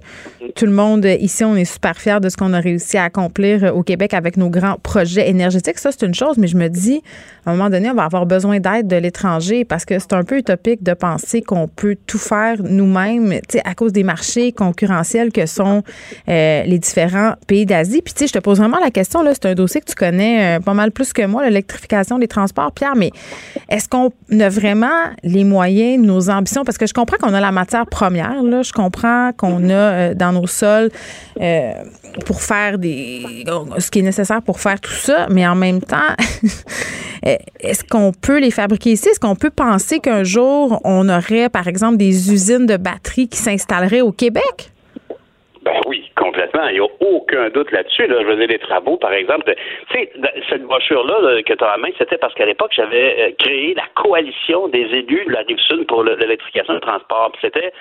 tout 0.55 0.65
le 0.65 0.71
monde 0.71 1.05
ici, 1.05 1.43
on 1.43 1.55
est 1.55 1.65
super 1.65 1.97
fiers 1.97 2.19
de 2.19 2.29
ce 2.29 2.37
qu'on 2.37 2.53
a 2.53 2.59
réussi 2.59 2.97
à 2.97 3.05
accomplir 3.05 3.75
au 3.75 3.81
Québec 3.81 4.13
avec 4.13 4.37
nos 4.37 4.49
grands 4.49 4.75
projets 4.83 5.27
énergétiques. 5.29 5.79
Ça, 5.79 5.91
c'est 5.91 6.05
une 6.05 6.13
chose, 6.13 6.37
mais 6.37 6.47
je 6.47 6.57
me 6.57 6.67
dis, 6.67 7.01
à 7.45 7.51
un 7.51 7.55
moment 7.55 7.69
donné, 7.69 7.89
on 7.89 7.95
va 7.95 8.03
avoir 8.03 8.27
besoin 8.27 8.59
d'aide 8.59 8.87
de 8.87 8.97
l'étranger 8.97 9.65
parce 9.65 9.85
que 9.85 9.97
c'est 9.97 10.13
un 10.13 10.23
peu 10.23 10.37
utopique 10.37 10.83
de 10.83 10.93
penser 10.93 11.41
qu'on 11.41 11.67
peut 11.67 11.95
tout 12.05 12.19
faire 12.19 12.57
nous-mêmes, 12.61 13.39
tu 13.49 13.57
sais, 13.57 13.61
à 13.65 13.73
cause 13.73 13.91
des 13.91 14.03
marchés 14.03 14.51
concurrentiels 14.51 15.31
que 15.31 15.47
sont 15.47 15.81
euh, 16.29 16.63
les 16.63 16.77
différents 16.77 17.33
pays 17.47 17.65
d'Asie. 17.65 18.01
Puis, 18.03 18.13
tu 18.13 18.19
sais, 18.19 18.27
je 18.27 18.33
te 18.33 18.39
pose 18.39 18.59
vraiment 18.59 18.79
la 18.79 18.91
question, 18.91 19.23
là, 19.23 19.33
c'est 19.33 19.47
un 19.47 19.55
dossier 19.55 19.81
que 19.81 19.89
tu 19.89 19.95
connais 19.95 20.59
pas 20.59 20.73
mal 20.73 20.91
plus 20.91 21.13
que 21.13 21.25
moi, 21.25 21.43
des 22.19 22.27
transports, 22.27 22.71
Pierre, 22.71 22.95
mais 22.95 23.11
est-ce 23.69 23.87
qu'on 23.87 24.11
a 24.39 24.49
vraiment 24.49 24.87
les 25.23 25.43
moyens, 25.43 26.03
nos 26.03 26.29
ambitions? 26.29 26.63
Parce 26.63 26.77
que 26.77 26.87
je 26.87 26.93
comprends 26.93 27.17
qu'on 27.17 27.33
a 27.33 27.39
la 27.39 27.51
matière 27.51 27.85
première, 27.85 28.41
là. 28.43 28.61
Je 28.61 28.71
comprends 28.71 29.31
qu'on 29.33 29.69
a 29.69 29.73
euh, 29.73 30.13
dans 30.13 30.31
nos 30.31 30.47
sols 30.47 30.89
euh, 31.39 31.73
pour 32.25 32.41
faire 32.41 32.77
des. 32.77 33.45
ce 33.77 33.91
qui 33.91 33.99
est 33.99 34.03
nécessaire 34.03 34.41
pour 34.41 34.59
faire 34.59 34.79
tout 34.79 34.91
ça, 34.91 35.27
mais 35.29 35.47
en 35.47 35.55
même 35.55 35.81
temps, 35.81 35.97
est-ce 37.23 37.83
qu'on 37.83 38.11
peut 38.11 38.39
les 38.39 38.51
fabriquer 38.51 38.91
ici? 38.91 39.09
Est-ce 39.09 39.19
qu'on 39.19 39.35
peut 39.35 39.51
penser 39.51 39.99
qu'un 39.99 40.23
jour, 40.23 40.81
on 40.83 41.07
aurait, 41.09 41.49
par 41.49 41.67
exemple, 41.67 41.97
des 41.97 42.31
usines 42.31 42.65
de 42.65 42.77
batteries 42.77 43.27
qui 43.27 43.37
s'installeraient 43.37 44.01
au 44.01 44.11
Québec? 44.11 44.71
Ben 45.63 45.79
oui, 45.87 46.10
complètement. 46.21 46.67
Il 46.67 46.73
n'y 46.73 46.79
a 46.79 46.87
aucun 46.99 47.49
doute 47.49 47.71
là-dessus. 47.71 48.05
Là. 48.07 48.17
Je 48.21 48.25
veux 48.25 48.35
les 48.35 48.59
travaux, 48.59 48.97
par 48.97 49.13
exemple. 49.13 49.53
Tu 49.89 49.97
sais, 49.97 50.11
cette 50.49 50.63
brochure-là 50.63 51.41
que 51.41 51.53
tu 51.53 51.63
as 51.63 51.75
en 51.75 51.79
main, 51.79 51.89
c'était 51.97 52.17
parce 52.17 52.33
qu'à 52.35 52.45
l'époque, 52.45 52.71
j'avais 52.75 53.15
euh, 53.19 53.31
créé 53.39 53.73
la 53.73 53.85
coalition 53.95 54.67
des 54.67 54.81
élus 54.81 55.25
de 55.25 55.31
la 55.31 55.41
Rive-Sud 55.41 55.87
pour 55.87 56.03
l'électrification 56.03 56.75
du 56.75 56.79
transport. 56.81 57.31
C'était 57.41 57.71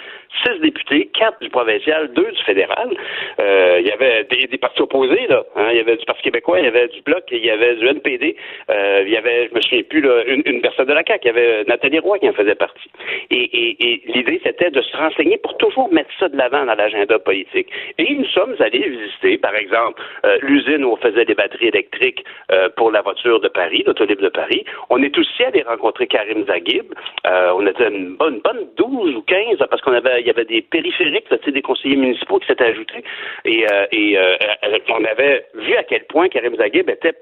six 0.42 0.58
députés, 0.60 1.10
quatre 1.12 1.38
du 1.40 1.50
provincial, 1.50 2.12
deux 2.12 2.30
du 2.32 2.42
fédéral. 2.44 2.88
Euh, 3.40 3.78
il 3.80 3.86
y 3.86 3.92
avait 3.92 4.24
des, 4.24 4.58
partis 4.58 4.80
opposés, 4.80 5.26
là. 5.28 5.44
Hein. 5.56 5.68
Il 5.72 5.76
y 5.76 5.80
avait 5.80 5.96
du 5.96 6.04
Parti 6.06 6.22
québécois, 6.22 6.60
il 6.60 6.64
y 6.64 6.68
avait 6.68 6.88
du 6.88 7.02
Bloc, 7.02 7.24
il 7.30 7.44
y 7.44 7.50
avait 7.50 7.76
du 7.76 7.86
NPD. 7.86 8.36
Euh, 8.70 9.02
il 9.04 9.12
y 9.12 9.16
avait, 9.16 9.48
je 9.48 9.54
me 9.54 9.60
souviens 9.60 9.82
plus, 9.82 10.00
là, 10.00 10.22
une, 10.26 10.60
personne 10.62 10.86
de 10.86 10.94
la 10.94 11.02
CAQ. 11.06 11.20
Il 11.24 11.26
y 11.26 11.30
avait 11.30 11.64
Nathalie 11.64 11.98
Roy 11.98 12.18
qui 12.18 12.28
en 12.28 12.32
faisait 12.32 12.54
partie. 12.54 12.90
Et, 13.30 13.36
et, 13.36 13.76
et 13.86 14.02
l'idée, 14.06 14.40
c'était 14.42 14.70
de 14.70 14.80
se 14.80 14.96
renseigner 14.96 15.36
pour 15.38 15.56
toujours 15.58 15.92
mettre 15.92 16.10
ça 16.18 16.28
de 16.28 16.36
l'avant 16.36 16.64
dans 16.64 16.74
l'agenda 16.74 17.18
politique. 17.18 17.68
Sommes 18.30 18.54
allés 18.60 18.88
visiter, 18.88 19.38
par 19.38 19.54
exemple, 19.54 20.02
euh, 20.24 20.38
l'usine 20.42 20.84
où 20.84 20.92
on 20.92 20.96
faisait 20.96 21.24
des 21.24 21.34
batteries 21.34 21.68
électriques 21.68 22.24
euh, 22.50 22.68
pour 22.76 22.90
la 22.90 23.02
voiture 23.02 23.40
de 23.40 23.48
Paris, 23.48 23.82
l'autolib 23.86 24.20
de 24.20 24.28
Paris. 24.28 24.64
On 24.88 25.02
est 25.02 25.16
aussi 25.18 25.44
allé 25.44 25.62
rencontrer 25.62 26.06
Karim 26.06 26.46
Zaghib. 26.46 26.92
Euh, 27.26 27.52
on 27.54 27.66
était 27.66 27.88
une 27.88 28.16
bonne, 28.16 28.40
bonne 28.40 28.66
12 28.76 29.16
ou 29.16 29.22
15 29.22 29.58
parce 29.68 29.82
qu'on 29.82 29.92
avait, 29.92 30.22
y 30.22 30.30
avait 30.30 30.44
des 30.44 30.62
périphériques, 30.62 31.30
là, 31.30 31.36
des 31.46 31.62
conseillers 31.62 31.96
municipaux 31.96 32.38
qui 32.38 32.46
s'étaient 32.46 32.64
ajoutés. 32.64 33.04
Et, 33.44 33.66
on 34.88 35.04
avait 35.04 35.44
vu 35.54 35.74
à 35.76 35.84
quel 35.84 36.04
point 36.04 36.28
Karim 36.28 36.56
Zaghib 36.56 36.88
était 36.90 37.14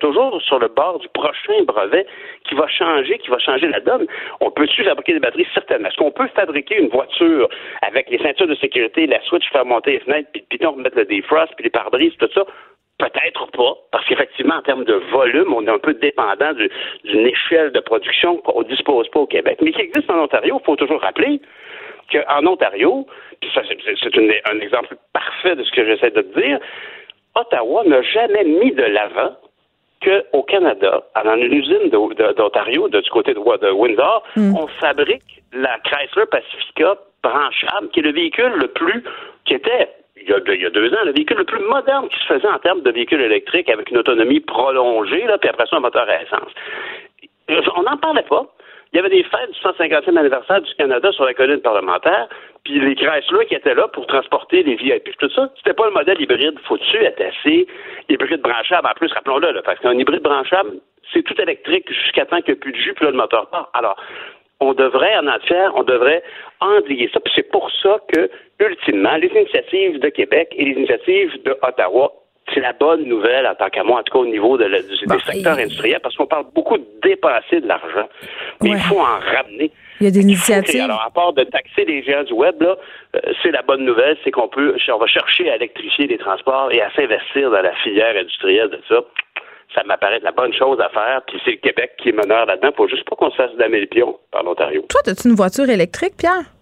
toujours 0.00 0.42
sur 0.42 0.58
le 0.58 0.68
bord 0.68 0.98
du 0.98 1.08
prochain 1.08 1.62
brevet 1.66 2.06
qui 2.48 2.54
va 2.54 2.66
changer, 2.68 3.18
qui 3.18 3.30
va 3.30 3.38
changer 3.38 3.68
la 3.68 3.80
donne. 3.80 4.06
On 4.40 4.50
peut-tu 4.50 4.84
fabriquer 4.84 5.14
des 5.14 5.20
batteries? 5.20 5.46
Certainement. 5.54 5.88
Est-ce 5.88 5.96
qu'on 5.96 6.10
peut 6.10 6.28
fabriquer 6.28 6.78
une 6.78 6.88
voiture 6.88 7.48
avec 7.82 8.10
les 8.10 8.18
ceintures 8.18 8.46
de 8.46 8.54
sécurité, 8.56 9.06
la 9.06 9.20
switch, 9.22 9.48
faire 9.50 9.64
monter 9.66 9.92
les 9.92 10.00
fenêtres, 10.00 10.28
puis, 10.32 10.44
puis 10.48 10.64
remettre 10.64 10.96
le 10.96 11.04
defrost, 11.04 11.52
puis 11.56 11.64
les 11.64 11.70
pare-brises, 11.70 12.16
tout 12.18 12.28
ça? 12.34 12.44
Peut-être 12.98 13.50
pas, 13.50 13.74
parce 13.92 14.06
qu'effectivement, 14.06 14.54
en 14.54 14.62
termes 14.62 14.84
de 14.84 14.94
volume, 15.12 15.52
on 15.52 15.66
est 15.66 15.70
un 15.70 15.78
peu 15.78 15.92
dépendant 15.92 16.52
d'une 16.54 17.26
échelle 17.26 17.70
de 17.72 17.80
production 17.80 18.38
qu'on 18.38 18.62
ne 18.62 18.68
dispose 18.68 19.06
pas 19.10 19.20
au 19.20 19.26
Québec. 19.26 19.58
Mais 19.60 19.72
qui 19.72 19.82
existe 19.82 20.08
en 20.10 20.22
Ontario, 20.22 20.58
il 20.62 20.64
faut 20.64 20.76
toujours 20.76 21.02
rappeler 21.02 21.40
qu'en 22.10 22.46
Ontario, 22.46 23.06
ça, 23.52 23.60
c'est 23.68 24.50
un 24.50 24.60
exemple 24.60 24.96
parfait 25.12 25.56
de 25.56 25.64
ce 25.64 25.70
que 25.72 25.84
j'essaie 25.84 26.10
de 26.10 26.22
te 26.22 26.40
dire, 26.40 26.58
Ottawa 27.34 27.84
n'a 27.84 28.00
jamais 28.00 28.44
mis 28.44 28.72
de 28.72 28.82
l'avant 28.82 29.36
qu'au 30.06 30.42
Canada, 30.42 31.02
dans 31.24 31.36
une 31.36 31.52
usine 31.52 31.90
d'Ontario, 31.90 32.88
du 32.88 33.10
côté 33.10 33.34
de, 33.34 33.70
Windsor, 33.70 34.22
mm. 34.36 34.54
on 34.56 34.66
fabrique 34.80 35.42
la 35.52 35.78
Chrysler 35.84 36.26
Pacifica 36.30 36.96
branchable, 37.22 37.88
qui 37.92 38.00
est 38.00 38.04
le 38.04 38.12
véhicule 38.12 38.52
le 38.56 38.68
plus, 38.68 39.02
qui 39.44 39.54
était 39.54 39.88
il 40.16 40.30
y, 40.30 40.66
a 40.66 40.70
deux, 40.70 40.92
ans, 40.92 41.04
le 41.04 41.12
véhicule 41.12 41.36
le 41.36 41.44
plus 41.44 41.62
moderne 41.62 42.08
qui 42.08 42.18
se 42.18 42.34
faisait 42.34 42.48
en 42.48 42.58
termes 42.58 42.80
de 42.80 42.90
véhicule 42.90 43.20
électrique 43.20 43.68
avec 43.68 43.90
une 43.90 43.98
autonomie 43.98 44.40
prolongée, 44.40 45.24
là, 45.24 45.38
puis 45.38 45.48
après 45.48 45.66
ça, 45.66 45.76
un 45.76 45.80
moteur 45.80 46.08
à 46.08 46.22
essence. 46.22 46.50
On 47.76 47.82
n'en 47.82 47.96
parlait 47.96 48.24
pas. 48.28 48.44
Il 48.92 48.96
y 48.96 48.98
avait 48.98 49.10
des 49.10 49.22
fêtes 49.22 49.52
du 49.52 49.58
150e 49.60 50.16
anniversaire 50.16 50.60
du 50.62 50.74
Canada 50.74 51.12
sur 51.12 51.24
la 51.24 51.34
colline 51.34 51.60
parlementaire, 51.60 52.28
puis 52.66 52.80
les 52.80 52.96
Chrysler 52.96 53.46
qui 53.46 53.54
étaient 53.54 53.76
là 53.76 53.86
pour 53.86 54.08
transporter 54.08 54.64
les 54.64 54.74
VIP, 54.74 55.16
tout 55.18 55.30
ça, 55.30 55.48
c'était 55.56 55.72
pas 55.72 55.86
le 55.86 55.92
modèle 55.92 56.20
hybride 56.20 56.58
être 56.94 57.20
assez 57.20 57.66
hybride 58.08 58.40
branchable. 58.40 58.88
En 58.88 58.94
plus, 58.94 59.12
rappelons-le, 59.12 59.62
parce 59.62 59.78
qu'un 59.78 59.96
hybride 59.96 60.22
branchable, 60.22 60.72
c'est 61.12 61.22
tout 61.22 61.40
électrique 61.40 61.88
jusqu'à 61.88 62.26
temps 62.26 62.40
qu'il 62.40 62.54
n'y 62.54 62.58
ait 62.58 62.60
plus 62.60 62.72
de 62.72 62.76
jus, 62.76 62.92
puis 62.94 63.04
là, 63.04 63.12
le 63.12 63.16
moteur 63.16 63.48
part. 63.50 63.70
Alors, 63.72 63.96
on 64.58 64.74
devrait 64.74 65.16
en 65.16 65.38
faire, 65.46 65.76
on 65.76 65.84
devrait 65.84 66.24
endiguer 66.60 67.08
ça. 67.14 67.20
Puis 67.20 67.32
c'est 67.36 67.48
pour 67.52 67.70
ça 67.82 68.00
que, 68.12 68.28
ultimement, 68.58 69.14
les 69.14 69.28
initiatives 69.28 70.00
de 70.00 70.08
Québec 70.08 70.48
et 70.56 70.64
les 70.64 70.72
initiatives 70.72 71.40
de 71.44 71.56
Ottawa 71.62 72.12
c'est 72.54 72.60
la 72.60 72.72
bonne 72.72 73.04
nouvelle 73.04 73.44
en 73.44 73.56
tant 73.56 73.68
qu'à 73.70 73.82
moi, 73.82 73.98
en 73.98 74.02
tout 74.04 74.12
cas 74.12 74.20
au 74.20 74.26
niveau 74.26 74.56
de 74.56 74.66
des 74.66 75.32
secteurs 75.32 75.58
industriels, 75.58 75.98
parce 76.00 76.14
qu'on 76.14 76.26
parle 76.26 76.46
beaucoup 76.54 76.78
de 76.78 76.86
dépenser 77.02 77.60
de 77.60 77.66
l'argent, 77.66 78.08
mais 78.62 78.70
il 78.70 78.78
faut 78.78 79.00
en 79.00 79.18
ramener. 79.18 79.72
Il 80.00 80.04
y 80.04 80.06
a 80.08 80.10
des 80.10 80.20
initiatives. 80.20 80.82
alors, 80.82 81.02
à 81.02 81.10
part 81.10 81.32
de 81.32 81.44
taxer 81.44 81.84
les 81.84 82.02
géants 82.02 82.24
du 82.24 82.32
web, 82.32 82.60
là, 82.60 82.76
euh, 83.16 83.20
c'est 83.42 83.50
la 83.50 83.62
bonne 83.62 83.84
nouvelle, 83.84 84.16
c'est 84.24 84.30
qu'on 84.30 84.48
peut, 84.48 84.76
on 84.88 84.98
va 84.98 85.06
chercher 85.06 85.50
à 85.50 85.56
électrifier 85.56 86.06
les 86.06 86.18
transports 86.18 86.72
et 86.72 86.80
à 86.80 86.90
s'investir 86.94 87.50
dans 87.50 87.62
la 87.62 87.74
filière 87.76 88.16
industrielle 88.16 88.70
de 88.70 88.80
ça 88.88 89.02
ça 89.74 89.82
m'apparaît 89.84 90.20
la 90.20 90.32
bonne 90.32 90.54
chose 90.54 90.80
à 90.80 90.88
faire. 90.88 91.20
Puis 91.26 91.38
c'est 91.44 91.50
le 91.52 91.56
Québec 91.58 91.92
qui 91.98 92.08
est 92.08 92.12
meneur 92.12 92.46
là-dedans. 92.46 92.70
Faut 92.76 92.88
juste 92.88 93.08
pas 93.08 93.16
qu'on 93.16 93.30
se 93.30 93.36
fasse 93.36 93.54
damer 93.56 93.80
le 93.80 93.86
pion 93.86 94.18
par 94.30 94.42
l'Ontario. 94.42 94.86
Toi, 94.88 95.00
as-tu 95.06 95.28
une 95.28 95.34
voiture 95.34 95.68
électrique, 95.68 96.16
Pierre? 96.16 96.55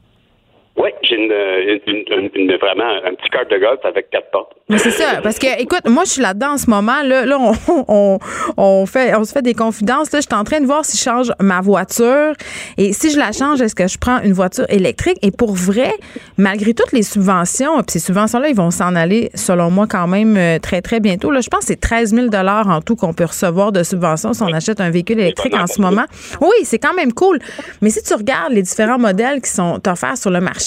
Oui, 0.77 0.91
j'ai 1.03 1.15
une, 1.15 2.57
vraiment 2.61 2.91
un 3.05 3.15
petit 3.15 3.31
carte 3.31 3.49
de 3.49 3.59
golf 3.59 3.79
avec 3.85 4.11
quatre 4.11 4.29
portes. 4.33 4.55
Mais 4.69 4.79
c'est 4.79 4.91
ça, 4.91 5.21
parce 5.23 5.39
que 5.39 5.61
écoute, 5.61 5.83
moi 5.87 6.03
je 6.05 6.11
suis 6.11 6.23
là-dedans 6.23 6.55
en 6.55 6.59
ce 6.59 6.69
moment. 6.69 7.01
Là, 7.05 7.25
là 7.25 7.39
on, 7.89 8.19
on, 8.57 8.87
fait, 8.87 9.15
on 9.15 9.23
se 9.25 9.33
fait 9.33 9.43
des 9.43 9.55
confidences. 9.55 10.11
Là, 10.11 10.19
je 10.19 10.27
suis 10.27 10.35
en 10.35 10.43
train 10.43 10.61
de 10.61 10.67
voir 10.67 10.85
si 10.85 10.97
je 10.97 11.03
change 11.03 11.33
ma 11.39 11.61
voiture 11.61 12.33
et 12.77 12.93
si 12.93 13.11
je 13.11 13.19
la 13.19 13.31
change, 13.31 13.63
est-ce 13.63 13.77
que 13.77 13.87
je 13.87 13.99
prends 13.99 14.21
une 14.23 14.33
voiture 14.33 14.65
électrique? 14.69 15.19
Et 15.23 15.31
pour 15.31 15.55
vrai, 15.55 15.93
malgré 16.39 16.75
toutes 16.75 16.91
les 16.93 17.05
subventions, 17.05 17.77
puis 17.77 17.93
ces 17.93 17.99
subventions-là, 18.01 18.49
ils 18.49 18.57
vont 18.57 18.73
s'en 18.73 18.97
aller, 18.97 19.31
selon 19.35 19.71
moi, 19.71 19.87
quand 19.89 20.09
même 20.09 20.37
euh, 20.37 20.59
très 20.59 20.83
très 20.83 20.99
bientôt. 20.99 21.31
Là, 21.31 21.41
je 21.41 21.49
pense 21.51 21.61
que 21.61 21.67
c'est 21.67 21.81
13 21.81 22.15
000 22.15 22.29
dollars 22.29 22.69
en 22.69 22.81
tout 22.81 22.97
qu'on 22.97 23.13
peut 23.13 23.27
recevoir 23.27 23.71
de 23.71 23.85
subventions 23.85 24.33
si 24.33 24.43
on 24.43 24.53
achète 24.53 24.81
un 24.81 24.91
véhicule 24.91 25.21
électrique 25.21 25.55
en 25.55 25.69
ce 25.69 25.81
moment. 25.81 26.07
Oui, 26.41 26.65
c'est 26.65 26.81
quand 26.81 26.95
même 26.95 27.13
cool. 27.13 27.39
Mais 27.81 27.91
si 27.91 28.03
tu 28.03 28.15
regardes 28.15 28.53
les 28.53 28.63
différents 28.63 28.99
modèles 28.99 29.41
qui 29.41 29.51
sont 29.51 29.81
offerts 29.87 30.17
sur 30.17 30.31
le 30.31 30.41
marché 30.41 30.64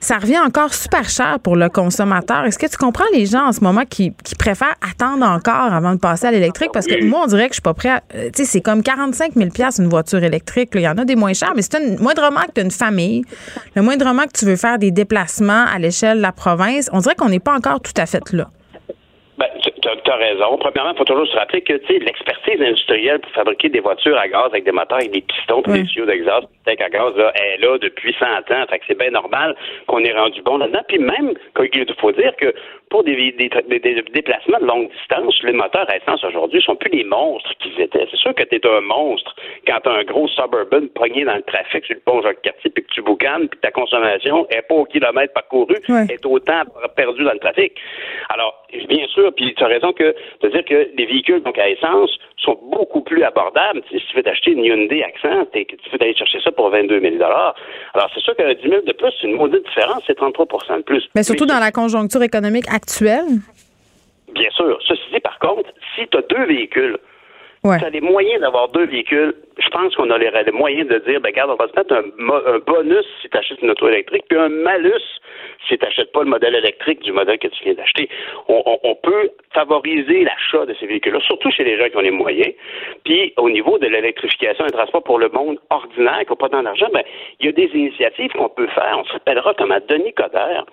ça 0.00 0.18
revient 0.18 0.38
encore 0.38 0.74
super 0.74 1.08
cher 1.08 1.40
pour 1.40 1.56
le 1.56 1.68
consommateur. 1.68 2.44
Est-ce 2.44 2.58
que 2.58 2.66
tu 2.66 2.76
comprends 2.76 3.04
les 3.12 3.26
gens 3.26 3.46
en 3.46 3.52
ce 3.52 3.60
moment 3.60 3.82
qui, 3.88 4.12
préfèrent 4.38 4.76
attendre 4.88 5.26
encore 5.26 5.72
avant 5.72 5.94
de 5.94 5.98
passer 5.98 6.26
à 6.26 6.30
l'électrique? 6.30 6.70
Parce 6.72 6.86
que 6.86 7.04
moi, 7.04 7.22
on 7.24 7.26
dirait 7.26 7.48
que 7.48 7.52
je 7.52 7.56
suis 7.56 7.62
pas 7.62 7.74
prêt 7.74 7.88
à. 7.88 8.02
Euh, 8.14 8.30
tu 8.32 8.44
sais, 8.44 8.44
c'est 8.44 8.60
comme 8.60 8.82
45 8.82 9.32
000 9.34 9.50
une 9.78 9.88
voiture 9.88 10.22
électrique. 10.22 10.70
Il 10.74 10.82
y 10.82 10.88
en 10.88 10.98
a 10.98 11.04
des 11.04 11.16
moins 11.16 11.32
chers, 11.32 11.54
mais 11.56 11.62
c'est 11.62 11.76
un 11.76 11.96
moindrement 11.96 12.42
que 12.42 12.52
tu 12.54 12.60
as 12.60 12.64
une 12.64 12.70
famille, 12.70 13.24
le 13.74 13.82
moindrement 13.82 14.24
que 14.24 14.38
tu 14.38 14.44
veux 14.44 14.56
faire 14.56 14.78
des 14.78 14.90
déplacements 14.90 15.64
à 15.66 15.78
l'échelle 15.78 16.18
de 16.18 16.22
la 16.22 16.32
province, 16.32 16.88
on 16.92 17.00
dirait 17.00 17.14
qu'on 17.14 17.28
n'est 17.28 17.40
pas 17.40 17.54
encore 17.54 17.80
tout 17.80 17.94
à 17.96 18.06
fait 18.06 18.32
là. 18.32 18.50
Tu 19.86 20.10
as 20.10 20.16
raison. 20.16 20.58
Premièrement, 20.58 20.92
il 20.92 20.98
faut 20.98 21.04
toujours 21.04 21.28
se 21.28 21.36
rappeler 21.36 21.60
que 21.62 21.74
l'expertise 21.74 22.60
industrielle 22.60 23.20
pour 23.20 23.30
fabriquer 23.32 23.68
des 23.68 23.80
voitures 23.80 24.18
à 24.18 24.26
gaz 24.26 24.46
avec 24.46 24.64
des 24.64 24.72
moteurs 24.72 25.00
et 25.00 25.08
des 25.08 25.20
pistons 25.20 25.62
et 25.62 25.72
des 25.72 25.84
tuyaux 25.84 26.06
d'exhaust 26.06 26.48
à 26.66 26.74
gaz 26.74 27.14
là, 27.16 27.32
est 27.34 27.58
là 27.58 27.78
depuis 27.78 28.14
100 28.18 28.26
ans. 28.26 28.66
Fait 28.68 28.78
que 28.78 28.84
c'est 28.88 28.98
bien 28.98 29.10
normal 29.10 29.54
qu'on 29.86 30.00
ait 30.00 30.12
rendu 30.12 30.42
bon 30.42 30.58
là-dedans. 30.58 30.82
Puis 30.88 30.98
même, 30.98 31.34
il 31.60 31.94
faut 32.00 32.12
dire 32.12 32.34
que 32.36 32.52
pour 32.90 33.04
des, 33.04 33.14
des, 33.32 33.48
des, 33.48 34.02
déplacements 34.12 34.58
de 34.60 34.66
longue 34.66 34.90
distance, 34.90 35.34
les 35.42 35.52
moteurs 35.52 35.88
à 35.88 35.96
essence 35.96 36.22
aujourd'hui 36.24 36.62
sont 36.62 36.76
plus 36.76 36.90
les 36.90 37.04
monstres 37.04 37.52
qu'ils 37.58 37.80
étaient. 37.80 38.06
C'est 38.10 38.16
sûr 38.16 38.34
que 38.34 38.44
tu 38.44 38.56
es 38.56 38.66
un 38.66 38.80
monstre 38.80 39.34
quand 39.66 39.78
tu 39.82 39.88
as 39.88 39.92
un 39.92 40.04
gros 40.04 40.28
suburban 40.28 40.86
pogné 40.94 41.24
dans 41.24 41.34
le 41.34 41.42
trafic 41.42 41.84
sur 41.84 41.94
le 41.94 42.00
pont 42.00 42.22
Jacques-Cartier, 42.22 42.70
puis 42.70 42.84
que 42.84 42.92
tu 42.92 43.02
boucanes, 43.02 43.48
puis 43.48 43.60
ta 43.60 43.70
consommation 43.70 44.46
est 44.50 44.62
pas 44.62 44.74
au 44.74 44.84
kilomètre 44.84 45.32
parcouru, 45.32 45.76
est 46.08 46.26
autant 46.26 46.62
perdu 46.96 47.24
dans 47.24 47.32
le 47.32 47.38
trafic. 47.38 47.72
Alors, 48.28 48.65
bien 48.88 49.06
sûr, 49.08 49.32
puis 49.34 49.54
tu 49.54 49.64
as 49.64 49.66
raison 49.66 49.92
que 49.92 50.14
de 50.42 50.48
dire 50.48 50.64
que 50.64 50.90
les 50.96 51.06
véhicules 51.06 51.42
donc 51.42 51.58
à 51.58 51.68
essence 51.68 52.10
sont 52.38 52.58
beaucoup 52.70 53.00
plus 53.00 53.22
abordables. 53.22 53.82
Si 53.90 53.98
tu 53.98 54.16
veux 54.16 54.22
t'acheter 54.22 54.52
une 54.52 54.64
Hyundai 54.64 55.02
Accent, 55.02 55.46
tu 55.52 55.66
veux 55.90 55.98
aller 56.00 56.14
chercher 56.14 56.40
ça 56.40 56.52
pour 56.52 56.70
22 56.70 57.00
000 57.00 57.14
Alors, 57.22 57.54
c'est 58.14 58.20
sûr 58.20 58.36
que 58.36 58.52
10 58.52 58.68
000 58.68 58.82
de 58.82 58.92
plus, 58.92 59.12
c'est 59.20 59.26
une 59.26 59.36
maudite 59.36 59.64
différence, 59.64 60.02
c'est 60.06 60.18
33% 60.18 60.78
de 60.78 60.82
plus. 60.82 61.08
Mais 61.14 61.22
surtout 61.22 61.46
dans 61.46 61.58
la 61.58 61.70
conjoncture 61.70 62.22
économique 62.22 62.66
actuelle? 62.68 63.40
Bien 64.32 64.50
sûr. 64.50 64.78
Ceci 64.86 65.02
dit, 65.12 65.20
par 65.20 65.38
contre, 65.38 65.70
si 65.94 66.06
tu 66.08 66.18
as 66.18 66.22
deux 66.22 66.44
véhicules, 66.46 66.98
tu 67.62 67.70
as 67.70 67.90
les 67.90 68.00
moyens 68.00 68.40
d'avoir 68.40 68.68
deux 68.68 68.86
véhicules, 68.86 69.34
je 69.58 69.68
pense 69.70 69.94
qu'on 69.94 70.10
a 70.10 70.18
les, 70.18 70.30
moyens 70.52 70.88
de 70.88 70.98
dire, 70.98 71.20
ben, 71.20 71.30
regarde, 71.30 71.50
on 71.50 71.56
va 71.56 71.68
se 71.68 71.76
mettre 71.76 71.94
un, 71.94 72.58
bonus 72.66 73.06
si 73.22 73.28
tu 73.28 73.36
achètes 73.36 73.62
une 73.62 73.70
auto 73.70 73.88
électrique, 73.88 74.24
puis 74.28 74.38
un 74.38 74.48
malus 74.48 75.02
si 75.66 75.78
tu 75.78 75.84
n'achètes 75.84 76.12
pas 76.12 76.22
le 76.22 76.28
modèle 76.28 76.54
électrique 76.54 77.02
du 77.02 77.12
modèle 77.12 77.38
que 77.38 77.48
tu 77.48 77.64
viens 77.64 77.74
d'acheter. 77.74 78.08
On, 78.48 78.94
peut 79.02 79.30
favoriser 79.52 80.24
l'achat 80.24 80.66
de 80.66 80.74
ces 80.78 80.86
véhicules-là, 80.86 81.20
surtout 81.20 81.50
chez 81.50 81.64
les 81.64 81.78
gens 81.78 81.88
qui 81.88 81.96
ont 81.96 82.00
les 82.00 82.10
moyens. 82.10 82.52
Puis, 83.04 83.32
au 83.36 83.48
niveau 83.48 83.78
de 83.78 83.86
l'électrification 83.86 84.66
des 84.66 84.72
transports 84.72 85.02
pour 85.02 85.18
le 85.18 85.28
monde 85.28 85.58
ordinaire, 85.70 86.20
qui 86.24 86.30
n'a 86.30 86.36
pas 86.36 86.48
tant 86.48 86.62
d'argent, 86.62 86.88
ben, 86.92 87.02
il 87.40 87.46
y 87.46 87.48
a 87.48 87.52
des 87.52 87.70
initiatives 87.74 88.32
qu'on 88.32 88.48
peut 88.48 88.66
faire. 88.68 88.96
On 88.98 89.04
se 89.04 89.12
rappellera 89.12 89.54
comment 89.54 89.78
Denis 89.88 90.12
Coderre 90.12 90.64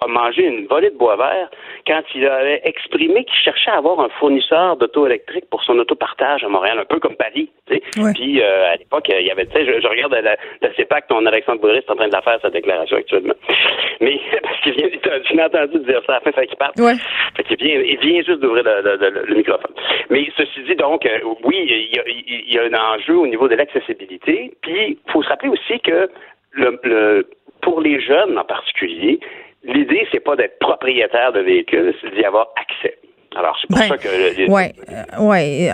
a 0.00 0.06
mangé 0.06 0.44
une 0.44 0.66
volée 0.66 0.90
de 0.90 0.96
bois 0.96 1.16
vert 1.16 1.50
quand 1.86 2.02
il 2.14 2.26
avait 2.26 2.60
exprimé 2.64 3.24
qu'il 3.24 3.36
cherchait 3.36 3.70
à 3.70 3.76
avoir 3.76 4.00
un 4.00 4.08
fournisseur 4.20 4.76
d'auto 4.76 5.06
électrique 5.06 5.44
pour 5.50 5.62
son 5.64 5.78
autopartage 5.78 6.44
à 6.44 6.48
Montréal, 6.48 6.78
un 6.78 6.84
peu 6.84 6.98
comme 6.98 7.16
Paris. 7.16 7.50
Puis, 7.66 8.31
euh, 8.40 8.72
à 8.72 8.76
l'époque, 8.76 9.06
il 9.08 9.26
y 9.26 9.30
avait, 9.30 9.46
tu 9.46 9.52
sais, 9.52 9.64
je, 9.64 9.86
regarde 9.86 10.12
la, 10.12 10.36
la 10.60 10.74
CEPAC, 10.74 11.08
ton 11.08 11.24
Alexandre 11.26 11.60
Bourris 11.60 11.78
est 11.78 11.90
en 11.90 11.96
train 11.96 12.08
de 12.08 12.12
la 12.12 12.22
faire, 12.22 12.38
sa 12.40 12.50
déclaration 12.50 12.96
actuellement. 12.96 13.34
Mais 14.00 14.18
parce 14.42 14.60
qu'il 14.60 14.74
vient, 14.74 14.88
tu 14.88 15.40
entendu 15.40 15.78
dire 15.80 16.02
ça 16.06 16.12
à 16.12 16.16
la 16.16 16.20
fin, 16.20 16.32
fait 16.32 16.46
qu'il 16.46 16.56
parle. 16.56 16.72
Ouais. 16.78 16.94
Fait 17.36 17.44
qu'il 17.44 17.56
vient, 17.56 17.80
il 17.80 17.98
vient 17.98 18.22
juste 18.22 18.40
d'ouvrir 18.40 18.64
le, 18.64 19.34
microphone. 19.34 19.74
Mais 20.10 20.28
ceci 20.36 20.62
dit, 20.62 20.76
donc, 20.76 21.04
euh, 21.06 21.18
oui, 21.44 21.56
il 21.68 21.94
y, 21.94 21.98
a, 21.98 22.02
il 22.06 22.54
y, 22.54 22.58
a, 22.58 22.62
un 22.64 22.94
enjeu 22.94 23.16
au 23.16 23.26
niveau 23.26 23.48
de 23.48 23.54
l'accessibilité. 23.54 24.52
Puis, 24.62 24.98
il 25.06 25.12
faut 25.12 25.22
se 25.22 25.28
rappeler 25.28 25.50
aussi 25.50 25.80
que 25.80 26.08
le, 26.52 26.78
le, 26.84 27.26
pour 27.60 27.80
les 27.80 28.00
jeunes 28.00 28.38
en 28.38 28.44
particulier, 28.44 29.20
l'idée, 29.64 30.06
c'est 30.12 30.20
pas 30.20 30.36
d'être 30.36 30.58
propriétaire 30.58 31.32
de 31.32 31.40
véhicules, 31.40 31.94
c'est 32.00 32.14
d'y 32.14 32.24
avoir 32.24 32.48
accès. 32.56 32.98
Alors, 33.36 33.56
c'est 33.60 33.68
pour 33.68 33.78
ben, 33.78 33.88
ça 33.88 33.96
que. 33.96 34.50
ouais, 34.50 34.74
euh, 34.90 35.22
ouais. 35.22 35.72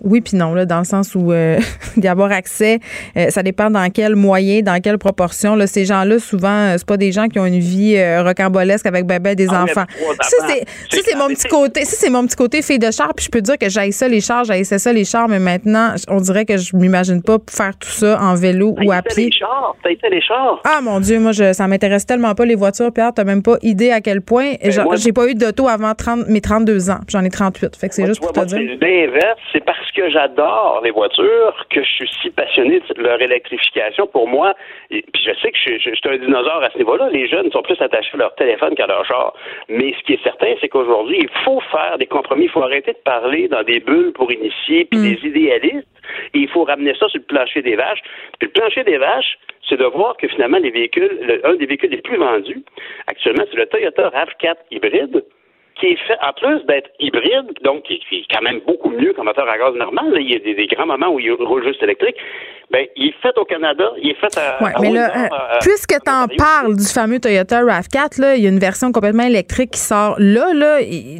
oui, 0.00 0.20
puis 0.20 0.36
non, 0.36 0.54
là, 0.54 0.66
dans 0.66 0.78
le 0.78 0.84
sens 0.84 1.14
où 1.14 1.32
euh, 1.32 1.58
d'y 1.96 2.08
avoir 2.08 2.30
accès, 2.32 2.78
euh, 3.16 3.30
ça 3.30 3.42
dépend 3.42 3.70
dans 3.70 3.90
quel 3.90 4.16
moyen, 4.16 4.62
dans 4.62 4.80
quelle 4.80 4.98
proportion. 4.98 5.54
Là, 5.54 5.66
ces 5.66 5.84
gens-là, 5.84 6.18
souvent, 6.18 6.74
c'est 6.76 6.86
pas 6.86 6.96
des 6.96 7.12
gens 7.12 7.28
qui 7.28 7.38
ont 7.38 7.46
une 7.46 7.58
vie 7.58 7.98
rocambolesque 8.22 8.86
avec 8.86 9.06
bébé 9.06 9.34
des 9.34 9.48
ah, 9.50 9.64
enfants. 9.64 9.84
Ça, 10.20 10.46
c'est 10.90 11.16
mon 11.16 11.28
petit 11.28 11.48
côté. 11.48 11.84
Ça, 11.84 11.96
c'est 11.98 12.10
mon 12.10 12.26
petit 12.26 12.36
côté 12.36 12.62
fille 12.62 12.78
de 12.78 12.90
char. 12.90 13.12
Puis 13.14 13.26
je 13.26 13.30
peux 13.30 13.40
dire 13.40 13.58
que 13.58 13.68
j'aille 13.68 13.92
ça 13.92 14.08
les 14.08 14.20
chars, 14.20 14.44
j'haïssais 14.44 14.78
ça 14.78 14.92
les 14.92 15.04
chars, 15.04 15.28
mais 15.28 15.38
maintenant, 15.38 15.94
on 16.08 16.20
dirait 16.20 16.44
que 16.44 16.56
je 16.56 16.76
m'imagine 16.76 17.22
pas 17.22 17.38
faire 17.50 17.76
tout 17.76 17.88
ça 17.88 18.20
en 18.20 18.34
vélo 18.34 18.74
ou 18.84 18.92
à 18.92 19.02
pied. 19.02 19.26
Les 19.26 19.32
chars, 19.32 19.74
les 19.84 20.20
chars. 20.20 20.60
Ah 20.64 20.80
mon 20.82 21.00
Dieu, 21.00 21.18
moi, 21.18 21.32
je, 21.32 21.52
ça 21.52 21.66
m'intéresse 21.66 22.06
tellement 22.06 22.34
pas 22.34 22.44
les 22.44 22.54
voitures, 22.54 22.92
Pierre. 22.92 23.12
T'as 23.14 23.24
même 23.24 23.42
pas 23.42 23.56
idée 23.62 23.90
à 23.90 24.00
quel 24.00 24.20
point. 24.20 24.54
J'ai 24.62 25.12
pas 25.12 25.28
eu 25.28 25.34
d'auto 25.34 25.68
avant 25.68 25.94
30, 25.94 26.28
mes 26.28 26.40
30 26.40 26.57
32 26.58 26.90
ans. 26.90 27.00
J'en 27.08 27.24
ai 27.24 27.30
38. 27.30 27.76
Fait 27.76 27.88
que 27.88 27.94
c'est 27.94 28.06
juste 28.06 28.20
pour 28.20 28.32
te 28.32 28.44
dire. 28.44 28.58
L'inverse, 28.80 29.38
c'est 29.52 29.64
parce 29.64 29.90
que 29.92 30.10
j'adore 30.10 30.80
les 30.82 30.90
voitures 30.90 31.66
que 31.70 31.82
je 31.82 31.88
suis 31.88 32.10
si 32.20 32.30
passionné 32.30 32.80
de 32.80 33.02
leur 33.02 33.20
électrification. 33.20 34.06
Pour 34.06 34.28
moi, 34.28 34.54
et, 34.90 35.02
puis 35.12 35.22
je 35.24 35.32
sais 35.40 35.52
que 35.52 35.58
je, 35.58 35.78
je, 35.78 35.90
je, 35.90 35.94
suis 35.94 36.08
un 36.08 36.18
dinosaure 36.18 36.62
à 36.62 36.70
ce 36.70 36.78
niveau-là, 36.78 37.08
les 37.10 37.28
jeunes 37.28 37.50
sont 37.52 37.62
plus 37.62 37.80
attachés 37.80 38.10
à 38.14 38.16
leur 38.16 38.34
téléphone 38.34 38.74
qu'à 38.74 38.86
leur 38.86 39.04
char. 39.06 39.34
Mais 39.68 39.94
ce 39.98 40.04
qui 40.04 40.14
est 40.14 40.22
certain, 40.22 40.54
c'est 40.60 40.68
qu'aujourd'hui, 40.68 41.18
il 41.20 41.28
faut 41.44 41.60
faire 41.70 41.96
des 41.98 42.06
compromis, 42.06 42.44
il 42.44 42.50
faut 42.50 42.62
arrêter 42.62 42.92
de 42.92 43.02
parler 43.04 43.48
dans 43.48 43.62
des 43.62 43.80
bulles 43.80 44.12
pour 44.12 44.30
initier, 44.32 44.86
puis 44.90 45.00
des 45.00 45.28
idéalistes, 45.28 45.86
et 46.34 46.38
il 46.38 46.48
faut 46.48 46.64
ramener 46.64 46.94
ça 46.94 47.08
sur 47.08 47.18
le 47.18 47.24
plancher 47.24 47.62
des 47.62 47.76
vaches. 47.76 48.00
Puis 48.38 48.48
le 48.48 48.60
plancher 48.60 48.84
des 48.84 48.98
vaches, 48.98 49.38
c'est 49.68 49.78
de 49.78 49.84
voir 49.84 50.16
que 50.16 50.26
finalement, 50.28 50.58
les 50.58 50.70
véhicules, 50.70 51.18
le, 51.20 51.46
un 51.46 51.54
des 51.54 51.66
véhicules 51.66 51.90
les 51.90 52.02
plus 52.02 52.16
vendus 52.16 52.62
actuellement, 53.06 53.44
c'est 53.50 53.58
le 53.58 53.66
Toyota 53.66 54.10
RAV4 54.10 54.56
hybride 54.70 55.22
qui 55.78 55.86
est 55.86 55.96
fait, 55.96 56.18
en 56.22 56.32
plus 56.32 56.64
d'être 56.66 56.90
hybride, 56.98 57.52
donc 57.62 57.84
qui, 57.84 57.94
est 57.94 58.32
quand 58.32 58.42
même 58.42 58.60
beaucoup 58.66 58.90
mieux 58.90 59.12
qu'un 59.12 59.24
moteur 59.24 59.48
à 59.48 59.58
gaz 59.58 59.74
normal, 59.74 60.12
il 60.20 60.30
y 60.30 60.34
a 60.34 60.38
des, 60.38 60.66
grands 60.66 60.86
moments 60.86 61.08
où 61.08 61.20
il 61.20 61.32
roule 61.32 61.64
juste 61.64 61.82
électrique, 61.82 62.16
ben, 62.70 62.84
il 62.96 63.08
est 63.08 63.22
fait 63.22 63.36
au 63.38 63.46
Canada, 63.46 63.84
il 64.02 64.10
est 64.10 64.20
fait 64.20 64.38
à. 64.38 64.62
Ouais, 64.62 64.72
mais 64.80 64.90
là, 64.90 65.10
euh, 65.16 65.28
puisque 65.62 65.96
tu 66.04 66.10
en 66.10 66.26
parles 66.28 66.76
du 66.76 66.84
fameux 66.84 67.18
Toyota 67.18 67.62
RAV4, 67.62 68.20
là, 68.20 68.36
il 68.36 68.42
y 68.42 68.46
a 68.46 68.50
une 68.50 68.58
version 68.58 68.92
complètement 68.92 69.22
électrique 69.22 69.70
qui 69.70 69.80
sort 69.80 70.16
là. 70.18 70.52
là 70.52 70.78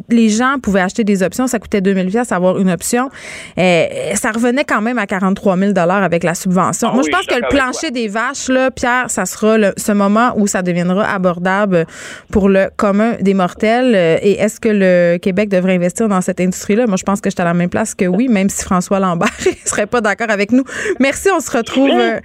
les 0.09 0.29
gens 0.29 0.57
pouvaient 0.61 0.81
acheter 0.81 1.03
des 1.03 1.23
options, 1.23 1.47
ça 1.47 1.57
coûtait 1.57 1.81
2000 1.81 2.09
pièces 2.09 2.31
avoir 2.31 2.59
une 2.59 2.69
option. 2.69 3.09
Euh, 3.57 3.85
ça 4.13 4.31
revenait 4.31 4.63
quand 4.63 4.81
même 4.81 4.99
à 4.99 5.07
43 5.07 5.57
000 5.57 5.71
avec 5.75 6.23
la 6.23 6.35
subvention. 6.35 6.89
Ah 6.91 6.93
Moi, 6.93 7.01
oui, 7.03 7.09
je 7.09 7.17
pense 7.17 7.25
je 7.27 7.33
suis 7.33 7.41
que 7.41 7.45
le 7.45 7.49
plancher 7.49 7.89
des 7.89 8.07
vaches, 8.07 8.49
là, 8.49 8.69
Pierre, 8.69 9.09
ça 9.09 9.25
sera 9.25 9.57
le, 9.57 9.73
ce 9.75 9.91
moment 9.91 10.33
où 10.35 10.45
ça 10.45 10.61
deviendra 10.61 11.03
abordable 11.11 11.85
pour 12.31 12.49
le 12.49 12.69
commun 12.77 13.13
des 13.21 13.33
mortels. 13.33 13.95
Et 14.21 14.33
est-ce 14.33 14.59
que 14.59 14.69
le 14.69 15.17
Québec 15.17 15.49
devrait 15.49 15.75
investir 15.75 16.07
dans 16.07 16.21
cette 16.21 16.39
industrie-là? 16.39 16.85
Moi, 16.85 16.97
je 16.97 17.03
pense 17.03 17.21
que 17.21 17.29
j'étais 17.31 17.41
à 17.41 17.45
la 17.45 17.53
même 17.55 17.69
place 17.69 17.95
que 17.95 18.05
oui, 18.05 18.27
même 18.27 18.49
si 18.49 18.63
François 18.63 18.99
Lambert 18.99 19.29
ne 19.45 19.67
serait 19.67 19.87
pas 19.87 20.01
d'accord 20.01 20.29
avec 20.29 20.51
nous. 20.51 20.63
Merci, 20.99 21.29
on 21.31 21.38
se 21.39 21.55
retrouve. 21.55 21.89
euh, 21.91 22.19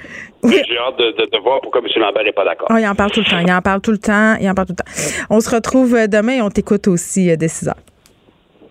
J'ai 0.45 0.79
hâte 0.79 0.99
de, 0.99 1.13
de, 1.23 1.31
de, 1.31 1.39
voir 1.43 1.61
pourquoi 1.63 1.81
M. 1.81 1.87
Lambert 2.03 2.25
n'est 2.25 2.33
pas 2.33 2.45
d'accord. 2.45 2.69
Oh, 2.71 2.77
il 2.79 2.87
en 2.87 2.95
parle 2.95 3.11
tout 3.11 3.21
le 3.21 3.27
temps. 3.27 3.39
Il 3.39 3.53
en 3.53 3.61
parle 3.63 3.81
tout 3.81 3.91
le 3.93 3.99
temps. 3.99 4.37
Il 4.41 4.49
en 4.49 4.55
parle 4.55 4.69
tout 4.69 4.75
le 4.79 4.85
temps. 4.85 5.27
On 5.31 5.41
se 5.41 5.51
retrouve 5.51 5.95
euh, 5.95 6.07
demain 6.07 6.33
et 6.35 6.43
on 6.43 6.51
t'écoute 6.51 6.87
aussi 6.89 7.31
euh, 7.31 7.37
dès 7.37 7.49
6 7.49 7.69
heures. 7.69 7.75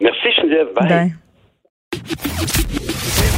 Merci, 0.01 0.31
Geneviève. 0.37 0.67
Bye. 0.75 0.87
Bye. 0.89 1.13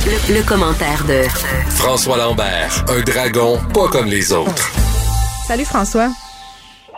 Le, 0.07 0.35
le, 0.37 0.47
commentaire 0.47 1.03
de 1.07 1.23
François 1.71 2.17
Lambert, 2.17 2.85
un 2.89 3.01
dragon 3.01 3.57
pas 3.73 3.87
comme 3.89 4.05
les 4.07 4.31
autres. 4.31 4.71
Salut 5.47 5.65
François. 5.65 6.09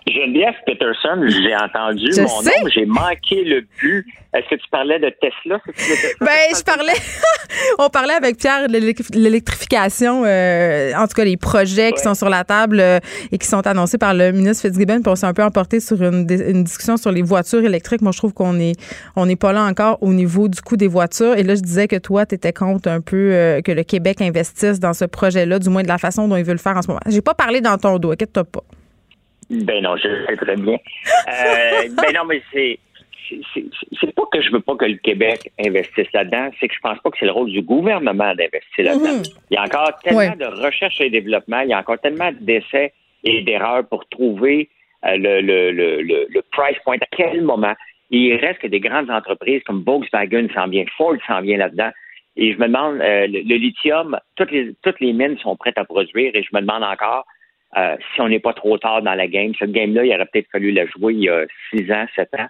Geneviève 0.08 0.54
Peterson, 0.66 1.22
j'ai 1.28 1.56
entendu 1.56 2.12
Je 2.12 2.22
mon 2.22 2.42
sais. 2.42 2.62
nom, 2.62 2.70
j'ai 2.74 2.86
manqué 2.86 3.44
le 3.44 3.62
but. 3.80 4.06
Est-ce 4.34 4.50
que 4.50 4.56
tu 4.56 4.70
parlais 4.70 5.00
de 5.00 5.10
Tesla? 5.10 5.60
Ben, 6.22 6.56
je 6.56 6.64
parlais, 6.64 6.94
on 7.80 7.90
parlait 7.90 8.14
avec 8.14 8.38
Pierre 8.38 8.68
de 8.68 8.78
l'électrification, 9.18 10.24
euh, 10.26 10.94
en 10.96 11.08
tout 11.08 11.14
cas 11.16 11.24
les 11.24 11.38
projets 11.38 11.92
qui 11.92 12.04
sont 12.04 12.14
sur 12.14 12.30
la 12.30 12.44
table 12.44 12.80
euh, 12.80 13.00
et 13.32 13.38
qui 13.38 13.48
sont 13.48 13.66
annoncés 13.66 13.98
par 13.98 14.14
le 14.14 14.32
ministre 14.32 14.68
Fitzgibbon, 14.68 15.02
puis 15.02 15.12
on 15.12 15.16
s'est 15.16 15.26
un 15.26 15.34
peu 15.34 15.44
emporté 15.44 15.80
sur 15.80 16.02
une, 16.02 16.28
une, 16.30 16.64
discussion 16.64 16.98
sur 16.98 17.12
les 17.12 17.22
voitures 17.22 17.64
électriques. 17.64 18.02
Moi, 18.02 18.12
je 18.12 18.18
trouve 18.18 18.34
qu'on 18.34 18.60
est, 18.60 18.74
on 19.16 19.26
n'est 19.26 19.36
pas 19.36 19.54
là 19.54 19.64
encore 19.64 19.98
au 20.02 20.14
niveau 20.14 20.48
du 20.48 20.62
coût 20.62 20.78
des 20.78 20.88
voitures. 20.88 21.36
Et 21.36 21.44
là, 21.44 21.56
je 21.56 21.62
disais 21.62 21.88
que 21.88 21.96
toi, 21.96 22.26
tu 22.26 22.36
étais 22.36 22.54
contre 22.54 22.90
un 22.90 23.02
peu 23.02 23.32
euh, 23.34 23.62
que 23.62 23.72
le 23.72 23.84
Québec 23.84 24.22
investisse 24.22 24.80
dans 24.80 24.94
ce 24.94 25.06
projet-là, 25.06 25.60
du 25.60 25.70
moins 25.70 25.84
de 25.84 25.88
la 25.88 25.98
façon 25.98 26.28
dont 26.28 26.36
il 26.36 26.44
veut 26.44 26.54
le 26.54 26.60
faire 26.60 26.78
en 26.78 26.82
ce 26.82 26.88
moment. 26.88 27.00
J'ai 27.08 27.22
pas 27.22 27.34
parlé 27.34 27.62
dans 27.62 27.78
ton 27.78 27.98
dos, 27.98 28.12
inquiète-toi 28.12 28.44
pas. 28.44 28.64
Ben 29.50 29.82
non, 29.82 29.96
je 29.96 30.26
sais 30.26 30.36
très 30.36 30.56
bien. 30.56 30.78
Euh, 31.28 31.90
ben 32.02 32.14
non, 32.14 32.26
mais 32.26 32.42
c'est 32.52 32.80
c'est 33.54 34.16
pas 34.16 34.24
que 34.32 34.42
je 34.42 34.52
veux 34.52 34.62
pas 34.62 34.76
que 34.76 34.86
le 34.86 34.96
Québec 34.96 35.52
investisse 35.60 36.08
là-dedans, 36.14 36.50
c'est 36.60 36.68
que 36.68 36.74
je 36.74 36.80
pense 36.80 36.98
pas 37.00 37.10
que 37.10 37.18
c'est 37.20 37.26
le 37.26 37.32
rôle 37.32 37.50
du 37.50 37.62
gouvernement 37.62 38.34
d'investir 38.36 38.86
là-dedans. 38.86 39.22
Mm-hmm. 39.22 39.38
Il 39.52 39.54
y 39.56 39.58
a 39.58 39.64
encore 39.64 40.00
tellement 40.04 40.20
ouais. 40.20 40.36
de 40.36 40.46
recherche 40.46 41.02
et 41.02 41.10
développement, 41.10 41.60
il 41.62 41.70
y 41.70 41.74
a 41.74 41.80
encore 41.80 42.00
tellement 42.00 42.32
d'essais 42.40 42.94
et 43.24 43.42
d'erreurs 43.42 43.86
pour 43.88 44.08
trouver 44.08 44.70
euh, 45.06 45.18
le, 45.18 45.42
le, 45.42 45.72
le, 45.72 46.02
le, 46.02 46.42
price 46.52 46.78
point. 46.84 46.98
À 47.02 47.06
quel 47.12 47.42
moment? 47.42 47.74
Il 48.10 48.36
reste 48.36 48.60
que 48.60 48.68
des 48.68 48.80
grandes 48.80 49.12
entreprises 49.12 49.62
comme 49.64 49.84
Volkswagen 49.84 50.48
s'en 50.54 50.68
vient, 50.68 50.86
Ford 50.98 51.16
s'en 51.28 51.42
vient 51.42 51.58
là-dedans. 51.58 51.92
Et 52.38 52.54
je 52.54 52.58
me 52.58 52.68
demande, 52.68 53.02
euh, 53.02 53.28
le, 53.28 53.42
le, 53.42 53.56
lithium, 53.56 54.18
toutes 54.36 54.52
les, 54.52 54.74
toutes 54.84 55.00
les 55.00 55.12
mines 55.12 55.38
sont 55.40 55.56
prêtes 55.56 55.78
à 55.78 55.84
produire 55.84 56.32
et 56.34 56.44
je 56.44 56.50
me 56.54 56.62
demande 56.62 56.84
encore 56.84 57.26
euh, 57.78 57.96
si 58.14 58.22
on 58.22 58.30
n'est 58.30 58.40
pas 58.40 58.54
trop 58.54 58.78
tard 58.78 59.02
dans 59.02 59.14
la 59.14 59.28
game. 59.28 59.54
Cette 59.60 59.72
game-là, 59.72 60.06
il 60.06 60.14
aurait 60.14 60.26
peut-être 60.26 60.50
fallu 60.52 60.72
la 60.72 60.86
jouer 60.88 61.14
il 61.14 61.20
y 61.20 61.30
a 61.30 61.46
six 61.70 61.92
ans, 61.92 62.06
sept 62.16 62.34
ans. 62.36 62.48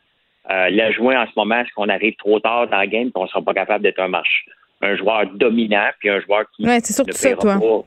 Euh, 0.50 0.70
la 0.70 0.92
jouer 0.92 1.18
en 1.18 1.26
ce 1.26 1.32
moment, 1.36 1.60
est-ce 1.60 1.74
qu'on 1.76 1.90
arrive 1.90 2.16
trop 2.16 2.40
tard 2.40 2.68
dans 2.68 2.78
la 2.78 2.88
game 2.88 3.08
et 3.08 3.12
qu'on 3.12 3.24
ne 3.24 3.28
sera 3.28 3.42
pas 3.42 3.54
capable 3.54 3.84
d'être 3.84 4.00
un 4.00 4.08
marche, 4.08 4.46
un 4.82 4.96
joueur 4.96 5.26
dominant 5.34 5.90
puis 6.00 6.10
un 6.10 6.22
joueur 6.22 6.46
qui 6.56 6.66
ouais, 6.66 6.80
c'est 6.82 6.94
surtout 6.94 7.12
ça, 7.12 7.36
toi. 7.36 7.60
Pas? 7.60 7.84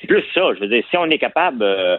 C'est 0.00 0.06
plus 0.08 0.24
ça. 0.34 0.52
Je 0.54 0.60
veux 0.60 0.68
dire, 0.68 0.84
si 0.90 0.96
on 0.96 1.04
est 1.06 1.18
capable, 1.18 1.62
euh, 1.62 1.96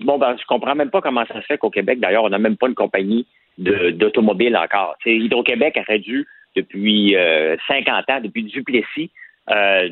bon, 0.00 0.18
ben, 0.18 0.36
je 0.40 0.46
comprends 0.46 0.74
même 0.74 0.90
pas 0.90 1.02
comment 1.02 1.26
ça 1.26 1.34
se 1.34 1.46
fait 1.46 1.58
qu'au 1.58 1.70
Québec, 1.70 2.00
d'ailleurs, 2.00 2.24
on 2.24 2.30
n'a 2.30 2.38
même 2.38 2.56
pas 2.56 2.68
une 2.68 2.74
compagnie 2.74 3.26
d'automobile 3.58 4.56
encore. 4.56 4.96
Hydro-Québec 5.04 5.78
aurait 5.78 5.98
dû, 5.98 6.26
depuis 6.56 7.16
euh, 7.16 7.56
50 7.66 8.08
ans, 8.08 8.20
depuis 8.22 8.44
Duplessis, 8.44 9.10
euh, 9.50 9.88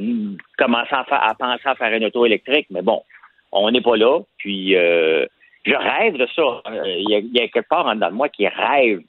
commencer 0.57 0.93
à, 0.93 1.29
à, 1.29 1.35
penser 1.35 1.63
à 1.65 1.75
faire 1.75 1.93
une 1.93 2.05
auto 2.05 2.25
électrique, 2.25 2.69
mais 2.71 2.83
bon, 2.83 3.03
on 3.57 3.71
n'est 3.71 3.81
pas 3.81 3.97
là. 3.97 4.21
Puis 4.39 4.77
euh, 4.77 5.27
je 5.65 5.75
rêve 5.75 6.17
de 6.17 6.27
ça. 6.35 6.63
Il 6.85 7.11
y, 7.11 7.15
a, 7.15 7.19
il 7.19 7.33
y, 7.33 7.41
a, 7.41 7.49
quelque 7.49 7.69
part 7.69 7.87
en 7.87 7.95
dedans 7.95 8.11
de 8.11 8.15
moi 8.15 8.29
qui 8.29 8.47
rêve 8.47 9.01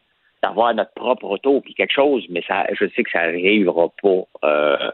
d'avoir 0.43 0.73
notre 0.73 0.93
propre 0.93 1.25
auto 1.25 1.61
puis 1.61 1.73
quelque 1.73 1.93
chose, 1.93 2.25
mais 2.29 2.43
ça, 2.47 2.65
je 2.71 2.85
sais 2.95 3.03
que 3.03 3.11
ça 3.11 3.31
n'arrivera 3.31 3.87
pas. 4.01 4.23
Euh, 4.43 4.91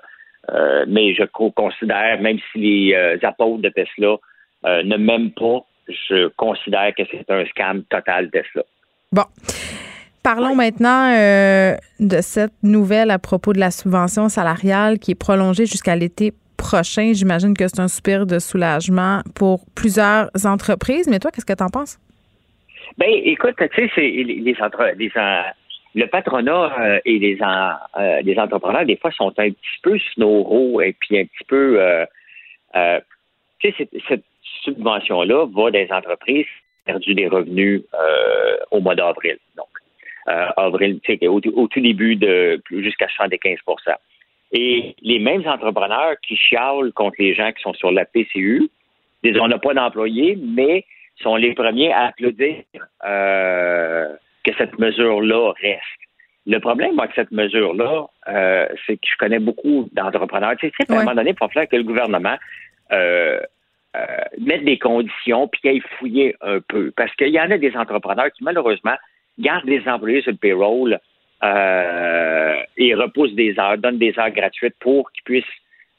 euh, 0.51 0.85
mais 0.87 1.13
je 1.13 1.23
considère, 1.23 2.19
même 2.21 2.37
si 2.51 2.59
les 2.59 2.93
euh, 2.93 3.17
apôtres 3.23 3.61
de 3.61 3.69
Tesla 3.69 4.17
euh, 4.65 4.83
ne 4.83 4.97
m'aiment 4.97 5.31
pas, 5.31 5.65
je 5.87 6.27
considère 6.29 6.93
que 6.95 7.03
c'est 7.09 7.29
un 7.29 7.45
scam 7.45 7.83
total 7.83 8.29
Tesla. 8.29 8.63
Bon. 9.11 9.23
Parlons 10.21 10.55
maintenant 10.55 11.13
euh, 11.13 11.75
de 11.99 12.21
cette 12.21 12.53
nouvelle 12.63 13.11
à 13.11 13.19
propos 13.19 13.51
de 13.51 13.59
la 13.59 13.71
subvention 13.71 14.29
salariale 14.29 14.97
qui 14.97 15.11
est 15.11 15.19
prolongée 15.19 15.65
jusqu'à 15.65 15.97
l'été 15.97 16.31
prochain. 16.63 17.11
J'imagine 17.13 17.53
que 17.53 17.67
c'est 17.67 17.81
un 17.81 17.89
soupir 17.89 18.25
de 18.25 18.39
soulagement 18.39 19.21
pour 19.35 19.65
plusieurs 19.75 20.29
entreprises. 20.45 21.07
Mais 21.09 21.19
toi, 21.19 21.29
qu'est-ce 21.31 21.45
que 21.45 21.53
tu 21.53 21.63
en 21.63 21.69
penses? 21.69 21.99
Ben, 22.97 23.09
écoute, 23.09 23.55
tu 23.57 23.67
sais, 23.75 23.91
c'est 23.95 24.09
les, 24.09 24.55
entre, 24.61 24.91
les 24.97 25.11
le 25.95 26.07
patronat 26.07 26.73
euh, 26.79 26.99
et 27.05 27.19
les, 27.19 27.37
en, 27.41 27.73
euh, 27.99 28.21
les 28.23 28.37
entrepreneurs, 28.39 28.85
des 28.85 28.97
fois, 28.97 29.11
sont 29.11 29.33
un 29.37 29.49
petit 29.51 29.79
peu 29.83 29.97
snoro 30.13 30.81
et 30.81 30.93
puis 30.99 31.19
un 31.19 31.25
petit 31.25 31.45
peu. 31.47 31.79
Euh, 31.79 32.05
tu 33.59 33.71
sais, 33.71 33.87
cette, 34.07 34.23
subvention-là 34.63 35.47
va 35.53 35.71
des 35.71 35.89
entreprises 35.91 36.45
qui 36.45 36.91
ont 36.91 36.93
perdu 36.93 37.15
des 37.15 37.27
revenus 37.27 37.81
au 38.71 38.79
mois 38.79 38.95
d'avril. 38.95 39.37
Donc, 39.57 39.67
avril, 40.25 41.01
tu 41.03 41.17
sais, 41.17 41.27
au, 41.27 41.41
au, 41.41 41.67
tout 41.67 41.81
début 41.81 42.15
de 42.15 42.61
jusqu'à 42.71 43.09
75 43.09 43.57
et 44.53 44.95
les 45.01 45.19
mêmes 45.19 45.45
entrepreneurs 45.47 46.15
qui 46.25 46.37
chialent 46.37 46.93
contre 46.93 47.15
les 47.19 47.33
gens 47.33 47.51
qui 47.51 47.61
sont 47.61 47.73
sur 47.73 47.91
la 47.91 48.05
PCU, 48.05 48.69
disent 49.23 49.37
on 49.41 49.47
n'a 49.47 49.57
pas 49.57 49.73
d'employés, 49.73 50.37
mais 50.41 50.85
sont 51.21 51.35
les 51.35 51.53
premiers 51.53 51.91
à 51.91 52.07
applaudir 52.07 52.63
euh, 53.05 54.07
que 54.43 54.51
cette 54.57 54.77
mesure-là 54.79 55.53
reste. 55.61 55.81
Le 56.45 56.59
problème 56.59 56.99
avec 56.99 57.13
cette 57.15 57.31
mesure-là, 57.31 58.05
euh, 58.27 58.67
c'est 58.85 58.95
que 58.97 59.07
je 59.09 59.15
connais 59.17 59.39
beaucoup 59.39 59.89
d'entrepreneurs. 59.93 60.55
Tu 60.59 60.69
sais, 60.69 60.91
à 60.91 60.93
un 60.93 60.99
moment 60.99 61.15
donné, 61.15 61.31
il 61.31 61.37
faut 61.37 61.47
faire 61.49 61.67
que 61.67 61.75
le 61.75 61.83
gouvernement 61.83 62.35
euh, 62.91 63.39
mette 64.39 64.65
des 64.65 64.77
conditions 64.77 65.47
puis 65.47 65.61
qu'il 65.61 65.81
fouiller 65.99 66.35
un 66.41 66.59
peu. 66.59 66.91
Parce 66.95 67.15
qu'il 67.15 67.29
y 67.29 67.39
en 67.39 67.49
a 67.49 67.57
des 67.57 67.75
entrepreneurs 67.77 68.31
qui, 68.33 68.43
malheureusement, 68.43 68.95
gardent 69.39 69.65
des 69.65 69.87
employés 69.87 70.21
sur 70.21 70.31
le 70.31 70.37
payroll 70.37 70.99
euh, 71.43 72.55
et 72.77 72.95
repousse 72.95 73.33
des 73.33 73.59
heures, 73.59 73.77
donne 73.77 73.97
des 73.97 74.17
heures 74.17 74.31
gratuites 74.31 74.75
pour 74.79 75.11
qu'ils 75.11 75.23
puissent 75.23 75.43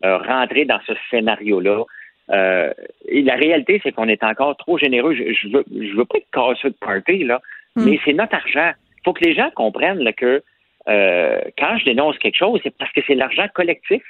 euh, 0.05 0.19
rentrer 0.19 0.65
dans 0.65 0.81
ce 0.87 0.93
scénario-là. 1.11 1.85
Euh, 2.31 2.73
et 3.07 3.23
la 3.23 3.35
réalité, 3.35 3.81
c'est 3.83 3.93
qu'on 3.93 4.09
est 4.09 4.25
encore 4.25 4.57
trop 4.57 4.79
généreux. 4.79 5.15
Je, 5.15 5.35
je 5.35 5.49
veux, 5.49 5.65
je 5.71 5.95
veux 5.95 6.05
pas 6.07 6.19
être 6.19 6.31
casseux 6.33 6.71
de 6.71 6.77
party, 6.81 7.25
là, 7.25 7.41
mm. 7.77 7.85
mais 7.85 8.01
c'est 8.05 8.15
notre 8.15 8.35
argent. 8.35 8.73
Il 8.99 9.01
faut 9.05 9.13
que 9.13 9.25
les 9.25 9.35
gens 9.35 9.51
comprennent 9.55 9.99
là, 9.99 10.13
que 10.13 10.43
quand 10.87 11.79
je 11.79 11.85
dénonce 11.87 12.19
quelque 12.19 12.37
chose, 12.37 12.61
c'est 12.63 12.77
parce 12.77 12.93
que 12.93 13.01
c'est 13.07 13.15
l'argent 13.15 13.47
collectif 13.55 14.03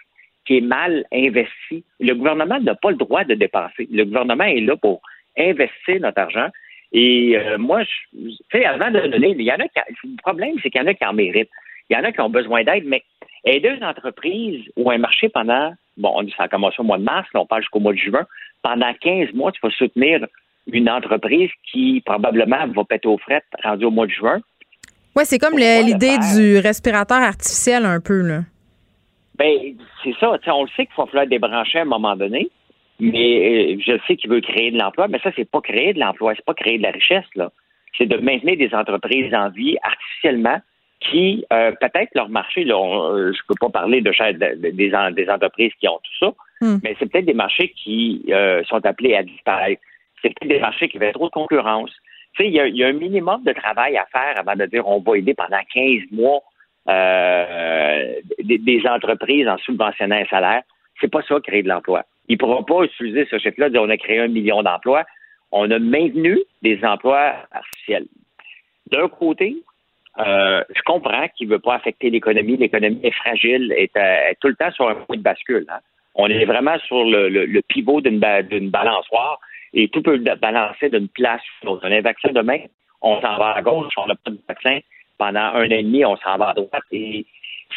qui 0.45 0.59
est 0.59 0.61
mal 0.61 1.05
investi. 1.13 1.85
Le 2.01 2.15
gouvernement 2.15 2.61
n'a 2.61 2.75
pas 2.75 2.91
le 2.91 2.97
droit 2.97 3.25
de 3.25 3.35
dépenser. 3.35 3.89
Le 3.91 4.05
gouvernement 4.05 4.45
est 4.45 4.61
là 4.61 4.77
pour 4.77 5.01
investir 5.39 6.01
notre 6.01 6.21
argent. 6.21 6.49
Et 6.95 7.37
euh, 7.37 7.59
moi, 7.59 7.83
tu 8.13 8.31
sais, 8.53 8.65
avant 8.65 8.91
de 8.91 9.01
donner, 9.09 9.35
il 9.37 9.43
y 9.43 9.53
en 9.53 9.57
a 9.57 9.65
qui, 9.67 9.81
le 10.05 10.23
problème, 10.23 10.55
c'est 10.63 10.71
qu'il 10.71 10.81
y 10.81 10.85
en 10.85 10.87
a 10.87 10.95
qui 10.95 11.05
en 11.05 11.13
méritent. 11.13 11.51
Il 11.91 11.97
y 11.97 12.01
en 12.01 12.05
a 12.05 12.13
qui 12.13 12.21
ont 12.21 12.31
besoin 12.31 12.63
d'aide, 12.63 12.85
mais 12.87 13.03
aider 13.45 13.69
une 13.69 13.85
entreprise 13.85 14.63
ou 14.77 14.91
un 14.91 14.99
marché 14.99 15.29
pendant, 15.29 15.75
bon, 15.97 16.17
ça 16.37 16.45
a 16.45 16.49
commencé 16.49 16.77
au 16.79 16.85
mois 16.85 16.99
de 16.99 17.03
mars, 17.03 17.29
là, 17.35 17.41
on 17.41 17.47
parle 17.47 17.63
jusqu'au 17.63 17.81
mois 17.81 17.93
de 17.93 17.99
juin, 17.99 18.25
pendant 18.63 18.95
15 18.95 19.35
mois, 19.35 19.51
tu 19.51 19.61
vas 19.63 19.71
soutenir 19.71 20.25
une 20.73 20.89
entreprise 20.89 21.51
qui 21.71 22.01
probablement 22.07 22.67
va 22.69 22.85
péter 22.85 23.09
aux 23.09 23.19
frettes 23.19 23.45
rendu 23.63 23.85
au 23.85 23.91
mois 23.91 24.07
de 24.07 24.13
juin. 24.13 24.41
Oui, 25.17 25.25
c'est 25.27 25.39
comme 25.39 25.59
l'idée 25.59 26.17
du 26.35 26.59
respirateur 26.59 27.19
artificiel 27.19 27.85
un 27.85 28.01
peu, 28.01 28.21
là. 28.21 28.41
Ben, 29.37 29.75
c'est 30.03 30.15
ça. 30.21 30.39
On 30.47 30.63
le 30.63 30.69
sait 30.77 30.87
qu'il 30.87 30.95
faut 30.95 31.07
falloir 31.07 31.27
débrancher 31.27 31.81
à 31.81 31.83
un 31.83 31.87
moment 31.87 32.17
donné, 32.17 32.49
mais 33.01 33.75
euh, 33.75 33.81
je 33.81 33.99
sais 34.07 34.17
qu'il 34.17 34.31
veut 34.31 34.41
créer 34.41 34.71
de 34.71 34.79
l'emploi, 34.79 35.09
mais 35.09 35.19
ça, 35.21 35.31
c'est 35.37 35.49
pas 35.49 35.61
créer 35.61 35.93
de 35.93 36.01
l'emploi, 36.01 36.35
c'est 36.35 36.45
pas 36.45 36.55
créer 36.55 36.79
de 36.79 36.83
la 36.83 36.91
richesse, 36.91 37.27
là. 37.35 37.51
C'est 37.97 38.07
de 38.07 38.17
maintenir 38.17 38.57
des 38.57 38.75
entreprises 38.75 39.33
en 39.35 39.51
vie 39.51 39.77
artificiellement 39.83 40.59
qui, 41.01 41.45
euh, 41.53 41.73
peut-être 41.81 42.11
leur 42.15 42.29
marché, 42.29 42.65
là, 42.65 42.77
euh, 42.77 43.33
je 43.33 43.41
peux 43.47 43.55
pas 43.61 43.69
parler 43.69 44.01
de, 44.01 44.11
des, 44.57 44.73
des, 44.73 45.29
entreprises 45.29 45.73
qui 45.79 45.87
ont 45.87 46.01
tout 46.03 46.27
ça, 46.27 46.35
hmm. 46.61 46.79
mais 46.83 46.97
c'est 46.99 47.11
peut-être 47.11 47.27
des 47.27 47.35
marchés 47.35 47.69
qui 47.77 48.25
sont 48.69 48.85
appelés 48.85 49.15
à 49.15 49.23
disparaître. 49.23 49.83
C'est 50.23 50.31
peut-être 50.31 50.49
des 50.49 50.61
marchés 50.61 50.89
qui 50.89 50.97
avaient 50.97 51.13
trop 51.13 51.27
de 51.27 51.33
concurrence. 51.33 51.91
Tu 52.35 52.43
sais, 52.43 52.49
il 52.49 52.53
y, 52.53 52.79
y, 52.79 52.85
a 52.85 52.89
un 52.89 52.93
minimum 52.93 53.45
de 53.45 53.53
travail 53.53 53.97
à 53.97 54.07
faire 54.07 54.35
avant 54.39 54.57
de 54.57 54.67
dire 54.67 54.89
on 54.89 54.99
va 54.99 55.19
aider 55.19 55.35
pendant 55.35 55.61
15 55.73 56.11
mois 56.11 56.41
euh, 56.87 58.21
des, 58.43 58.83
entreprises 58.87 59.49
en 59.49 59.57
subventionnant 59.59 60.17
un 60.17 60.27
salaire. 60.27 60.63
C'est 61.01 61.11
pas 61.11 61.23
ça 61.23 61.41
créer 61.41 61.63
de 61.63 61.69
l'emploi. 61.69 62.05
Il 62.29 62.35
ne 62.35 62.39
pourra 62.39 62.65
pas 62.65 62.85
utiliser 62.85 63.27
ce 63.31 63.39
de 63.69 63.73
dire 63.73 63.83
on 63.83 63.91
a 63.91 63.97
créé 63.97 64.21
un 64.21 64.29
million 64.29 64.63
d'emplois. 64.63 65.05
On 65.53 65.71
a 65.71 65.79
maintenu 65.79 66.39
des 66.63 66.83
emplois 66.85 67.35
artificiels. 67.53 68.07
D'un 68.91 69.09
côté, 69.09 69.57
euh, 70.19 70.63
je 70.75 70.81
comprends 70.83 71.29
qu'il 71.37 71.49
ne 71.49 71.55
veut 71.55 71.59
pas 71.59 71.75
affecter 71.75 72.11
l'économie. 72.11 72.57
L'économie 72.57 73.01
est 73.03 73.13
fragile, 73.13 73.73
est, 73.77 73.95
est, 73.97 74.37
tout 74.41 74.49
le 74.49 74.57
temps 74.57 74.71
sur 74.73 74.89
un 74.89 74.95
point 74.95 75.17
de 75.17 75.23
bascule. 75.23 75.67
Hein. 75.69 75.79
On 76.15 76.29
est 76.29 76.45
vraiment 76.45 76.79
sur 76.87 77.05
le, 77.05 77.61
pivot 77.69 78.01
d'une 78.01 78.21
balançoire 78.71 79.41
et 79.73 79.89
tout 79.89 80.03
peut 80.03 80.19
balancer 80.41 80.89
d'une 80.89 81.09
place 81.09 81.43
a 81.65 81.87
un 81.87 82.01
vaccin 82.01 82.31
demain, 82.33 82.59
on 83.03 83.21
s'en 83.21 83.37
va 83.37 83.57
à 83.57 83.63
gauche, 83.63 83.93
on 83.97 84.07
n'a 84.07 84.15
pas 84.15 84.31
de 84.31 84.39
vaccin, 84.49 84.79
pendant 85.19 85.41
un 85.41 85.67
an 85.67 85.71
et 85.71 85.83
demi, 85.83 86.05
on 86.05 86.17
s'en 86.19 86.37
va 86.37 86.51
à 86.51 86.55
droite. 86.55 86.85
Et 86.93 87.27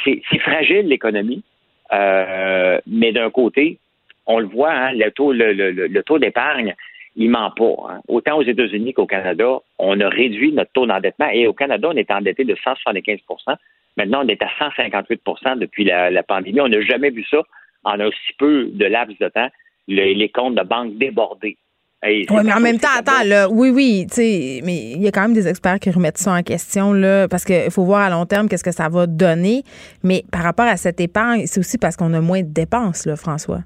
c'est 0.06 0.40
fragile, 0.40 0.88
l'économie. 0.88 1.44
Euh, 1.91 2.80
mais 2.86 3.11
d'un 3.11 3.32
côté, 3.32 3.80
on 4.28 4.40
le 4.40 4.48
voit, 4.48 4.72
hein, 4.72 4.91
le 4.94 5.10
taux, 5.12 5.32
le, 5.34 6.02
taux 6.02 6.20
d'épargne, 6.20 6.76
il 7.16 7.30
ment 7.30 7.52
pas. 7.52 7.76
Hein. 7.90 8.02
Autant 8.08 8.38
aux 8.38 8.44
États-Unis 8.44 8.94
qu'au 8.94 9.08
Canada, 9.08 9.60
on 9.80 9.99
a 9.99 10.10
réduit 10.10 10.52
notre 10.52 10.72
taux 10.72 10.86
d'endettement. 10.86 11.30
Et 11.34 11.48
au 11.48 11.54
Canada, 11.54 11.90
on 11.91 11.95
est 11.95 12.12
endetté 12.12 12.44
de 12.44 12.56
175% 12.56 13.56
Maintenant, 13.95 14.22
on 14.24 14.28
est 14.28 14.41
à 14.44 14.49
158% 14.60 15.58
depuis 15.58 15.84
la, 15.84 16.22
pandémie. 16.22 16.62
On 16.62 16.68
n'a 16.68 16.82
jamais 16.82 17.10
vu 17.10 17.26
ça 17.32 17.40
en 17.84 17.99
aussi 17.99 18.34
peu 18.38 18.70
de 18.72 18.86
laps 18.86 19.18
de 19.18 19.28
temps, 19.30 19.49
les 19.88 20.30
comptes 20.30 20.54
de 20.54 20.62
banque 20.62 20.98
débordés 20.98 21.58
oui, 22.04 22.26
mais 22.44 22.54
en 22.54 22.60
même 22.60 22.80
temps, 22.80 22.88
attends, 22.95 23.24
là, 23.26 23.49
oui, 23.49 23.70
oui, 23.70 24.06
tu 24.08 24.16
sais, 24.16 24.62
mais 24.64 24.91
il 24.91 25.02
y 25.02 25.08
a 25.08 25.12
quand 25.12 25.22
même 25.22 25.34
des 25.34 25.48
experts 25.48 25.80
qui 25.80 25.90
remettent 25.90 26.20
ça 26.20 26.34
en 26.34 26.44
question, 26.44 26.94
là, 26.94 27.28
parce 27.28 27.44
qu'il 27.44 27.72
faut 27.72 27.84
voir 27.84 28.02
à 28.02 28.10
long 28.10 28.26
terme 28.26 28.48
qu'est-ce 28.48 28.64
que 28.64 28.72
ça 28.72 28.88
va 28.88 29.08
donner. 29.08 29.64
Mais 30.04 30.24
par 30.32 30.44
rapport 30.44 30.68
à 30.68 30.78
cette 30.78 30.99
épargne, 31.02 31.48
c'est 31.48 31.60
aussi 31.60 31.78
parce 31.78 31.95
qu'on 31.95 32.14
a 32.14 32.22
moins 32.22 32.41
de 32.41 32.54
dépenses, 32.54 33.06
là, 33.06 33.16
François. 33.16 33.62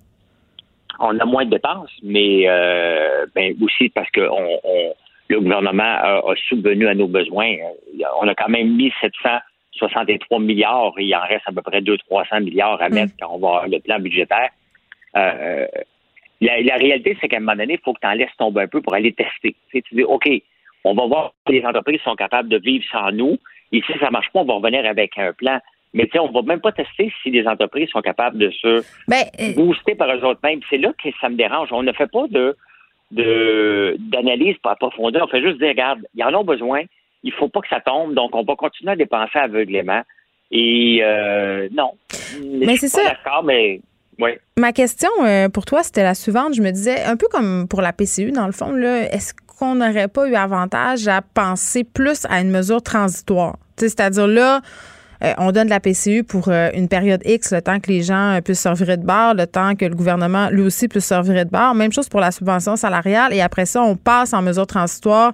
On 0.99 1.17
a 1.19 1.25
moins 1.25 1.45
de 1.45 1.51
dépenses, 1.51 1.91
mais 2.03 2.43
euh, 2.47 3.25
ben, 3.33 3.55
aussi 3.61 3.89
parce 3.89 4.09
que 4.11 4.21
le 5.29 5.39
gouvernement 5.39 5.83
a, 5.83 6.21
subvenu 6.47 6.87
à 6.87 6.93
nos 6.93 7.07
besoins. 7.07 7.55
On 8.21 8.27
a 8.27 8.35
quand 8.35 8.49
même 8.49 8.75
mis 8.75 8.91
763 9.01 10.39
milliards 10.39 10.93
et 10.97 11.05
il 11.05 11.15
en 11.15 11.21
reste 11.21 11.47
à 11.47 11.51
peu 11.51 11.61
près 11.61 11.81
200-300 11.81 12.43
milliards 12.43 12.81
à 12.81 12.89
mm. 12.89 12.93
mettre 12.93 13.13
quand 13.19 13.29
on 13.31 13.39
va 13.39 13.47
avoir 13.47 13.67
le 13.67 13.79
plan 13.79 13.99
budgétaire. 13.99 14.49
Euh, 15.15 15.67
la, 16.41 16.75
réalité, 16.75 17.17
c'est 17.21 17.27
qu'à 17.27 17.37
un 17.37 17.41
moment 17.41 17.55
donné, 17.55 17.73
il 17.73 17.79
faut 17.83 17.93
que 17.93 17.99
tu 18.01 18.07
en 18.07 18.13
laisses 18.13 18.35
tomber 18.37 18.63
un 18.63 18.67
peu 18.67 18.81
pour 18.81 18.93
aller 18.93 19.13
tester. 19.13 19.55
Tu, 19.71 19.81
dis, 19.91 20.03
OK, 20.03 20.27
on 20.83 20.93
va 20.93 21.05
voir 21.05 21.33
si 21.47 21.53
les 21.53 21.65
entreprises 21.65 22.01
sont 22.01 22.15
capables 22.15 22.49
de 22.49 22.57
vivre 22.57 22.83
sans 22.91 23.11
nous. 23.11 23.37
Et 23.71 23.81
si 23.85 23.93
ça 23.99 24.07
ne 24.07 24.11
marche 24.11 24.31
pas, 24.33 24.39
on 24.41 24.45
va 24.45 24.55
revenir 24.55 24.85
avec 24.85 25.17
un 25.17 25.33
plan. 25.33 25.59
Mais 25.93 26.05
tu 26.05 26.11
sais, 26.13 26.19
on 26.19 26.31
va 26.31 26.41
même 26.41 26.61
pas 26.61 26.71
tester 26.71 27.11
si 27.21 27.31
les 27.31 27.45
entreprises 27.47 27.89
sont 27.89 28.01
capables 28.01 28.37
de 28.37 28.49
se 28.49 28.83
ben, 29.07 29.23
euh, 29.39 29.53
booster 29.55 29.95
par 29.95 30.09
eux 30.15 30.23
autres 30.23 30.39
mêmes. 30.43 30.61
C'est 30.69 30.77
là 30.77 30.93
que 30.93 31.09
ça 31.19 31.29
me 31.29 31.35
dérange. 31.35 31.69
On 31.71 31.83
ne 31.83 31.91
fait 31.91 32.09
pas 32.09 32.27
de 32.27 32.55
d'analyse 33.11 34.55
par 34.63 34.77
profondeur. 34.77 35.23
On 35.25 35.27
fait 35.27 35.41
juste 35.41 35.57
dire, 35.57 35.67
regarde, 35.69 35.99
ils 36.15 36.23
en 36.23 36.33
ont 36.33 36.45
besoin. 36.45 36.83
Il 37.23 37.33
faut 37.33 37.49
pas 37.49 37.59
que 37.59 37.67
ça 37.67 37.81
tombe. 37.81 38.13
Donc, 38.13 38.33
on 38.33 38.43
va 38.43 38.55
continuer 38.55 38.93
à 38.93 38.95
dépenser 38.95 39.37
aveuglément. 39.37 40.01
Et 40.49 41.01
euh, 41.03 41.67
non. 41.73 41.91
Mais 42.41 42.77
c'est 42.77 42.87
ça. 42.87 43.03
D'accord, 43.03 43.43
mais 43.43 43.81
Ma 44.57 44.73
question 44.73 45.09
euh, 45.23 45.49
pour 45.49 45.65
toi, 45.65 45.83
c'était 45.83 46.03
la 46.03 46.13
suivante. 46.13 46.53
Je 46.53 46.61
me 46.61 46.71
disais, 46.71 47.03
un 47.03 47.17
peu 47.17 47.27
comme 47.27 47.67
pour 47.67 47.81
la 47.81 47.93
PCU, 47.93 48.31
dans 48.31 48.45
le 48.45 48.51
fond, 48.51 48.75
est-ce 48.77 49.33
qu'on 49.33 49.75
n'aurait 49.75 50.07
pas 50.07 50.27
eu 50.27 50.35
avantage 50.35 51.07
à 51.07 51.21
penser 51.21 51.83
plus 51.83 52.25
à 52.29 52.41
une 52.41 52.51
mesure 52.51 52.81
transitoire? 52.81 53.57
C'est-à-dire 53.77 54.27
là, 54.27 54.61
euh, 55.23 55.33
on 55.37 55.51
donne 55.51 55.65
de 55.65 55.69
la 55.69 55.79
PCU 55.79 56.23
pour 56.23 56.47
euh, 56.47 56.69
une 56.73 56.87
période 56.87 57.21
X, 57.25 57.53
le 57.53 57.61
temps 57.61 57.79
que 57.79 57.89
les 57.91 58.01
gens 58.01 58.39
puissent 58.43 58.61
servir 58.61 58.97
de 58.97 59.03
bar, 59.03 59.35
le 59.35 59.45
temps 59.45 59.75
que 59.75 59.85
le 59.85 59.95
gouvernement, 59.95 60.49
lui 60.49 60.63
aussi, 60.63 60.87
puisse 60.87 61.05
servir 61.05 61.45
de 61.45 61.49
bar. 61.49 61.75
Même 61.75 61.91
chose 61.91 62.09
pour 62.09 62.19
la 62.19 62.31
subvention 62.31 62.75
salariale. 62.75 63.33
Et 63.33 63.41
après 63.41 63.65
ça, 63.65 63.81
on 63.81 63.95
passe 63.95 64.33
en 64.33 64.41
mesure 64.41 64.65
transitoire 64.65 65.33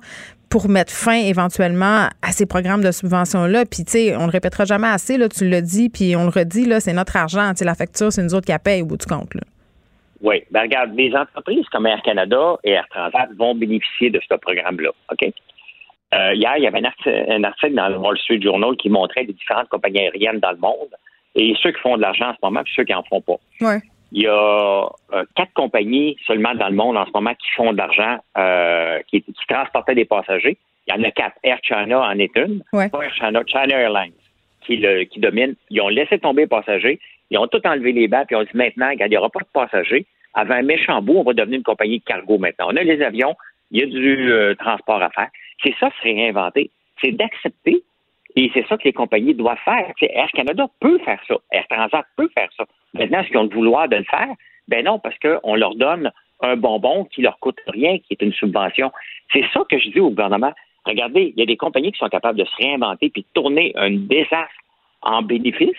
pour 0.50 0.70
mettre 0.70 0.94
fin 0.94 1.16
éventuellement 1.16 2.08
à 2.22 2.32
ces 2.32 2.46
programmes 2.46 2.84
de 2.84 2.92
subvention-là. 2.92 3.66
Puis, 3.66 3.84
tu 3.84 3.92
sais, 3.92 4.16
on 4.16 4.26
le 4.26 4.32
répétera 4.32 4.66
jamais 4.66 4.88
assez, 4.88 5.18
là, 5.18 5.28
tu 5.30 5.48
l'as 5.48 5.62
dit, 5.62 5.90
puis 5.90 6.16
on 6.16 6.24
le 6.24 6.30
redit, 6.30 6.66
là, 6.66 6.80
c'est 6.80 6.94
notre 6.94 7.16
argent. 7.16 7.54
Tu 7.54 7.64
la 7.64 7.76
facture, 7.76 8.12
c'est 8.12 8.24
nous 8.24 8.34
autres 8.34 8.46
qui 8.46 8.52
la 8.52 8.60
paye 8.60 8.82
au 8.82 8.86
bout 8.86 8.98
du 8.98 9.06
compte. 9.06 9.32
Oui. 10.22 10.44
Ben, 10.52 10.62
regarde, 10.62 10.92
les 10.96 11.14
entreprises 11.16 11.66
comme 11.72 11.86
Air 11.86 12.02
Canada 12.04 12.56
et 12.64 12.72
Air 12.72 12.88
Transat 12.90 13.30
vont 13.38 13.56
bénéficier 13.56 14.10
de 14.10 14.20
ce 14.28 14.36
programme-là. 14.36 14.90
OK? 15.12 15.34
Euh, 16.14 16.34
hier, 16.34 16.54
il 16.58 16.64
y 16.64 16.68
avait 16.68 16.80
un 16.80 17.44
article, 17.44 17.74
dans 17.74 17.90
le 17.90 17.98
Wall 17.98 18.18
Street 18.18 18.42
Journal 18.42 18.76
qui 18.78 18.90
montrait 18.90 19.24
les 19.24 19.34
différentes 19.34 19.68
compagnies 19.70 20.00
aériennes 20.00 20.40
dans 20.40 20.52
le 20.52 20.58
monde 20.58 20.90
et 21.36 21.54
ceux 21.62 21.72
qui 21.72 21.82
font 21.82 21.98
de 21.98 22.02
l'argent 22.02 22.30
en 22.30 22.34
ce 22.34 22.40
moment 22.42 22.62
et 22.62 22.72
ceux 22.76 22.84
qui 22.84 22.94
n'en 22.94 23.04
font 23.04 23.22
pas. 23.22 23.38
Ouais. 23.62 23.80
Il 24.14 24.22
y 24.22 24.28
a 24.28 24.90
euh, 25.14 25.26
quatre 25.36 25.54
compagnies 25.54 26.16
seulement 26.26 26.56
dans 26.56 26.70
le 26.70 26.76
monde 26.76 26.96
en 26.96 27.06
ce 27.06 27.12
moment 27.14 27.34
qui 27.34 27.52
font 27.56 27.74
de 27.74 27.78
l'argent, 27.78 28.18
euh, 28.38 29.00
qui, 29.10 29.24
transportaient 29.50 29.96
des 29.96 30.06
passagers. 30.06 30.58
Il 30.88 30.96
y 30.96 30.98
en 30.98 31.04
a 31.04 31.12
quatre. 31.12 31.36
Air 31.44 31.60
China 31.62 32.02
en 32.02 32.18
est 32.18 32.34
une. 32.38 32.64
Air 32.74 33.14
China, 33.14 33.42
China 33.46 33.78
Airlines 33.78 34.14
qui, 34.68 34.78
le, 34.78 35.06
qui 35.06 35.20
domine. 35.20 35.56
Ils 35.72 35.82
ont 35.82 35.90
laissé 35.90 36.20
tomber 36.20 36.44
les 36.44 36.48
passagers. 36.48 37.00
Ils 37.32 37.38
ont 37.38 37.48
tout 37.48 37.62
enlevé 37.66 37.92
les 37.92 38.08
bancs, 38.08 38.28
puis 38.28 38.36
ils 38.36 38.40
ont 38.40 38.44
dit 38.44 38.50
maintenant, 38.54 38.90
il 38.90 39.10
n'y 39.10 39.18
aura 39.18 39.30
pas 39.30 39.40
de 39.40 39.48
passagers. 39.52 40.06
Avant 40.34 40.54
un 40.54 40.62
méchant 40.62 41.02
bout, 41.02 41.18
on 41.18 41.24
va 41.24 41.34
devenir 41.34 41.58
une 41.58 41.64
compagnie 41.64 42.00
de 42.00 42.04
cargo 42.04 42.38
maintenant. 42.38 42.68
On 42.70 42.76
a 42.76 42.84
les 42.84 43.02
avions, 43.02 43.36
il 43.72 43.80
y 43.80 43.84
a 43.84 43.86
du 43.88 44.32
euh, 44.32 44.54
transport 44.56 45.02
à 45.02 45.10
faire. 45.10 45.30
C'est 45.64 45.76
ça, 45.80 45.90
se 45.98 46.04
réinventer. 46.04 46.72
C'est 47.02 47.12
d'accepter 47.12 47.84
et 48.36 48.52
c'est 48.54 48.68
ça 48.68 48.78
que 48.78 48.84
les 48.84 48.94
compagnies 48.94 49.34
doivent 49.34 49.58
faire. 49.66 49.92
Air 50.02 50.30
Canada 50.32 50.68
peut 50.80 51.00
faire 51.00 51.20
ça. 51.28 51.36
Air 51.52 51.66
Transat 51.70 52.06
peut 52.16 52.30
faire 52.34 52.50
ça. 52.56 52.66
Maintenant, 52.94 53.20
est-ce 53.20 53.30
qu'ils 53.30 53.38
ont 53.38 53.44
le 53.44 53.50
vouloir 53.50 53.88
de 53.88 53.96
le 53.96 54.04
faire? 54.04 54.30
Ben 54.68 54.86
non, 54.86 55.00
parce 55.00 55.18
qu'on 55.20 55.56
leur 55.56 55.76
donne 55.76 56.12
un 56.42 56.56
bonbon 56.56 57.06
qui 57.06 57.22
leur 57.22 57.40
coûte 57.40 57.60
rien, 57.68 57.98
qui 57.98 58.14
est 58.14 58.22
une 58.22 58.34
subvention. 58.34 58.92
C'est 59.34 59.46
ça 59.54 59.64
que 59.70 59.80
je 59.80 59.90
dis 59.90 60.00
au 60.00 60.10
gouvernement. 60.10 60.54
Regardez, 60.86 61.34
il 61.36 61.40
y 61.40 61.44
a 61.44 61.46
des 61.46 61.58
compagnies 61.58 61.92
qui 61.92 61.98
sont 61.98 62.10
capables 62.10 62.38
de 62.38 62.46
se 62.46 62.56
réinventer 62.58 63.10
puis 63.10 63.24
de 63.24 63.28
tourner 63.34 63.74
un 63.76 63.92
désastre 63.92 64.54
en 65.02 65.22
bénéfice. 65.22 65.72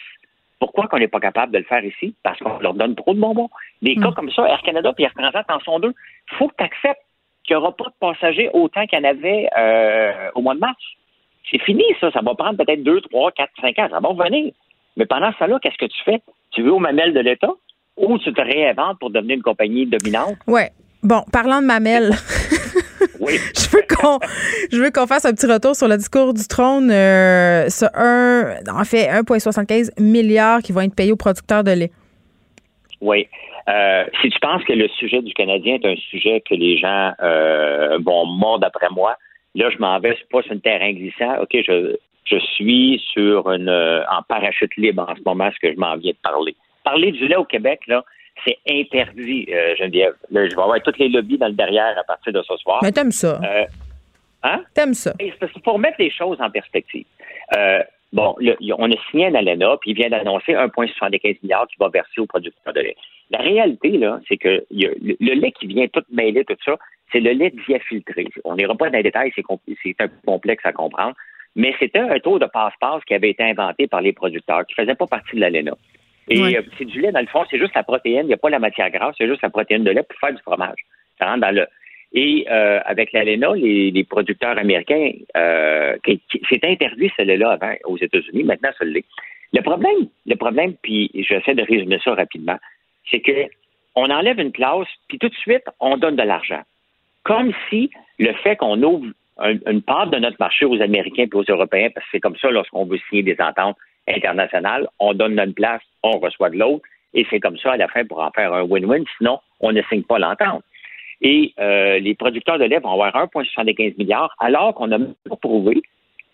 Pourquoi 0.58 0.88
qu'on 0.88 0.98
n'est 0.98 1.08
pas 1.08 1.20
capable 1.20 1.52
de 1.52 1.58
le 1.58 1.64
faire 1.64 1.84
ici? 1.84 2.14
Parce 2.24 2.38
qu'on 2.40 2.58
leur 2.58 2.74
donne 2.74 2.96
trop 2.96 3.14
de 3.14 3.20
bonbons. 3.20 3.48
Des 3.82 3.94
cas 3.94 4.10
hmm. 4.10 4.14
comme 4.14 4.30
ça, 4.32 4.48
Air 4.48 4.62
Canada 4.62 4.92
et 4.98 5.02
Air 5.04 5.14
Transat 5.14 5.46
en 5.48 5.60
sont 5.60 5.78
deux. 5.78 5.94
Il 6.32 6.36
faut 6.36 6.48
que 6.48 6.56
tu 6.58 6.64
acceptes 6.64 7.02
qu'il 7.48 7.56
n'y 7.56 7.62
aura 7.62 7.72
pas 7.72 7.86
de 7.86 7.94
passagers 7.98 8.50
autant 8.52 8.86
qu'il 8.86 8.98
y 8.98 9.02
en 9.02 9.08
avait 9.08 9.48
euh, 9.58 10.30
au 10.34 10.42
mois 10.42 10.54
de 10.54 10.60
mars. 10.60 10.76
C'est 11.50 11.60
fini, 11.62 11.82
ça. 12.00 12.10
Ça 12.12 12.20
va 12.22 12.34
prendre 12.34 12.62
peut-être 12.62 12.84
deux, 12.84 13.00
trois, 13.00 13.32
quatre, 13.32 13.52
cinq 13.60 13.78
ans. 13.78 13.88
Ça 13.90 14.00
va 14.00 14.08
revenir. 14.08 14.52
Mais 14.96 15.06
pendant 15.06 15.32
ça, 15.38 15.46
là, 15.46 15.58
qu'est-ce 15.60 15.78
que 15.78 15.86
tu 15.86 16.02
fais? 16.04 16.20
Tu 16.50 16.62
veux 16.62 16.72
au 16.72 16.78
mamelle 16.78 17.14
de 17.14 17.20
l'État? 17.20 17.50
Ou 17.96 18.18
tu 18.18 18.32
te 18.32 18.40
réinventes 18.40 18.98
pour 19.00 19.10
devenir 19.10 19.36
une 19.36 19.42
compagnie 19.42 19.86
dominante? 19.86 20.36
Oui. 20.46 20.62
Bon, 21.02 21.22
parlant 21.32 21.60
de 21.62 21.66
mamelles. 21.66 22.10
oui. 23.20 23.38
je 23.56 23.70
veux 23.70 23.82
qu'on 23.88 24.18
je 24.70 24.80
veux 24.80 24.90
qu'on 24.90 25.06
fasse 25.06 25.24
un 25.24 25.32
petit 25.32 25.46
retour 25.46 25.74
sur 25.74 25.88
le 25.88 25.96
discours 25.96 26.34
du 26.34 26.46
trône 26.46 26.90
euh, 26.90 27.64
en 27.64 28.84
fait 28.84 29.08
1,75 29.08 30.00
milliard 30.00 30.60
qui 30.60 30.72
vont 30.72 30.82
être 30.82 30.94
payés 30.94 31.12
aux 31.12 31.16
producteurs 31.16 31.64
de 31.64 31.70
lait. 31.70 31.92
Oui. 33.00 33.28
Euh, 33.68 34.04
si 34.22 34.30
tu 34.30 34.38
penses 34.40 34.64
que 34.64 34.72
le 34.72 34.88
sujet 34.88 35.20
du 35.20 35.34
Canadien 35.34 35.74
est 35.74 35.86
un 35.86 35.96
sujet 35.96 36.40
que 36.40 36.54
les 36.54 36.78
gens 36.78 37.12
euh, 37.22 37.98
vont 38.04 38.26
mordre 38.26 38.66
après 38.66 38.88
moi, 38.90 39.16
Là, 39.54 39.70
je 39.70 39.78
m'en 39.78 39.98
vais 39.98 40.16
pas 40.30 40.42
sur 40.42 40.52
un 40.52 40.58
terrain 40.58 40.92
glissant. 40.92 41.40
OK, 41.40 41.48
je, 41.52 41.96
je 42.26 42.36
suis 42.36 43.02
sur 43.12 43.50
une 43.50 43.68
euh, 43.68 44.04
en 44.04 44.22
parachute 44.22 44.76
libre 44.76 45.04
en 45.08 45.16
ce 45.16 45.22
moment, 45.24 45.50
ce 45.52 45.58
que 45.58 45.72
je 45.72 45.78
m'en 45.80 45.96
viens 45.96 46.12
de 46.12 46.18
parler. 46.22 46.54
Parler 46.84 47.10
du 47.10 47.26
lait 47.26 47.34
au 47.34 47.44
Québec, 47.44 47.80
là, 47.88 48.04
c'est 48.44 48.58
interdit, 48.70 49.48
Geneviève. 49.78 50.14
je 50.30 50.38
vais 50.38 50.52
avoir 50.52 50.80
toutes 50.82 50.98
les 50.98 51.08
lobbies 51.08 51.38
dans 51.38 51.48
le 51.48 51.54
derrière 51.54 51.98
à 51.98 52.04
partir 52.04 52.32
de 52.32 52.42
ce 52.42 52.56
soir. 52.58 52.78
Mais 52.82 52.92
t'aimes 52.92 53.10
ça. 53.10 53.40
Hein? 54.44 54.62
T'aimes 54.74 54.94
ça. 54.94 55.12
Pour 55.64 55.78
mettre 55.78 55.96
les 55.98 56.10
choses 56.10 56.40
en 56.40 56.50
perspective. 56.50 57.06
Bon, 58.12 58.36
on 58.78 58.92
a 58.92 58.96
signé 59.10 59.26
un 59.26 59.34
ALENA, 59.34 59.76
puis 59.80 59.90
il 59.90 59.94
vient 59.94 60.10
d'annoncer 60.10 60.52
1,75 60.52 61.38
milliard 61.42 61.66
qui 61.66 61.76
va 61.80 61.88
verser 61.88 62.20
aux 62.20 62.26
producteurs 62.26 62.72
de 62.74 62.80
lait. 62.80 62.96
La 63.30 63.38
réalité, 63.38 63.90
là, 63.90 64.20
c'est 64.28 64.36
que 64.36 64.64
le, 64.70 65.34
lait 65.34 65.52
qui 65.52 65.66
vient 65.66 65.86
tout 65.88 66.02
mêler, 66.10 66.44
tout 66.44 66.56
ça, 66.64 66.76
c'est 67.12 67.20
le 67.20 67.32
lait 67.32 67.52
diafiltré. 67.66 68.26
On 68.44 68.56
n'ira 68.56 68.74
pas 68.74 68.88
dans 68.88 68.96
les 68.96 69.02
détails, 69.02 69.32
c'est 69.34 69.44
un 69.50 70.08
peu 70.08 70.14
complexe 70.26 70.64
à 70.64 70.72
comprendre, 70.72 71.14
mais 71.56 71.74
c'était 71.78 71.98
un 71.98 72.18
taux 72.20 72.38
de 72.38 72.46
passe-passe 72.46 73.04
qui 73.04 73.14
avait 73.14 73.30
été 73.30 73.42
inventé 73.42 73.86
par 73.86 74.00
les 74.00 74.12
producteurs, 74.12 74.66
qui 74.66 74.74
ne 74.78 74.84
faisait 74.84 74.94
pas 74.94 75.06
partie 75.06 75.36
de 75.36 75.40
l'ALENA. 75.40 75.72
Et 76.30 76.40
euh, 76.40 76.62
c'est 76.76 76.84
du 76.84 77.00
lait, 77.00 77.12
dans 77.12 77.20
le 77.20 77.26
fond, 77.26 77.44
c'est 77.50 77.58
juste 77.58 77.74
la 77.74 77.82
protéine, 77.82 78.24
il 78.24 78.28
n'y 78.28 78.34
a 78.34 78.38
pas 78.38 78.50
la 78.50 78.58
matière 78.58 78.90
grasse, 78.90 79.14
c'est 79.18 79.26
juste 79.26 79.42
la 79.42 79.50
protéine 79.50 79.84
de 79.84 79.90
lait 79.90 80.02
pour 80.02 80.18
faire 80.18 80.34
du 80.34 80.42
fromage. 80.42 80.78
Ça 81.18 81.26
rentre 81.26 81.40
dans 81.40 81.54
le. 81.54 81.66
Et 82.12 82.46
euh, 82.50 82.80
avec 82.86 83.12
l'ALENA, 83.12 83.54
les, 83.54 83.90
les, 83.90 84.04
producteurs 84.04 84.56
américains, 84.56 85.10
euh, 85.36 85.96
c'est 86.48 86.64
interdit 86.64 87.10
ce 87.16 87.22
lait-là 87.22 87.50
avant 87.50 87.74
aux 87.84 87.98
États-Unis, 87.98 88.44
maintenant 88.44 88.70
ça 88.78 88.84
l'est. 88.84 89.04
Le 89.52 89.60
problème, 89.62 90.08
le 90.26 90.36
problème, 90.36 90.74
puis 90.82 91.10
j'essaie 91.14 91.54
de 91.54 91.62
résumer 91.62 91.98
ça 92.02 92.14
rapidement, 92.14 92.56
c'est 93.10 93.20
que 93.20 93.46
on 93.94 94.10
enlève 94.10 94.38
une 94.38 94.52
classe, 94.52 94.86
puis 95.08 95.18
tout 95.18 95.28
de 95.28 95.34
suite, 95.34 95.64
on 95.80 95.96
donne 95.96 96.16
de 96.16 96.22
l'argent. 96.22 96.62
Comme 97.24 97.52
si 97.68 97.90
le 98.18 98.32
fait 98.34 98.56
qu'on 98.56 98.80
ouvre 98.82 99.06
une 99.66 99.82
part 99.82 100.08
de 100.08 100.18
notre 100.18 100.36
marché 100.38 100.64
aux 100.64 100.80
Américains 100.80 101.26
et 101.32 101.36
aux 101.36 101.44
Européens, 101.48 101.88
parce 101.94 102.04
que 102.06 102.10
c'est 102.12 102.20
comme 102.20 102.36
ça 102.36 102.50
lorsqu'on 102.50 102.84
veut 102.84 102.98
signer 103.08 103.22
des 103.22 103.36
ententes 103.40 103.76
internationales, 104.08 104.88
on 104.98 105.14
donne 105.14 105.34
notre 105.34 105.54
place, 105.54 105.82
on 106.02 106.18
reçoit 106.18 106.50
de 106.50 106.58
l'autre, 106.58 106.84
et 107.14 107.26
c'est 107.30 107.40
comme 107.40 107.58
ça 107.58 107.72
à 107.72 107.76
la 107.76 107.88
fin 107.88 108.04
pour 108.04 108.20
en 108.20 108.30
faire 108.30 108.52
un 108.52 108.62
win-win, 108.62 109.04
sinon 109.16 109.40
on 109.60 109.72
ne 109.72 109.82
signe 109.82 110.02
pas 110.02 110.18
l'entente. 110.18 110.62
Et 111.20 111.52
euh, 111.58 111.98
les 111.98 112.14
producteurs 112.14 112.58
de 112.58 112.64
lait 112.64 112.78
vont 112.78 112.92
avoir 112.92 113.14
1,75 113.14 113.94
milliards, 113.98 114.34
alors 114.38 114.74
qu'on 114.74 114.92
a 114.92 114.98
même 114.98 115.14
prouvé 115.40 115.82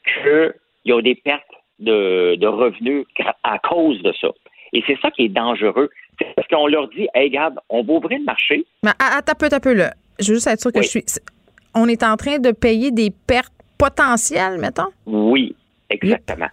qu'il 0.05 0.55
y 0.85 0.93
a 0.93 1.01
des 1.01 1.15
pertes 1.15 1.43
de, 1.79 2.47
revenus 2.47 3.07
à 3.43 3.59
cause 3.59 4.03
de 4.03 4.13
ça. 4.21 4.29
Et 4.75 4.83
c'est 4.87 4.99
ça 5.01 5.11
qui 5.11 5.25
est 5.25 5.29
dangereux. 5.29 5.89
C'est 6.19 6.35
parce 6.35 6.47
qu'on 6.49 6.67
leur 6.67 6.89
dit, 6.89 7.09
hey, 7.15 7.29
regarde, 7.29 7.59
on 7.71 7.83
va 7.83 7.93
ouvrir 7.95 8.19
le 8.19 8.25
marché. 8.25 8.67
Mais 8.83 8.91
attends 8.99 9.33
un 9.33 9.35
peu, 9.35 9.49
un 9.51 9.61
peu, 9.61 9.73
là. 9.73 9.95
Je 10.19 10.29
veux 10.29 10.35
juste 10.35 10.47
être 10.47 10.61
sûr 10.61 10.73
que 10.73 10.83
je 10.83 10.89
suis. 10.89 11.05
On 11.75 11.89
est 11.89 12.03
en 12.03 12.17
train 12.17 12.39
de 12.39 12.53
payer 12.53 12.91
des 12.91 13.11
pertes 13.27 13.55
potentielles, 13.79 14.59
mettons? 14.59 14.91
Oui, 15.07 15.57
exactement. 15.91 16.49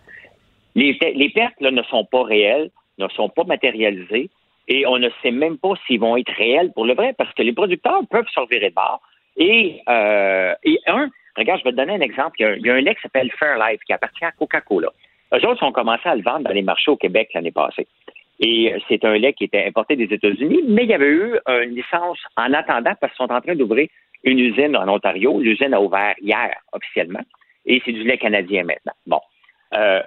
Les, 0.76 0.98
les 1.16 1.30
pertes 1.30 1.60
là, 1.60 1.72
ne 1.72 1.84
sont 1.84 2.06
pas 2.06 2.24
réelles, 2.24 2.70
ne 2.98 3.08
sont 3.10 3.30
pas 3.30 3.44
matérialisées, 3.44 4.30
et 4.68 4.86
on 4.88 4.98
ne 4.98 5.10
sait 5.22 5.32
même 5.32 5.58
pas 5.58 5.74
s'ils 5.86 6.00
vont 6.00 6.16
être 6.18 6.32
réels 6.32 6.72
pour 6.74 6.86
le 6.86 6.94
vrai, 6.94 7.14
parce 7.18 7.34
que 7.34 7.42
les 7.44 7.54
producteurs 7.54 8.02
peuvent 8.10 8.28
se 8.34 8.40
revirer 8.40 8.70
de 8.70 8.76
bord. 8.76 9.02
Et, 9.38 9.82
euh, 9.90 10.54
et 10.64 10.80
un, 10.88 11.10
regarde, 11.36 11.60
je 11.60 11.66
vais 11.66 11.72
te 11.72 11.78
donner 11.78 11.94
un 11.94 12.02
exemple. 12.02 12.38
Il 12.40 12.66
y 12.66 12.70
a, 12.70 12.74
un 12.74 12.82
lait 12.82 12.96
qui 12.96 13.02
s'appelle 13.02 13.32
Fairlife, 13.38 13.82
qui 13.86 13.94
appartient 13.94 14.26
à 14.26 14.32
Coca-Cola. 14.32 14.90
Eux 15.34 15.48
autres 15.48 15.64
ont 15.64 15.72
commencé 15.72 16.08
à 16.08 16.16
le 16.16 16.24
vendre 16.24 16.46
dans 16.46 16.54
les 16.54 16.62
marchés 16.62 16.92
au 16.92 16.98
Québec 16.98 17.30
l'année 17.34 17.52
passée. 17.52 17.88
Et 18.44 18.74
c'est 18.90 19.06
un 19.06 19.18
lait 19.18 19.34
qui 19.34 19.44
était 19.44 19.66
importé 19.66 19.96
des 19.96 20.12
États-Unis, 20.12 20.64
mais 20.68 20.84
il 20.84 20.90
y 20.90 20.94
avait 20.96 21.10
eu 21.10 21.38
une 21.48 21.76
licence 21.76 22.20
en 22.36 22.52
attendant 22.54 22.94
parce 23.00 23.14
qu'ils 23.14 23.26
sont 23.28 23.32
en 23.32 23.40
train 23.40 23.56
d'ouvrir 23.56 23.88
une 24.24 24.40
usine 24.40 24.76
en 24.76 24.88
Ontario. 24.88 25.40
L'usine 25.40 25.74
a 25.76 25.82
ouvert 25.82 26.16
hier 26.22 26.52
officiellement 26.74 27.22
et 27.66 27.82
c'est 27.86 27.92
du 27.92 28.04
lait 28.04 28.18
canadien 28.18 28.64
maintenant. 28.64 28.94
Bon. 29.06 29.22
Euh, 29.76 30.02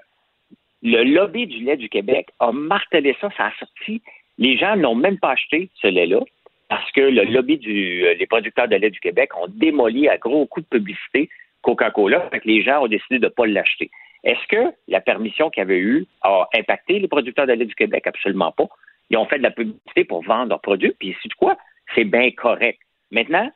le 0.82 1.02
lobby 1.04 1.46
du 1.46 1.64
lait 1.64 1.76
du 1.76 1.88
Québec 1.88 2.28
a 2.40 2.52
martelé 2.52 3.16
ça, 3.20 3.30
ça 3.36 3.46
a 3.46 3.52
sorti. 3.58 4.02
Les 4.36 4.58
gens 4.58 4.76
n'ont 4.76 4.94
même 4.94 5.18
pas 5.18 5.30
acheté 5.30 5.70
ce 5.80 5.86
lait-là 5.86 6.20
parce 6.68 6.90
que 6.92 7.00
le 7.00 7.24
lobby 7.24 7.58
des 7.58 8.16
euh, 8.20 8.26
producteurs 8.28 8.68
de 8.68 8.76
lait 8.76 8.90
du 8.90 9.00
Québec 9.00 9.30
ont 9.40 9.46
démoli 9.48 10.08
à 10.08 10.18
gros 10.18 10.46
coups 10.46 10.68
de 10.68 10.78
publicité 10.78 11.30
Coca-Cola, 11.62 12.28
fait 12.30 12.40
que 12.40 12.48
les 12.48 12.62
gens 12.62 12.82
ont 12.82 12.88
décidé 12.88 13.18
de 13.18 13.24
ne 13.24 13.30
pas 13.30 13.46
l'acheter. 13.46 13.90
Est-ce 14.24 14.46
que 14.48 14.72
la 14.88 15.00
permission 15.00 15.50
qu'ils 15.50 15.62
avaient 15.62 15.78
eue 15.78 16.06
a 16.22 16.48
impacté 16.56 16.98
les 16.98 17.08
producteurs 17.08 17.46
de 17.46 17.52
lait 17.52 17.66
du 17.66 17.74
Québec? 17.74 18.06
Absolument 18.06 18.52
pas. 18.52 18.66
Ils 19.10 19.18
ont 19.18 19.26
fait 19.26 19.38
de 19.38 19.42
la 19.42 19.50
publicité 19.50 20.04
pour 20.04 20.22
vendre 20.24 20.48
leurs 20.48 20.60
produits, 20.60 20.94
puis 20.98 21.14
c'est 21.22 21.32
quoi? 21.34 21.56
C'est 21.94 22.04
bien 22.04 22.30
correct. 22.30 22.78
Maintenant, 23.10 23.50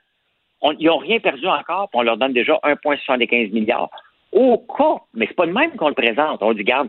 ils 0.79 0.87
n'ont 0.87 0.99
rien 0.99 1.21
perdu 1.21 1.47
encore, 1.47 1.89
puis 1.89 1.99
on 1.99 2.03
leur 2.03 2.17
donne 2.17 2.33
déjà 2.33 2.59
1,75 2.65 3.53
milliards. 3.53 3.91
Au 4.33 4.59
cas, 4.59 5.03
mais 5.15 5.27
c'est 5.27 5.35
pas 5.37 5.47
de 5.47 5.53
même 5.53 5.75
qu'on 5.77 5.89
le 5.89 5.95
présente. 5.95 6.43
On 6.43 6.53
dit, 6.53 6.65
garde, 6.65 6.89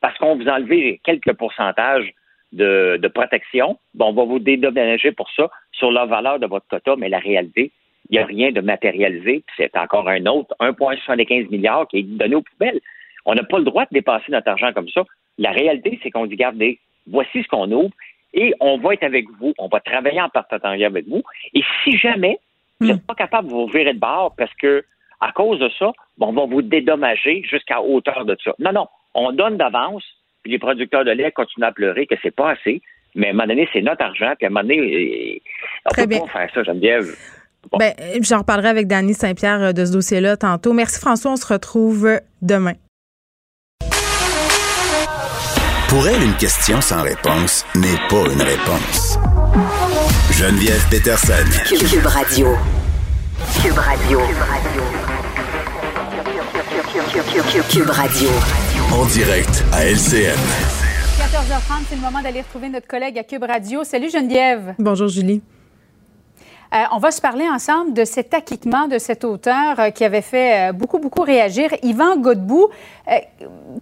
parce 0.00 0.18
qu'on 0.18 0.36
vous 0.36 0.48
a 0.48 0.54
enlevé 0.54 1.00
quelques 1.04 1.32
pourcentages 1.34 2.12
de, 2.52 3.08
protection, 3.14 3.78
bon, 3.94 4.08
on 4.08 4.12
va 4.12 4.24
vous 4.24 4.38
dédommager 4.38 5.12
pour 5.12 5.30
ça 5.30 5.48
sur 5.72 5.90
la 5.90 6.06
valeur 6.06 6.38
de 6.38 6.46
votre 6.46 6.66
quota, 6.68 6.96
mais 6.98 7.08
la 7.08 7.18
réalité, 7.18 7.70
il 8.10 8.16
n'y 8.16 8.18
a 8.18 8.26
rien 8.26 8.50
de 8.50 8.60
matérialisé, 8.60 9.42
puis 9.46 9.54
c'est 9.56 9.76
encore 9.76 10.08
un 10.08 10.26
autre 10.26 10.54
1,75 10.60 11.50
milliards 11.50 11.86
qui 11.88 11.98
est 11.98 12.02
donné 12.02 12.34
aux 12.34 12.42
poubelles. 12.42 12.80
On 13.24 13.34
n'a 13.34 13.44
pas 13.44 13.58
le 13.58 13.64
droit 13.64 13.84
de 13.84 13.90
dépasser 13.92 14.30
notre 14.30 14.48
argent 14.48 14.72
comme 14.72 14.88
ça. 14.88 15.02
La 15.38 15.50
réalité, 15.50 15.98
c'est 16.02 16.10
qu'on 16.10 16.26
dit, 16.26 16.34
regardez, 16.34 16.78
voici 17.06 17.42
ce 17.42 17.48
qu'on 17.48 17.70
ouvre 17.70 17.94
et 18.34 18.54
on 18.60 18.78
va 18.78 18.94
être 18.94 19.04
avec 19.04 19.26
vous, 19.38 19.52
on 19.58 19.68
va 19.68 19.80
travailler 19.80 20.20
en 20.20 20.28
partenariat 20.28 20.86
avec 20.86 21.06
vous. 21.06 21.22
Et 21.54 21.62
si 21.84 21.96
jamais 21.98 22.38
vous 22.80 22.88
n'êtes 22.88 22.96
hmm. 22.96 23.06
pas 23.06 23.14
capable 23.14 23.48
de 23.48 23.52
vous 23.52 23.66
virer 23.66 23.94
de 23.94 23.98
bord 23.98 24.34
parce 24.36 24.52
que, 24.54 24.84
à 25.20 25.32
cause 25.32 25.60
de 25.60 25.70
ça, 25.78 25.92
on 26.20 26.32
va 26.32 26.46
vous 26.46 26.62
dédommager 26.62 27.42
jusqu'à 27.48 27.80
hauteur 27.80 28.24
de 28.24 28.36
ça. 28.42 28.52
Non, 28.58 28.72
non, 28.72 28.88
on 29.14 29.32
donne 29.32 29.56
d'avance, 29.56 30.04
puis 30.42 30.52
les 30.52 30.58
producteurs 30.58 31.04
de 31.04 31.10
lait 31.10 31.30
continuent 31.30 31.66
à 31.66 31.72
pleurer 31.72 32.06
que 32.06 32.16
c'est 32.22 32.34
pas 32.34 32.52
assez. 32.52 32.82
Mais 33.14 33.28
à 33.28 33.30
un 33.30 33.32
moment 33.34 33.46
donné, 33.46 33.68
c'est 33.72 33.82
notre 33.82 34.02
argent, 34.02 34.32
puis 34.38 34.46
à 34.46 34.48
un 34.48 34.50
moment 34.50 34.62
donné, 34.62 35.42
on 35.84 35.94
peut 35.94 36.08
pas 36.08 36.26
faire 36.26 36.50
ça, 36.54 36.62
Geneviève. 36.64 37.06
Ben, 37.78 37.92
j'en 38.22 38.38
reparlerai 38.38 38.68
avec 38.68 38.86
Dany 38.88 39.14
Saint-Pierre 39.14 39.62
euh, 39.62 39.72
de 39.72 39.84
ce 39.84 39.92
dossier-là 39.92 40.36
tantôt. 40.36 40.72
Merci 40.72 40.98
François, 40.98 41.32
on 41.32 41.36
se 41.36 41.46
retrouve 41.46 42.20
demain. 42.40 42.72
Pour 45.92 46.08
elle, 46.08 46.22
une 46.22 46.36
question 46.36 46.80
sans 46.80 47.02
réponse 47.02 47.66
n'est 47.74 47.98
pas 48.08 48.24
une 48.32 48.40
réponse. 48.40 49.18
Geneviève 50.30 50.82
Peterson. 50.88 51.34
Cube 51.68 52.06
Radio. 52.06 52.56
Cube 53.62 53.76
Radio. 53.76 54.20
Cube 57.68 57.90
Radio. 57.90 58.28
En 58.90 59.04
direct 59.04 59.62
à 59.70 59.84
LCN. 59.84 60.38
14h30, 61.18 61.84
c'est 61.90 61.96
le 61.96 62.00
moment 62.00 62.22
d'aller 62.22 62.40
retrouver 62.40 62.70
notre 62.70 62.86
collègue 62.86 63.18
à 63.18 63.24
Cube 63.24 63.44
Radio. 63.44 63.84
Salut 63.84 64.08
Geneviève. 64.10 64.74
Bonjour 64.78 65.08
Julie. 65.08 65.42
Euh, 66.72 66.84
on 66.92 66.98
va 66.98 67.10
se 67.10 67.20
parler 67.20 67.46
ensemble 67.48 67.92
de 67.92 68.04
cet 68.04 68.32
acquittement 68.32 68.88
de 68.88 68.98
cet 68.98 69.24
auteur 69.24 69.78
euh, 69.78 69.90
qui 69.90 70.04
avait 70.04 70.22
fait 70.22 70.70
euh, 70.70 70.72
beaucoup, 70.72 70.98
beaucoup 70.98 71.20
réagir, 71.20 71.68
Yvan 71.82 72.16
Godbout, 72.16 72.70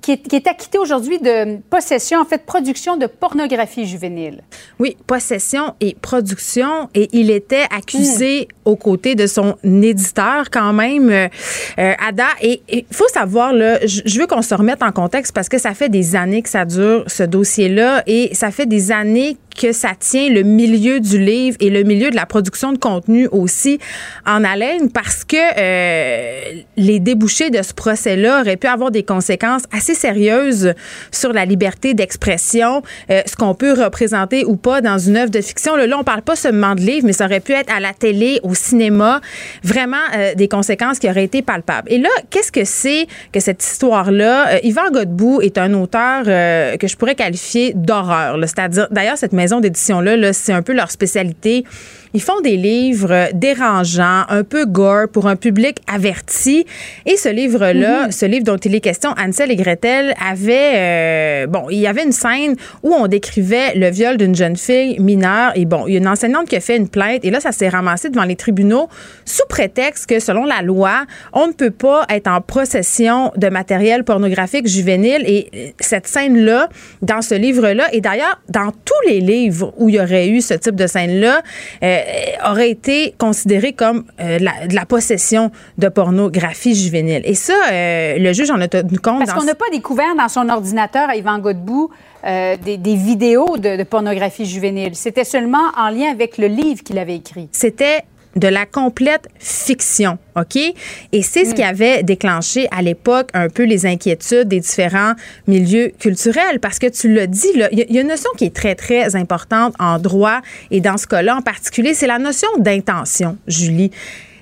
qui 0.00 0.12
est, 0.12 0.46
acquitté 0.46 0.78
aujourd'hui 0.78 1.18
de 1.18 1.58
possession, 1.68 2.20
en 2.20 2.24
fait, 2.24 2.46
production 2.46 2.96
de 2.96 3.06
pornographie 3.06 3.86
juvénile. 3.86 4.42
Oui, 4.78 4.96
possession 5.06 5.74
et 5.80 5.94
production. 5.94 6.88
Et 6.94 7.08
il 7.12 7.30
était 7.30 7.66
accusé 7.70 8.48
hmm. 8.48 8.70
aux 8.70 8.76
côtés 8.76 9.14
de 9.14 9.26
son 9.26 9.56
éditeur 9.62 10.48
quand 10.50 10.72
même, 10.72 11.28
Ada. 11.76 12.28
Et 12.40 12.62
il 12.70 12.86
faut 12.90 13.08
savoir, 13.08 13.52
là, 13.52 13.78
je 13.84 14.18
veux 14.18 14.26
qu'on 14.26 14.42
se 14.42 14.54
remette 14.54 14.82
en 14.82 14.90
contexte 14.90 15.34
parce 15.34 15.50
que 15.50 15.58
ça 15.58 15.74
fait 15.74 15.90
des 15.90 16.16
années 16.16 16.40
que 16.40 16.48
ça 16.48 16.64
dure, 16.64 17.04
ce 17.06 17.22
dossier-là, 17.22 18.02
et 18.06 18.34
ça 18.34 18.50
fait 18.50 18.66
des 18.66 18.90
années 18.90 19.36
que 19.54 19.72
ça 19.72 19.90
tient 19.98 20.28
le 20.28 20.42
milieu 20.42 21.00
du 21.00 21.18
livre 21.18 21.56
et 21.60 21.70
le 21.70 21.82
milieu 21.82 22.10
de 22.10 22.16
la 22.16 22.26
production 22.26 22.72
de 22.72 22.78
contenu 22.78 23.28
aussi 23.32 23.78
en 24.26 24.44
haleine 24.44 24.90
parce 24.90 25.24
que 25.24 25.36
euh, 25.36 26.60
les 26.76 27.00
débouchés 27.00 27.50
de 27.50 27.62
ce 27.62 27.74
procès-là 27.74 28.40
auraient 28.40 28.56
pu 28.56 28.66
avoir 28.66 28.90
des 28.90 29.02
conséquences 29.02 29.62
assez 29.72 29.94
sérieuses 29.94 30.74
sur 31.10 31.32
la 31.32 31.44
liberté 31.44 31.94
d'expression, 31.94 32.82
euh, 33.10 33.22
ce 33.26 33.36
qu'on 33.36 33.54
peut 33.54 33.72
représenter 33.72 34.44
ou 34.44 34.56
pas 34.56 34.80
dans 34.80 34.98
une 34.98 35.16
œuvre 35.16 35.30
de 35.30 35.40
fiction. 35.40 35.76
Là, 35.76 35.86
là 35.86 35.98
on 35.98 36.04
parle 36.04 36.22
pas 36.22 36.36
seulement 36.36 36.74
de 36.74 36.80
livre, 36.80 37.06
mais 37.06 37.12
ça 37.12 37.26
aurait 37.26 37.40
pu 37.40 37.52
être 37.52 37.72
à 37.72 37.80
la 37.80 37.92
télé, 37.92 38.40
au 38.42 38.54
cinéma, 38.54 39.20
vraiment 39.62 39.96
euh, 40.16 40.34
des 40.34 40.48
conséquences 40.48 40.98
qui 40.98 41.08
auraient 41.08 41.24
été 41.24 41.42
palpables. 41.42 41.92
Et 41.92 41.98
là, 41.98 42.08
qu'est-ce 42.30 42.52
que 42.52 42.64
c'est 42.64 43.06
que 43.32 43.40
cette 43.40 43.62
histoire-là? 43.62 44.60
Yvan 44.62 44.90
Godbout 44.92 45.40
est 45.42 45.58
un 45.58 45.74
auteur 45.74 46.24
que 46.24 46.86
je 46.86 46.96
pourrais 46.96 47.14
qualifier 47.14 47.72
d'horreur. 47.74 48.36
C'est-à-dire, 48.42 48.88
d'ailleurs, 48.90 49.18
cette 49.18 49.32
maison 49.40 49.60
d'édition-là, 49.60 50.16
-là, 50.16 50.32
c'est 50.32 50.52
un 50.52 50.62
peu 50.62 50.74
leur 50.74 50.90
spécialité. 50.90 51.64
Ils 52.12 52.22
font 52.22 52.40
des 52.40 52.56
livres 52.56 53.28
dérangeants, 53.34 54.24
un 54.28 54.42
peu 54.42 54.66
gore 54.66 55.08
pour 55.12 55.28
un 55.28 55.36
public 55.36 55.78
averti. 55.86 56.66
Et 57.06 57.16
ce 57.16 57.28
livre-là, 57.28 58.06
mhm. 58.06 58.12
ce 58.12 58.26
livre 58.26 58.44
dont 58.44 58.56
il 58.56 58.74
est 58.74 58.80
question, 58.80 59.10
Ansel 59.16 59.52
et 59.52 59.56
Gretel, 59.56 60.14
avait, 60.20 60.72
euh, 60.74 61.46
bon, 61.46 61.66
il 61.70 61.78
y 61.78 61.86
avait 61.86 62.02
une 62.02 62.12
scène 62.12 62.56
où 62.82 62.92
on 62.92 63.06
décrivait 63.06 63.74
le 63.76 63.90
viol 63.90 64.16
d'une 64.16 64.34
jeune 64.34 64.56
fille 64.56 64.98
mineure. 64.98 65.52
Et 65.54 65.66
bon, 65.66 65.86
il 65.86 65.94
y 65.94 65.96
a 65.96 66.00
une 66.00 66.08
enseignante 66.08 66.48
qui 66.48 66.56
a 66.56 66.60
fait 66.60 66.76
une 66.76 66.88
plainte. 66.88 67.24
Et 67.24 67.30
là, 67.30 67.38
ça 67.38 67.52
s'est 67.52 67.68
ramassé 67.68 68.10
devant 68.10 68.24
les 68.24 68.36
tribunaux 68.36 68.88
sous 69.24 69.46
prétexte 69.48 70.06
que, 70.06 70.18
selon 70.18 70.44
la 70.44 70.62
loi, 70.62 71.04
on 71.32 71.46
ne 71.46 71.52
peut 71.52 71.70
pas 71.70 72.06
être 72.08 72.26
en 72.26 72.40
possession 72.40 73.30
de 73.36 73.48
matériel 73.48 74.02
pornographique 74.02 74.66
juvénile. 74.66 75.22
Et 75.26 75.74
cette 75.78 76.08
scène-là, 76.08 76.68
dans 77.02 77.22
ce 77.22 77.36
livre-là, 77.36 77.86
et 77.92 78.00
d'ailleurs, 78.00 78.40
dans 78.48 78.72
tous 78.72 79.08
les 79.08 79.20
livres 79.20 79.72
où 79.76 79.88
il 79.88 79.94
y 79.94 80.00
aurait 80.00 80.28
eu 80.28 80.40
ce 80.40 80.54
type 80.54 80.74
de 80.74 80.88
scène-là, 80.88 81.42
euh, 81.82 81.99
euh, 81.99 81.99
aurait 82.48 82.70
été 82.70 83.14
considéré 83.18 83.72
comme 83.72 84.04
euh, 84.20 84.38
de 84.38 84.74
la 84.74 84.86
possession 84.86 85.50
de 85.78 85.88
pornographie 85.88 86.74
juvénile. 86.74 87.22
Et 87.24 87.34
ça, 87.34 87.54
euh, 87.70 88.18
le 88.18 88.32
juge 88.32 88.50
en 88.50 88.60
a 88.60 88.68
tenu 88.68 88.98
compte. 88.98 89.18
Parce 89.24 89.32
qu'on 89.32 89.44
n'a 89.44 89.54
pas 89.54 89.70
découvert 89.72 90.14
dans 90.16 90.28
son 90.28 90.48
ordinateur 90.48 91.08
à 91.08 91.16
Yvan 91.16 91.38
Godbout 91.38 91.90
des, 92.22 92.78
vidéos 92.96 93.56
de, 93.56 93.76
de 93.78 93.82
pornographie 93.82 94.44
juvénile. 94.44 94.94
C'était 94.94 95.24
seulement 95.24 95.70
en 95.76 95.88
lien 95.88 96.10
avec 96.10 96.36
le 96.36 96.48
livre 96.48 96.82
qu'il 96.82 96.98
avait 96.98 97.16
écrit. 97.16 97.48
C'était 97.52 98.04
de 98.36 98.48
la 98.48 98.66
complète 98.66 99.28
fiction, 99.38 100.18
OK? 100.36 100.56
Et 100.56 101.22
c'est 101.22 101.44
ce 101.44 101.54
qui 101.54 101.62
mm. 101.62 101.66
avait 101.66 102.02
déclenché 102.02 102.68
à 102.70 102.82
l'époque 102.82 103.28
un 103.34 103.48
peu 103.48 103.64
les 103.64 103.86
inquiétudes 103.86 104.48
des 104.48 104.60
différents 104.60 105.14
milieux 105.46 105.92
culturels. 105.98 106.60
Parce 106.60 106.78
que 106.78 106.86
tu 106.86 107.12
l'as 107.12 107.26
dit, 107.26 107.48
il 107.72 107.86
y, 107.90 107.98
a 107.98 108.00
une 108.00 108.08
notion 108.08 108.30
qui 108.36 108.44
est 108.44 108.54
très, 108.54 108.74
très 108.74 109.16
importante 109.16 109.74
en 109.78 109.98
droit 109.98 110.40
et 110.70 110.80
dans 110.80 110.96
ce 110.96 111.06
cas-là 111.06 111.36
en 111.36 111.42
particulier, 111.42 111.94
c'est 111.94 112.06
la 112.06 112.18
notion 112.18 112.48
d'intention, 112.58 113.36
Julie. 113.46 113.90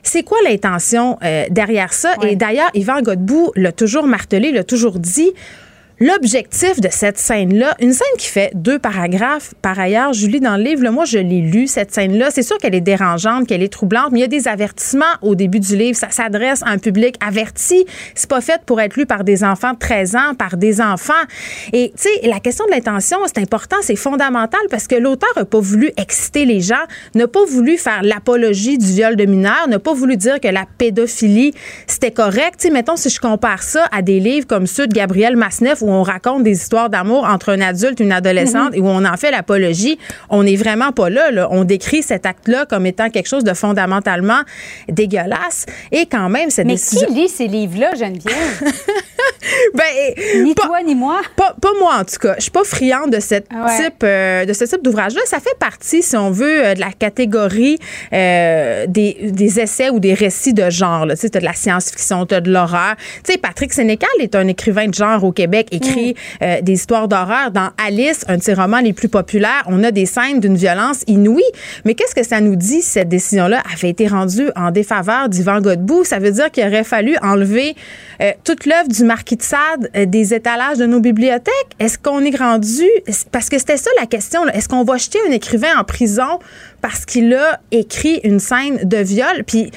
C'est 0.02 0.23
quoi 0.23 0.39
l'intention 0.44 1.19
euh, 1.23 1.44
derrière 1.51 1.93
ça? 1.93 2.15
Et 2.23 2.36
d'ailleurs, 2.36 2.70
Yvan 2.74 3.02
Godbout 3.02 3.52
l'a 3.56 3.73
toujours 3.73 4.06
martelé, 4.06 4.52
l'a 4.52 4.65
toujours 4.65 4.98
dit. 4.98 5.32
L'objectif 6.01 6.81
de 6.81 6.89
cette 6.93 7.19
scène-là, 7.19 7.75
une 7.81 7.93
scène 7.93 8.07
qui 8.19 8.29
fait 8.29 8.53
deux 8.55 8.79
paragraphes, 8.79 9.53
par 9.62 9.81
ailleurs, 9.81 10.12
Julie, 10.12 10.39
dans 10.39 10.57
le 10.57 10.62
livre, 10.62 10.89
moi, 10.91 11.05
je 11.05 11.19
l'ai 11.19 11.41
lu, 11.41 11.66
cette 11.66 11.93
scène-là. 11.93 12.31
C'est 12.31 12.45
sûr 12.45 12.57
qu'elle 12.59 12.77
est 12.77 12.81
dérangeante, 12.81 13.49
qu'elle 13.49 13.65
est 13.65 13.73
troublante, 13.73 14.12
mais 14.12 14.20
il 14.20 14.23
y 14.23 14.25
a 14.25 14.29
des 14.29 14.47
avertissements 14.47 15.05
au 15.23 15.35
début 15.35 15.59
du 15.59 15.77
livre. 15.77 15.99
Ça 15.99 16.11
s'adresse 16.11 16.62
à 16.62 16.69
un 16.69 16.79
public 16.79 17.16
averti. 17.20 17.85
C'est 18.15 18.31
pas 18.31 18.41
fait 18.41 18.61
pour 18.65 18.81
être 18.81 18.95
lu 18.95 19.07
par 19.07 19.25
des 19.25 19.43
enfants 19.43 19.73
de 19.73 19.79
13 19.79 20.15
ans, 20.15 20.35
par 20.39 20.57
des 20.57 20.81
enfants. 20.81 21.12
Et, 21.73 21.93
tu 21.97 22.03
sais, 22.03 22.29
la 22.29 22.39
question 22.39 22.65
de 22.66 22.70
l'intention, 22.70 23.19
c'est 23.27 23.39
important, 23.39 23.79
c'est 23.83 23.97
fondamental 23.97 24.61
parce 24.70 24.87
que 24.87 24.95
l'auteur 24.95 25.31
n'a 25.35 25.47
pas 25.47 25.61
voulu 25.61 25.91
exciter 25.97 26.45
les 26.45 26.61
gens, 26.61 26.77
n'a 27.16 27.27
pas 27.27 27.45
voulu 27.45 27.77
faire 27.77 28.05
l'apologie 28.05 28.79
du 28.79 28.87
viol 28.87 29.16
de 29.16 29.25
mineurs, 29.25 29.66
n'a 29.66 29.81
pas 29.81 29.95
voulu 29.95 30.16
dire 30.16 30.39
que 30.39 30.47
la 30.47 30.65
pédophilie, 30.79 31.55
c'était 31.89 32.12
correct. 32.12 32.61
Tu 32.61 32.69
sais, 32.69 32.73
mettons, 32.73 32.95
si 32.95 33.11
je 33.11 33.19
compare 33.19 33.65
ça 33.65 33.87
à 33.91 34.01
des 34.01 34.20
livres 34.20 34.47
comme 34.47 34.69
ceux 34.69 34.87
de 34.87 34.95
Gabriel 34.95 35.37
Masneff 35.37 35.83
où 35.89 35.93
on 35.93 36.02
raconte 36.02 36.43
des 36.43 36.52
histoires 36.52 36.90
d'amour 36.90 37.24
entre 37.24 37.51
un 37.51 37.60
adulte 37.60 38.01
et 38.01 38.05
une 38.05 38.12
adolescente 38.12 38.74
et 38.74 38.81
où 38.81 38.86
on 38.86 39.05
en 39.05 39.16
fait 39.16 39.31
l'apologie, 39.31 39.98
on 40.28 40.44
n'est 40.44 40.56
vraiment 40.56 40.93
pas 40.93 41.09
là, 41.09 41.48
On 41.51 41.65
décrit 41.65 42.02
cet 42.02 42.27
acte-là 42.27 42.66
comme 42.66 42.86
étant 42.86 43.10
quelque 43.10 43.28
chose 43.28 43.44
de 43.44 43.55
fondamentalement 43.55 44.43
dégueulasse. 44.89 45.66
Et 45.93 46.06
quand 46.06 46.28
même, 46.28 46.51
cette 46.51 46.66
Mais 46.66 46.74
décision... 46.74 47.09
qui 47.09 47.15
lit 47.15 47.28
ces 47.28 47.47
livres-là, 47.47 47.94
Geneviève? 47.94 48.62
ben, 49.74 50.44
ni 50.44 50.55
toi 50.55 50.82
ni 50.85 50.94
moi? 50.94 51.20
Pas, 51.36 51.55
moi, 51.81 51.94
en 52.01 52.05
tout 52.05 52.16
cas. 52.20 52.35
Je 52.36 52.43
suis 52.43 52.51
pas 52.51 52.65
friande 52.65 53.12
de, 53.12 53.20
cette 53.20 53.48
type, 53.48 54.02
euh, 54.02 54.44
de 54.44 54.52
ce 54.52 54.65
type 54.65 54.82
d'ouvrage-là. 54.82 55.20
Ça 55.27 55.40
fait 55.40 55.56
partie, 55.59 56.02
si 56.02 56.16
on 56.16 56.31
veut, 56.31 56.66
euh, 56.66 56.74
de 56.74 56.81
la 56.81 56.93
catégorie 56.93 57.78
euh, 58.12 58.86
des, 58.86 59.31
des, 59.31 59.60
essais 59.60 59.90
ou 59.90 60.01
des 60.01 60.15
récits 60.15 60.55
de 60.55 60.69
genre. 60.70 61.06
Tu 61.19 61.27
as 61.27 61.40
de 61.40 61.44
la 61.44 61.52
science-fiction, 61.52 62.27
tu 62.27 62.35
as 62.35 62.40
de 62.40 62.51
l'horreur. 62.51 62.97
Tu 63.24 63.32
sais, 63.32 63.39
Patrick 63.39 63.73
Sénécal 63.73 64.10
est 64.20 64.35
un 64.35 64.47
écrivain 64.48 64.86
de 64.86 64.94
genre 64.94 65.23
au 65.24 65.32
Québec 65.32 65.69
écrit 65.79 66.13
mm. 66.13 66.45
euh, 66.45 66.61
des 66.63 66.73
histoires 66.75 67.09
d'horreur. 67.09 67.51
Dans 67.51 67.71
Alice, 67.85 68.25
un 68.29 68.37
de 68.37 68.43
ses 68.43 68.55
romans 68.55 68.81
les 68.81 68.93
plus 68.93 69.09
populaires, 69.09 69.65
on 69.67 69.83
a 69.83 69.91
des 69.91 70.07
scènes 70.07 70.41
d'une 70.41 70.57
violence 70.57 71.03
inouïe. 71.07 71.43
Mais 71.85 71.95
qu'est-ce 71.95 72.15
que 72.15 72.25
ça 72.25 72.41
nous 72.41 72.57
dit, 72.57 72.83
cette 72.83 73.09
décision-là? 73.09 73.63
Avait 73.73 73.91
été 73.91 74.07
rendue 74.07 74.51
en 74.57 74.71
défaveur 74.71 75.29
d'Yvan 75.29 75.61
Godbout? 75.61 76.05
Ça 76.05 76.19
veut 76.19 76.31
dire 76.31 76.51
qu'il 76.51 76.67
aurait 76.67 76.85
fallu 76.85 77.17
enlever 77.23 77.75
euh, 78.21 78.33
toute 78.45 78.67
l'œuvre 78.67 78.89
du 78.89 79.05
Marquis 79.05 79.37
de 79.37 79.43
Sade 79.43 79.91
euh, 79.97 80.07
des 80.07 80.35
étalages 80.35 80.79
de 80.79 80.87
nos 80.87 81.01
bibliothèques. 81.01 81.53
Est-ce 81.79 81.99
qu'on 81.99 82.21
est 82.21 82.37
rendu... 82.37 82.85
Parce 83.33 83.49
que 83.49 83.59
c'était 83.59 83.77
ça 83.77 83.91
la 83.99 84.07
question. 84.07 84.47
Est-ce 84.49 84.69
qu'on 84.69 84.85
va 84.85 84.97
jeter 84.97 85.19
un 85.29 85.33
écrivain 85.33 85.79
en 85.79 85.85
prison 85.85 86.39
parce 86.81 87.05
qu'il 87.05 87.33
a 87.35 87.61
écrit 87.71 88.21
une 88.25 88.41
scène 88.41 88.79
de 88.85 88.99
viol? 88.99 89.45
Puis 89.47 89.71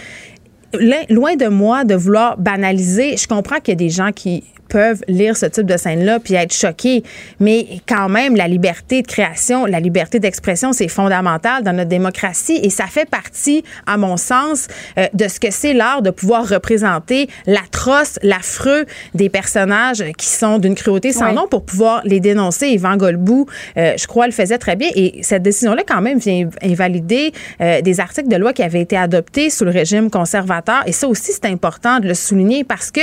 loin 1.10 1.36
de 1.36 1.48
moi 1.48 1.84
de 1.84 1.95
vouloir 1.95 2.38
banaliser, 2.38 3.18
je 3.18 3.28
comprends 3.28 3.60
qu'il 3.60 3.73
y 3.73 3.76
a 3.76 3.76
des 3.76 3.90
gens 3.90 4.11
qui 4.11 4.44
peuvent 4.72 5.02
lire 5.07 5.35
ce 5.35 5.45
type 5.45 5.65
de 5.65 5.77
scène-là 5.77 6.19
puis 6.19 6.34
être 6.35 6.53
choqués. 6.53 7.03
Mais 7.39 7.68
quand 7.88 8.10
même, 8.10 8.35
la 8.35 8.48
liberté 8.48 9.02
de 9.02 9.07
création, 9.07 9.65
la 9.65 9.80
liberté 9.80 10.19
d'expression, 10.19 10.72
c'est 10.72 10.88
fondamental 10.88 11.64
dans 11.64 11.73
notre 11.73 11.89
démocratie 11.89 12.60
et 12.64 12.69
ça 12.69 12.85
fait 12.85 13.10
partie, 13.10 13.64
à 13.85 13.98
mon 13.98 14.15
sens, 14.18 14.68
euh, 14.98 15.07
de 15.14 15.27
ce 15.27 15.39
que 15.39 15.52
c'est 15.52 15.73
l'art 15.73 16.02
de 16.02 16.10
pouvoir 16.10 16.48
représenter 16.48 17.27
l'atroce, 17.45 18.18
l'affreux 18.23 18.85
des 19.14 19.30
personnages 19.30 20.03
qui 20.18 20.27
sont 20.27 20.57
d'une 20.57 20.76
cruauté 20.76 21.11
sans 21.11 21.34
nom 21.34 21.48
pour 21.48 21.65
pouvoir 21.65 22.02
les 22.06 22.19
dénoncer. 22.19 22.68
Yvan 22.69 22.95
Golbou, 22.95 23.48
euh, 23.77 23.93
je 23.98 24.07
crois, 24.07 24.26
le 24.26 24.31
faisait 24.31 24.57
très 24.57 24.77
bien 24.77 24.89
et 24.95 25.19
cette 25.22 25.43
décision-là, 25.43 25.84
quand 25.85 26.02
même, 26.02 26.18
vient 26.19 26.49
invalider 26.64 27.34
euh, 27.60 27.81
des 27.81 27.99
articles 27.99 28.30
de 28.30 28.38
loi 28.38 28.53
qui 28.53 28.64
avaient 28.64 28.81
été 28.81 28.95
adoptés 28.95 29.49
sous 29.49 29.65
le 29.65 29.72
régime 29.72 30.10
conservateur 30.10 30.84
et 30.85 30.93
ça 30.93 31.07
aussi, 31.07 31.34
c'est 31.34 31.45
important 31.45 31.99
de 31.99 32.07
le 32.07 32.14
souligner 32.14 32.64
parce 32.64 32.91
que 32.91 33.02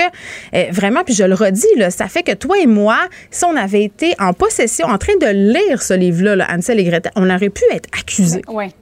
vraiment, 0.72 1.02
puis 1.04 1.14
je 1.14 1.24
le 1.24 1.34
redis, 1.34 1.57
ça 1.90 2.08
fait 2.08 2.22
que 2.22 2.32
toi 2.32 2.58
et 2.58 2.66
moi, 2.66 2.98
si 3.30 3.44
on 3.44 3.56
avait 3.56 3.84
été 3.84 4.14
en 4.18 4.32
possession, 4.32 4.86
en 4.86 4.98
train 4.98 5.16
de 5.20 5.26
lire 5.26 5.82
ce 5.82 5.94
livre-là, 5.94 6.36
là, 6.36 6.46
Ansel 6.50 6.80
et 6.80 6.84
Gretel, 6.84 7.12
on 7.16 7.28
aurait 7.28 7.50
pu 7.50 7.64
être 7.72 7.88
accusés. 7.98 8.42
Oui. 8.48 8.74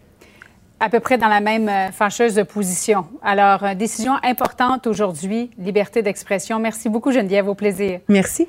À 0.79 0.91
peu 0.91 1.01
près 1.01 1.17
dans 1.17 1.29
la 1.29 1.41
même 1.41 1.69
euh, 1.69 1.91
fâcheuse 1.91 2.43
position. 2.53 3.07
Alors, 3.23 3.65
euh, 3.65 3.75
décision 3.75 4.13
importante 4.23 4.87
aujourd'hui, 4.87 5.51
liberté 5.59 6.03
d'expression. 6.03 6.59
Merci 6.59 6.91
beaucoup, 6.91 7.13
Geneviève. 7.13 7.49
Au 7.49 7.55
plaisir. 7.55 8.01
Merci. 8.09 8.47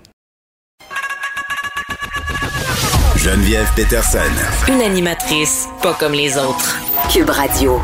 Geneviève 3.15 3.67
Peterson. 3.75 4.19
Une 4.67 4.81
animatrice 4.81 5.67
pas 5.81 5.93
comme 5.93 6.13
les 6.13 6.37
autres. 6.37 6.77
Cube 7.09 7.29
Radio. 7.29 7.81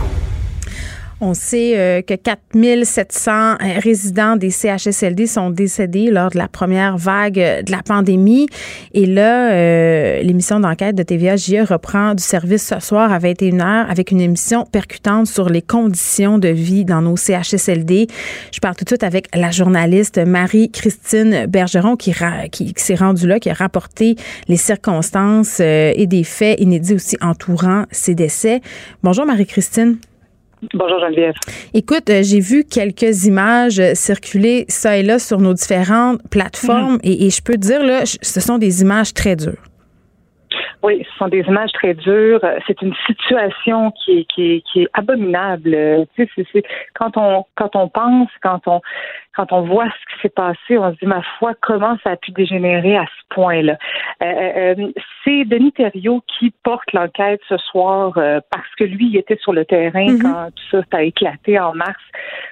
On 1.25 1.33
sait 1.33 1.77
euh, 1.77 2.01
que 2.01 2.15
4700 2.15 3.31
euh, 3.31 3.55
résidents 3.81 4.35
des 4.35 4.49
CHSLD 4.49 5.25
sont 5.25 5.51
décédés 5.51 6.11
lors 6.11 6.31
de 6.31 6.37
la 6.37 6.49
première 6.49 6.97
vague 6.97 7.35
de 7.35 7.71
la 7.71 7.81
pandémie. 7.81 8.47
Et 8.93 9.05
là, 9.05 9.53
euh, 9.53 10.21
l'émission 10.21 10.59
d'enquête 10.59 10.97
de 10.97 11.03
TVA 11.03 11.37
JE 11.37 11.63
reprend 11.65 12.13
du 12.13 12.21
service 12.21 12.67
ce 12.67 12.81
soir 12.81 13.13
à 13.13 13.19
21h 13.19 13.85
avec 13.89 14.11
une 14.11 14.19
émission 14.19 14.65
percutante 14.69 15.27
sur 15.27 15.47
les 15.47 15.61
conditions 15.61 16.39
de 16.39 16.49
vie 16.49 16.83
dans 16.83 17.01
nos 17.01 17.15
CHSLD. 17.15 18.07
Je 18.51 18.59
parle 18.59 18.75
tout 18.75 18.83
de 18.83 18.89
suite 18.89 19.03
avec 19.03 19.33
la 19.33 19.49
journaliste 19.49 20.17
Marie-Christine 20.17 21.45
Bergeron 21.45 21.95
qui 21.95 22.13
s'est 22.75 22.95
rendue 22.95 23.27
là, 23.27 23.39
qui 23.39 23.49
a 23.49 23.53
rapporté 23.53 24.17
les 24.49 24.57
circonstances 24.57 25.61
et 25.61 26.05
des 26.05 26.25
faits 26.25 26.59
inédits 26.59 26.95
aussi 26.95 27.15
entourant 27.21 27.85
ces 27.91 28.13
décès. 28.13 28.59
Bonjour 29.03 29.25
Marie-Christine. 29.25 29.95
Bonjour 30.73 30.99
Geneviève. 30.99 31.33
Écoute, 31.73 32.09
euh, 32.09 32.21
j'ai 32.23 32.39
vu 32.39 32.63
quelques 32.63 33.25
images 33.25 33.81
circuler 33.93 34.65
ça 34.67 34.97
et 34.97 35.03
là 35.03 35.19
sur 35.19 35.39
nos 35.39 35.53
différentes 35.53 36.21
plateformes 36.29 36.93
mhm. 36.93 36.99
et, 37.03 37.25
et, 37.25 37.29
je 37.29 37.41
peux 37.41 37.53
te 37.53 37.59
dire, 37.59 37.83
là, 37.83 38.05
ce 38.05 38.39
sont 38.39 38.57
des 38.57 38.81
images 38.81 39.13
très 39.13 39.35
dures. 39.35 39.61
Oui, 40.83 41.05
ce 41.09 41.17
sont 41.17 41.29
des 41.29 41.39
images 41.47 41.71
très 41.71 41.93
dures. 41.93 42.41
C'est 42.67 42.81
une 42.81 42.93
situation 43.07 43.91
qui 43.91 44.19
est, 44.19 44.25
qui 44.25 44.51
est, 44.51 44.61
qui 44.61 44.81
est 44.81 44.87
abominable. 44.93 46.05
Tu 46.15 46.29
sais, 46.35 46.45
c'est, 46.51 46.63
quand 46.93 47.15
on 47.15 47.45
quand 47.55 47.75
on 47.75 47.87
pense, 47.87 48.29
quand 48.41 48.59
on 48.67 48.81
quand 49.35 49.51
on 49.51 49.61
voit 49.61 49.85
ce 49.85 50.13
qui 50.13 50.21
s'est 50.21 50.29
passé, 50.29 50.77
on 50.77 50.91
se 50.93 50.97
dit, 50.99 51.07
ma 51.07 51.21
foi, 51.39 51.53
comment 51.61 51.97
ça 52.03 52.11
a 52.11 52.15
pu 52.17 52.31
dégénérer 52.31 52.97
à 52.97 53.05
ce 53.05 53.35
point-là? 53.35 53.77
Euh, 54.21 54.25
euh, 54.25 54.75
euh 54.79 54.91
c'est 55.25 55.45
Denis 55.45 55.71
Thériault 55.71 56.21
qui 56.27 56.51
porte 56.63 56.91
l'enquête 56.91 57.39
ce 57.47 57.57
soir 57.57 58.17
euh, 58.17 58.41
parce 58.51 58.69
que 58.77 58.83
lui, 58.83 59.07
il 59.07 59.17
était 59.17 59.37
sur 59.37 59.53
le 59.53 59.63
terrain 59.63 60.05
mm-hmm. 60.05 60.21
quand 60.21 60.49
tout 60.51 60.83
ça 60.91 60.97
a 60.97 61.01
éclaté 61.01 61.57
en 61.59 61.73
mars. 61.73 62.01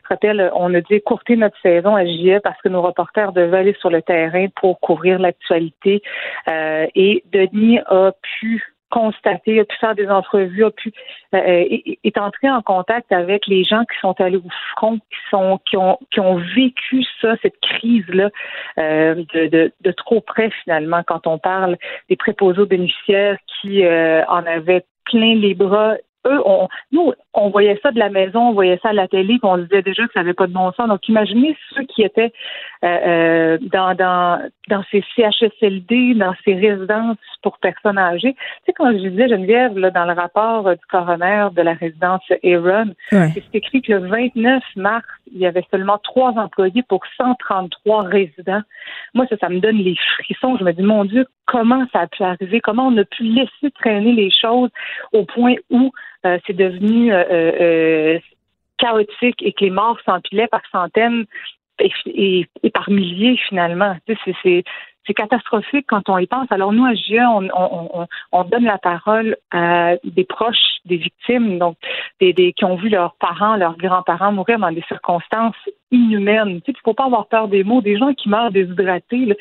Je 0.03 0.09
rappelle, 0.09 0.49
on 0.55 0.73
a 0.73 0.81
dû 0.81 0.93
écourter 0.95 1.35
notre 1.35 1.59
saison 1.61 1.95
à 1.95 2.05
JE 2.05 2.39
parce 2.41 2.59
que 2.61 2.69
nos 2.69 2.81
reporters 2.81 3.33
devaient 3.33 3.57
aller 3.57 3.75
sur 3.79 3.89
le 3.89 4.01
terrain 4.01 4.47
pour 4.55 4.79
couvrir 4.79 5.19
l'actualité. 5.19 6.01
et 6.47 7.23
Denis 7.31 7.79
a 7.87 8.11
pu 8.21 8.70
constater, 8.91 9.59
a 9.59 9.65
pu 9.65 9.75
faire 9.77 9.95
des 9.95 10.07
entrevues, 10.07 10.65
a 10.65 10.71
pu 10.71 10.93
euh, 11.33 11.37
euh, 11.37 11.77
est, 12.03 12.17
entré 12.17 12.49
en 12.49 12.61
contact 12.61 13.11
avec 13.11 13.47
les 13.47 13.63
gens 13.63 13.83
qui 13.85 13.97
sont 13.99 14.19
allés 14.19 14.37
au 14.37 14.51
front, 14.75 14.97
qui 14.97 15.29
sont 15.31 15.59
qui 15.67 15.77
ont 15.77 15.97
qui 16.11 16.19
ont 16.19 16.37
vécu 16.55 17.03
ça, 17.21 17.35
cette 17.41 17.59
crise 17.61 18.07
là 18.09 18.29
euh, 18.77 19.15
de, 19.33 19.47
de, 19.47 19.71
de, 19.81 19.91
trop 19.91 20.21
près 20.21 20.51
finalement 20.63 21.01
quand 21.07 21.25
on 21.25 21.39
parle 21.39 21.77
des 22.09 22.15
préposés 22.15 22.61
aux 22.61 22.67
bénéficiaires 22.67 23.37
qui 23.61 23.83
en 23.85 24.45
avaient 24.45 24.85
plein 25.05 25.35
les 25.35 25.55
bras 25.55 25.95
eux, 26.27 26.41
on, 26.45 26.67
nous, 26.91 27.13
on 27.33 27.49
voyait 27.49 27.79
ça 27.81 27.91
de 27.91 27.99
la 27.99 28.09
maison, 28.09 28.49
on 28.49 28.53
voyait 28.53 28.79
ça 28.81 28.89
à 28.89 28.93
la 28.93 29.07
télé, 29.07 29.39
puis 29.39 29.39
on 29.43 29.57
disait 29.57 29.81
déjà 29.81 30.05
que 30.05 30.13
ça 30.13 30.21
n'avait 30.21 30.33
pas 30.33 30.47
de 30.47 30.53
bon 30.53 30.71
sens. 30.73 30.87
Donc, 30.87 31.07
imaginez 31.07 31.57
ceux 31.75 31.83
qui 31.83 32.03
étaient 32.03 32.31
euh, 32.83 32.87
euh, 32.87 33.57
dans, 33.61 33.95
dans, 33.95 34.49
dans 34.69 34.83
ces 34.91 35.03
CHSLD, 35.15 36.15
dans 36.15 36.33
ces 36.45 36.55
résidences 36.55 37.17
pour 37.41 37.57
personnes 37.57 37.97
âgées. 37.97 38.33
Tu 38.33 38.39
sais, 38.67 38.73
quand 38.73 38.91
je 38.91 39.07
disais, 39.07 39.29
Geneviève, 39.29 39.77
là, 39.77 39.89
dans 39.89 40.05
le 40.05 40.13
rapport 40.13 40.69
du 40.69 40.85
coroner 40.89 41.47
de 41.55 41.61
la 41.61 41.73
résidence 41.73 42.21
Aaron, 42.43 42.93
c'est 43.09 43.43
écrit 43.53 43.81
que 43.81 43.93
le 43.93 44.07
29 44.07 44.63
mars, 44.75 45.05
il 45.33 45.39
y 45.39 45.45
avait 45.45 45.65
seulement 45.71 45.97
trois 46.03 46.31
employés 46.37 46.83
pour 46.83 47.01
133 47.17 48.03
résidents. 48.03 48.61
Moi, 49.13 49.25
ça, 49.29 49.37
ça 49.37 49.49
me 49.49 49.59
donne 49.59 49.77
les 49.77 49.95
frissons. 50.19 50.57
Je 50.57 50.63
me 50.63 50.73
dis, 50.73 50.83
mon 50.83 51.05
Dieu, 51.05 51.25
comment 51.45 51.85
ça 51.91 52.01
a 52.01 52.07
pu 52.07 52.23
arriver? 52.23 52.61
Comment 52.61 52.87
on 52.87 52.97
a 52.97 53.05
pu 53.05 53.23
laisser 53.23 53.71
traîner 53.79 54.13
les 54.13 54.31
choses 54.31 54.69
au 55.13 55.25
point 55.25 55.55
où 55.69 55.91
euh, 56.25 56.37
c'est 56.45 56.55
devenu 56.55 57.13
euh, 57.13 57.23
euh, 57.31 58.19
chaotique 58.77 59.41
et 59.41 59.53
que 59.53 59.63
les 59.63 59.69
morts 59.69 59.99
s'empilaient 60.05 60.47
par 60.47 60.61
centaines 60.71 61.25
et, 62.05 62.47
par 62.73 62.89
milliers 62.89 63.37
finalement. 63.49 63.95
C'est 64.43 64.63
c'est 65.07 65.13
catastrophique 65.15 65.87
quand 65.87 66.09
on 66.09 66.17
y 66.19 66.27
pense. 66.27 66.45
Alors 66.51 66.71
nous, 66.71 66.85
à 66.85 66.93
GIE, 66.93 67.19
on, 67.19 67.49
on, 67.55 68.07
on, 68.31 68.43
donne 68.43 68.65
la 68.65 68.77
parole 68.77 69.35
à 69.49 69.95
des 70.03 70.23
proches 70.25 70.71
des 70.85 70.97
victimes, 70.97 71.57
donc 71.57 71.75
des, 72.19 72.33
des 72.33 72.53
qui 72.53 72.65
ont 72.65 72.75
vu 72.75 72.89
leurs 72.89 73.15
parents, 73.15 73.55
leurs 73.55 73.77
grands-parents 73.77 74.31
mourir 74.31 74.59
dans 74.59 74.71
des 74.71 74.83
circonstances 74.87 75.55
inhumaines. 75.91 76.61
Tu 76.61 76.71
sais, 76.71 76.77
il 76.77 76.81
faut 76.83 76.93
pas 76.93 77.05
avoir 77.05 77.27
peur 77.27 77.47
des 77.47 77.63
mots. 77.63 77.81
Des 77.81 77.97
gens 77.97 78.13
qui 78.13 78.29
meurent 78.29 78.51
déshydratés, 78.51 79.35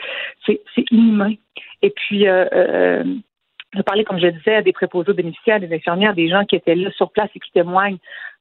c'est 0.46 0.60
inhumain. 0.90 1.34
Et 1.82 1.90
puis, 1.90 2.26
euh, 2.26 2.46
euh, 2.52 3.04
je 3.72 3.82
parlais, 3.82 4.04
comme 4.04 4.18
je 4.18 4.26
disais, 4.26 4.56
à 4.56 4.62
des 4.62 4.72
préposés 4.72 5.12
bénéficiaires, 5.12 5.60
des 5.60 5.72
infirmières, 5.72 6.14
des 6.14 6.28
gens 6.28 6.44
qui 6.44 6.56
étaient 6.56 6.74
là 6.74 6.90
sur 6.92 7.10
place 7.12 7.30
et 7.34 7.40
qui 7.40 7.52
témoignent 7.52 7.98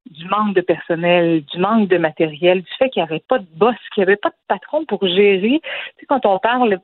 du 0.10 0.26
manque 0.26 0.56
de 0.56 0.62
personnel, 0.62 1.44
du 1.44 1.60
manque 1.60 1.88
de 1.88 1.98
matériel, 1.98 2.62
du 2.62 2.72
fait 2.80 2.90
qu'il 2.90 3.04
n'y 3.04 3.10
avait 3.10 3.24
pas 3.28 3.38
de 3.38 3.48
boss, 3.56 3.76
qu'il 3.94 4.02
n'y 4.02 4.10
avait 4.10 4.18
pas 4.18 4.30
de 4.30 4.36
patron 4.48 4.86
pour 4.86 5.06
gérer. 5.08 5.62
Tu 5.62 6.00
sais, 6.00 6.06
quand 6.08 6.26
on 6.26 6.40
parle 6.40 6.80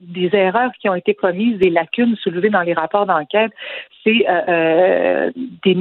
des 0.00 0.30
erreurs 0.34 0.70
qui 0.80 0.88
ont 0.88 0.94
été 0.94 1.14
commises, 1.14 1.58
des 1.58 1.70
lacunes 1.70 2.16
soulevées 2.16 2.50
dans 2.50 2.62
les 2.62 2.72
rapports 2.72 3.06
d'enquête, 3.06 3.52
c'est 4.04 4.26
euh, 4.28 4.42
euh 4.48 5.30
des 5.64 5.74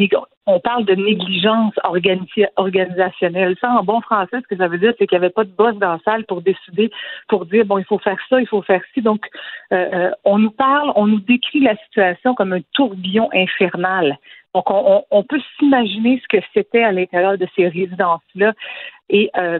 on 0.45 0.59
parle 0.59 0.83
de 0.85 0.95
négligence 0.95 1.75
organisationnelle. 1.83 3.55
Ça, 3.61 3.69
en 3.69 3.83
bon 3.83 4.01
français, 4.01 4.37
ce 4.41 4.47
que 4.47 4.57
ça 4.57 4.67
veut 4.67 4.79
dire, 4.79 4.93
c'est 4.97 5.05
qu'il 5.05 5.17
n'y 5.17 5.23
avait 5.23 5.33
pas 5.33 5.43
de 5.43 5.51
boss 5.51 5.75
dans 5.75 5.91
la 5.91 5.99
salle 6.03 6.25
pour 6.25 6.41
décider, 6.41 6.89
pour 7.27 7.45
dire 7.45 7.65
bon, 7.65 7.77
il 7.77 7.85
faut 7.85 7.99
faire 7.99 8.17
ça, 8.29 8.41
il 8.41 8.47
faut 8.47 8.63
faire 8.63 8.81
ci. 8.93 9.01
Donc, 9.01 9.25
euh, 9.71 9.87
euh 9.93 10.11
on 10.23 10.39
nous 10.39 10.51
parle, 10.51 10.91
on 10.95 11.05
nous 11.05 11.19
décrit 11.19 11.59
la 11.59 11.77
situation 11.77 12.33
comme 12.33 12.53
un 12.53 12.61
tourbillon 12.73 13.29
infernal. 13.31 14.17
Donc, 14.55 14.71
on, 14.71 15.03
on 15.11 15.23
peut 15.23 15.39
s'imaginer 15.57 16.19
ce 16.23 16.37
que 16.37 16.43
c'était 16.53 16.83
à 16.83 16.91
l'intérieur 16.91 17.37
de 17.37 17.47
ces 17.55 17.67
résidences-là. 17.67 18.53
Et 19.09 19.29
euh, 19.37 19.59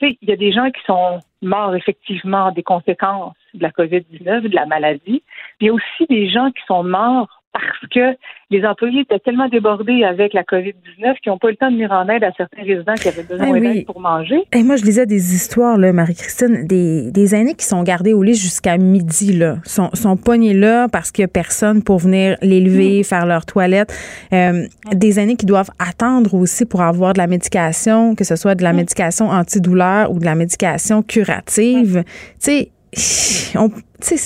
il 0.00 0.16
y 0.22 0.32
a 0.32 0.36
des 0.36 0.52
gens 0.52 0.70
qui 0.70 0.80
sont 0.86 1.20
morts 1.42 1.74
effectivement 1.74 2.52
des 2.52 2.62
conséquences 2.62 3.36
de 3.54 3.62
la 3.62 3.70
COVID-19, 3.70 4.48
de 4.48 4.54
la 4.54 4.66
maladie. 4.66 5.22
il 5.60 5.66
y 5.66 5.70
a 5.70 5.72
aussi 5.72 6.06
des 6.08 6.28
gens 6.28 6.50
qui 6.50 6.62
sont 6.66 6.82
morts 6.82 7.39
parce 7.60 7.92
que 7.92 8.18
les 8.50 8.64
employés 8.64 9.02
étaient 9.02 9.18
tellement 9.20 9.48
débordés 9.48 10.02
avec 10.02 10.34
la 10.34 10.42
COVID-19 10.42 11.20
qu'ils 11.22 11.30
n'ont 11.30 11.38
pas 11.38 11.48
eu 11.48 11.52
le 11.52 11.56
temps 11.56 11.70
de 11.70 11.74
venir 11.74 11.92
en 11.92 12.08
aide 12.08 12.24
à 12.24 12.32
certains 12.36 12.62
résidents 12.62 12.94
qui 12.94 13.08
avaient 13.08 13.22
besoin 13.22 13.54
eh 13.54 13.60
d'aide 13.60 13.86
pour 13.86 14.00
manger. 14.00 14.42
Et 14.52 14.62
moi, 14.64 14.76
je 14.76 14.84
lisais 14.84 15.06
des 15.06 15.34
histoires, 15.34 15.78
là, 15.78 15.92
Marie-Christine, 15.92 16.66
des, 16.66 17.12
des 17.12 17.34
aînés 17.34 17.54
qui 17.54 17.64
sont 17.64 17.82
gardés 17.82 18.12
au 18.12 18.22
lit 18.22 18.34
jusqu'à 18.34 18.76
midi, 18.76 19.32
là, 19.34 19.56
sont, 19.64 19.90
sont 19.94 20.16
pognés 20.16 20.54
là 20.54 20.88
parce 20.88 21.12
qu'il 21.12 21.22
n'y 21.22 21.26
a 21.26 21.28
personne 21.28 21.82
pour 21.82 21.98
venir 21.98 22.36
les 22.42 22.60
lever, 22.60 23.00
mm. 23.00 23.04
faire 23.04 23.26
leur 23.26 23.46
toilette. 23.46 23.94
Euh, 24.32 24.66
des 24.92 25.20
aînés 25.20 25.36
qui 25.36 25.46
doivent 25.46 25.70
attendre 25.78 26.34
aussi 26.34 26.66
pour 26.66 26.82
avoir 26.82 27.12
de 27.12 27.18
la 27.18 27.28
médication, 27.28 28.16
que 28.16 28.24
ce 28.24 28.34
soit 28.34 28.56
de 28.56 28.64
la 28.64 28.72
mm. 28.72 28.76
médication 28.76 29.28
antidouleur 29.28 30.10
ou 30.10 30.18
de 30.18 30.24
la 30.24 30.34
médication 30.34 31.02
curative. 31.02 32.02
Tu 32.04 32.34
sais, 32.38 32.70
on, 33.56 33.70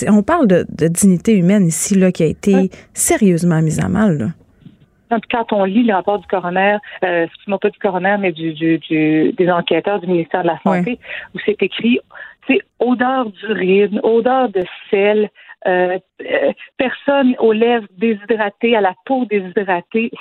on 0.07 0.23
parle 0.23 0.47
de, 0.47 0.87
dignité 0.87 1.33
humaine 1.37 1.67
ici 1.67 1.95
là, 1.95 2.11
qui 2.11 2.23
a 2.23 2.27
été 2.27 2.69
sérieusement 2.93 3.61
mise 3.61 3.79
à 3.79 3.89
mal. 3.89 4.17
Là. 4.17 5.19
Quand 5.31 5.53
on 5.53 5.63
lit 5.65 5.83
le 5.83 5.93
rapport 5.93 6.19
du 6.19 6.27
coroner, 6.27 6.77
euh, 7.03 7.25
excuse-moi 7.25 7.59
pas 7.59 7.69
du 7.69 7.79
coroner, 7.79 8.17
mais 8.19 8.31
du, 8.31 8.53
des 8.53 9.51
enquêteurs 9.51 9.99
du 9.99 10.07
ministère 10.07 10.41
de 10.41 10.47
la 10.47 10.59
Santé, 10.63 10.99
où 11.33 11.39
c'est 11.45 11.61
écrit, 11.61 11.99
c'est 12.47 12.59
odeur 12.79 13.29
d'urine, 13.29 13.99
odeur 14.03 14.49
de 14.49 14.63
sel, 14.89 15.29
euh, 15.67 15.97
euh, 16.21 16.51
personne 16.77 17.35
aux 17.39 17.53
lèvres 17.53 17.87
déshydratées, 17.97 18.75
à 18.75 18.81
la 18.81 18.93
peau 19.05 19.25
déshydratée, 19.25 20.11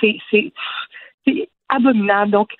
c'est 0.00 0.52
abominable. 1.68 2.32
Donc, 2.32 2.50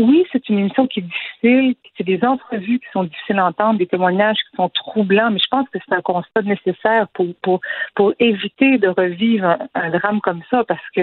oui, 0.00 0.26
c'est 0.32 0.48
une 0.48 0.58
émission 0.58 0.86
qui 0.86 1.00
est 1.00 1.02
difficile, 1.02 1.74
c'est 1.96 2.04
des 2.04 2.24
entrevues 2.24 2.78
qui 2.78 2.86
sont 2.92 3.04
difficiles 3.04 3.38
à 3.38 3.46
entendre, 3.46 3.78
des 3.78 3.86
témoignages 3.86 4.38
qui 4.38 4.56
sont 4.56 4.68
troublants, 4.68 5.30
mais 5.30 5.38
je 5.38 5.48
pense 5.50 5.68
que 5.68 5.78
c'est 5.86 5.94
un 5.94 6.00
constat 6.00 6.42
nécessaire 6.42 7.08
pour, 7.08 7.26
pour, 7.42 7.60
pour 7.94 8.12
éviter 8.18 8.78
de 8.78 8.88
revivre 8.88 9.56
un, 9.74 9.90
drame 9.90 10.20
comme 10.20 10.42
ça, 10.50 10.64
parce 10.64 10.88
que, 10.94 11.02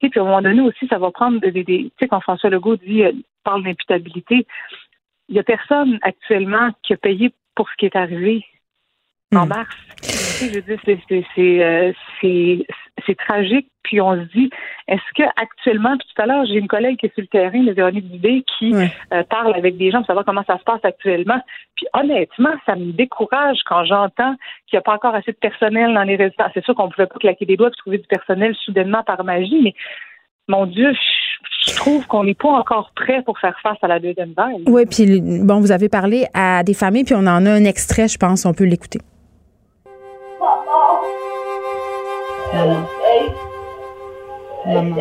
tu 0.00 0.08
sais, 0.08 0.18
à 0.18 0.22
un 0.22 0.24
moment 0.24 0.42
donné 0.42 0.60
aussi, 0.62 0.86
ça 0.88 0.98
va 0.98 1.10
prendre 1.10 1.40
des, 1.40 1.50
des, 1.50 1.64
tu 1.64 1.90
sais, 1.98 2.08
quand 2.08 2.20
François 2.20 2.50
Legault 2.50 2.76
dit, 2.76 3.02
euh, 3.02 3.12
parle 3.44 3.64
d'imputabilité, 3.64 4.46
il 5.28 5.36
y 5.36 5.38
a 5.38 5.42
personne 5.42 5.98
actuellement 6.02 6.70
qui 6.82 6.92
a 6.92 6.96
payé 6.96 7.32
pour 7.54 7.68
ce 7.70 7.76
qui 7.76 7.86
est 7.86 7.96
arrivé 7.96 8.44
en 9.34 9.46
hmm. 9.46 9.48
mars. 9.48 9.76
je 10.40 10.54
veux 10.54 10.62
dire, 10.62 10.80
c'est, 11.34 11.64
euh, 11.64 11.92
c'est 12.20 12.66
tragique. 13.18 13.68
Puis 13.82 14.00
on 14.00 14.14
se 14.14 14.26
dit, 14.32 14.50
est-ce 14.88 15.12
que 15.14 15.22
actuellement, 15.40 15.96
tout 15.96 16.22
à 16.22 16.26
l'heure, 16.26 16.44
j'ai 16.46 16.54
une 16.54 16.66
collègue 16.66 16.98
qui 16.98 17.06
est 17.06 17.14
sur 17.14 17.22
le 17.22 17.28
terrain, 17.28 17.62
le 17.62 17.72
Véronique 17.72 18.10
Dubé, 18.10 18.44
qui 18.58 18.74
euh, 18.74 19.22
parle 19.30 19.54
avec 19.54 19.76
des 19.76 19.90
gens 19.90 19.98
pour 19.98 20.08
savoir 20.08 20.24
comment 20.24 20.42
ça 20.44 20.58
se 20.58 20.64
passe 20.64 20.84
actuellement. 20.84 21.40
Puis 21.76 21.86
honnêtement, 21.92 22.52
ça 22.66 22.74
me 22.74 22.92
décourage 22.92 23.58
quand 23.64 23.84
j'entends 23.84 24.34
qu'il 24.66 24.76
n'y 24.76 24.78
a 24.78 24.82
pas 24.82 24.94
encore 24.94 25.14
assez 25.14 25.32
de 25.32 25.36
personnel 25.36 25.94
dans 25.94 26.02
les 26.02 26.16
résidences. 26.16 26.50
C'est 26.54 26.64
sûr 26.64 26.74
qu'on 26.74 26.86
ne 26.86 26.92
pouvait 26.92 27.06
pas 27.06 27.18
claquer 27.18 27.46
des 27.46 27.56
doigts 27.56 27.68
et 27.68 27.78
trouver 27.78 27.98
du 27.98 28.06
personnel 28.08 28.54
soudainement 28.64 29.04
par 29.04 29.22
magie, 29.22 29.60
mais 29.62 29.74
mon 30.48 30.66
Dieu, 30.66 30.92
je 31.66 31.74
trouve 31.74 32.06
qu'on 32.06 32.24
n'est 32.24 32.34
pas 32.34 32.48
encore 32.48 32.92
prêt 32.94 33.22
pour 33.22 33.38
faire 33.38 33.58
face 33.62 33.78
à 33.82 33.88
la 33.88 33.98
deuxième 33.98 34.32
vague. 34.32 34.62
Oui, 34.66 34.84
puis 34.86 35.20
bon, 35.20 35.60
vous 35.60 35.72
avez 35.72 35.88
parlé 35.88 36.26
à 36.34 36.62
des 36.62 36.74
familles, 36.74 37.04
puis 37.04 37.14
on 37.14 37.26
en 37.26 37.46
a 37.46 37.50
un 37.50 37.64
extrait, 37.64 38.08
je 38.08 38.18
pense, 38.18 38.46
on 38.46 38.54
peut 38.54 38.64
l'écouter. 38.64 39.00
Maman. 42.54 42.86
Maman. 44.66 44.96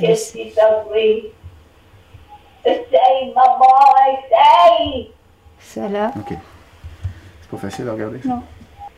Essaye. 0.00 1.32
Essaye, 2.64 3.32
maman, 3.34 3.66
essaye. 4.08 5.12
Ça 5.58 5.88
là. 5.88 6.12
OK. 6.16 6.36
C'est 7.40 7.50
pas 7.50 7.56
facile 7.56 7.88
à 7.88 7.92
regarder. 7.92 8.20
Non. 8.24 8.42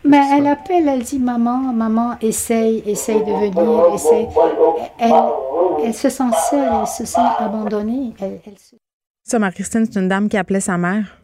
Mais 0.05 0.21
elle 0.33 0.49
appelle, 0.49 0.89
elle 0.89 1.03
dit 1.03 1.21
maman, 1.21 1.59
maman, 1.73 2.17
essaye, 2.21 2.83
essaye 2.87 3.21
de 3.21 3.33
venir, 3.33 3.95
essaye. 3.95 4.29
Elle, 4.99 5.13
elle 5.85 5.95
se 5.95 6.09
sent 6.09 6.25
seule, 6.51 6.73
elle 6.81 6.87
se 6.87 7.05
sent 7.05 7.21
abandonnée. 7.39 8.13
Elle, 8.21 8.41
elle 8.45 8.59
se... 8.59 8.75
Ça, 9.23 9.39
Marie-Christine, 9.39 9.87
c'est 9.87 10.01
une 10.01 10.09
dame 10.09 10.29
qui 10.29 10.37
appelait 10.37 10.61
sa 10.61 10.77
mère. 10.77 11.22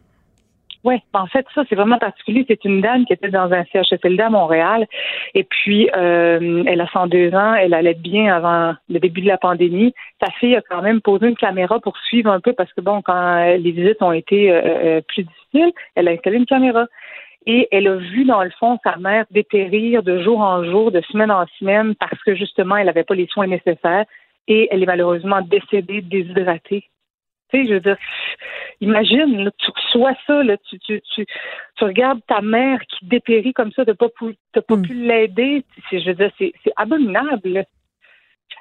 Oui, 0.85 0.95
en 1.13 1.27
fait, 1.27 1.45
ça, 1.53 1.63
c'est 1.67 1.75
vraiment 1.75 1.97
particulier. 1.97 2.45
C'est 2.47 2.63
une 2.63 2.79
dame 2.79 3.05
qui 3.05 3.11
était 3.11 3.29
dans 3.29 3.51
un 3.51 3.65
CHSLD 3.65 4.21
à 4.21 4.29
Montréal. 4.29 4.87
Et 5.33 5.43
puis, 5.43 5.89
euh, 5.95 6.63
elle 6.65 6.79
a 6.79 6.87
102 6.87 7.33
ans. 7.33 7.53
Elle 7.53 7.73
allait 7.73 7.95
bien 7.95 8.33
avant 8.33 8.75
le 8.87 8.99
début 8.99 9.21
de 9.21 9.27
la 9.27 9.37
pandémie. 9.37 9.93
Sa 10.23 10.31
fille 10.33 10.55
a 10.55 10.61
quand 10.61 10.81
même 10.81 11.01
posé 11.01 11.27
une 11.27 11.35
caméra 11.35 11.79
pour 11.79 11.97
suivre 11.97 12.31
un 12.31 12.39
peu 12.39 12.53
parce 12.53 12.71
que, 12.71 12.79
bon, 12.79 13.01
quand 13.01 13.57
les 13.57 13.71
visites 13.71 14.01
ont 14.01 14.13
été 14.13 14.51
euh, 14.51 14.61
euh, 14.63 15.01
plus 15.05 15.23
difficiles, 15.23 15.73
elle 15.95 16.07
a 16.07 16.11
installé 16.11 16.37
une 16.37 16.45
caméra. 16.45 16.85
Et 17.45 17.67
elle 17.71 17.87
a 17.87 17.95
vu, 17.95 18.23
dans 18.23 18.43
le 18.43 18.51
fond, 18.51 18.79
sa 18.83 18.95
mère 18.97 19.25
dépérir 19.31 20.01
de 20.01 20.21
jour 20.21 20.39
en 20.39 20.63
jour, 20.63 20.91
de 20.91 21.01
semaine 21.01 21.31
en 21.31 21.45
semaine, 21.57 21.95
parce 21.95 22.21
que, 22.23 22.35
justement, 22.35 22.77
elle 22.77 22.85
n'avait 22.85 23.03
pas 23.03 23.15
les 23.15 23.27
soins 23.27 23.47
nécessaires. 23.47 24.05
Et 24.47 24.69
elle 24.71 24.81
est 24.81 24.87
malheureusement 24.87 25.41
décédée, 25.41 26.01
déshydratée 26.01 26.85
tu 27.49 27.57
sais, 27.57 27.67
je 27.67 27.73
veux 27.73 27.79
dire, 27.79 27.97
imagine, 28.81 29.49
tu 29.57 29.71
reçois 29.71 30.13
ça, 30.27 30.43
là, 30.43 30.57
tu, 30.69 30.79
tu, 30.79 31.01
tu, 31.13 31.25
tu, 31.75 31.83
regardes 31.83 32.21
ta 32.27 32.41
mère 32.41 32.79
qui 32.81 33.05
dépérit 33.05 33.53
comme 33.53 33.71
ça, 33.71 33.85
de 33.85 33.93
pas, 33.93 34.09
pu, 34.09 34.35
pas 34.53 34.75
mm. 34.75 34.81
pu 34.81 34.93
l'aider. 34.93 35.63
Je 35.91 35.97
veux 36.05 36.15
dire, 36.15 36.31
c'est 36.37 36.53
abominable. 36.75 37.65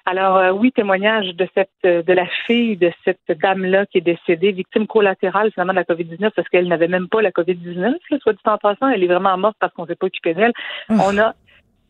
Alors 0.07 0.37
euh, 0.37 0.51
oui, 0.53 0.73
témoignage 0.73 1.35
de 1.35 1.47
cette 1.55 1.71
de 1.85 2.13
la 2.15 2.27
fille 2.47 2.79
de 2.79 2.91
cette 3.05 3.21
dame-là 3.29 3.85
qui 3.87 3.99
est 3.99 4.03
décédée, 4.03 4.53
victime 4.53 4.87
collatérale 4.87 5.51
finalement 5.53 5.75
de 5.75 5.79
la 5.79 5.85
COVID-19 5.85 6.31
parce 6.35 6.49
qu'elle 6.49 6.67
n'avait 6.67 6.89
même 6.89 7.09
pas 7.09 7.21
la 7.21 7.31
COVID-19, 7.31 7.95
soit 8.21 8.33
dit 8.33 8.39
en 8.47 8.57
passant, 8.57 8.89
elle 8.89 9.05
est 9.05 9.07
vraiment 9.07 9.37
morte 9.37 9.57
parce 9.61 9.73
qu'on 9.75 9.83
ne 9.83 9.89
s'est 9.89 9.97
pas 9.97 10.07
occupé 10.07 10.33
d'elle. 10.33 10.55
Ah. 10.89 10.95
On 11.07 11.19
a 11.19 11.35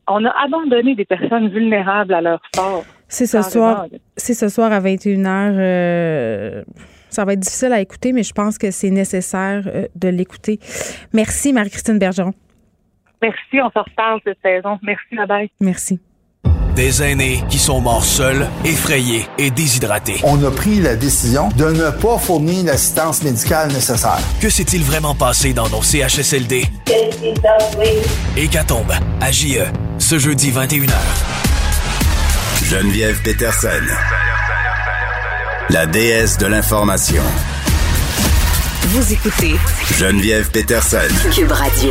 on 0.08 0.24
a 0.24 0.30
abandonné 0.44 0.94
des 0.94 1.04
personnes 1.04 1.48
vulnérables 1.48 2.14
à 2.14 2.20
leur 2.20 2.40
sort. 2.54 2.84
C'est 3.08 3.26
ce 3.26 3.42
soir. 3.42 3.86
C'est 4.16 4.34
ce 4.34 4.48
soir 4.48 4.72
à 4.72 4.80
21h. 4.80 5.26
Euh, 5.26 6.62
ça 7.08 7.24
va 7.24 7.32
être 7.32 7.40
difficile 7.40 7.72
à 7.72 7.80
écouter, 7.80 8.12
mais 8.12 8.22
je 8.22 8.32
pense 8.32 8.58
que 8.58 8.70
c'est 8.70 8.90
nécessaire 8.90 9.62
euh, 9.66 9.86
de 9.94 10.08
l'écouter. 10.08 10.58
Merci, 11.14 11.52
Marie-Christine 11.52 11.98
Bergeron. 11.98 12.34
Merci, 13.22 13.60
on 13.62 13.70
se 13.70 13.78
reparle 13.78 14.20
cette 14.24 14.38
saison. 14.42 14.78
Merci, 14.82 15.16
bye 15.26 15.50
Merci. 15.60 16.00
Des 16.78 17.02
aînés 17.02 17.42
qui 17.50 17.58
sont 17.58 17.80
morts 17.80 18.04
seuls, 18.04 18.48
effrayés 18.64 19.26
et 19.36 19.50
déshydratés. 19.50 20.20
On 20.22 20.40
a 20.44 20.50
pris 20.52 20.80
la 20.80 20.94
décision 20.94 21.48
de 21.56 21.64
ne 21.64 21.90
pas 21.90 22.18
fournir 22.18 22.66
l'assistance 22.66 23.20
médicale 23.24 23.72
nécessaire. 23.72 24.20
Que 24.40 24.48
s'est-il 24.48 24.84
vraiment 24.84 25.16
passé 25.16 25.52
dans 25.52 25.68
nos 25.70 25.82
CHSLD? 25.82 26.64
Hécatombe 28.36 28.92
à 29.20 29.32
JE, 29.32 29.64
ce 29.98 30.20
jeudi 30.20 30.52
21h. 30.52 30.92
Geneviève 32.62 33.20
Peterson, 33.24 33.82
la 35.70 35.84
déesse 35.86 36.38
de 36.38 36.46
l'information. 36.46 37.24
Vous 38.82 39.12
écoutez 39.12 39.56
Geneviève 39.98 40.48
Peterson, 40.52 40.98
Cube 41.34 41.50
Radio. 41.50 41.90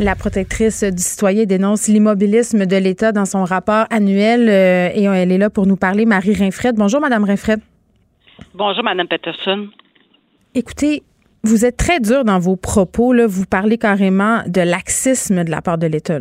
La 0.00 0.16
protectrice 0.16 0.82
du 0.82 1.02
citoyen 1.02 1.44
dénonce 1.44 1.86
l'immobilisme 1.86 2.64
de 2.64 2.76
l'État 2.76 3.12
dans 3.12 3.26
son 3.26 3.44
rapport 3.44 3.84
annuel 3.90 4.48
euh, 4.48 4.88
et 4.94 5.04
elle 5.04 5.30
est 5.30 5.36
là 5.36 5.50
pour 5.50 5.66
nous 5.66 5.76
parler. 5.76 6.06
Marie 6.06 6.32
Rinfred. 6.32 6.74
Bonjour, 6.74 7.02
Madame 7.02 7.24
Rinfred. 7.24 7.60
Bonjour, 8.54 8.82
Madame 8.82 9.06
Peterson. 9.08 9.68
Écoutez, 10.54 11.02
vous 11.44 11.66
êtes 11.66 11.76
très 11.76 12.00
dur 12.00 12.24
dans 12.24 12.38
vos 12.38 12.56
propos. 12.56 13.12
Là. 13.12 13.26
Vous 13.26 13.44
parlez 13.44 13.76
carrément 13.76 14.40
de 14.46 14.62
laxisme 14.62 15.44
de 15.44 15.50
la 15.50 15.60
part 15.60 15.76
de 15.76 15.86
l'État. 15.86 16.20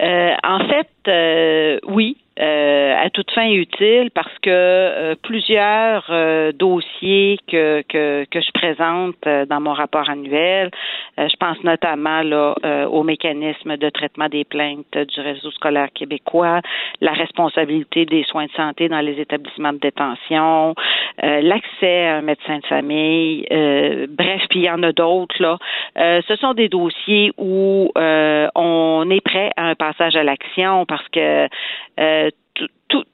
Euh, 0.00 0.30
en 0.42 0.60
fait, 0.70 1.82
oui, 1.86 2.16
euh, 2.38 2.94
à 2.96 3.10
toute 3.10 3.30
fin 3.32 3.50
utile 3.50 4.10
parce 4.14 4.32
que 4.40 4.48
euh, 4.48 5.14
plusieurs 5.20 6.06
euh, 6.10 6.52
dossiers 6.52 7.38
que, 7.48 7.82
que, 7.88 8.24
que, 8.30 8.40
je 8.40 8.50
présente 8.52 9.16
dans 9.48 9.60
mon 9.60 9.72
rapport 9.72 10.08
annuel, 10.08 10.70
je 11.18 11.36
pense 11.38 11.62
notamment 11.64 12.22
là, 12.22 12.54
au 12.90 13.02
mécanisme 13.02 13.76
de 13.76 13.90
traitement 13.90 14.28
des 14.28 14.44
plaintes 14.44 14.96
du 14.96 15.20
réseau 15.20 15.50
scolaire 15.50 15.88
québécois, 15.92 16.60
la 17.00 17.12
responsabilité 17.12 18.06
des 18.06 18.22
soins 18.24 18.46
de 18.46 18.52
santé 18.52 18.88
dans 18.88 19.00
les 19.00 19.20
établissements 19.20 19.72
de 19.72 19.78
détention, 19.78 20.74
l'accès 21.22 22.06
à 22.06 22.16
un 22.16 22.22
médecin 22.22 22.58
de 22.58 22.66
famille, 22.66 23.46
bref, 24.08 24.42
puis 24.48 24.60
il 24.60 24.64
y 24.64 24.70
en 24.70 24.82
a 24.82 24.92
d'autres 24.92 25.36
là. 25.42 25.58
ce 25.96 26.36
sont 26.36 26.54
des 26.54 26.68
dossiers 26.68 27.32
où 27.36 27.90
on 27.96 29.10
est 29.10 29.20
prêt 29.20 29.50
à 29.56 29.66
un 29.66 29.74
passage 29.74 30.16
à 30.16 30.22
l'action 30.22 30.86
parce 30.86 31.06
que 31.08 31.48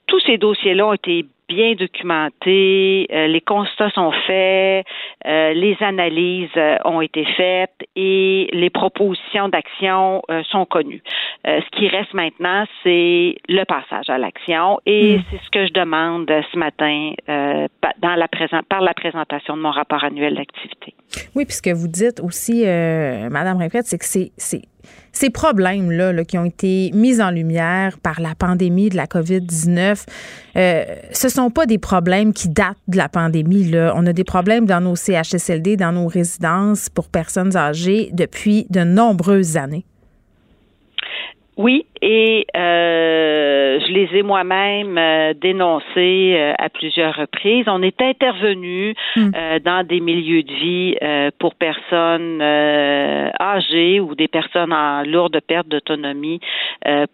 tous 0.06 0.20
ces 0.20 0.38
dossiers-là 0.38 0.86
ont 0.86 0.92
été 0.92 1.26
bien 1.48 1.74
documentés, 1.74 3.06
euh, 3.12 3.26
les 3.28 3.40
constats 3.40 3.90
sont 3.90 4.12
faits, 4.26 4.84
euh, 5.26 5.52
les 5.52 5.76
analyses 5.80 6.50
euh, 6.56 6.76
ont 6.84 7.00
été 7.00 7.24
faites 7.36 7.74
et 7.94 8.48
les 8.52 8.70
propositions 8.70 9.48
d'action 9.48 10.22
sont 10.50 10.66
connues. 10.66 11.02
ce 11.44 11.70
qui 11.70 11.88
reste 11.88 12.14
maintenant, 12.14 12.64
c'est 12.82 13.36
le 13.48 13.64
passage 13.64 14.08
à 14.08 14.18
l'action 14.18 14.80
et 14.86 15.18
hmm. 15.18 15.22
c'est 15.30 15.40
ce 15.44 15.50
que 15.50 15.66
je 15.66 15.72
demande 15.72 16.26
ce 16.52 16.58
matin 16.58 17.12
dans 17.28 18.14
la 18.14 18.28
par 18.68 18.80
la 18.80 18.94
présentation 18.94 19.56
de 19.56 19.62
mon 19.62 19.70
rapport 19.70 20.04
annuel 20.04 20.34
d'activité. 20.34 20.94
Oui, 21.34 21.44
puisque 21.44 21.68
vous 21.68 21.88
dites 21.88 22.20
aussi, 22.20 22.64
Madame 22.64 23.58
Répète, 23.58 23.86
c'est 23.86 23.98
que 23.98 24.04
c'est 24.04 24.62
ces 25.16 25.30
problèmes-là 25.30 26.24
qui 26.24 26.36
ont 26.36 26.44
été 26.44 26.90
mis 26.92 27.22
en 27.22 27.30
lumière 27.30 27.96
par 28.02 28.20
la 28.20 28.34
pandémie 28.34 28.90
de 28.90 28.96
la 28.96 29.06
COVID-19, 29.06 30.04
euh, 30.56 30.84
ce 31.10 31.30
sont 31.30 31.48
pas 31.50 31.64
des 31.64 31.78
problèmes 31.78 32.34
qui 32.34 32.50
datent 32.50 32.76
de 32.86 32.98
la 32.98 33.08
pandémie. 33.08 33.64
Là. 33.64 33.94
On 33.96 34.06
a 34.06 34.12
des 34.12 34.24
problèmes 34.24 34.66
dans 34.66 34.82
nos 34.82 34.94
CHSLD, 34.94 35.78
dans 35.78 35.92
nos 35.92 36.06
résidences 36.06 36.90
pour 36.90 37.08
personnes 37.08 37.56
âgées 37.56 38.10
depuis 38.12 38.66
de 38.68 38.80
nombreuses 38.80 39.56
années. 39.56 39.86
Oui, 41.56 41.86
et 42.02 42.46
euh, 42.54 43.80
je 43.80 43.90
les 43.90 44.18
ai 44.18 44.22
moi-même 44.22 44.98
euh, 44.98 45.32
dénoncés 45.32 46.34
euh, 46.36 46.52
à 46.58 46.68
plusieurs 46.68 47.14
reprises. 47.14 47.64
On 47.66 47.82
est 47.82 48.02
intervenu 48.02 48.94
hmm. 49.16 49.30
dans 49.64 49.86
des 49.86 50.00
milieux 50.00 50.42
de 50.42 50.52
vie 50.52 50.96
pour 51.38 51.54
personnes 51.54 52.42
âgées 52.42 54.00
ou 54.00 54.14
des 54.14 54.28
personnes 54.28 54.72
en 54.72 55.02
lourde 55.02 55.40
perte 55.46 55.68
d'autonomie 55.68 56.40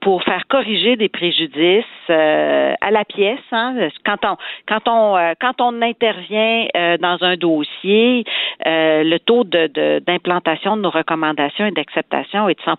pour 0.01 0.25
faire 0.25 0.47
corriger 0.49 0.97
des 0.97 1.09
préjudices 1.09 1.85
à 2.09 2.91
la 2.91 3.05
pièce. 3.05 3.39
Hein. 3.53 3.89
Quand 4.05 4.25
on 4.25 4.37
quand 4.67 4.89
on 4.89 5.35
quand 5.41 5.61
on 5.61 5.83
intervient 5.83 6.67
dans 7.01 7.19
un 7.21 7.37
dossier, 7.37 8.25
le 8.65 9.19
taux 9.19 9.45
de 9.45 10.01
d'implantation 10.01 10.73
de, 10.73 10.79
de 10.79 10.83
nos 10.83 10.91
recommandations 10.91 11.67
et 11.67 11.71
d'acceptation 11.71 12.49
est 12.49 12.59
de 12.59 12.65
100% 12.65 12.77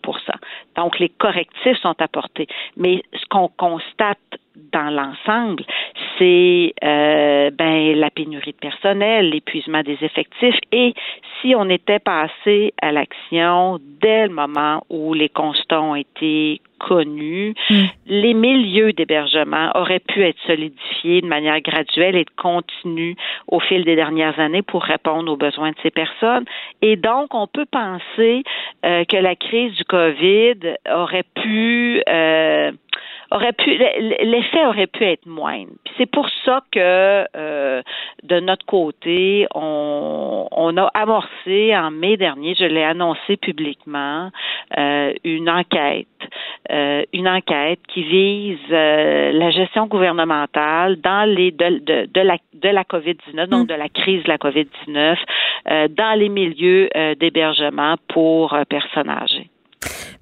Donc 0.76 1.00
les 1.00 1.10
correctifs 1.10 1.53
sont 1.82 1.96
apporter. 2.00 2.48
Mais 2.78 3.04
ce 3.14 3.26
qu'on 3.30 3.48
constate 3.50 4.20
dans 4.56 4.90
l'ensemble, 4.90 5.64
c'est 6.18 6.74
euh, 6.84 7.50
ben 7.52 7.96
la 7.96 8.10
pénurie 8.10 8.52
de 8.52 8.58
personnel, 8.58 9.30
l'épuisement 9.30 9.82
des 9.82 9.98
effectifs. 10.02 10.58
Et 10.72 10.94
si 11.42 11.56
on 11.56 11.70
était 11.70 12.00
passé 12.00 12.74
à 12.82 12.92
l'action 12.92 13.80
dès 14.02 14.28
le 14.28 14.34
moment 14.34 14.84
où 14.90 15.14
les 15.14 15.30
constats 15.30 15.82
ont 15.82 15.96
été 15.96 16.62
connus, 16.80 17.56
mm. 17.70 17.84
les 18.08 18.34
milieux 18.34 18.94
d'hébergement 18.94 19.72
auraient 19.76 20.00
pu 20.00 20.24
être 20.24 20.40
solidifiés 20.46 21.22
de 21.22 21.28
manière 21.28 21.60
graduelle 21.62 22.16
et 22.16 22.26
continue 22.38 23.16
au 23.48 23.60
fil 23.60 23.86
des 23.86 23.96
dernières 23.96 24.40
années 24.40 24.62
pour 24.62 24.84
répondre 24.84 25.32
aux 25.32 25.38
besoins 25.38 25.72
de 25.72 25.78
ces 25.82 25.92
personnes. 25.92 26.46
Et 26.82 26.96
donc, 26.96 27.34
on 27.34 27.48
peut 27.48 27.66
penser 27.72 28.44
euh, 28.86 29.06
que 29.06 29.18
la 29.18 29.36
crise 29.36 29.74
du 29.76 29.86
COVID 29.86 30.76
aurait 30.94 31.26
pu 31.36 32.02
euh, 32.08 32.72
aurait 33.34 33.54
pu 33.54 33.76
l'effet 33.76 34.66
aurait 34.66 34.88
pu 34.88 35.04
être 35.04 35.26
moindre. 35.26 35.72
c'est 35.98 36.10
pour 36.10 36.30
ça 36.46 36.62
que 36.72 37.26
euh, 37.36 37.82
de 38.24 38.40
notre 38.40 38.66
côté, 38.66 39.48
on, 39.54 40.48
on, 40.52 40.78
a 40.78 40.86
amorcé 40.94 41.76
en 41.76 41.92
mai 41.92 42.16
dernier, 42.18 42.56
je 42.56 42.66
l'ai 42.66 42.84
annoncé 42.84 43.38
publiquement, 43.38 44.30
euh, 44.78 45.14
une 45.24 45.50
enquête, 45.50 46.08
euh, 46.72 47.04
une 47.12 47.28
enquête 47.28 47.80
qui 47.88 48.04
vise 48.04 48.70
la 48.70 49.52
gestion 49.52 49.88
gouvernementale 49.88 50.98
dans 51.02 51.28
les 51.30 51.52
de, 51.52 51.80
de, 51.80 52.10
de 52.14 52.22
la 52.22 52.38
de 52.54 52.70
la 52.70 52.84
COVID-19, 52.84 53.48
donc 53.48 53.66
mm. 53.66 53.68
de 53.68 53.76
la 53.76 53.90
crise 53.90 54.24
de 54.24 54.30
la 54.30 54.38
COVID-19, 54.38 55.18
dans 55.90 56.20
les 56.20 56.30
milieux 56.30 56.90
d'hébergement 57.20 57.96
pour 58.08 58.56
personnes 58.70 59.10
âgées. 59.10 59.50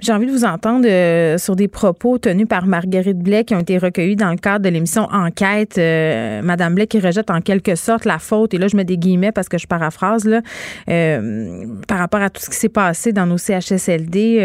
J'ai 0.01 0.13
envie 0.13 0.25
de 0.25 0.31
vous 0.31 0.45
entendre 0.45 0.87
euh, 0.87 1.37
sur 1.37 1.55
des 1.55 1.67
propos 1.67 2.17
tenus 2.17 2.47
par 2.47 2.65
Marguerite 2.65 3.19
Blais 3.19 3.43
qui 3.43 3.53
ont 3.53 3.59
été 3.59 3.77
recueillis 3.77 4.15
dans 4.15 4.31
le 4.31 4.35
cadre 4.35 4.65
de 4.65 4.69
l'émission 4.69 5.03
Enquête. 5.11 5.77
Euh, 5.77 6.41
Madame 6.41 6.73
Blais 6.73 6.87
qui 6.87 6.99
rejette 6.99 7.29
en 7.29 7.39
quelque 7.39 7.75
sorte 7.75 8.05
la 8.05 8.17
faute, 8.17 8.55
et 8.55 8.57
là 8.57 8.67
je 8.67 8.75
mets 8.75 8.83
des 8.83 8.97
guillemets 8.97 9.31
parce 9.31 9.47
que 9.47 9.59
je 9.59 9.67
paraphrase, 9.67 10.25
là, 10.25 10.41
euh, 10.89 11.65
par 11.87 11.99
rapport 11.99 12.21
à 12.21 12.31
tout 12.31 12.41
ce 12.41 12.49
qui 12.49 12.55
s'est 12.55 12.69
passé 12.69 13.13
dans 13.13 13.27
nos 13.27 13.37
CHSLD, 13.37 14.39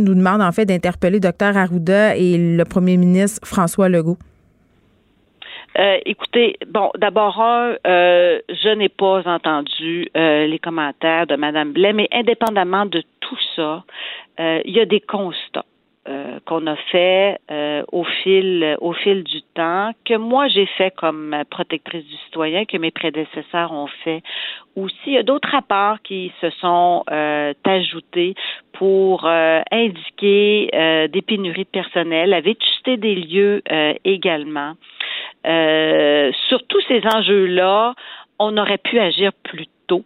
nous 0.00 0.14
demande 0.14 0.40
en 0.40 0.52
fait 0.52 0.64
d'interpeller 0.64 1.20
Dr 1.20 1.54
Arruda 1.54 2.16
et 2.16 2.38
le 2.38 2.64
premier 2.64 2.96
ministre 2.96 3.46
François 3.46 3.90
Legault. 3.90 4.16
Écoutez, 5.76 6.56
bon, 6.66 6.90
d'abord, 6.96 7.36
je 7.84 8.74
n'ai 8.74 8.88
pas 8.88 9.22
entendu 9.26 10.08
les 10.14 10.58
commentaires 10.62 11.26
de 11.26 11.36
Mme 11.36 11.72
Blais, 11.72 11.92
mais 11.92 12.08
indépendamment 12.12 12.86
de 12.86 13.02
tout 13.20 13.38
ça, 13.56 13.84
euh, 14.40 14.60
il 14.64 14.74
y 14.74 14.80
a 14.80 14.84
des 14.84 15.00
constats. 15.00 15.64
Euh, 16.06 16.38
qu'on 16.44 16.66
a 16.66 16.76
fait 16.76 17.38
euh, 17.50 17.82
au 17.90 18.04
fil 18.04 18.76
au 18.82 18.92
fil 18.92 19.24
du 19.24 19.40
temps, 19.54 19.92
que 20.04 20.18
moi 20.18 20.48
j'ai 20.48 20.66
fait 20.66 20.94
comme 20.94 21.34
protectrice 21.48 22.04
du 22.04 22.16
citoyen, 22.26 22.66
que 22.66 22.76
mes 22.76 22.90
prédécesseurs 22.90 23.72
ont 23.72 23.86
fait 24.04 24.22
aussi. 24.76 24.94
Il 25.06 25.12
y 25.14 25.16
a 25.16 25.22
d'autres 25.22 25.48
rapports 25.48 26.02
qui 26.02 26.30
se 26.42 26.50
sont 26.60 27.04
ajoutés 27.08 28.34
pour 28.74 29.24
indiquer 29.24 31.08
des 31.10 31.22
pénuries 31.22 31.64
de 31.64 31.68
personnel, 31.70 32.28
la 32.28 32.42
vétusté 32.42 32.98
des 32.98 33.14
lieux 33.14 33.62
également. 34.04 34.74
Sur 35.44 36.66
tous 36.68 36.80
ces 36.88 37.02
enjeux-là, 37.06 37.94
on 38.38 38.56
aurait 38.56 38.78
pu 38.78 38.98
agir 38.98 39.32
plus 39.44 39.66
tôt 39.86 40.04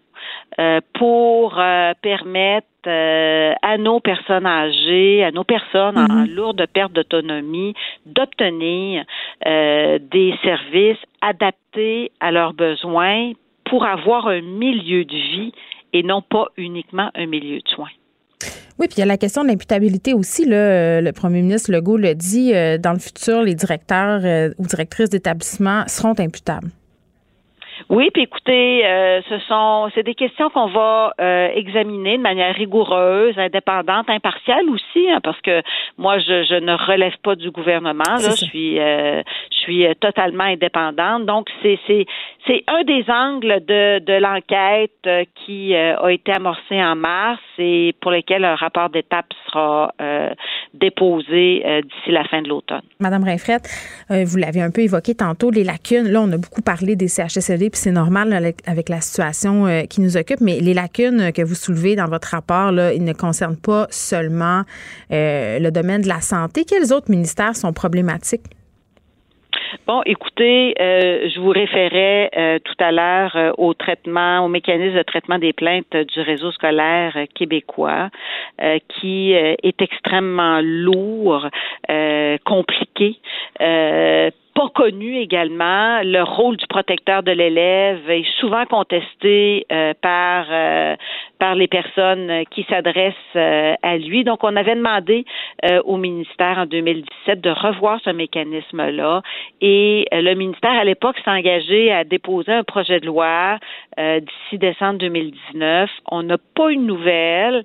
pour 0.94 1.62
permettre 2.02 2.66
euh, 2.88 3.52
à 3.60 3.76
nos 3.76 4.00
personnes 4.00 4.46
âgées, 4.46 5.22
à 5.22 5.30
nos 5.30 5.44
personnes 5.44 5.98
en 5.98 6.08
mhm. 6.08 6.34
lourde 6.34 6.64
perte 6.72 6.92
d'autonomie, 6.92 7.74
d'obtenir 8.06 9.04
euh, 9.46 9.98
des 10.00 10.34
services 10.42 11.04
adaptés 11.20 12.10
à 12.20 12.30
leurs 12.30 12.54
besoins 12.54 13.32
pour 13.64 13.84
avoir 13.84 14.28
un 14.28 14.40
milieu 14.40 15.04
de 15.04 15.14
vie 15.14 15.52
et 15.92 16.02
non 16.02 16.22
pas 16.22 16.46
uniquement 16.56 17.10
un 17.14 17.26
milieu 17.26 17.58
de 17.58 17.68
soins. 17.68 17.90
Oui, 18.78 18.86
puis 18.86 18.96
il 18.96 19.00
y 19.00 19.02
a 19.02 19.06
la 19.06 19.18
question 19.18 19.42
de 19.42 19.48
l'imputabilité 19.48 20.14
aussi. 20.14 20.44
Là, 20.44 21.00
le 21.00 21.12
premier 21.12 21.42
ministre 21.42 21.72
Legault 21.72 21.96
le 21.96 22.14
dit, 22.14 22.54
euh, 22.54 22.78
dans 22.78 22.92
le 22.92 22.98
futur, 22.98 23.42
les 23.42 23.54
directeurs 23.54 24.52
ou 24.58 24.66
directrices 24.66 25.10
d'établissement 25.10 25.84
seront 25.88 26.14
imputables. 26.18 26.70
Oui, 27.88 28.10
puis 28.12 28.24
écoutez, 28.24 28.84
euh, 28.84 29.20
ce 29.28 29.38
sont 29.40 29.90
c'est 29.94 30.02
des 30.02 30.14
questions 30.14 30.50
qu'on 30.50 30.66
va 30.66 31.14
euh, 31.20 31.48
examiner 31.54 32.16
de 32.16 32.22
manière 32.22 32.54
rigoureuse, 32.54 33.38
indépendante, 33.38 34.10
impartiale 34.10 34.68
aussi, 34.68 35.10
hein, 35.10 35.20
parce 35.22 35.40
que 35.40 35.62
moi 35.96 36.18
je, 36.18 36.44
je, 36.44 36.54
ne 36.54 36.74
relève 36.74 37.16
pas 37.22 37.34
du 37.34 37.50
gouvernement. 37.50 38.04
Là, 38.06 38.30
je 38.30 38.44
suis 38.44 38.78
euh, 38.78 39.22
je 39.50 39.56
suis 39.56 39.86
totalement 40.00 40.44
indépendante. 40.44 41.24
Donc 41.26 41.48
c'est 41.62 41.78
c'est 41.86 42.06
c'est 42.46 42.64
un 42.66 42.82
des 42.84 43.04
angles 43.08 43.60
de 43.66 44.00
de 44.00 44.14
l'enquête 44.14 45.26
qui 45.46 45.74
a 45.74 46.10
été 46.10 46.32
amorcé 46.32 46.82
en 46.82 46.96
mars 46.96 47.40
et 47.58 47.94
pour 48.00 48.10
lequel 48.10 48.44
un 48.44 48.54
rapport 48.54 48.90
d'étape 48.90 49.26
sera 49.46 49.92
déposé 50.74 51.64
d'ici 51.82 52.10
la 52.10 52.24
fin 52.24 52.42
de 52.42 52.48
l'automne. 52.48 52.82
Madame 53.00 53.24
Rinfrette, 53.24 53.68
vous 54.10 54.36
l'avez 54.36 54.60
un 54.60 54.70
peu 54.70 54.82
évoqué 54.82 55.14
tantôt, 55.14 55.50
les 55.50 55.64
lacunes. 55.64 56.08
Là, 56.08 56.20
on 56.22 56.32
a 56.32 56.36
beaucoup 56.36 56.62
parlé 56.62 56.96
des 56.96 57.08
CHSLD 57.08 57.67
puis 57.70 57.78
c'est 57.78 57.92
normal 57.92 58.32
avec, 58.32 58.88
la 58.88 59.00
situation 59.00 59.66
euh, 59.66 59.82
qui 59.82 60.00
nous 60.00 60.16
occupe, 60.16 60.40
mais 60.40 60.60
les 60.60 60.74
lacunes 60.74 61.32
que 61.32 61.42
vous 61.42 61.54
soulevez 61.54 61.96
dans 61.96 62.06
votre 62.06 62.28
rapport, 62.28 62.70
ils 62.70 63.04
ne 63.04 63.12
concernent 63.12 63.60
pas 63.60 63.86
seulement 63.90 64.62
euh, 65.12 65.58
le 65.58 65.70
domaine 65.70 66.02
de 66.02 66.08
la 66.08 66.20
santé. 66.20 66.64
Quels 66.64 66.92
autres 66.92 67.10
ministères 67.10 67.56
sont 67.56 67.72
problématiques? 67.72 68.44
Bon, 69.86 70.02
écoutez, 70.06 70.74
euh, 70.80 71.28
je 71.28 71.40
vous 71.40 71.50
référais 71.50 72.60
tout 72.64 72.74
à 72.78 72.92
l'heure 72.92 73.54
au 73.58 73.74
traitement, 73.74 74.44
au 74.44 74.48
mécanisme 74.48 74.96
de 74.96 75.02
traitement 75.02 75.38
des 75.38 75.52
plaintes 75.52 75.94
du 75.94 76.20
réseau 76.20 76.52
scolaire 76.52 77.16
québécois, 77.34 78.10
qui 78.88 79.32
est 79.32 79.82
extrêmement 79.82 80.60
lourd, 80.62 81.48
compliqué 82.44 83.18
pas 84.58 84.68
connu 84.74 85.16
également. 85.18 86.02
Le 86.02 86.24
rôle 86.24 86.56
du 86.56 86.66
protecteur 86.66 87.22
de 87.22 87.30
l'élève 87.30 88.10
est 88.10 88.26
souvent 88.40 88.66
contesté 88.66 89.64
euh, 89.70 89.94
par 90.02 90.46
euh, 90.50 90.96
par 91.38 91.54
les 91.54 91.68
personnes 91.68 92.44
qui 92.50 92.64
s'adressent 92.68 93.14
euh, 93.36 93.74
à 93.82 93.96
lui. 93.96 94.24
Donc, 94.24 94.44
on 94.44 94.56
avait 94.56 94.74
demandé 94.74 95.24
au 95.84 95.96
ministère 95.96 96.58
en 96.58 96.66
2017 96.66 97.40
de 97.40 97.50
revoir 97.50 98.00
ce 98.04 98.10
mécanisme-là. 98.10 99.22
Et 99.60 100.06
le 100.12 100.34
ministère, 100.34 100.70
à 100.70 100.84
l'époque, 100.84 101.16
s'est 101.24 101.30
engagé 101.30 101.90
à 101.90 102.04
déposer 102.04 102.52
un 102.52 102.62
projet 102.62 103.00
de 103.00 103.06
loi 103.06 103.58
d'ici 103.98 104.58
décembre 104.58 104.98
2019. 104.98 105.90
On 106.10 106.22
n'a 106.22 106.36
pas 106.54 106.70
eu 106.70 106.76
de 106.76 106.82
nouvelles. 106.82 107.62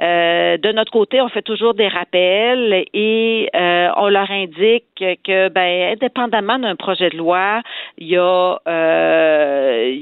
de 0.00 0.72
notre 0.72 0.90
côté, 0.90 1.20
on 1.20 1.28
fait 1.28 1.42
toujours 1.42 1.74
des 1.74 1.88
rappels 1.88 2.84
et 2.92 3.48
on 3.54 4.08
leur 4.08 4.30
indique 4.30 4.84
que, 4.96 5.48
ben, 5.48 5.92
indépendamment 5.92 6.58
d'un 6.58 6.76
projet 6.76 7.10
de 7.10 7.16
loi, 7.16 7.62
il 7.98 8.08
y 8.08 8.16
a, 8.16 8.58
euh, 8.68 9.94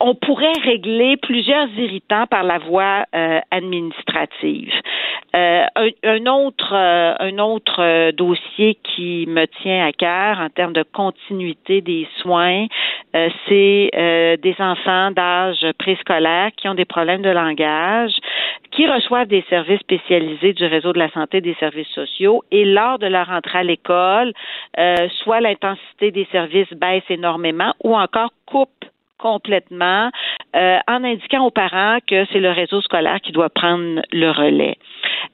on 0.00 0.14
pourrait 0.14 0.52
régler 0.64 1.16
plusieurs 1.16 1.68
irritants 1.76 2.26
par 2.26 2.42
la 2.42 2.58
voie 2.58 3.04
euh, 3.14 3.40
administrative. 3.50 4.72
Euh, 5.36 5.66
un, 6.04 6.26
autre, 6.26 6.74
un 6.74 7.38
autre 7.38 8.10
dossier 8.12 8.78
qui 8.82 9.26
me 9.28 9.44
tient 9.62 9.86
à 9.86 9.92
cœur 9.92 10.40
en 10.40 10.48
termes 10.48 10.72
de 10.72 10.82
continuité 10.82 11.80
des 11.80 12.08
soins, 12.22 12.66
c'est 13.46 13.90
des 14.42 14.56
enfants 14.58 15.10
d'âge 15.10 15.66
préscolaire 15.78 16.50
qui 16.56 16.68
ont 16.68 16.74
des 16.74 16.84
problèmes 16.84 17.22
de 17.22 17.30
langage 17.30 18.12
qui 18.70 18.86
reçoivent 18.86 19.28
des 19.28 19.44
services 19.48 19.80
spécialisés 19.80 20.52
du 20.52 20.64
réseau 20.64 20.92
de 20.92 20.98
la 20.98 21.10
santé 21.10 21.40
des 21.40 21.54
services 21.54 21.88
sociaux 21.88 22.44
et 22.50 22.64
lors 22.64 22.98
de 22.98 23.06
leur 23.06 23.30
entrée 23.30 23.58
à 23.58 23.62
l'école, 23.62 24.32
euh, 24.78 25.08
soit 25.22 25.40
l'intensité 25.40 26.10
des 26.10 26.26
services 26.30 26.72
baisse 26.74 27.04
énormément 27.08 27.74
ou 27.82 27.96
encore 27.96 28.30
coupe 28.46 28.84
complètement 29.18 30.10
euh, 30.56 30.78
en 30.88 31.04
indiquant 31.04 31.44
aux 31.44 31.50
parents 31.50 31.98
que 32.06 32.24
c'est 32.32 32.40
le 32.40 32.50
réseau 32.50 32.80
scolaire 32.80 33.20
qui 33.20 33.32
doit 33.32 33.50
prendre 33.50 34.00
le 34.12 34.30
relais. 34.30 34.78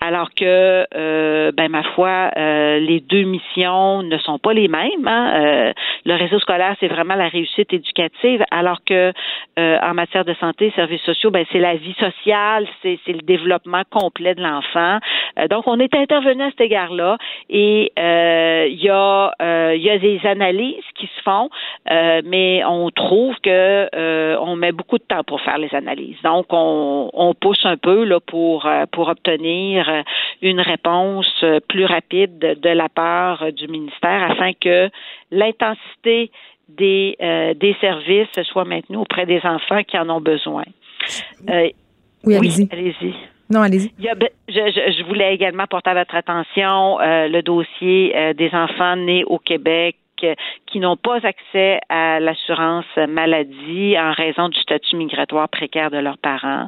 Alors 0.01 0.31
que, 0.35 0.87
euh, 0.95 1.53
ben 1.53 1.71
ma 1.71 1.83
foi, 1.83 2.31
euh, 2.37 2.79
les 2.79 3.01
deux 3.01 3.23
missions 3.23 4.03
ne 4.03 4.19
sont 4.19 4.39
pas 4.39 4.53
les 4.53 4.69
mêmes. 4.69 5.07
Hein. 5.07 5.73
le 6.05 6.15
réseau 6.15 6.39
scolaire, 6.39 6.77
c'est 6.81 6.89
vraiment 6.89 7.15
la 7.15 7.29
réussite 7.29 7.73
éducative, 7.73 8.45
alors 8.51 8.85
que 8.85 9.13
en 9.57 9.95
matière 9.95 10.25
de 10.25 10.35
santé, 10.35 10.73
services 10.75 11.03
sociaux, 11.03 11.31
ben 11.31 11.45
c'est 11.53 11.59
la 11.59 11.77
vie 11.77 11.95
sociale, 11.95 12.67
c'est 12.83 12.99
le 13.07 13.23
développement 13.23 13.83
complet 13.91 14.35
de 14.35 14.43
l'enfant. 14.43 14.99
donc, 15.51 15.67
on 15.67 15.79
est 15.79 15.95
intervenu 15.95 16.43
à 16.43 16.51
cet 16.51 16.61
égard-là 16.61 17.17
et 17.49 17.93
il 17.97 18.83
y 18.83 18.91
a 18.91 19.33
il 19.75 19.83
y 19.83 19.91
a 19.91 19.99
des 19.99 20.21
analyses 20.25 20.85
qui 20.97 21.07
se 21.07 21.23
font, 21.23 21.49
mais 21.89 22.63
on 22.65 22.91
trouve 22.91 23.35
que 23.43 23.89
euh, 23.95 24.37
on 24.41 24.57
met 24.57 24.73
beaucoup 24.73 24.99
de 24.99 25.05
temps 25.05 25.25
pour 25.25 25.41
faire 25.41 25.59
les 25.59 25.75
analyses. 25.75 26.17
Donc, 26.23 26.47
on, 26.51 27.35
pousse 27.41 27.65
un 27.65 27.77
peu 27.77 28.05
là, 28.05 28.21
pour, 28.21 28.67
euh, 28.67 28.85
pour 28.91 29.09
obtenir 29.09 29.54
euh, 29.55 30.03
une 30.43 30.61
réponse 30.61 31.45
plus 31.69 31.85
rapide 31.85 32.39
de 32.39 32.69
la 32.71 32.89
part 32.89 33.53
du 33.53 33.69
ministère 33.69 34.31
afin 34.31 34.53
que 34.53 34.91
l'intensité 35.31 36.31
des, 36.69 37.17
des 37.57 37.77
services 37.81 38.43
soit 38.45 38.65
maintenue 38.65 38.97
auprès 38.97 39.27
des 39.27 39.41
enfants 39.45 39.83
qui 39.85 39.99
en 39.99 40.09
ont 40.09 40.21
besoin. 40.21 40.65
oui, 42.25 42.37
allez-y. 42.37 43.15
non, 43.51 43.61
allez-y. 43.61 43.93
Je, 43.99 44.15
je, 44.49 45.05
voulais 45.05 45.35
également 45.35 45.67
porter 45.67 45.91
à 45.91 45.95
votre 45.95 46.15
attention 46.15 46.99
le 47.01 47.41
dossier 47.43 48.15
des 48.35 48.51
enfants 48.55 48.97
nés 48.97 49.25
au 49.25 49.39
Québec 49.39 49.97
qui 50.67 50.81
n'ont 50.81 50.97
pas 50.97 51.19
accès 51.25 51.81
à 51.89 52.21
l'assurance 52.21 52.85
maladie 53.09 53.97
en 53.99 54.13
raison 54.13 54.49
du 54.49 54.59
statut 54.61 54.97
migratoire 54.97 55.49
précaire 55.49 55.91
de 55.91 55.99
leurs 55.99 56.19
parents. 56.19 56.67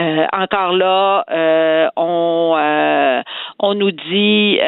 Euh, 0.00 0.26
encore 0.32 0.72
là, 0.72 1.24
euh, 1.30 1.88
on 1.96 2.54
euh, 2.56 3.22
on 3.58 3.74
nous 3.74 3.90
dit 3.90 4.58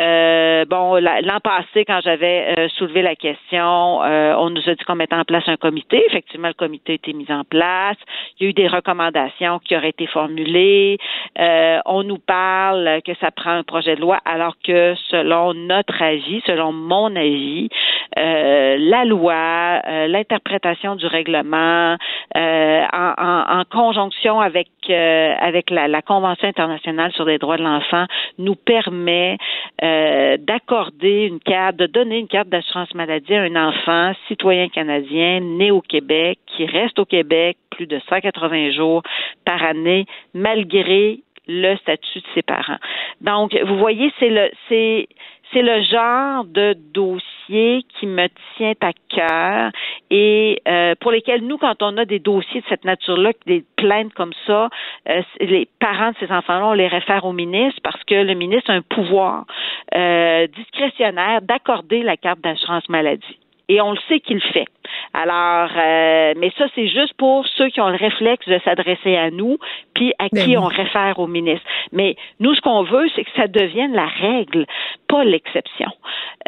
bon 0.69 0.95
l'an 0.97 1.41
passé 1.43 1.85
quand 1.85 2.01
j'avais 2.03 2.69
soulevé 2.77 3.03
la 3.03 3.15
question, 3.15 3.99
on 4.01 4.51
nous 4.51 4.69
a 4.69 4.75
dit 4.75 4.85
qu'on 4.85 4.97
mettait 4.97 5.15
en 5.15 5.25
place 5.25 5.45
un 5.47 5.57
comité. 5.57 6.03
Effectivement, 6.09 6.49
le 6.49 6.55
comité 6.55 6.93
a 6.93 6.95
été 6.97 7.13
mis 7.13 7.31
en 7.31 7.45
place. 7.45 7.97
Il 8.39 8.45
y 8.45 8.47
a 8.47 8.51
eu 8.51 8.53
des 8.53 8.67
recommandations 8.67 9.59
qui 9.61 9.77
auraient 9.77 9.91
été 9.91 10.07
formulées. 10.07 10.99
on 11.39 12.03
nous 12.03 12.19
parle 12.19 13.01
que 13.05 13.15
ça 13.21 13.31
prend 13.31 13.51
un 13.51 13.63
projet 13.63 13.97
de 13.97 14.01
loi, 14.01 14.19
alors 14.25 14.55
que 14.65 14.95
selon 15.11 15.55
notre 15.55 16.03
avis, 16.03 16.43
selon 16.47 16.73
mon 16.73 17.15
avis, 17.15 17.69
euh, 18.19 18.77
la 18.79 19.05
loi, 19.05 19.81
euh, 19.87 20.07
l'interprétation 20.09 20.97
du 20.97 21.07
règlement, 21.07 21.97
euh, 22.37 22.83
en, 22.93 23.63
conjonction 23.71 24.41
avec 24.41 24.69
avec 24.89 25.71
la, 25.71 25.87
la, 25.87 26.03
Convention 26.03 26.49
internationale 26.49 27.13
sur 27.13 27.25
les 27.25 27.39
droits 27.39 27.57
de 27.57 27.63
l'enfant, 27.63 28.07
nous 28.39 28.57
permet 28.57 29.37
d'accorder 29.81 31.27
une 31.27 31.39
carte, 31.39 31.77
de 31.77 31.87
donner 31.87 32.19
une 32.19 32.27
carte 32.27 32.49
d'assurance 32.49 32.93
maladie 32.95 33.35
à 33.35 33.43
un 33.43 33.57
enfant 33.57 34.13
citoyen 34.27 34.69
canadien 34.69 35.41
né 35.41 35.71
au 35.71 35.81
Québec 35.81 36.39
qui 36.47 36.67
reste 36.67 36.99
au 36.99 37.05
Québec 37.05 37.57
plus 37.71 37.87
de 37.87 38.01
180 38.09 38.73
jours 38.73 39.03
par 39.45 39.63
année 39.63 40.07
malgré 40.35 41.21
le 41.47 41.77
statut 41.77 42.21
de 42.21 42.27
ses 42.35 42.43
parents. 42.43 42.79
Donc, 43.21 43.57
vous 43.65 43.77
voyez, 43.77 44.13
c'est 44.19 44.31
le 44.31 44.51
c'est 44.69 45.09
c'est 45.53 45.63
le 45.63 45.83
genre 45.83 46.45
de 46.45 46.75
dossier 46.93 47.85
qui 47.99 48.07
me 48.07 48.29
tient 48.57 48.75
à 48.81 48.93
cœur 49.09 49.73
et 50.11 50.63
euh, 50.69 50.95
pour 51.01 51.11
lesquels 51.11 51.45
nous, 51.45 51.59
quand 51.59 51.83
on 51.83 51.97
a 51.97 52.05
des 52.05 52.19
dossiers 52.19 52.61
de 52.61 52.67
cette 52.69 52.85
nature-là, 52.85 53.33
des 53.47 53.65
plaintes 53.77 54.13
comme 54.15 54.33
ça, 54.47 54.69
euh, 55.09 55.23
les 55.41 55.69
parents 55.79 56.11
de 56.11 56.17
ces 56.21 56.33
enfants-là, 56.33 56.67
on 56.67 56.73
les 56.73 56.89
réfère 56.89 57.25
au 57.25 57.33
ministre 57.33 57.81
parce 57.83 58.03
que 58.05 58.15
le 58.15 58.35
ministre 58.35 58.71
a 58.71 58.75
un 58.75 58.83
pouvoir 58.83 59.45
euh, 59.95 60.47
discrétionnaire 60.49 61.43
d'accorder 61.43 62.03
la 62.03 62.17
carte 62.17 62.41
d'assurance 62.41 62.89
maladie 62.89 63.39
et 63.71 63.81
on 63.81 63.93
le 63.93 63.99
sait 64.09 64.19
qu'il 64.19 64.37
le 64.37 64.53
fait. 64.53 64.67
Alors, 65.15 65.71
euh, 65.77 66.35
mais 66.37 66.53
ça, 66.59 66.67
c'est 66.75 66.89
juste 66.89 67.15
pour 67.15 67.47
ceux 67.47 67.69
qui 67.69 67.81
ont 67.81 67.89
le 67.89 67.97
réflexe 67.97 68.47
de 68.49 68.61
s'adresser 68.65 69.17
à 69.17 69.31
nous, 69.31 69.59
puis 69.95 70.13
à 70.19 70.27
ben 70.33 70.45
qui 70.45 70.57
on 70.57 70.65
réfère 70.65 71.21
au 71.21 71.29
ministre. 71.29 71.65
Mais 71.93 72.17
nous, 72.41 72.53
ce 72.55 72.61
qu'on 72.61 72.83
veut, 72.83 73.09
c'est 73.15 73.23
que 73.23 73.31
ça 73.37 73.47
devienne 73.47 73.93
la 73.93 74.07
règle, 74.07 74.67
pas 75.09 75.23
l'exception. 75.23 75.93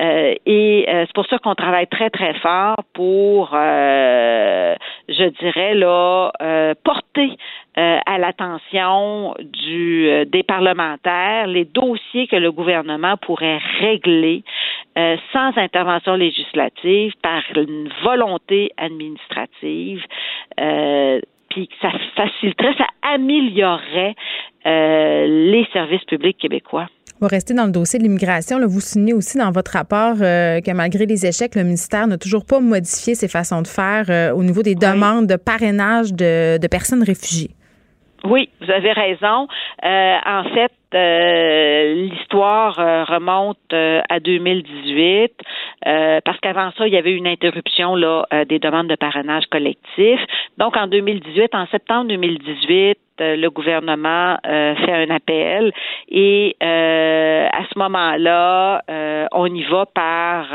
Euh, 0.00 0.34
et 0.46 0.86
euh, 0.88 1.04
c'est 1.06 1.14
pour 1.14 1.26
ça 1.26 1.38
qu'on 1.38 1.54
travaille 1.54 1.86
très, 1.86 2.10
très 2.10 2.34
fort 2.34 2.82
pour, 2.94 3.50
je 3.52 5.28
dirais, 5.40 5.74
là, 5.74 6.32
porter 6.82 7.36
à 7.76 8.18
l'attention 8.18 9.34
du 9.38 10.26
des 10.26 10.42
parlementaires 10.42 11.46
les 11.46 11.64
dossiers 11.64 12.26
que 12.26 12.36
le 12.36 12.52
gouvernement 12.52 13.16
pourrait 13.16 13.60
régler 13.80 14.42
sans 15.32 15.56
intervention 15.56 16.14
législative 16.14 17.12
par 17.22 17.42
une 17.56 17.88
volonté 18.04 18.70
administrative, 18.76 20.02
euh, 20.60 21.20
puis 21.50 21.68
ça 21.80 21.90
faciliterait, 22.16 22.74
ça 22.78 22.86
améliorerait 23.02 24.14
euh, 24.66 25.50
les 25.50 25.66
services 25.72 26.04
publics 26.04 26.38
québécois. 26.38 26.88
On 27.20 27.26
va 27.26 27.28
rester 27.28 27.54
dans 27.54 27.66
le 27.66 27.72
dossier 27.72 27.98
de 27.98 28.04
l'immigration. 28.04 28.58
Vous 28.66 28.80
signez 28.80 29.12
aussi 29.12 29.38
dans 29.38 29.52
votre 29.52 29.72
rapport 29.72 30.16
euh, 30.20 30.60
que 30.60 30.72
malgré 30.72 31.06
les 31.06 31.24
échecs, 31.24 31.54
le 31.54 31.62
ministère 31.62 32.06
n'a 32.06 32.18
toujours 32.18 32.44
pas 32.44 32.58
modifié 32.58 33.14
ses 33.14 33.28
façons 33.28 33.62
de 33.62 33.68
faire 33.68 34.34
au 34.34 34.42
niveau 34.42 34.62
des 34.62 34.74
demandes 34.74 35.26
de 35.26 35.36
parrainage 35.36 36.12
de, 36.12 36.58
de 36.58 36.66
personnes 36.66 37.02
réfugiées. 37.02 37.50
Oui, 38.24 38.48
vous 38.60 38.70
avez 38.70 38.92
raison. 38.92 39.46
en 39.82 40.44
fait, 40.54 40.72
euh, 40.94 41.94
l'histoire 41.94 42.78
euh, 42.78 43.04
remonte 43.04 43.58
euh, 43.72 44.00
à 44.08 44.20
2018 44.20 45.32
parce 46.24 46.38
qu'avant 46.40 46.70
ça, 46.78 46.86
il 46.86 46.92
y 46.92 46.96
avait 46.96 47.12
une 47.12 47.26
interruption 47.26 47.96
là 47.96 48.24
des 48.48 48.60
demandes 48.60 48.86
de 48.86 48.94
parrainage 48.94 49.46
collectif. 49.46 50.20
Donc 50.56 50.76
en 50.76 50.86
2018, 50.86 51.54
en 51.54 51.66
septembre 51.66 52.08
2018, 52.08 52.98
le 53.18 53.48
gouvernement 53.48 54.36
fait 54.44 54.92
un 54.92 55.10
appel 55.10 55.72
et 56.08 56.56
à 56.60 57.64
ce 57.72 57.78
moment-là, 57.78 58.82
on 59.32 59.46
y 59.46 59.62
va 59.64 59.86
par 59.86 60.46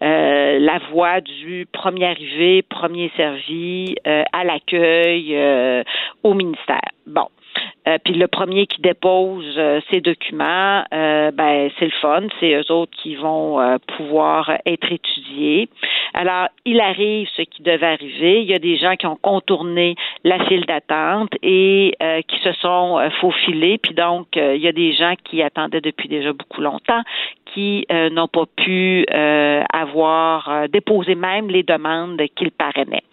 la 0.00 0.78
voie 0.90 1.20
du 1.20 1.66
premier 1.70 2.06
arrivé, 2.06 2.62
premier 2.62 3.12
servi 3.14 3.96
à 4.04 4.42
l'accueil 4.42 5.84
au 6.22 6.32
ministère. 6.32 6.80
Bon. 7.06 7.28
Euh, 7.88 7.98
puis 8.04 8.14
le 8.14 8.26
premier 8.26 8.66
qui 8.66 8.80
dépose 8.80 9.54
euh, 9.56 9.80
ces 9.90 10.00
documents, 10.00 10.84
euh, 10.92 11.30
ben 11.30 11.70
c'est 11.78 11.84
le 11.84 11.92
fun, 12.00 12.22
c'est 12.40 12.54
eux 12.54 12.72
autres 12.72 12.92
qui 13.00 13.14
vont 13.14 13.78
pouvoir 13.96 14.50
être 14.66 14.90
étudiés. 14.90 15.68
Alors, 16.14 16.48
il 16.64 16.80
arrive 16.80 17.28
ce 17.36 17.42
qui 17.42 17.62
devait 17.62 17.86
arriver. 17.86 18.42
Il 18.42 18.48
y 18.48 18.54
a 18.54 18.58
des 18.58 18.76
gens 18.76 18.96
qui 18.96 19.06
ont 19.06 19.18
contourné 19.20 19.94
la 20.24 20.44
file 20.46 20.64
d'attente 20.66 21.30
et 21.42 21.94
qui 22.28 22.38
se 22.40 22.52
sont 22.54 22.98
faufilés. 23.20 23.78
Puis 23.78 23.94
donc, 23.94 24.28
il 24.36 24.60
y 24.60 24.68
a 24.68 24.72
des 24.72 24.92
gens 24.92 25.14
qui 25.24 25.42
attendaient 25.42 25.80
depuis 25.80 26.08
déjà 26.08 26.32
beaucoup 26.32 26.60
longtemps, 26.60 27.02
qui 27.52 27.86
n'ont 27.90 28.28
pas 28.28 28.46
pu 28.56 29.06
avoir 29.10 30.68
déposé 30.68 31.14
même 31.14 31.48
les 31.48 31.62
demandes 31.62 32.20
qu'ils 32.34 32.52
parrainaient. 32.52 33.04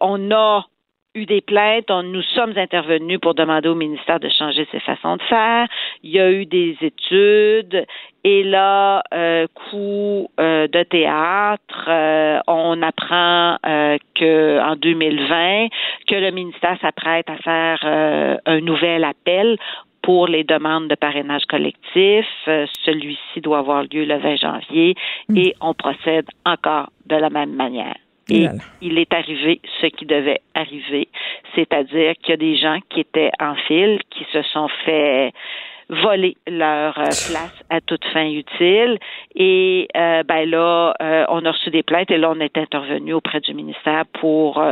on 0.00 0.30
a 0.30 0.66
eu 1.14 1.26
des 1.26 1.40
plaintes, 1.40 1.90
on, 1.90 2.02
nous 2.02 2.22
sommes 2.22 2.56
intervenus 2.56 3.20
pour 3.20 3.34
demander 3.34 3.68
au 3.68 3.74
ministère 3.74 4.18
de 4.18 4.28
changer 4.28 4.66
ses 4.72 4.80
façons 4.80 5.16
de 5.16 5.22
faire. 5.22 5.66
Il 6.02 6.10
y 6.10 6.20
a 6.20 6.30
eu 6.30 6.46
des 6.46 6.76
études. 6.80 7.84
Et 8.24 8.44
là, 8.44 9.02
euh, 9.12 9.46
coup 9.70 10.30
euh, 10.40 10.68
de 10.68 10.82
théâtre, 10.84 11.84
euh, 11.88 12.38
on 12.46 12.80
apprend 12.82 13.58
euh, 13.66 13.98
que 14.14 14.60
en 14.60 14.76
2020 14.76 15.68
que 16.08 16.14
le 16.14 16.30
ministère 16.30 16.78
s'apprête 16.80 17.28
à 17.28 17.36
faire 17.36 18.40
un 18.46 18.60
nouvel 18.60 19.04
appel 19.04 19.58
pour 20.02 20.26
les 20.26 20.44
demandes 20.44 20.88
de 20.88 20.94
parrainage 20.94 21.44
collectif. 21.46 22.26
Celui-ci 22.46 23.40
doit 23.40 23.58
avoir 23.58 23.82
lieu 23.82 24.04
le 24.04 24.18
20 24.18 24.36
janvier 24.36 24.94
et 25.34 25.54
on 25.60 25.74
procède 25.74 26.26
encore 26.44 26.90
de 27.06 27.16
la 27.16 27.30
même 27.30 27.54
manière. 27.54 27.96
Et 28.32 28.48
il 28.80 28.98
est 28.98 29.12
arrivé 29.12 29.60
ce 29.80 29.86
qui 29.86 30.06
devait 30.06 30.40
arriver, 30.54 31.08
c'est-à-dire 31.54 32.14
qu'il 32.22 32.30
y 32.30 32.32
a 32.32 32.36
des 32.36 32.56
gens 32.56 32.78
qui 32.88 33.00
étaient 33.00 33.30
en 33.38 33.54
file, 33.54 34.00
qui 34.10 34.26
se 34.32 34.42
sont 34.42 34.68
fait 34.84 35.32
voler 35.92 36.36
leur 36.46 36.98
euh, 36.98 37.04
place 37.04 37.64
à 37.70 37.80
toute 37.80 38.04
fin 38.06 38.24
utile. 38.24 38.98
Et 39.34 39.88
euh, 39.96 40.22
ben 40.22 40.48
là, 40.48 40.94
euh, 41.00 41.24
on 41.28 41.44
a 41.44 41.52
reçu 41.52 41.70
des 41.70 41.82
plaintes 41.82 42.10
et 42.10 42.18
là, 42.18 42.30
on 42.30 42.40
est 42.40 42.56
intervenu 42.56 43.12
auprès 43.12 43.40
du 43.40 43.54
ministère 43.54 44.04
pour 44.20 44.62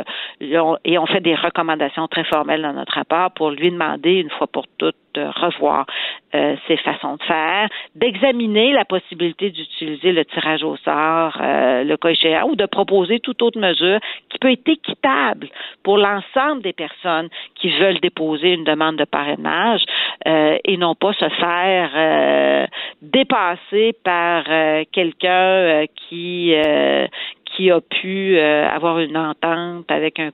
et 0.41 0.99
on 0.99 1.07
fait 1.07 1.21
des 1.21 1.35
recommandations 1.35 2.09
très 2.09 2.25
formelles 2.25 2.63
dans 2.63 2.73
notre 2.73 2.95
rapport 2.95 3.31
pour 3.33 3.51
lui 3.51 3.71
demander 3.71 4.15
une 4.15 4.31
fois 4.31 4.47
pour 4.47 4.65
toutes 4.79 4.97
de 5.15 5.23
revoir 5.23 5.87
euh, 6.35 6.55
ses 6.69 6.77
façons 6.77 7.17
de 7.17 7.23
faire, 7.25 7.69
d'examiner 7.97 8.73
la 8.73 8.85
possibilité 8.85 9.51
d'utiliser 9.51 10.13
le 10.13 10.25
tirage 10.25 10.63
au 10.63 10.77
sort, 10.77 11.37
euh, 11.41 11.83
le 11.83 11.97
cas 11.97 12.11
échéant, 12.11 12.49
ou 12.49 12.57
de 12.57 12.67
proposer 12.67 13.19
toute 13.19 13.43
autre 13.43 13.59
mesure 13.59 13.99
qui 14.29 14.39
peut 14.39 14.53
être 14.53 14.69
équitable 14.69 15.49
pour 15.83 15.99
l'ensemble 15.99 16.63
des 16.63 16.73
personnes 16.73 17.29
qui 17.57 17.71
veulent 17.79 17.99
déposer 18.01 18.53
une 18.53 18.65
demande 18.65 18.97
de 18.97 19.05
parrainage 19.05 19.83
euh, 20.29 20.57
et 20.65 20.77
non 20.77 20.95
pas 20.95 21.10
se 21.15 21.29
faire 21.41 21.91
euh, 21.95 22.67
dépasser 23.03 23.95
par 24.05 24.45
quelqu'un 24.93 25.85
qui 26.09 26.55
qui 27.45 27.71
a 27.71 27.81
pu 27.81 28.39
avoir 28.39 29.01
une 29.01 29.17
entente 29.17 29.91
avec 29.91 30.19
un 30.19 30.31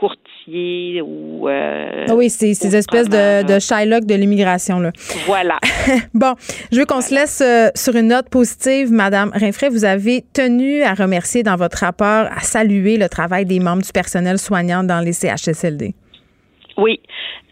courtier 0.00 1.02
ou. 1.02 1.48
Euh, 1.48 2.06
ah 2.08 2.14
oui, 2.14 2.30
c'est 2.30 2.54
ces 2.54 2.74
espèces 2.74 3.08
de, 3.08 3.46
de 3.46 3.58
Shylock 3.60 4.06
de 4.06 4.14
l'immigration. 4.14 4.80
là. 4.80 4.92
Voilà. 5.26 5.58
bon, 6.14 6.34
je 6.72 6.78
veux 6.78 6.86
qu'on 6.86 7.02
se 7.02 7.14
laisse 7.14 7.42
euh, 7.42 7.68
sur 7.74 7.94
une 7.94 8.08
note 8.08 8.30
positive. 8.30 8.90
Madame 8.90 9.30
Rinfray, 9.34 9.68
vous 9.68 9.84
avez 9.84 10.24
tenu 10.32 10.82
à 10.82 10.94
remercier 10.94 11.42
dans 11.42 11.56
votre 11.56 11.78
rapport, 11.78 12.26
à 12.34 12.40
saluer 12.40 12.96
le 12.96 13.08
travail 13.08 13.44
des 13.44 13.60
membres 13.60 13.82
du 13.82 13.92
personnel 13.92 14.38
soignant 14.38 14.82
dans 14.82 15.00
les 15.00 15.12
CHSLD. 15.12 15.94
Oui. 16.78 17.00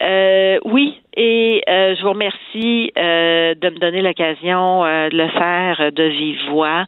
Euh, 0.01 0.59
oui, 0.65 0.95
et 1.20 1.62
euh, 1.69 1.97
je 1.97 2.03
vous 2.03 2.11
remercie 2.11 2.93
euh, 2.97 3.55
de 3.57 3.70
me 3.70 3.78
donner 3.81 4.03
l'occasion 4.03 4.85
euh, 4.85 5.09
de 5.09 5.16
le 5.16 5.28
faire 5.31 5.90
de 5.93 6.05
vive 6.05 6.39
voix. 6.49 6.85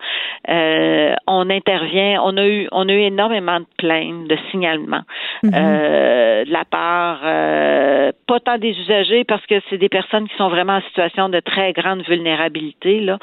on 1.26 1.50
intervient, 1.50 2.22
on 2.22 2.36
a 2.36 2.46
eu 2.46 2.68
on 2.70 2.88
a 2.88 2.92
eu 2.92 3.00
énormément 3.00 3.58
de 3.58 3.66
plaintes, 3.76 4.28
de 4.28 4.38
signalements 4.52 5.02
mhm. 5.42 5.50
de 5.50 6.52
la 6.52 6.64
part 6.64 7.22
pas 8.26 8.40
tant 8.40 8.58
des 8.58 8.70
usagers 8.78 9.24
parce 9.24 9.44
que 9.46 9.56
c'est 9.68 9.78
des 9.78 9.88
personnes 9.88 10.28
qui 10.28 10.36
sont 10.36 10.48
vraiment 10.48 10.74
en 10.74 10.82
situation 10.82 11.28
de 11.28 11.40
très 11.40 11.72
grande 11.72 12.02
vulnérabilité 12.02 13.00
là, 13.00 13.18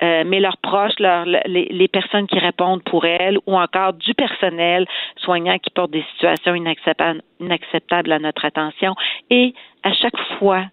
mais 0.00 0.38
leurs 0.38 0.58
proches, 0.58 0.98
leurs, 1.00 1.24
les, 1.24 1.66
les, 1.70 1.88
personnes 1.88 2.28
qui 2.28 2.38
répondent 2.38 2.84
pour 2.84 3.04
elles 3.04 3.38
ou 3.46 3.58
encore 3.58 3.94
du 3.94 4.14
personnel 4.14 4.86
soignant 5.16 5.58
qui 5.58 5.70
porte 5.70 5.90
des 5.90 6.04
situations 6.12 6.54
inacceptables, 6.54 7.22
inacceptables 7.40 8.12
à 8.12 8.20
notre 8.20 8.44
attention 8.44 8.94
et 9.30 9.54
à 9.82 9.92
chaque 9.92 10.18
fois, 10.38 10.64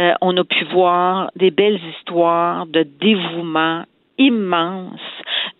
euh, 0.00 0.12
on 0.20 0.36
a 0.36 0.44
pu 0.44 0.64
voir 0.64 1.30
des 1.36 1.50
belles 1.50 1.80
histoires 1.96 2.66
de 2.66 2.82
dévouement 2.82 3.84
immense 4.16 5.00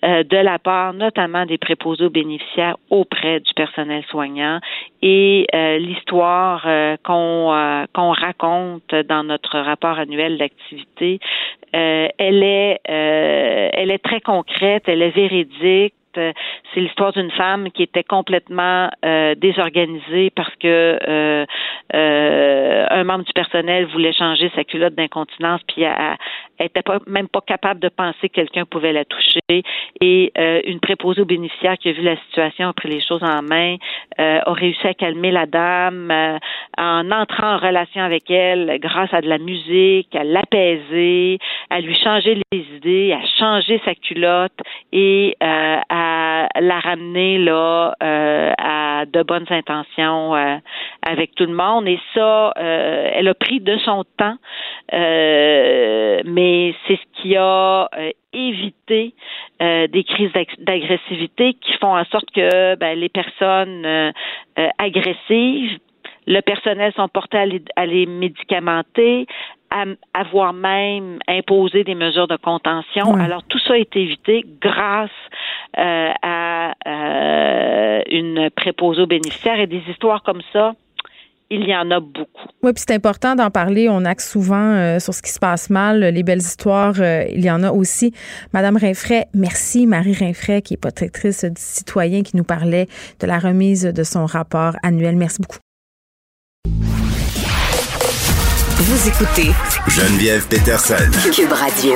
euh, 0.04 0.22
de 0.22 0.36
la 0.36 0.60
part 0.60 0.94
notamment 0.94 1.44
des 1.44 1.58
préposés 1.58 2.04
aux 2.04 2.10
bénéficiaires 2.10 2.76
auprès 2.88 3.40
du 3.40 3.52
personnel 3.54 4.04
soignant 4.10 4.60
et 5.02 5.46
euh, 5.52 5.78
l'histoire 5.78 6.64
qu'on 7.02 7.86
qu'on 7.92 8.12
raconte 8.12 8.94
dans 9.08 9.24
notre 9.24 9.58
rapport 9.58 9.98
annuel 9.98 10.38
d'activité 10.38 11.18
elle 11.72 12.44
est 12.44 12.78
elle 12.84 13.90
est 13.90 14.04
très 14.04 14.20
concrète 14.20 14.84
elle 14.86 15.02
est 15.02 15.10
véridique 15.10 15.94
euh, 15.94 16.03
c'est 16.14 16.80
l'histoire 16.80 17.12
d'une 17.12 17.30
femme 17.30 17.70
qui 17.70 17.82
était 17.82 18.04
complètement 18.04 18.90
euh, 19.04 19.34
désorganisée 19.34 20.30
parce 20.30 20.54
que 20.56 20.98
euh, 21.06 21.46
un 21.92 23.04
membre 23.04 23.24
du 23.24 23.32
personnel 23.32 23.86
voulait 23.86 24.12
changer 24.12 24.50
sa 24.54 24.64
culotte 24.64 24.94
d'incontinence, 24.94 25.60
puis 25.66 25.82
elle, 25.82 26.16
n'était 26.60 26.82
pas, 26.82 26.98
même 27.06 27.28
pas 27.28 27.40
capable 27.40 27.80
de 27.80 27.88
penser 27.88 28.28
que 28.28 28.34
quelqu'un 28.34 28.64
pouvait 28.64 28.92
la 28.92 29.04
toucher. 29.04 29.40
Et 30.00 30.32
une 30.66 30.80
préposée 30.80 31.22
aux 31.22 31.26
bénéficiaires 31.26 31.76
qui 31.78 31.88
a 31.88 31.92
vu 31.92 32.02
la 32.02 32.16
situation, 32.16 32.68
a 32.68 32.72
pris 32.72 32.88
les 32.88 33.00
choses 33.00 33.22
en 33.22 33.42
main, 33.42 33.76
a 34.18 34.52
réussi 34.52 34.86
à 34.86 34.94
calmer 34.94 35.30
la 35.30 35.46
dame 35.46 36.12
en 36.78 37.10
entrant 37.10 37.54
en 37.54 37.58
relation 37.58 38.02
avec 38.02 38.30
elle 38.30 38.78
grâce 38.80 39.12
à 39.12 39.20
de 39.20 39.28
la 39.28 39.38
musique, 39.38 40.14
à 40.14 40.24
l'apaiser, 40.24 41.38
à 41.70 41.80
lui 41.80 41.94
changer 41.94 42.40
les 42.52 42.64
idées, 42.76 43.12
à 43.12 43.24
changer 43.38 43.80
sa 43.84 43.94
culotte 43.94 44.58
et 44.92 45.36
à 45.40 46.48
la 46.60 46.80
ramener 46.80 47.38
là 47.38 47.94
euh, 48.02 48.52
à 48.58 49.04
de 49.06 49.22
bonnes 49.22 49.46
intentions 49.50 50.34
euh, 50.34 50.56
avec 51.02 51.34
tout 51.34 51.46
le 51.46 51.54
monde. 51.54 51.86
Et 51.88 51.98
ça, 52.14 52.52
euh, 52.56 53.10
elle 53.12 53.28
a 53.28 53.34
pris 53.34 53.60
de 53.60 53.76
son 53.78 54.04
temps, 54.16 54.36
mais 54.92 56.43
c'est 56.86 56.96
ce 56.96 57.22
qui 57.22 57.36
a 57.36 57.88
évité 58.32 59.14
des 59.60 60.04
crises 60.04 60.32
d'agressivité 60.58 61.54
qui 61.54 61.72
font 61.74 61.96
en 61.96 62.04
sorte 62.06 62.30
que 62.30 62.74
ben, 62.76 62.98
les 62.98 63.08
personnes 63.08 64.12
agressives 64.78 65.78
le 66.26 66.40
personnel 66.40 66.92
sont 66.94 67.08
portés 67.08 67.38
à 67.38 67.46
les, 67.46 67.62
à 67.76 67.86
les 67.86 68.06
médicamenter, 68.06 69.26
à 69.70 69.84
avoir 70.14 70.52
même 70.52 71.18
imposé 71.28 71.84
des 71.84 71.94
mesures 71.94 72.28
de 72.28 72.36
contention. 72.36 73.14
Alors 73.14 73.42
tout 73.44 73.58
ça 73.58 73.78
est 73.78 73.94
évité 73.96 74.44
grâce 74.60 75.10
euh, 75.78 76.12
à 76.22 76.74
euh, 76.86 78.02
une 78.10 78.50
préposée 78.50 79.02
aux 79.02 79.06
bénéficiaires 79.06 79.60
et 79.60 79.66
des 79.66 79.82
histoires 79.88 80.22
comme 80.22 80.42
ça 80.52 80.74
il 81.50 81.68
y 81.68 81.74
en 81.74 81.90
a 81.90 82.00
beaucoup. 82.00 82.48
Oui, 82.62 82.72
puis 82.72 82.84
c'est 82.86 82.94
important 82.94 83.34
d'en 83.34 83.50
parler. 83.50 83.88
On 83.88 84.04
axe 84.04 84.30
souvent 84.30 84.74
euh, 84.74 84.98
sur 84.98 85.14
ce 85.14 85.22
qui 85.22 85.30
se 85.30 85.38
passe 85.38 85.70
mal. 85.70 86.00
Les 86.00 86.22
belles 86.22 86.38
histoires, 86.38 86.96
il 86.98 87.44
y 87.44 87.50
en 87.50 87.62
a 87.62 87.70
aussi. 87.70 88.12
Madame 88.52 88.76
Rinfray, 88.76 89.26
merci. 89.34 89.86
Marie 89.86 90.14
Rinfray, 90.14 90.62
qui 90.62 90.74
est 90.74 90.78
protectrice 90.78 91.44
du 91.44 91.60
citoyen, 91.60 92.22
qui 92.22 92.36
nous 92.36 92.44
parlait 92.44 92.88
de 93.20 93.26
la 93.26 93.38
remise 93.38 93.84
de 93.84 94.02
son 94.02 94.26
rapport 94.26 94.74
annuel. 94.82 95.16
Merci 95.16 95.40
beaucoup. 95.42 95.58
Vous 98.86 99.08
écoutez 99.08 99.50
Geneviève 99.88 100.46
Peterson. 100.48 101.10
Cube 101.32 101.52
Radio. 101.52 101.94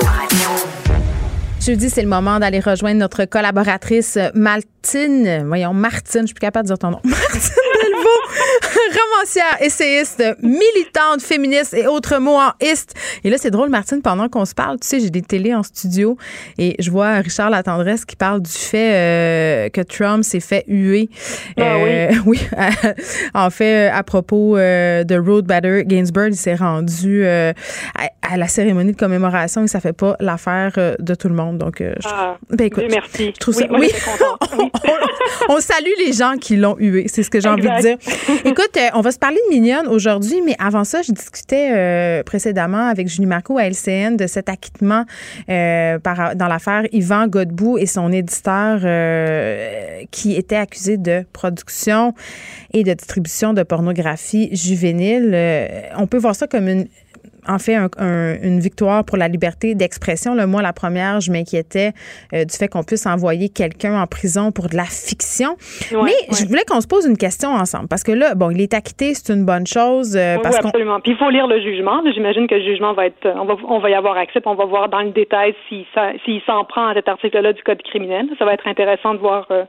Jeudi, 1.60 1.90
c'est 1.90 2.02
le 2.02 2.08
moment 2.08 2.38
d'aller 2.38 2.60
rejoindre 2.60 3.00
notre 3.00 3.24
collaboratrice 3.26 4.18
Martine. 4.34 5.44
Voyons, 5.46 5.74
Martine, 5.74 6.22
je 6.22 6.26
suis 6.28 6.34
plus 6.34 6.40
capable 6.40 6.66
de 6.66 6.74
dire 6.74 6.78
ton 6.78 6.92
nom. 6.92 7.00
Martine 7.04 7.67
romancière, 9.18 9.56
essayiste, 9.60 10.22
militante, 10.42 11.22
féministe 11.22 11.74
et 11.74 11.86
autres 11.86 12.18
mots 12.18 12.36
en 12.36 12.52
ist. 12.60 12.94
Et 13.24 13.30
là, 13.30 13.36
c'est 13.38 13.50
drôle, 13.50 13.68
Martine, 13.68 14.02
pendant 14.02 14.28
qu'on 14.28 14.44
se 14.44 14.54
parle, 14.54 14.78
tu 14.80 14.88
sais, 14.88 15.00
j'ai 15.00 15.10
des 15.10 15.22
télés 15.22 15.54
en 15.54 15.62
studio 15.62 16.16
et 16.58 16.76
je 16.78 16.90
vois 16.90 17.16
Richard 17.16 17.50
Latendresse 17.50 18.04
qui 18.04 18.16
parle 18.16 18.42
du 18.42 18.50
fait 18.50 18.94
euh, 18.94 19.68
que 19.68 19.80
Trump 19.80 20.24
s'est 20.24 20.40
fait 20.40 20.64
huer. 20.66 21.08
Ah, 21.58 21.76
oui. 21.78 21.90
Euh, 21.90 22.08
oui. 22.26 22.40
en 23.34 23.50
fait, 23.50 23.88
à 23.88 24.02
propos 24.02 24.56
euh, 24.56 25.04
de 25.04 25.16
Road 25.16 25.46
Bader 25.46 25.84
Ginsburg, 25.86 26.28
il 26.30 26.36
s'est 26.36 26.54
rendu 26.54 27.26
à, 27.26 27.52
la 28.36 28.48
cérémonie 28.48 28.92
de 28.92 28.96
commémoration 28.96 29.64
et 29.64 29.68
ça 29.68 29.80
fait 29.80 29.92
pas 29.92 30.16
l'affaire 30.20 30.72
de 30.98 31.14
tout 31.14 31.28
le 31.28 31.34
monde. 31.34 31.58
Donc, 31.58 31.76
je, 31.80 32.08
ah, 32.08 32.36
ben, 32.50 32.66
écoute, 32.66 32.84
merci. 32.90 33.32
oui, 33.70 33.90
on, 35.48 35.60
salue 35.60 35.92
les 35.98 36.12
gens 36.12 36.36
qui 36.40 36.56
l'ont 36.56 36.76
hué. 36.78 37.06
C'est 37.08 37.22
ce 37.22 37.30
que 37.30 37.40
j'ai 37.40 37.48
envie 37.48 37.62
de 37.62 37.80
dire. 37.80 37.97
Écoute, 38.44 38.76
euh, 38.76 38.88
on 38.94 39.00
va 39.00 39.10
se 39.10 39.18
parler 39.18 39.38
de 39.48 39.54
Mignonne 39.54 39.88
aujourd'hui, 39.88 40.40
mais 40.44 40.54
avant 40.58 40.84
ça, 40.84 41.02
je 41.02 41.12
discutais 41.12 41.70
euh, 41.72 42.22
précédemment 42.22 42.86
avec 42.86 43.08
Julie 43.08 43.26
Marco 43.26 43.58
à 43.58 43.64
LCN 43.64 44.16
de 44.16 44.26
cet 44.26 44.48
acquittement 44.48 45.04
euh, 45.48 45.98
dans 46.34 46.48
l'affaire 46.48 46.84
Yvan 46.92 47.26
Godbout 47.26 47.78
et 47.78 47.86
son 47.86 48.12
éditeur 48.12 48.80
qui 50.10 50.36
était 50.36 50.56
accusé 50.56 50.96
de 50.96 51.24
production 51.32 52.14
et 52.72 52.84
de 52.84 52.92
distribution 52.92 53.52
de 53.52 53.62
pornographie 53.62 54.54
juvénile. 54.54 55.36
on 55.96 56.06
peut 56.06 56.18
voir 56.18 56.34
ça 56.34 56.46
comme 56.46 56.68
une 56.68 56.86
en 57.48 57.58
fait 57.58 57.76
une 57.98 58.60
victoire 58.60 59.04
pour 59.04 59.16
la 59.16 59.28
liberté 59.28 59.74
d'expression. 59.74 60.34
Moi, 60.46 60.62
la 60.62 60.72
première, 60.72 61.20
je 61.20 61.30
m'inquiétais 61.30 61.92
euh, 62.32 62.44
du 62.44 62.54
fait 62.54 62.68
qu'on 62.68 62.82
puisse 62.82 63.06
envoyer 63.06 63.48
quelqu'un 63.48 64.00
en 64.00 64.06
prison 64.06 64.52
pour 64.52 64.68
de 64.68 64.76
la 64.76 64.84
fiction. 64.84 65.56
Mais 65.92 66.12
je 66.30 66.46
voulais 66.46 66.64
qu'on 66.68 66.80
se 66.80 66.86
pose 66.86 67.06
une 67.06 67.16
question 67.16 67.50
ensemble 67.50 67.88
parce 67.88 68.04
que 68.04 68.12
là, 68.12 68.34
bon, 68.34 68.50
il 68.50 68.60
est 68.60 68.74
acquitté, 68.74 69.14
c'est 69.14 69.32
une 69.32 69.44
bonne 69.44 69.66
chose. 69.66 70.16
Euh, 70.16 70.36
oui, 70.36 70.50
absolument. 70.54 71.00
Puis 71.00 71.12
il 71.12 71.18
faut 71.18 71.30
lire 71.30 71.46
le 71.46 71.60
jugement. 71.60 72.02
J'imagine 72.12 72.46
que 72.46 72.54
le 72.54 72.64
jugement 72.64 72.92
va 72.92 73.06
être, 73.06 73.26
on 73.26 73.44
va, 73.44 73.56
on 73.68 73.78
va 73.78 73.90
y 73.90 73.94
avoir 73.94 74.16
accès, 74.16 74.40
puis 74.40 74.50
on 74.50 74.54
va 74.54 74.64
voir 74.64 74.88
dans 74.88 75.02
le 75.02 75.10
détail 75.10 75.54
s'il 75.68 76.42
s'en 76.46 76.64
prend 76.64 76.88
à 76.88 76.94
cet 76.94 77.08
article-là 77.08 77.52
du 77.52 77.62
code 77.62 77.82
criminel. 77.82 78.26
Ça 78.38 78.44
va 78.44 78.54
être 78.54 78.66
intéressant 78.66 79.14
de 79.14 79.18
voir. 79.18 79.46
Euh, 79.50 79.64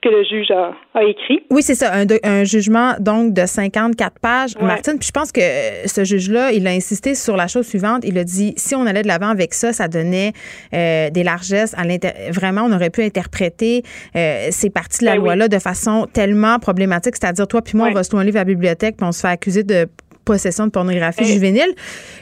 que 0.00 0.08
le 0.08 0.24
juge 0.24 0.50
a, 0.50 1.02
écrit. 1.04 1.44
Oui, 1.50 1.62
c'est 1.62 1.74
ça, 1.74 1.92
un, 2.24 2.44
jugement 2.44 2.94
donc 2.98 3.32
de 3.32 3.46
54 3.46 4.18
pages, 4.20 4.56
Martine. 4.60 4.98
Puis 4.98 5.08
je 5.08 5.12
pense 5.12 5.32
que 5.32 5.40
euh, 5.40 5.86
ce 5.86 6.04
juge-là, 6.04 6.52
il 6.52 6.66
a 6.66 6.70
insisté 6.70 7.14
sur 7.14 7.36
la 7.36 7.46
chose 7.46 7.66
suivante. 7.66 8.02
Il 8.04 8.18
a 8.18 8.24
dit 8.24 8.54
si 8.56 8.74
on 8.74 8.86
allait 8.86 9.02
de 9.02 9.08
l'avant 9.08 9.28
avec 9.28 9.54
ça, 9.54 9.72
ça 9.72 9.88
donnait 9.88 10.32
euh, 10.74 11.10
des 11.10 11.22
largesses 11.22 11.74
à 11.74 11.82
Vraiment, 12.30 12.62
on 12.62 12.72
aurait 12.72 12.88
pu 12.88 13.02
interpréter 13.02 13.82
euh, 14.16 14.48
ces 14.50 14.70
parties 14.70 15.00
de 15.00 15.04
la 15.04 15.12
ben 15.12 15.18
loi-là 15.18 15.48
de 15.48 15.58
façon 15.58 16.06
tellement 16.10 16.58
problématique, 16.58 17.16
c'est-à-dire 17.16 17.46
toi 17.46 17.60
puis 17.60 17.76
moi, 17.76 17.88
on 17.88 17.92
va 17.92 18.02
se 18.02 18.10
tourner 18.10 18.30
à 18.30 18.32
la 18.32 18.44
bibliothèque 18.44 18.96
puis 18.96 19.06
on 19.06 19.12
se 19.12 19.20
fait 19.20 19.28
accuser 19.28 19.62
de 19.62 19.88
possession 20.24 20.66
de 20.66 20.70
pornographie 20.70 21.24
juvénile. 21.24 21.74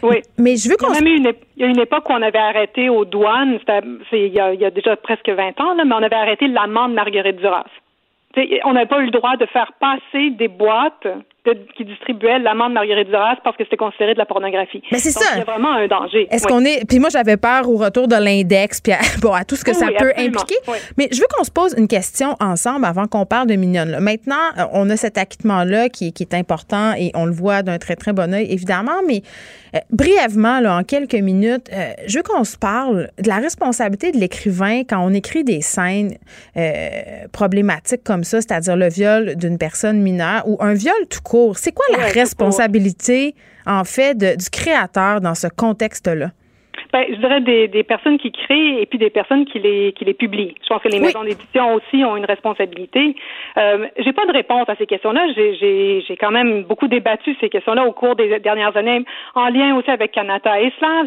Oui. 0.02 0.22
Mais 0.38 0.56
je 0.56 0.68
veux 0.68 0.76
qu'on. 0.76 0.92
Il, 0.94 1.34
y 1.56 1.64
a 1.64 1.66
une 1.66 1.78
époque 1.78 2.08
où 2.08 2.12
on 2.12 2.22
avait 2.22 2.38
arrêté 2.38 2.88
aux 2.88 3.04
douanes, 3.04 3.58
il 4.12 4.26
y, 4.28 4.40
a, 4.40 4.54
il 4.54 4.60
y 4.60 4.64
a 4.64 4.70
déjà 4.70 4.96
presque 4.96 5.28
20 5.28 5.60
ans, 5.60 5.74
là, 5.74 5.84
mais 5.84 5.94
on 5.94 6.02
avait 6.02 6.16
arrêté 6.16 6.48
l'amende 6.48 6.94
Marguerite 6.94 7.36
Duras. 7.36 7.64
on 8.64 8.72
n'avait 8.72 8.86
pas 8.86 9.00
eu 9.00 9.06
le 9.06 9.10
droit 9.10 9.36
de 9.36 9.46
faire 9.46 9.72
passer 9.78 10.30
des 10.30 10.48
boîtes 10.48 11.06
qui 11.76 11.84
distribuait 11.84 12.38
l'amende 12.38 12.74
Marguerite 12.74 13.08
Duras 13.08 13.36
parce 13.42 13.56
que 13.56 13.64
c'était 13.64 13.76
considéré 13.76 14.12
de 14.12 14.18
la 14.18 14.26
pornographie. 14.26 14.82
Mais 14.92 14.98
c'est 14.98 15.10
ça. 15.10 15.24
Il 15.34 15.38
y 15.38 15.40
a 15.40 15.44
vraiment 15.44 15.72
un 15.72 15.86
danger. 15.86 16.28
Est-ce 16.30 16.46
qu'on 16.46 16.64
est. 16.64 16.86
Puis 16.86 16.98
moi, 16.98 17.08
j'avais 17.10 17.36
peur 17.36 17.68
au 17.68 17.76
retour 17.76 18.08
de 18.08 18.16
l'index, 18.16 18.80
puis 18.80 18.92
à, 18.92 18.98
bon, 19.22 19.32
à 19.32 19.44
tout 19.44 19.56
ce 19.56 19.64
que 19.64 19.72
ça 19.72 19.86
peut 19.98 20.12
impliquer. 20.16 20.56
Mais 20.98 21.08
je 21.10 21.20
veux 21.20 21.26
qu'on 21.34 21.44
se 21.44 21.50
pose 21.50 21.74
une 21.78 21.88
question 21.88 22.36
ensemble 22.40 22.84
avant 22.84 23.06
qu'on 23.06 23.24
parle 23.24 23.46
de 23.48 23.54
Mignonne. 23.54 23.98
Maintenant, 24.00 24.34
euh, 24.58 24.64
on 24.72 24.90
a 24.90 24.96
cet 24.96 25.16
acquittement-là 25.16 25.88
qui, 25.88 26.12
qui, 26.12 26.22
est 26.22 26.34
important 26.34 26.92
et 26.98 27.10
on 27.14 27.24
le 27.24 27.32
voit 27.32 27.62
d'un 27.62 27.78
très, 27.78 27.96
très 27.96 28.12
bon 28.12 28.34
oeil, 28.34 28.46
évidemment. 28.50 29.00
Mais 29.06 29.22
euh, 29.74 29.78
brièvement, 29.90 30.60
là, 30.60 30.76
en 30.76 30.82
quelques 30.82 31.14
minutes, 31.14 31.70
euh, 31.72 31.92
je 32.06 32.18
veux 32.18 32.22
qu'on 32.22 32.44
se 32.44 32.58
parle 32.58 33.08
de 33.18 33.28
la 33.28 33.36
responsabilité 33.36 34.12
de 34.12 34.18
l'écrivain 34.18 34.80
quand 34.80 35.00
on 35.02 35.14
écrit 35.14 35.44
des 35.44 35.62
scènes 35.62 36.16
problématiques 37.32 38.04
comme 38.04 38.24
ça, 38.24 38.40
c'est-à-dire 38.40 38.76
le 38.76 38.88
viol 38.88 39.36
d'une 39.36 39.56
personne 39.56 40.00
mineure 40.00 40.42
ou 40.46 40.58
un 40.60 40.74
viol 40.74 40.94
tout 41.08 41.20
c'est 41.54 41.72
quoi 41.72 41.86
la 41.96 42.06
responsabilité, 42.06 43.34
en 43.66 43.84
fait, 43.84 44.16
du 44.16 44.50
créateur 44.50 45.20
dans 45.20 45.34
ce 45.34 45.46
contexte-là? 45.48 46.30
Ben, 46.92 47.04
je 47.08 47.16
dirais 47.16 47.40
des, 47.40 47.84
personnes 47.84 48.18
qui 48.18 48.32
créent 48.32 48.82
et 48.82 48.86
puis 48.86 48.98
des 48.98 49.10
personnes 49.10 49.44
qui 49.44 49.60
les 49.60 49.92
qui 49.92 50.04
les 50.04 50.14
publient. 50.14 50.54
Je 50.62 50.68
pense 50.68 50.82
que 50.82 50.88
les 50.88 50.98
maisons 50.98 51.22
d'édition 51.22 51.74
aussi 51.74 52.04
ont 52.04 52.16
une 52.16 52.24
responsabilité. 52.24 53.14
Euh, 53.56 53.86
j'ai 53.98 54.12
pas 54.12 54.26
de 54.26 54.32
réponse 54.32 54.68
à 54.68 54.74
ces 54.76 54.86
questions-là. 54.86 55.28
J'ai 55.36 56.02
j'ai 56.06 56.16
quand 56.16 56.32
même 56.32 56.64
beaucoup 56.64 56.88
débattu 56.88 57.36
ces 57.40 57.48
questions-là 57.48 57.84
au 57.84 57.92
cours 57.92 58.16
des 58.16 58.40
dernières 58.40 58.76
années, 58.76 59.04
en 59.34 59.48
lien 59.50 59.76
aussi 59.76 59.90
avec 59.90 60.10
Canada 60.10 60.60
Islam. 60.60 61.06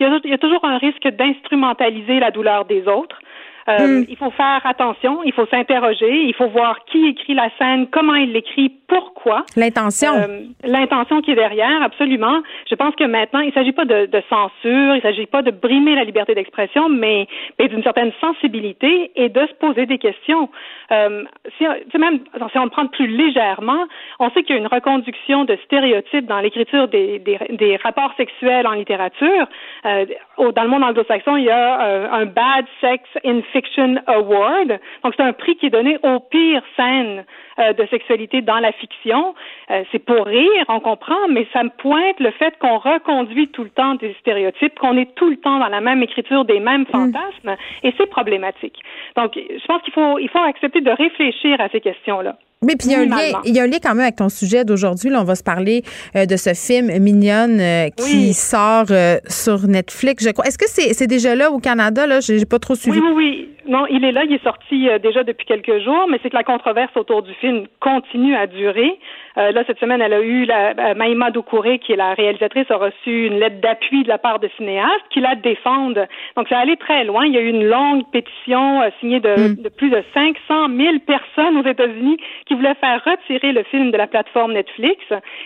Il 0.00 0.06
y 0.06 0.08
a, 0.08 0.20
il 0.24 0.30
y 0.30 0.34
a 0.34 0.38
toujours 0.38 0.64
un 0.64 0.78
risque 0.78 1.06
d'instrumentaliser 1.06 2.18
la 2.18 2.32
douleur 2.32 2.64
des 2.64 2.88
autres. 2.88 3.20
Euh, 3.68 4.00
hmm. 4.00 4.06
Il 4.08 4.16
faut 4.16 4.30
faire 4.30 4.60
attention, 4.64 5.22
il 5.24 5.32
faut 5.32 5.46
s'interroger, 5.46 6.24
il 6.24 6.34
faut 6.34 6.48
voir 6.48 6.84
qui 6.86 7.06
écrit 7.08 7.34
la 7.34 7.50
scène, 7.58 7.88
comment 7.90 8.14
il 8.14 8.32
l'écrit, 8.32 8.70
pourquoi. 8.88 9.44
L'intention. 9.56 10.12
Euh, 10.14 10.40
l'intention 10.64 11.20
qui 11.20 11.32
est 11.32 11.36
derrière, 11.36 11.82
absolument. 11.82 12.40
Je 12.68 12.74
pense 12.74 12.94
que 12.96 13.04
maintenant, 13.04 13.40
il 13.40 13.48
ne 13.48 13.52
s'agit 13.52 13.72
pas 13.72 13.84
de, 13.84 14.06
de, 14.06 14.22
censure, 14.28 14.94
il 14.94 14.96
ne 14.96 15.00
s'agit 15.00 15.26
pas 15.26 15.42
de 15.42 15.50
brimer 15.50 15.94
la 15.94 16.04
liberté 16.04 16.34
d'expression, 16.34 16.88
mais, 16.88 17.26
mais 17.58 17.68
d'une 17.68 17.82
certaine 17.82 18.12
sensibilité 18.20 19.10
et 19.14 19.28
de 19.28 19.46
se 19.46 19.54
poser 19.54 19.86
des 19.86 19.98
questions. 19.98 20.48
Euh, 20.90 21.24
si, 21.58 21.64
même 21.98 22.20
si 22.50 22.58
on 22.58 22.64
le 22.64 22.70
prend 22.70 22.86
plus 22.86 23.06
légèrement, 23.06 23.86
on 24.18 24.30
sait 24.30 24.42
qu'il 24.42 24.56
y 24.56 24.58
a 24.58 24.60
une 24.60 24.66
reconduction 24.66 25.44
de 25.44 25.56
stéréotypes 25.64 26.26
dans 26.26 26.40
l'écriture 26.40 26.88
des, 26.88 27.18
des, 27.18 27.38
des, 27.50 27.76
rapports 27.76 28.12
sexuels 28.16 28.66
en 28.66 28.72
littérature. 28.72 29.46
Euh, 29.84 30.06
dans 30.38 30.62
le 30.62 30.68
monde 30.68 30.82
anglo-saxon, 30.82 31.36
il 31.36 31.44
y 31.44 31.50
a 31.50 32.10
un 32.12 32.26
Bad 32.26 32.64
Sex 32.80 33.04
in 33.24 33.40
Fiction 33.52 33.96
Award. 34.06 34.78
Donc, 35.04 35.14
c'est 35.16 35.22
un 35.22 35.32
prix 35.32 35.56
qui 35.56 35.66
est 35.66 35.70
donné 35.70 35.98
aux 36.02 36.20
pires 36.20 36.62
scènes 36.76 37.24
euh, 37.58 37.72
de 37.72 37.86
sexualité 37.86 38.42
dans 38.42 38.58
la 38.58 38.72
fiction. 38.72 39.34
Euh, 39.70 39.84
c'est 39.92 39.98
pour 39.98 40.26
rire, 40.26 40.64
on 40.68 40.80
comprend, 40.80 41.28
mais 41.28 41.46
ça 41.52 41.62
me 41.62 41.70
pointe 41.70 42.18
le 42.20 42.30
fait 42.32 42.56
qu'on 42.58 42.78
reconduit 42.78 43.48
tout 43.48 43.64
le 43.64 43.70
temps 43.70 43.94
des 43.96 44.14
stéréotypes, 44.20 44.78
qu'on 44.78 44.96
est 44.96 45.14
tout 45.14 45.28
le 45.28 45.36
temps 45.36 45.58
dans 45.58 45.68
la 45.68 45.80
même 45.80 46.02
écriture 46.02 46.44
des 46.44 46.60
mêmes 46.60 46.82
mm. 46.82 46.86
fantasmes, 46.86 47.56
et 47.82 47.92
c'est 47.98 48.06
problématique. 48.06 48.80
Donc, 49.16 49.32
je 49.36 49.66
pense 49.66 49.82
qu'il 49.82 49.92
faut, 49.92 50.18
il 50.18 50.28
faut 50.28 50.38
accepter 50.38 50.80
de 50.80 50.90
réfléchir 50.90 51.60
à 51.60 51.68
ces 51.68 51.80
questions-là. 51.80 52.36
Mais 52.62 52.74
puis 52.76 52.88
il 52.88 52.92
y, 52.92 52.94
a 52.94 52.98
un 52.98 53.06
lien, 53.06 53.40
il 53.46 53.56
y 53.56 53.58
a 53.58 53.62
un 53.62 53.66
lien 53.66 53.78
quand 53.82 53.94
même 53.94 54.04
avec 54.04 54.16
ton 54.16 54.28
sujet 54.28 54.66
d'aujourd'hui. 54.66 55.08
Là, 55.08 55.22
on 55.22 55.24
va 55.24 55.34
se 55.34 55.42
parler 55.42 55.80
euh, 56.14 56.26
de 56.26 56.36
ce 56.36 56.52
film 56.52 56.90
Mignonne 57.02 57.58
euh, 57.58 57.88
qui 57.88 58.34
sort 58.34 58.84
euh, 58.90 59.16
sur 59.28 59.66
Netflix. 59.66 60.22
Je 60.22 60.30
crois. 60.30 60.44
Est-ce 60.44 60.58
que 60.58 60.68
c'est, 60.68 60.92
c'est 60.92 61.06
déjà 61.06 61.34
là 61.34 61.50
au 61.50 61.58
Canada? 61.58 62.06
Là, 62.06 62.20
j'ai 62.20 62.44
pas 62.44 62.58
trop 62.58 62.74
suivi. 62.74 62.98
Oui, 62.98 63.06
oui, 63.06 63.14
oui. 63.16 63.48
Non, 63.66 63.86
il 63.86 64.04
est 64.04 64.12
là. 64.12 64.24
Il 64.24 64.34
est 64.34 64.44
sorti 64.44 64.88
déjà 65.02 65.24
depuis 65.24 65.46
quelques 65.46 65.82
jours, 65.82 66.06
mais 66.10 66.18
c'est 66.22 66.28
que 66.28 66.36
la 66.36 66.44
controverse 66.44 66.94
autour 66.96 67.22
du 67.22 67.32
film 67.34 67.66
continue 67.80 68.36
à 68.36 68.46
durer. 68.46 68.98
Euh, 69.38 69.52
là, 69.52 69.62
cette 69.66 69.78
semaine, 69.78 70.00
elle 70.00 70.12
a 70.12 70.20
eu 70.20 70.44
la, 70.44 70.70
euh, 70.70 70.94
Maïma 70.94 71.30
Doucouré, 71.30 71.78
qui 71.78 71.92
est 71.92 71.96
la 71.96 72.14
réalisatrice, 72.14 72.70
a 72.70 72.76
reçu 72.76 73.26
une 73.26 73.38
lettre 73.38 73.60
d'appui 73.60 74.02
de 74.02 74.08
la 74.08 74.18
part 74.18 74.40
de 74.40 74.48
cinéastes 74.56 75.06
qui 75.10 75.20
la 75.20 75.34
défendent. 75.36 76.06
Donc, 76.36 76.48
ça 76.48 76.58
allait 76.58 76.76
très 76.76 77.04
loin. 77.04 77.24
Il 77.24 77.32
y 77.32 77.38
a 77.38 77.40
eu 77.40 77.48
une 77.48 77.64
longue 77.64 78.02
pétition 78.10 78.82
euh, 78.82 78.88
signée 78.98 79.20
de, 79.20 79.30
mm. 79.30 79.62
de, 79.62 79.68
plus 79.68 79.90
de 79.90 80.02
500 80.14 80.68
000 80.76 80.98
personnes 81.06 81.56
aux 81.56 81.66
États-Unis 81.68 82.18
qui 82.50 82.56
voulaient 82.56 82.74
faire 82.74 83.00
retirer 83.04 83.52
le 83.52 83.62
film 83.62 83.92
de 83.92 83.96
la 83.96 84.08
plateforme 84.08 84.54
Netflix. 84.54 85.00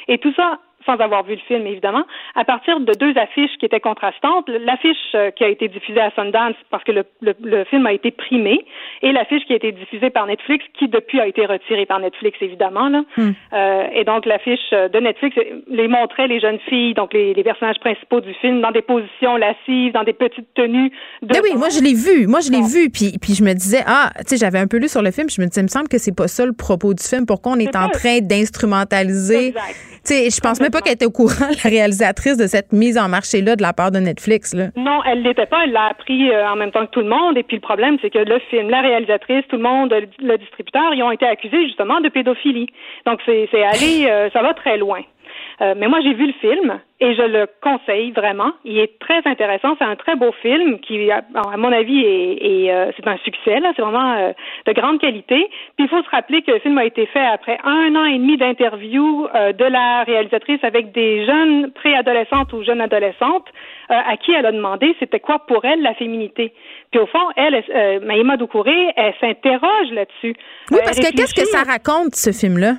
Et 0.08 0.16
tout 0.16 0.32
ça 0.32 0.58
sans 0.86 0.96
avoir 0.96 1.24
vu 1.24 1.34
le 1.34 1.40
film 1.46 1.66
évidemment, 1.66 2.04
à 2.34 2.44
partir 2.44 2.80
de 2.80 2.92
deux 2.92 3.16
affiches 3.18 3.56
qui 3.58 3.66
étaient 3.66 3.80
contrastantes. 3.80 4.48
L'affiche 4.48 4.96
euh, 5.14 5.30
qui 5.30 5.44
a 5.44 5.48
été 5.48 5.68
diffusée 5.68 6.00
à 6.00 6.10
Sundance 6.12 6.56
parce 6.70 6.84
que 6.84 6.92
le, 6.92 7.04
le, 7.20 7.64
film 7.64 7.86
a 7.86 7.92
été 7.92 8.10
primé 8.10 8.64
et 9.02 9.12
l'affiche 9.12 9.44
qui 9.46 9.52
a 9.52 9.56
été 9.56 9.72
diffusée 9.72 10.10
par 10.10 10.26
Netflix 10.26 10.64
qui 10.78 10.88
depuis 10.88 11.20
a 11.20 11.26
été 11.26 11.46
retirée 11.46 11.86
par 11.86 12.00
Netflix 12.00 12.38
évidemment. 12.40 12.88
Là. 12.88 13.02
Hmm. 13.16 13.32
Euh, 13.52 13.86
et 13.92 14.04
donc 14.04 14.26
l'affiche 14.26 14.70
de 14.70 14.98
Netflix 15.00 15.36
les 15.68 15.88
montrait 15.88 16.28
les 16.28 16.40
jeunes 16.40 16.58
filles, 16.68 16.94
donc 16.94 17.12
les, 17.12 17.34
les, 17.34 17.42
personnages 17.42 17.78
principaux 17.80 18.20
du 18.20 18.34
film, 18.34 18.60
dans 18.60 18.70
des 18.70 18.82
positions 18.82 19.36
lascives, 19.36 19.92
dans 19.92 20.04
des 20.04 20.12
petites 20.12 20.52
tenues. 20.54 20.90
De 21.22 21.28
ben 21.28 21.40
oui, 21.42 21.56
moi 21.56 21.68
je 21.68 21.82
l'ai 21.82 21.94
vu, 21.94 22.26
moi 22.26 22.40
je 22.40 22.50
l'ai 22.50 22.62
vu, 22.62 22.90
puis, 22.90 23.16
puis 23.20 23.34
je 23.34 23.42
me 23.42 23.52
disais 23.52 23.82
ah, 23.86 24.10
tu 24.18 24.22
sais, 24.28 24.36
j'avais 24.36 24.58
un 24.58 24.66
peu 24.66 24.78
lu 24.78 24.88
sur 24.88 25.02
le 25.02 25.10
film, 25.10 25.28
je 25.30 25.40
me 25.40 25.46
disais, 25.46 25.60
il 25.60 25.64
me 25.64 25.68
semble 25.68 25.88
que 25.88 25.98
c'est 25.98 26.14
pas 26.14 26.28
ça 26.28 26.44
le 26.46 26.52
propos 26.52 26.94
du 26.94 27.02
film. 27.02 27.26
Pourquoi 27.26 27.52
on 27.52 27.58
est, 27.58 27.74
en 27.76 27.88
train 27.88 28.20
d'instrumentaliser 28.20 29.52
Tu 29.52 29.60
sais, 30.04 30.30
je 30.30 30.40
pense 30.40 30.60
même 30.60 30.70
pas 30.74 30.80
qu'elle 30.80 30.94
était 30.94 31.06
au 31.06 31.12
courant, 31.12 31.50
la 31.64 31.70
réalisatrice, 31.70 32.36
de 32.36 32.46
cette 32.46 32.72
mise 32.72 32.98
en 32.98 33.08
marché-là 33.08 33.54
de 33.54 33.62
la 33.62 33.72
part 33.72 33.92
de 33.92 34.00
Netflix. 34.00 34.54
Là. 34.54 34.66
Non, 34.76 35.02
elle 35.06 35.22
l'était 35.22 35.46
pas. 35.46 35.62
Elle 35.64 35.72
l'a 35.72 35.86
appris 35.86 36.30
euh, 36.30 36.48
en 36.48 36.56
même 36.56 36.72
temps 36.72 36.84
que 36.86 36.90
tout 36.90 37.00
le 37.00 37.08
monde. 37.08 37.38
Et 37.38 37.44
puis 37.44 37.56
le 37.56 37.62
problème, 37.62 37.96
c'est 38.02 38.10
que 38.10 38.18
le 38.18 38.38
film, 38.50 38.68
la 38.68 38.80
réalisatrice, 38.80 39.44
tout 39.48 39.56
le 39.56 39.62
monde, 39.62 39.94
le, 39.94 40.36
distributeur, 40.36 40.92
ils 40.94 41.02
ont 41.02 41.12
été 41.12 41.26
accusés 41.26 41.64
justement 41.66 42.00
de 42.00 42.08
pédophilie. 42.08 42.68
Donc 43.06 43.20
c'est 43.24 43.48
allé, 43.54 44.06
euh, 44.08 44.28
ça 44.32 44.42
va 44.42 44.52
très 44.54 44.76
loin. 44.76 45.00
Euh, 45.60 45.74
mais 45.76 45.88
moi, 45.88 46.00
j'ai 46.02 46.14
vu 46.14 46.26
le 46.26 46.32
film 46.34 46.80
et 47.00 47.14
je 47.14 47.22
le 47.22 47.46
conseille 47.62 48.12
vraiment. 48.12 48.52
Il 48.64 48.78
est 48.78 48.98
très 48.98 49.20
intéressant. 49.24 49.76
C'est 49.78 49.84
un 49.84 49.96
très 49.96 50.16
beau 50.16 50.32
film 50.42 50.80
qui, 50.80 51.10
à, 51.10 51.22
mon 51.56 51.72
avis, 51.72 52.00
est, 52.00 52.66
est 52.66 52.92
c'est 52.96 53.06
un 53.06 53.18
succès. 53.18 53.60
Là, 53.60 53.72
c'est 53.76 53.82
vraiment 53.82 54.32
de 54.66 54.72
grande 54.72 55.00
qualité. 55.00 55.48
Puis 55.76 55.86
il 55.86 55.88
faut 55.88 56.02
se 56.02 56.10
rappeler 56.10 56.42
que 56.42 56.52
le 56.52 56.60
film 56.60 56.78
a 56.78 56.84
été 56.84 57.06
fait 57.06 57.24
après 57.24 57.58
un 57.64 57.94
an 57.94 58.04
et 58.04 58.18
demi 58.18 58.36
d'interview 58.36 59.28
de 59.34 59.64
la 59.64 60.04
réalisatrice 60.04 60.62
avec 60.62 60.92
des 60.92 61.26
jeunes 61.26 61.72
préadolescentes 61.72 62.52
ou 62.52 62.62
jeunes 62.62 62.80
adolescentes 62.80 63.48
à 63.88 64.16
qui 64.16 64.32
elle 64.32 64.46
a 64.46 64.52
demandé 64.52 64.96
c'était 64.98 65.20
quoi 65.20 65.40
pour 65.46 65.64
elle 65.64 65.82
la 65.82 65.94
féminité. 65.94 66.52
Puis 66.94 67.02
au 67.02 67.06
fond, 67.06 67.26
elle, 67.36 67.54
euh, 67.74 67.98
Maïma 68.06 68.36
Doucouré, 68.36 68.92
elle 68.96 69.14
s'interroge 69.20 69.90
là-dessus. 69.90 70.36
Oui, 70.70 70.78
parce 70.84 71.00
que 71.00 71.12
qu'est-ce 71.12 71.34
que 71.34 71.44
ça 71.44 71.64
raconte 71.64 72.14
ce 72.14 72.30
film-là? 72.30 72.74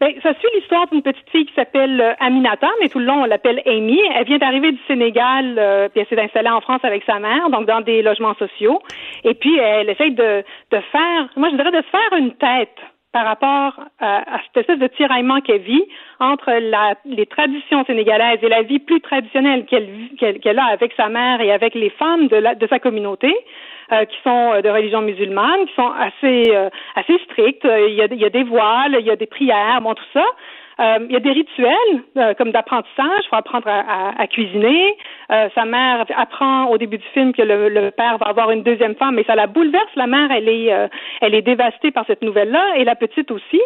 Ben, 0.00 0.12
ça 0.22 0.34
suit 0.34 0.48
l'histoire 0.54 0.86
d'une 0.88 1.02
petite 1.02 1.28
fille 1.30 1.46
qui 1.46 1.54
s'appelle 1.54 2.00
euh, 2.00 2.14
Aminata, 2.20 2.68
mais 2.80 2.88
tout 2.88 2.98
le 2.98 3.06
long 3.06 3.22
on 3.22 3.24
l'appelle 3.24 3.62
Amy. 3.66 4.00
Elle 4.14 4.26
vient 4.26 4.38
d'arriver 4.38 4.72
du 4.72 4.80
Sénégal, 4.86 5.56
euh, 5.58 5.88
puis 5.88 6.00
elle 6.00 6.06
s'est 6.06 6.22
installée 6.22 6.50
en 6.50 6.60
France 6.60 6.80
avec 6.84 7.04
sa 7.04 7.18
mère, 7.18 7.50
donc 7.50 7.66
dans 7.66 7.80
des 7.80 8.02
logements 8.02 8.34
sociaux. 8.34 8.80
Et 9.24 9.34
puis 9.34 9.56
elle 9.58 9.88
essaye 9.90 10.12
de, 10.12 10.44
de 10.70 10.80
faire, 10.92 11.28
moi 11.36 11.50
je 11.50 11.56
dirais 11.56 11.70
de 11.70 11.82
se 11.82 11.90
faire 11.90 12.18
une 12.18 12.32
tête 12.34 12.78
par 13.12 13.26
rapport 13.26 13.78
à, 14.00 14.24
cette 14.46 14.62
espèce 14.62 14.78
de 14.78 14.86
tiraillement 14.86 15.40
qu'elle 15.42 15.60
vit 15.60 15.84
entre 16.18 16.50
la, 16.50 16.94
les 17.04 17.26
traditions 17.26 17.84
sénégalaises 17.84 18.38
et 18.42 18.48
la 18.48 18.62
vie 18.62 18.78
plus 18.78 19.00
traditionnelle 19.00 19.66
qu'elle 19.66 20.58
a 20.58 20.64
avec 20.64 20.94
sa 20.96 21.08
mère 21.10 21.40
et 21.42 21.52
avec 21.52 21.74
les 21.74 21.90
femmes 21.90 22.28
de, 22.28 22.36
la, 22.36 22.54
de 22.54 22.66
sa 22.66 22.78
communauté, 22.78 23.34
qui 24.06 24.16
sont 24.24 24.60
de 24.60 24.68
religion 24.68 25.02
musulmane, 25.02 25.66
qui 25.66 25.74
sont 25.74 25.92
assez 25.98 26.50
euh, 26.54 26.70
assez 26.96 27.18
strictes. 27.24 27.64
Il 27.64 27.94
y, 27.94 28.02
a, 28.02 28.06
il 28.10 28.20
y 28.20 28.24
a 28.24 28.30
des 28.30 28.44
voiles, 28.44 28.96
il 28.98 29.06
y 29.06 29.10
a 29.10 29.16
des 29.16 29.26
prières, 29.26 29.80
bon 29.82 29.94
tout 29.94 30.04
ça. 30.12 30.24
Euh, 30.80 30.98
il 31.06 31.12
y 31.12 31.16
a 31.16 31.20
des 31.20 31.32
rituels 31.32 32.02
euh, 32.16 32.34
comme 32.34 32.50
d'apprentissage. 32.50 33.20
Il 33.24 33.28
faut 33.28 33.36
apprendre 33.36 33.68
à, 33.68 34.20
à, 34.20 34.26
cuisiner. 34.26 34.96
Euh, 35.30 35.48
sa 35.54 35.64
mère 35.64 36.04
apprend 36.16 36.66
au 36.66 36.78
début 36.78 36.98
du 36.98 37.06
film 37.08 37.32
que 37.32 37.42
le, 37.42 37.68
le, 37.68 37.90
père 37.90 38.18
va 38.18 38.26
avoir 38.26 38.50
une 38.50 38.62
deuxième 38.62 38.94
femme, 38.96 39.14
mais 39.14 39.24
ça 39.24 39.34
la 39.34 39.46
bouleverse. 39.46 39.94
La 39.96 40.06
mère, 40.06 40.30
elle 40.30 40.48
est, 40.48 40.72
elle 41.20 41.34
est 41.34 41.42
dévastée 41.42 41.90
par 41.90 42.06
cette 42.06 42.22
nouvelle-là, 42.22 42.76
et 42.76 42.84
la 42.84 42.94
petite 42.94 43.30
aussi. 43.30 43.60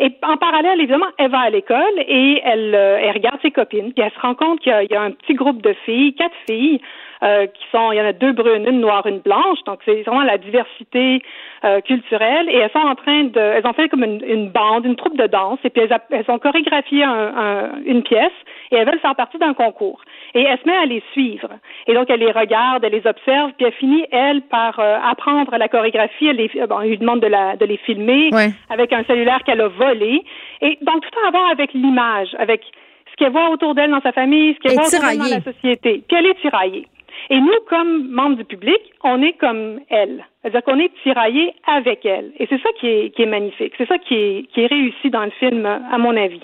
Et 0.00 0.12
en 0.22 0.36
parallèle, 0.36 0.78
évidemment, 0.80 1.08
elle 1.18 1.30
va 1.30 1.40
à 1.40 1.50
l'école 1.50 1.98
et 1.98 2.40
elle, 2.44 2.74
elle 2.74 3.12
regarde 3.12 3.40
ses 3.42 3.50
copines, 3.50 3.92
puis 3.92 4.04
elle 4.04 4.12
se 4.12 4.20
rend 4.20 4.34
compte 4.34 4.60
qu'il 4.60 4.72
y, 4.72 4.92
y, 4.92 4.96
a 4.96 5.02
un 5.02 5.10
petit 5.10 5.34
groupe 5.34 5.60
de 5.60 5.72
filles, 5.84 6.14
quatre 6.14 6.36
filles, 6.48 6.80
euh, 7.22 7.46
qui 7.46 7.64
sont, 7.72 7.92
il 7.92 7.98
y 7.98 8.00
en 8.00 8.06
a 8.06 8.12
deux 8.12 8.32
brunes, 8.32 8.66
une 8.66 8.80
noire, 8.80 9.06
une 9.06 9.18
blanche. 9.18 9.58
Donc 9.66 9.80
c'est 9.84 10.02
vraiment 10.02 10.22
la 10.22 10.38
diversité 10.38 11.20
euh, 11.64 11.80
culturelle. 11.80 12.48
Et 12.48 12.56
elles 12.58 12.70
sont 12.70 12.78
en 12.78 12.94
train 12.94 13.24
de, 13.24 13.40
elles 13.40 13.66
ont 13.66 13.72
fait 13.72 13.88
comme 13.88 14.04
une, 14.04 14.22
une 14.26 14.50
bande, 14.50 14.84
une 14.84 14.96
troupe 14.96 15.16
de 15.16 15.26
danse, 15.26 15.58
et 15.64 15.70
puis 15.70 15.82
elles, 15.82 15.98
elles 16.10 16.24
ont 16.28 16.38
chorégraphié 16.38 17.04
un, 17.04 17.32
un, 17.36 17.70
une 17.84 18.02
pièce 18.02 18.32
et 18.70 18.76
elles 18.76 18.86
veulent 18.86 19.00
faire 19.00 19.16
partie 19.16 19.38
d'un 19.38 19.54
concours. 19.54 20.00
Et 20.34 20.42
elle 20.42 20.58
se 20.58 20.66
met 20.66 20.76
à 20.76 20.84
les 20.84 21.02
suivre. 21.12 21.48
Et 21.86 21.94
donc 21.94 22.10
elle 22.10 22.20
les 22.20 22.32
regarde, 22.32 22.84
elle 22.84 22.92
les 22.92 23.06
observe, 23.06 23.52
puis 23.56 23.66
elle 23.66 23.72
finit 23.72 24.04
elle 24.12 24.42
par 24.42 24.78
euh, 24.78 24.98
apprendre 25.02 25.56
la 25.56 25.68
chorégraphie. 25.68 26.28
Elle, 26.28 26.36
les, 26.36 26.50
bon, 26.66 26.80
elle 26.80 26.90
lui 26.90 26.98
demande 26.98 27.20
de, 27.20 27.26
la, 27.26 27.56
de 27.56 27.64
les 27.64 27.78
filmer 27.78 28.30
avec 28.70 28.92
un 28.92 29.04
cellulaire 29.04 29.42
qu'elle 29.44 29.60
a 29.60 29.68
volé. 29.68 30.22
Et 30.60 30.78
donc 30.82 31.02
tout 31.02 31.18
à 31.26 31.30
voir 31.30 31.50
avec 31.50 31.72
l'image, 31.72 32.28
avec 32.38 32.62
ce 33.10 33.16
qu'elle 33.16 33.32
voit 33.32 33.50
autour 33.50 33.74
d'elle 33.74 33.90
dans 33.90 34.00
sa 34.02 34.12
famille, 34.12 34.54
ce 34.54 34.58
qu'elle 34.60 34.74
voit 34.74 34.86
autour 34.86 35.00
d'elle 35.00 35.18
dans 35.18 35.36
la 35.36 35.52
société. 35.52 36.02
Puis 36.06 36.16
elle 36.18 36.26
est 36.26 36.40
tiraillée. 36.40 36.86
Et 37.30 37.40
nous, 37.40 37.60
comme 37.68 38.08
membres 38.08 38.36
du 38.36 38.44
public, 38.44 38.80
on 39.04 39.22
est 39.22 39.34
comme 39.34 39.80
elle. 39.90 40.24
C'est-à-dire 40.42 40.62
qu'on 40.62 40.78
est 40.78 40.92
tiraillé 41.02 41.54
avec 41.66 42.04
elle. 42.06 42.32
Et 42.38 42.46
c'est 42.48 42.60
ça 42.62 42.70
qui 42.78 42.86
est, 42.86 43.14
qui 43.14 43.22
est 43.22 43.26
magnifique. 43.26 43.74
C'est 43.76 43.88
ça 43.88 43.98
qui 43.98 44.14
est, 44.14 44.46
qui 44.52 44.62
est 44.62 44.66
réussi 44.66 45.10
dans 45.10 45.24
le 45.24 45.30
film, 45.32 45.66
à 45.66 45.98
mon 45.98 46.16
avis. 46.16 46.40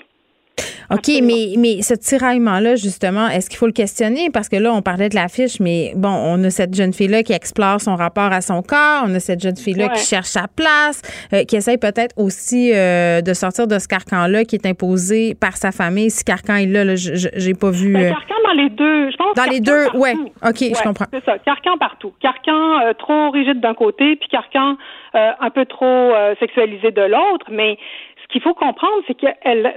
OK, 0.91 1.07
mais, 1.23 1.55
mais 1.57 1.81
ce 1.81 1.93
tiraillement-là, 1.93 2.75
justement, 2.75 3.27
est-ce 3.27 3.49
qu'il 3.49 3.57
faut 3.57 3.65
le 3.65 3.71
questionner? 3.71 4.29
Parce 4.31 4.49
que 4.49 4.55
là, 4.55 4.73
on 4.73 4.81
parlait 4.81 5.09
de 5.09 5.15
l'affiche, 5.15 5.59
mais 5.59 5.93
bon, 5.95 6.09
on 6.09 6.43
a 6.43 6.49
cette 6.49 6.75
jeune 6.75 6.93
fille-là 6.93 7.23
qui 7.23 7.33
explore 7.33 7.81
son 7.81 7.95
rapport 7.95 8.31
à 8.31 8.41
son 8.41 8.61
corps, 8.61 9.03
on 9.05 9.13
a 9.15 9.19
cette 9.19 9.41
jeune 9.41 9.57
fille-là 9.57 9.89
qui 9.89 10.05
cherche 10.05 10.27
sa 10.27 10.47
place, 10.47 11.01
euh, 11.33 11.43
qui 11.43 11.55
essaye 11.55 11.77
peut-être 11.77 12.13
aussi 12.17 12.71
euh, 12.73 13.21
de 13.21 13.33
sortir 13.33 13.67
de 13.67 13.79
ce 13.79 13.87
carcan-là 13.87 14.43
qui 14.43 14.55
est 14.55 14.65
imposé 14.65 15.35
par 15.35 15.57
sa 15.57 15.71
famille. 15.71 16.09
Si 16.09 16.23
carcan 16.23 16.55
est 16.55 16.67
là, 16.67 16.83
là 16.83 16.95
j'ai 16.95 17.53
pas 17.53 17.71
vu. 17.71 17.93
Ben, 17.93 18.05
euh, 18.05 18.09
carcan 18.09 18.35
dans 18.43 18.61
les 18.61 18.69
deux, 18.69 19.11
je 19.11 19.17
pense. 19.17 19.35
Dans 19.35 19.51
les 19.51 19.59
deux, 19.59 19.87
oui. 19.95 20.11
OK, 20.43 20.59
je 20.59 20.83
comprends. 20.83 21.05
C'est 21.11 21.25
ça, 21.25 21.37
carcan 21.39 21.77
partout. 21.77 22.13
Carcan 22.21 22.93
trop 22.97 23.31
rigide 23.31 23.59
d'un 23.59 23.73
côté, 23.73 24.15
puis 24.15 24.29
carcan 24.29 24.77
un 25.13 25.49
peu 25.49 25.65
trop 25.65 26.11
sexualisé 26.39 26.91
de 26.91 27.01
l'autre, 27.01 27.47
mais 27.49 27.77
ce 28.25 28.33
qu'il 28.33 28.41
faut 28.41 28.55
comprendre, 28.55 29.03
c'est 29.05 29.13
que 29.13 29.27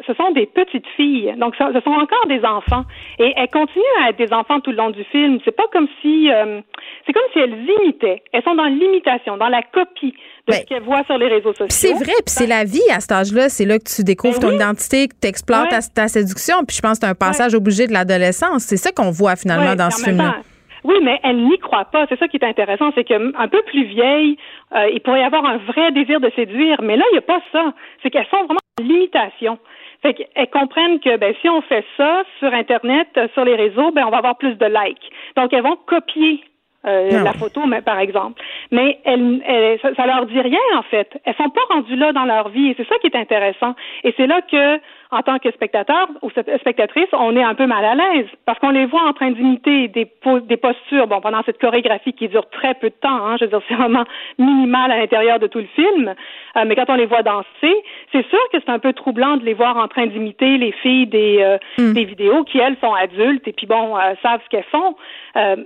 ce 0.06 0.14
sont 0.14 0.30
des 0.30 0.46
petites 0.46 0.86
filles. 0.96 1.34
Donc, 1.36 1.54
ce 1.56 1.80
sont 1.80 1.90
encore 1.90 2.26
des 2.28 2.42
enfants. 2.44 2.84
Et 3.18 3.34
elles 3.36 3.50
continuent 3.50 3.84
à 4.02 4.10
être 4.10 4.16
des 4.16 4.32
enfants 4.32 4.60
tout 4.60 4.70
le 4.70 4.78
long 4.78 4.90
du 4.90 5.04
film. 5.04 5.38
C'est 5.44 5.54
pas 5.54 5.66
comme 5.70 5.86
si, 6.00 6.30
euh, 6.32 6.60
c'est 7.06 7.12
comme 7.12 7.22
si 7.32 7.40
elles 7.40 7.66
imitaient. 7.82 8.22
Elles 8.32 8.42
sont 8.42 8.54
dans 8.54 8.64
l'imitation, 8.64 9.36
dans 9.36 9.48
la 9.48 9.62
copie 9.62 10.14
de 10.46 10.54
ce 10.54 10.60
ben, 10.60 10.64
qu'elles 10.64 10.82
voient 10.82 11.04
sur 11.04 11.18
les 11.18 11.28
réseaux 11.28 11.52
sociaux. 11.52 11.66
C'est 11.68 11.92
vrai, 11.92 12.14
puis 12.24 12.32
c'est 12.38 12.46
la 12.46 12.64
vie 12.64 12.80
à 12.90 13.00
cet 13.00 13.12
âge-là. 13.12 13.50
C'est 13.50 13.66
là 13.66 13.78
que 13.78 13.84
tu 13.84 14.02
découvres 14.02 14.40
ben 14.40 14.48
ton 14.48 14.54
identité, 14.54 15.08
que 15.08 15.14
tu 15.20 15.28
explores 15.28 15.68
ta, 15.68 16.08
séduction. 16.08 16.64
Puis 16.66 16.76
je 16.76 16.80
pense 16.80 16.98
que 16.98 17.06
c'est 17.06 17.10
un 17.10 17.14
passage 17.14 17.54
obligé 17.54 17.86
de 17.86 17.92
l'adolescence. 17.92 18.62
C'est 18.62 18.78
ça 18.78 18.92
qu'on 18.92 19.10
voit 19.10 19.36
finalement 19.36 19.74
dans 19.74 19.90
ce 19.90 20.04
film-là. 20.04 20.36
Oui, 20.84 20.96
mais 21.02 21.20
elle 21.22 21.44
n'y 21.44 21.58
croit 21.58 21.86
pas. 21.86 22.06
C'est 22.08 22.18
ça 22.18 22.28
qui 22.28 22.36
est 22.36 22.44
intéressant, 22.44 22.90
c'est 22.94 23.04
qu'un 23.04 23.48
peu 23.48 23.62
plus 23.62 23.84
vieille, 23.84 24.36
euh, 24.74 24.88
il 24.92 25.00
pourrait 25.00 25.20
y 25.20 25.24
avoir 25.24 25.44
un 25.44 25.58
vrai 25.58 25.92
désir 25.92 26.20
de 26.20 26.30
séduire, 26.36 26.80
mais 26.82 26.96
là, 26.96 27.04
il 27.10 27.14
n'y 27.14 27.18
a 27.18 27.22
pas 27.22 27.40
ça. 27.52 27.72
C'est 28.02 28.10
qu'elles 28.10 28.26
sont 28.26 28.44
vraiment 28.44 28.58
en 28.80 28.84
limitation. 28.84 29.58
Fait 30.02 30.14
qu'elles 30.14 30.50
comprennent 30.50 31.00
que 31.00 31.16
ben, 31.16 31.34
si 31.40 31.48
on 31.48 31.60
fait 31.62 31.84
ça 31.96 32.22
sur 32.38 32.52
Internet, 32.52 33.08
euh, 33.16 33.28
sur 33.34 33.44
les 33.44 33.56
réseaux, 33.56 33.90
ben, 33.90 34.04
on 34.06 34.10
va 34.10 34.18
avoir 34.18 34.36
plus 34.36 34.54
de 34.54 34.66
likes. 34.66 35.10
Donc, 35.36 35.52
elles 35.52 35.62
vont 35.62 35.76
copier 35.86 36.44
euh, 36.86 37.10
ah 37.12 37.24
la 37.24 37.32
photo, 37.32 37.66
mais, 37.66 37.82
par 37.82 37.98
exemple. 37.98 38.40
Mais 38.70 39.00
elle, 39.04 39.42
elle, 39.44 39.80
ça, 39.80 39.92
ça, 39.96 40.06
leur 40.06 40.26
dit 40.26 40.40
rien, 40.40 40.60
en 40.76 40.82
fait. 40.82 41.20
Elles 41.24 41.34
sont 41.34 41.50
pas 41.50 41.62
rendues 41.70 41.96
là 41.96 42.12
dans 42.12 42.24
leur 42.24 42.50
vie, 42.50 42.68
et 42.68 42.74
c'est 42.76 42.86
ça 42.86 42.94
qui 43.00 43.08
est 43.08 43.16
intéressant. 43.16 43.74
Et 44.04 44.14
c'est 44.16 44.28
là 44.28 44.40
que 44.42 44.78
en 45.10 45.22
tant 45.22 45.38
que 45.38 45.50
spectateur 45.52 46.08
ou 46.22 46.30
spectatrice, 46.30 47.08
on 47.12 47.34
est 47.34 47.42
un 47.42 47.54
peu 47.54 47.66
mal 47.66 47.84
à 47.84 47.94
l'aise 47.94 48.26
parce 48.44 48.58
qu'on 48.58 48.70
les 48.70 48.84
voit 48.84 49.02
en 49.02 49.12
train 49.12 49.30
d'imiter 49.30 49.88
des, 49.88 50.10
des 50.42 50.56
postures, 50.56 51.06
bon, 51.06 51.20
pendant 51.20 51.42
cette 51.44 51.58
chorégraphie 51.58 52.12
qui 52.12 52.28
dure 52.28 52.48
très 52.50 52.74
peu 52.74 52.90
de 52.90 52.94
temps, 52.94 53.26
hein, 53.26 53.36
je 53.38 53.44
veux 53.44 53.50
dire, 53.50 53.60
c'est 53.68 53.74
vraiment 53.74 54.04
minimal 54.38 54.90
à 54.92 54.98
l'intérieur 54.98 55.38
de 55.38 55.46
tout 55.46 55.58
le 55.58 55.68
film, 55.74 56.14
euh, 56.56 56.64
mais 56.66 56.74
quand 56.74 56.88
on 56.88 56.94
les 56.94 57.06
voit 57.06 57.22
danser, 57.22 57.74
c'est 58.12 58.26
sûr 58.28 58.38
que 58.52 58.58
c'est 58.64 58.70
un 58.70 58.78
peu 58.78 58.92
troublant 58.92 59.36
de 59.36 59.44
les 59.44 59.54
voir 59.54 59.76
en 59.76 59.88
train 59.88 60.06
d'imiter 60.06 60.58
les 60.58 60.72
filles 60.72 61.06
des, 61.06 61.38
euh, 61.40 61.58
mm. 61.78 61.92
des 61.94 62.04
vidéos 62.04 62.44
qui, 62.44 62.58
elles, 62.58 62.76
sont 62.80 62.92
adultes 62.92 63.46
et 63.48 63.52
puis, 63.52 63.66
bon, 63.66 63.96
euh, 63.96 64.14
savent 64.22 64.40
ce 64.44 64.48
qu'elles 64.50 64.64
font. 64.64 64.94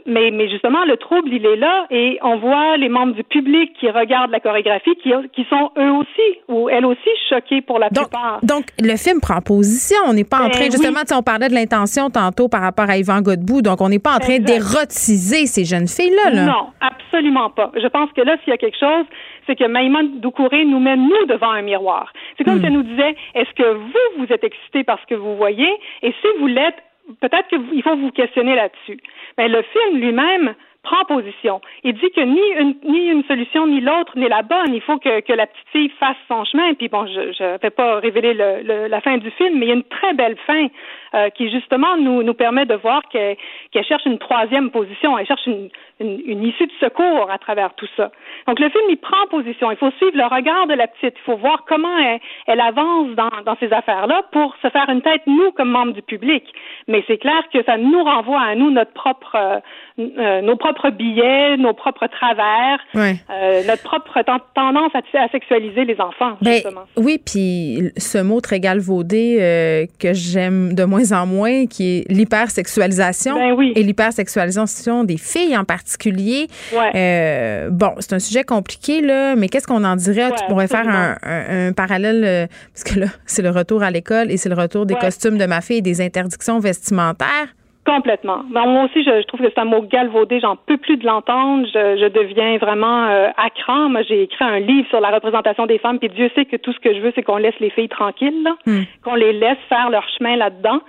Mais, 0.06 0.30
mais 0.30 0.48
justement, 0.48 0.84
le 0.84 0.96
trouble, 0.96 1.28
il 1.32 1.44
est 1.46 1.56
là 1.56 1.86
et 1.90 2.18
on 2.22 2.36
voit 2.36 2.76
les 2.76 2.88
membres 2.88 3.14
du 3.14 3.24
public 3.24 3.72
qui 3.78 3.90
regardent 3.90 4.30
la 4.30 4.40
chorégraphie 4.40 4.94
qui, 5.02 5.12
qui 5.32 5.46
sont 5.48 5.70
eux 5.78 5.90
aussi 5.90 6.38
ou 6.48 6.68
elles 6.68 6.84
aussi 6.84 7.10
choqués 7.28 7.62
pour 7.62 7.78
la 7.78 7.88
plupart. 7.88 8.40
Donc, 8.42 8.64
le 8.80 8.96
film 8.96 9.20
prend 9.20 9.36
en 9.36 9.40
position. 9.40 9.96
On 10.06 10.14
n'est 10.14 10.24
pas 10.24 10.38
en 10.38 10.48
ben 10.48 10.50
train, 10.50 10.64
justement, 10.64 11.00
on 11.12 11.22
parlait 11.22 11.48
de 11.48 11.54
l'intention 11.54 12.10
tantôt 12.10 12.48
par 12.48 12.62
rapport 12.62 12.88
à 12.88 12.96
Yvan 12.96 13.22
Godbout, 13.22 13.62
donc 13.62 13.80
on 13.80 13.88
n'est 13.88 13.98
pas 13.98 14.16
en 14.16 14.18
train 14.18 14.38
d'érotiser 14.38 15.46
ces 15.46 15.64
jeunes 15.64 15.88
filles-là. 15.88 16.44
Non, 16.44 16.68
absolument 16.80 17.50
pas. 17.50 17.70
Je 17.74 17.86
pense 17.88 18.10
que 18.12 18.22
là, 18.22 18.36
s'il 18.42 18.50
y 18.50 18.54
a 18.54 18.58
quelque 18.58 18.78
chose, 18.78 19.06
c'est 19.46 19.56
que 19.56 19.64
Maïman 19.64 20.20
Doucouré 20.20 20.64
nous 20.64 20.78
met, 20.78 20.96
nous, 20.96 21.26
devant 21.28 21.50
un 21.50 21.62
miroir. 21.62 22.12
C'est 22.36 22.44
comme 22.44 22.60
si 22.60 22.66
elle 22.66 22.72
nous 22.72 22.82
disait, 22.82 23.16
est-ce 23.34 23.52
que 23.54 23.74
vous, 23.74 24.18
vous 24.18 24.32
êtes 24.32 24.44
excité 24.44 24.84
par 24.84 24.98
ce 25.00 25.06
que 25.06 25.14
vous 25.14 25.36
voyez? 25.36 25.68
Et 26.02 26.12
si 26.20 26.28
vous 26.38 26.46
l'êtes, 26.46 26.76
peut-être 27.20 27.48
qu'il 27.48 27.82
faut 27.82 27.96
vous 27.96 28.10
questionner 28.10 28.54
là-dessus. 28.54 28.98
Mais 29.38 29.48
le 29.48 29.62
film 29.62 29.98
lui-même 29.98 30.54
prend 30.82 31.04
position. 31.04 31.60
Il 31.84 31.94
dit 31.94 32.10
que 32.10 32.20
ni 32.20 32.42
une, 32.58 32.74
ni 32.84 33.06
une 33.08 33.24
solution 33.24 33.66
ni 33.66 33.80
l'autre 33.80 34.12
n'est 34.16 34.28
la 34.28 34.42
bonne. 34.42 34.74
Il 34.74 34.80
faut 34.80 34.98
que, 34.98 35.20
que 35.20 35.32
la 35.32 35.46
petite 35.46 35.68
fille 35.70 35.92
fasse 36.00 36.16
son 36.28 36.44
chemin. 36.44 36.74
Puis 36.74 36.88
bon, 36.88 37.06
je 37.06 37.42
ne 37.42 37.58
vais 37.58 37.70
pas 37.70 38.00
révéler 38.00 38.34
le, 38.34 38.88
la 38.88 39.00
fin 39.00 39.16
du 39.18 39.30
film, 39.32 39.58
mais 39.58 39.66
il 39.66 39.68
y 39.68 39.72
a 39.72 39.76
une 39.76 39.84
très 39.84 40.12
belle 40.14 40.36
fin 40.46 40.66
euh, 41.14 41.30
qui 41.30 41.50
justement 41.50 41.96
nous, 41.96 42.22
nous 42.22 42.34
permet 42.34 42.66
de 42.66 42.74
voir 42.74 43.02
qu'elle 43.10 43.36
cherche 43.84 44.04
une 44.06 44.18
troisième 44.18 44.70
position. 44.70 45.16
Elle 45.18 45.26
cherche 45.26 45.46
une, 45.46 45.68
une, 46.00 46.42
issue 46.42 46.66
de 46.66 46.72
secours 46.80 47.30
à 47.30 47.38
travers 47.38 47.74
tout 47.74 47.88
ça. 47.96 48.10
Donc 48.48 48.58
le 48.58 48.68
film, 48.68 48.84
il 48.88 48.96
prend 48.96 49.26
position. 49.30 49.70
Il 49.70 49.76
faut 49.76 49.90
suivre 49.92 50.16
le 50.16 50.24
regard 50.24 50.66
de 50.66 50.74
la 50.74 50.88
petite. 50.88 51.14
Il 51.16 51.24
faut 51.24 51.36
voir 51.36 51.64
comment 51.68 51.96
elle, 51.98 52.20
elle 52.46 52.60
avance 52.60 53.10
dans, 53.10 53.30
dans 53.44 53.56
ces 53.60 53.72
affaires-là 53.72 54.22
pour 54.32 54.56
se 54.62 54.68
faire 54.68 54.88
une 54.88 55.02
tête, 55.02 55.22
nous, 55.26 55.52
comme 55.52 55.70
membres 55.70 55.92
du 55.92 56.02
public. 56.02 56.44
Mais 56.88 57.04
c'est 57.06 57.18
clair 57.18 57.42
que 57.52 57.62
ça 57.64 57.76
nous 57.76 58.02
renvoie 58.02 58.40
à 58.40 58.54
nous 58.54 58.70
notre 58.70 58.92
propre, 58.92 59.36
euh, 59.36 59.60
euh, 60.00 60.40
nos 60.40 60.56
propres 60.56 60.71
billets, 60.90 61.56
nos 61.56 61.74
propres 61.74 62.06
travers, 62.06 62.78
euh, 62.96 63.62
notre 63.66 63.82
propre 63.82 64.22
tendance 64.54 64.92
à, 64.94 65.28
sexualiser 65.28 65.84
les 65.84 66.00
enfants, 66.00 66.36
ben, 66.40 66.54
justement. 66.54 66.82
oui, 66.96 67.18
puis 67.24 67.90
ce 67.96 68.18
mot 68.18 68.40
très 68.40 68.60
galvaudé 68.60 69.88
que 69.98 70.12
j'aime 70.12 70.74
de 70.74 70.84
moins 70.84 71.12
en 71.12 71.26
moins, 71.26 71.66
qui 71.66 71.98
est 71.98 72.10
l'hypersexualisation 72.10 73.34
ben 73.34 73.52
oui. 73.52 73.72
et 73.76 73.82
l'hypersexualisation 73.82 75.04
des 75.04 75.18
filles 75.18 75.56
en 75.56 75.64
particulier 75.64 76.48
euh, 76.94 77.70
bon, 77.70 77.94
c'est 77.98 78.12
un 78.14 78.18
sujet 78.18 78.44
compliqué, 78.44 79.00
là, 79.00 79.34
mais 79.36 79.48
qu'est-ce 79.48 79.66
qu'on 79.66 79.84
en 79.84 79.96
dirait? 79.96 80.30
tu 80.32 80.44
pourrais 80.48 80.68
faire 80.68 80.88
un, 80.88 81.72
parallèle, 81.72 82.24
euh, 82.24 82.46
parce 82.72 82.84
que 82.84 83.00
là, 83.00 83.06
c'est 83.26 83.42
le 83.42 83.50
retour 83.50 83.82
à 83.82 83.90
l'école 83.90 84.30
et 84.30 84.36
c'est 84.36 84.48
le 84.48 84.54
retour 84.54 84.86
des 84.86 84.94
costumes 84.94 85.38
de 85.38 85.46
ma 85.46 85.60
fille 85.60 85.78
et 85.78 85.82
des 85.82 86.00
interdictions 86.00 86.58
vestimentaires. 86.58 87.48
Complètement. 87.84 88.42
Ben, 88.50 88.64
moi 88.66 88.84
aussi, 88.84 89.02
je, 89.02 89.22
trouve 89.24 89.40
que 89.40 89.48
c'est 89.48 89.58
un 89.58 89.64
mot 89.64 89.82
galvaudé. 89.82 90.38
J'en 90.38 90.54
peux 90.54 90.76
plus 90.76 90.96
de 90.96 91.04
l'entendre. 91.04 91.66
Je, 91.66 92.08
deviens 92.08 92.56
vraiment 92.58 93.08
euh, 93.08 93.28
à 93.36 93.50
cran. 93.50 93.88
Moi, 93.88 94.02
j'ai 94.02 94.22
écrit 94.22 94.44
un 94.44 94.60
livre 94.60 94.88
sur 94.88 95.00
la 95.00 95.10
représentation 95.10 95.66
des 95.66 95.78
femmes, 95.78 95.98
puis 95.98 96.08
Dieu 96.08 96.30
sait 96.36 96.44
que 96.44 96.56
tout 96.56 96.72
ce 96.72 96.78
que 96.78 96.94
je 96.94 97.00
veux, 97.00 97.12
c'est 97.14 97.22
qu'on 97.24 97.38
laisse 97.38 97.58
les 97.58 97.70
filles 97.70 97.88
tranquilles, 97.88 98.48
hmm. 98.66 98.82
qu'on 99.04 99.16
les 99.16 99.32
laisse 99.32 99.58
faire 99.68 99.90
leur 99.90 100.08
chemin 100.10 100.36
là-dedans. 100.36 100.80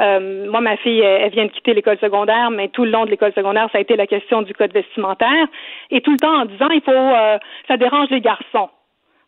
Euh, 0.00 0.50
moi, 0.50 0.60
ma 0.60 0.76
fille, 0.78 1.00
elle, 1.00 1.32
vient 1.32 1.46
de 1.46 1.50
quitter 1.50 1.74
l'école 1.74 1.98
secondaire, 1.98 2.50
mais 2.50 2.68
tout 2.68 2.84
le 2.84 2.90
long 2.90 3.04
de 3.04 3.10
l'école 3.10 3.32
secondaire, 3.34 3.68
ça 3.72 3.78
a 3.78 3.80
été 3.80 3.96
la 3.96 4.06
question 4.06 4.42
du 4.42 4.54
code 4.54 4.72
vestimentaire. 4.72 5.46
Et 5.90 6.00
tout 6.00 6.12
le 6.12 6.18
temps 6.18 6.42
en 6.42 6.44
disant, 6.44 6.68
il 6.70 6.80
faut, 6.80 6.92
euh, 6.92 7.38
ça 7.66 7.76
dérange 7.76 8.08
les 8.10 8.20
garçons. 8.20 8.70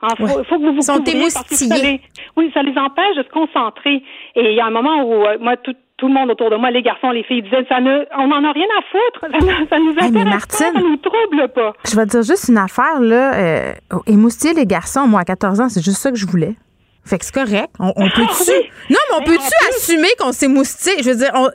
Il 0.03 0.27
faut, 0.27 0.45
faut, 0.45 0.59
que 0.59 0.63
vous 0.63 0.73
vous 0.73 0.79
Ils 0.79 0.83
sont 0.83 0.97
couvriez 0.97 1.29
parce 1.35 1.47
que 1.47 1.55
ça 1.57 1.77
les, 1.77 2.01
oui, 2.37 2.51
ça 2.55 2.63
les 2.63 2.77
empêche 2.79 3.17
de 3.17 3.23
se 3.23 3.29
concentrer. 3.29 4.03
Et 4.35 4.51
il 4.51 4.55
y 4.55 4.61
a 4.61 4.65
un 4.65 4.71
moment 4.71 5.03
où, 5.03 5.27
euh, 5.27 5.37
moi, 5.41 5.59
tout, 5.59 5.77
tout 6.01 6.09
le 6.09 6.15
monde 6.15 6.31
autour 6.31 6.51
de 6.51 6.57
moi, 6.57 6.71
les 6.73 6.83
garçons, 6.83 7.11
les 7.11 7.23
filles, 7.23 7.43
disaient, 7.43 7.65
ça 7.69 7.79
ne, 7.81 8.05
on 8.19 8.27
n'en 8.27 8.43
a 8.43 8.53
rien 8.53 8.67
à 8.79 8.83
foutre. 8.91 9.21
Ça, 9.71 9.79
nous 9.79 9.91
Hey, 9.91 10.11
mais 10.11 10.21
intéresse 10.21 10.25
Martine- 10.33 10.73
pas, 10.73 10.81
ça 10.81 10.87
nous 10.87 10.97
trouble 10.97 11.49
pas. 11.55 11.73
Je 11.89 11.95
vais 11.95 12.07
te 12.07 12.11
dire 12.13 12.23
juste 12.23 12.49
une 12.49 12.59
affaire, 12.59 12.99
là. 13.01 13.35
Euh, 13.35 13.73
émoustiller 14.07 14.55
les 14.55 14.67
garçons, 14.67 15.07
moi, 15.07 15.21
à 15.21 15.25
14 15.25 15.61
ans, 15.61 15.69
c'est 15.69 15.85
juste 15.85 15.99
ça 15.99 16.11
que 16.11 16.17
je 16.17 16.27
voulais. 16.27 16.57
Fait 17.05 17.19
que 17.19 17.25
c'est 17.25 17.35
correct. 17.35 17.71
On, 17.79 17.93
on 17.97 18.09
peut-tu. 18.09 18.51
Non, 18.91 18.97
mais 19.11 19.17
on 19.19 19.23
peut-tu 19.25 19.69
assumer 19.71 20.09
qu'on 20.19 20.33
s'émoustille? 20.33 21.03
Je 21.03 21.11
veux 21.11 21.17
dire, 21.17 21.31
on- 21.35 21.49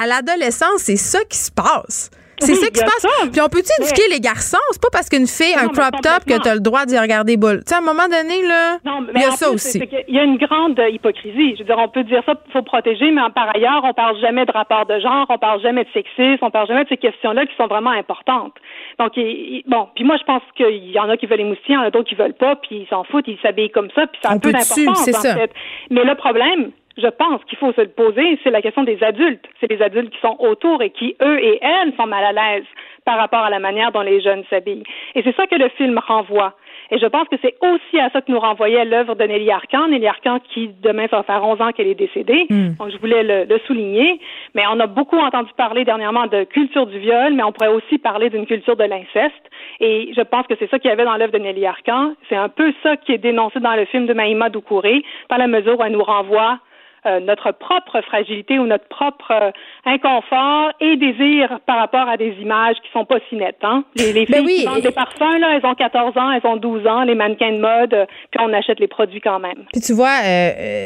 à 0.00 0.06
l'adolescence, 0.06 0.78
c'est 0.78 0.96
ça 0.96 1.18
qui 1.28 1.38
se 1.38 1.50
passe. 1.50 2.10
C'est 2.38 2.52
Oui, 2.52 2.58
ça 2.58 2.66
qui 2.66 2.72
il 2.74 2.78
se 2.78 2.84
passe. 2.84 3.00
ça. 3.00 3.28
Puis 3.32 3.40
on 3.40 3.48
peut-tu 3.48 3.70
éduquer 3.82 4.08
les 4.10 4.20
garçons? 4.20 4.58
C'est 4.70 4.82
pas 4.82 4.88
parce 4.92 5.08
qu'une 5.08 5.26
fille 5.26 5.54
a 5.54 5.60
un 5.64 5.68
crop 5.68 5.90
top 6.02 6.02
que 6.02 6.08
complètement. 6.36 6.38
t'as 6.44 6.54
le 6.54 6.60
droit 6.60 6.84
d'y 6.84 6.98
regarder 6.98 7.36
boule. 7.36 7.58
Tu 7.64 7.70
sais, 7.70 7.74
à 7.74 7.78
un 7.78 7.80
moment 7.80 8.08
donné, 8.08 8.42
là, 8.46 8.76
Non, 8.84 9.00
mais 9.00 9.12
il 9.16 9.22
y 9.22 9.24
a 9.24 9.30
ça 9.30 9.46
plus, 9.46 9.54
aussi. 9.54 9.80
qu'il 9.80 10.14
y 10.14 10.18
a 10.18 10.22
une 10.24 10.36
grande 10.36 10.78
hypocrisie. 10.90 11.54
Je 11.54 11.60
veux 11.60 11.64
dire, 11.64 11.78
on 11.78 11.88
peut 11.88 12.04
dire 12.04 12.22
ça, 12.26 12.34
il 12.46 12.52
faut 12.52 12.62
protéger, 12.62 13.10
mais 13.10 13.22
par 13.34 13.54
ailleurs, 13.54 13.82
on 13.84 13.94
parle 13.94 14.18
jamais 14.20 14.44
de 14.44 14.52
rapport 14.52 14.84
de 14.86 14.98
genre, 15.00 15.26
on 15.28 15.38
parle 15.38 15.60
jamais 15.62 15.84
de 15.84 15.90
sexisme, 15.94 16.38
on 16.42 16.50
parle 16.50 16.68
jamais 16.68 16.84
de 16.84 16.88
ces 16.90 16.96
questions-là 16.98 17.46
qui 17.46 17.56
sont 17.56 17.66
vraiment 17.68 17.90
importantes. 17.90 18.54
Donc, 18.98 19.16
il- 19.16 19.22
il- 19.22 19.62
bon, 19.66 19.88
puis 19.94 20.04
moi, 20.04 20.16
je 20.18 20.24
pense 20.24 20.42
qu'il 20.56 20.90
y 20.90 20.98
en 20.98 21.08
a 21.08 21.16
qui 21.16 21.26
veulent 21.26 21.40
émoustiller, 21.40 21.74
il 21.74 21.74
y 21.74 21.78
en 21.78 21.82
a 21.82 21.90
d'autres 21.90 22.08
qui 22.08 22.14
veulent 22.14 22.34
pas, 22.34 22.56
puis 22.56 22.80
ils 22.84 22.88
s'en 22.88 23.04
foutent, 23.04 23.28
ils 23.28 23.38
s'habillent 23.40 23.70
comme 23.70 23.88
ça, 23.94 24.06
puis 24.06 24.20
ça 24.22 24.28
a 24.30 24.32
On 24.32 24.36
un 24.36 24.38
peu 24.40 24.52
d'importance, 24.52 25.04
c'est 25.04 25.16
en 25.16 25.20
ça. 25.20 25.34
fait. 25.34 25.50
Mais 25.90 26.04
le 26.04 26.14
problème, 26.14 26.70
je 26.96 27.08
pense 27.08 27.44
qu'il 27.44 27.58
faut 27.58 27.72
se 27.72 27.80
le 27.80 27.88
poser, 27.88 28.38
c'est 28.42 28.50
la 28.50 28.62
question 28.62 28.82
des 28.82 29.02
adultes. 29.02 29.44
C'est 29.60 29.70
les 29.70 29.82
adultes 29.82 30.10
qui 30.10 30.20
sont 30.20 30.36
autour 30.38 30.82
et 30.82 30.90
qui, 30.90 31.16
eux 31.22 31.38
et 31.42 31.58
elles, 31.62 31.92
sont 31.96 32.06
mal 32.06 32.24
à 32.24 32.32
l'aise 32.32 32.64
par 33.04 33.18
rapport 33.18 33.40
à 33.40 33.50
la 33.50 33.58
manière 33.58 33.92
dont 33.92 34.00
les 34.00 34.20
jeunes 34.20 34.44
s'habillent. 34.50 34.84
Et 35.14 35.22
c'est 35.22 35.36
ça 35.36 35.46
que 35.46 35.56
le 35.56 35.68
film 35.70 35.98
renvoie. 35.98 36.54
Et 36.90 36.98
je 36.98 37.06
pense 37.06 37.28
que 37.28 37.36
c'est 37.42 37.54
aussi 37.62 37.98
à 37.98 38.10
ça 38.10 38.20
que 38.20 38.30
nous 38.30 38.38
renvoyait 38.38 38.84
l'œuvre 38.84 39.14
de 39.14 39.24
Nelly 39.24 39.50
Arcan. 39.50 39.88
Nelly 39.88 40.06
Arcan 40.06 40.38
qui, 40.52 40.70
demain, 40.82 41.06
ça 41.08 41.16
va 41.16 41.22
faire 41.24 41.44
11 41.44 41.60
ans 41.60 41.72
qu'elle 41.72 41.88
est 41.88 41.96
décédée. 41.96 42.46
Donc, 42.48 42.90
je 42.90 42.98
voulais 42.98 43.22
le, 43.22 43.44
le 43.44 43.58
souligner. 43.66 44.20
Mais 44.54 44.62
on 44.70 44.78
a 44.78 44.86
beaucoup 44.86 45.18
entendu 45.18 45.50
parler 45.56 45.84
dernièrement 45.84 46.26
de 46.26 46.44
culture 46.44 46.86
du 46.86 46.98
viol, 46.98 47.34
mais 47.34 47.42
on 47.42 47.52
pourrait 47.52 47.72
aussi 47.72 47.98
parler 47.98 48.30
d'une 48.30 48.46
culture 48.46 48.76
de 48.76 48.84
l'inceste. 48.84 49.34
Et 49.80 50.12
je 50.16 50.22
pense 50.22 50.46
que 50.46 50.54
c'est 50.58 50.70
ça 50.70 50.78
qu'il 50.78 50.90
y 50.90 50.92
avait 50.92 51.04
dans 51.04 51.16
l'œuvre 51.16 51.32
de 51.32 51.38
Nelly 51.38 51.66
Arcan. 51.66 52.12
C'est 52.28 52.36
un 52.36 52.48
peu 52.48 52.72
ça 52.82 52.96
qui 52.96 53.12
est 53.12 53.18
dénoncé 53.18 53.58
dans 53.58 53.74
le 53.74 53.84
film 53.86 54.06
de 54.06 54.14
Maïma 54.14 54.48
Doucouré, 54.48 55.02
dans 55.28 55.36
la 55.36 55.48
mesure 55.48 55.78
où 55.78 55.82
elle 55.82 55.92
nous 55.92 56.04
renvoie 56.04 56.58
euh, 57.06 57.20
notre 57.20 57.52
propre 57.52 58.00
fragilité 58.02 58.58
ou 58.58 58.66
notre 58.66 58.88
propre 58.88 59.30
euh, 59.30 59.50
inconfort 59.84 60.72
et 60.80 60.96
désir 60.96 61.60
par 61.66 61.78
rapport 61.78 62.08
à 62.08 62.16
des 62.16 62.34
images 62.40 62.76
qui 62.82 62.90
sont 62.92 63.04
pas 63.04 63.18
si 63.28 63.36
nettes. 63.36 63.62
Hein? 63.62 63.84
Les, 63.96 64.12
les 64.12 64.26
filles 64.26 64.34
Ben 64.34 64.44
oui, 64.44 64.56
qui 64.58 64.64
vendent 64.64 64.80
des 64.80 64.90
parfums, 64.90 65.38
là, 65.38 65.56
elles 65.56 65.66
ont 65.66 65.74
14 65.74 66.16
ans, 66.16 66.32
elles 66.32 66.46
ont 66.46 66.56
12 66.56 66.86
ans, 66.86 67.02
les 67.04 67.14
mannequins 67.14 67.52
de 67.52 67.60
mode, 67.60 67.94
euh, 67.94 68.06
puis 68.30 68.40
on 68.42 68.52
achète 68.52 68.80
les 68.80 68.88
produits 68.88 69.20
quand 69.20 69.38
même. 69.38 69.64
Puis 69.72 69.80
tu 69.80 69.92
vois, 69.92 70.20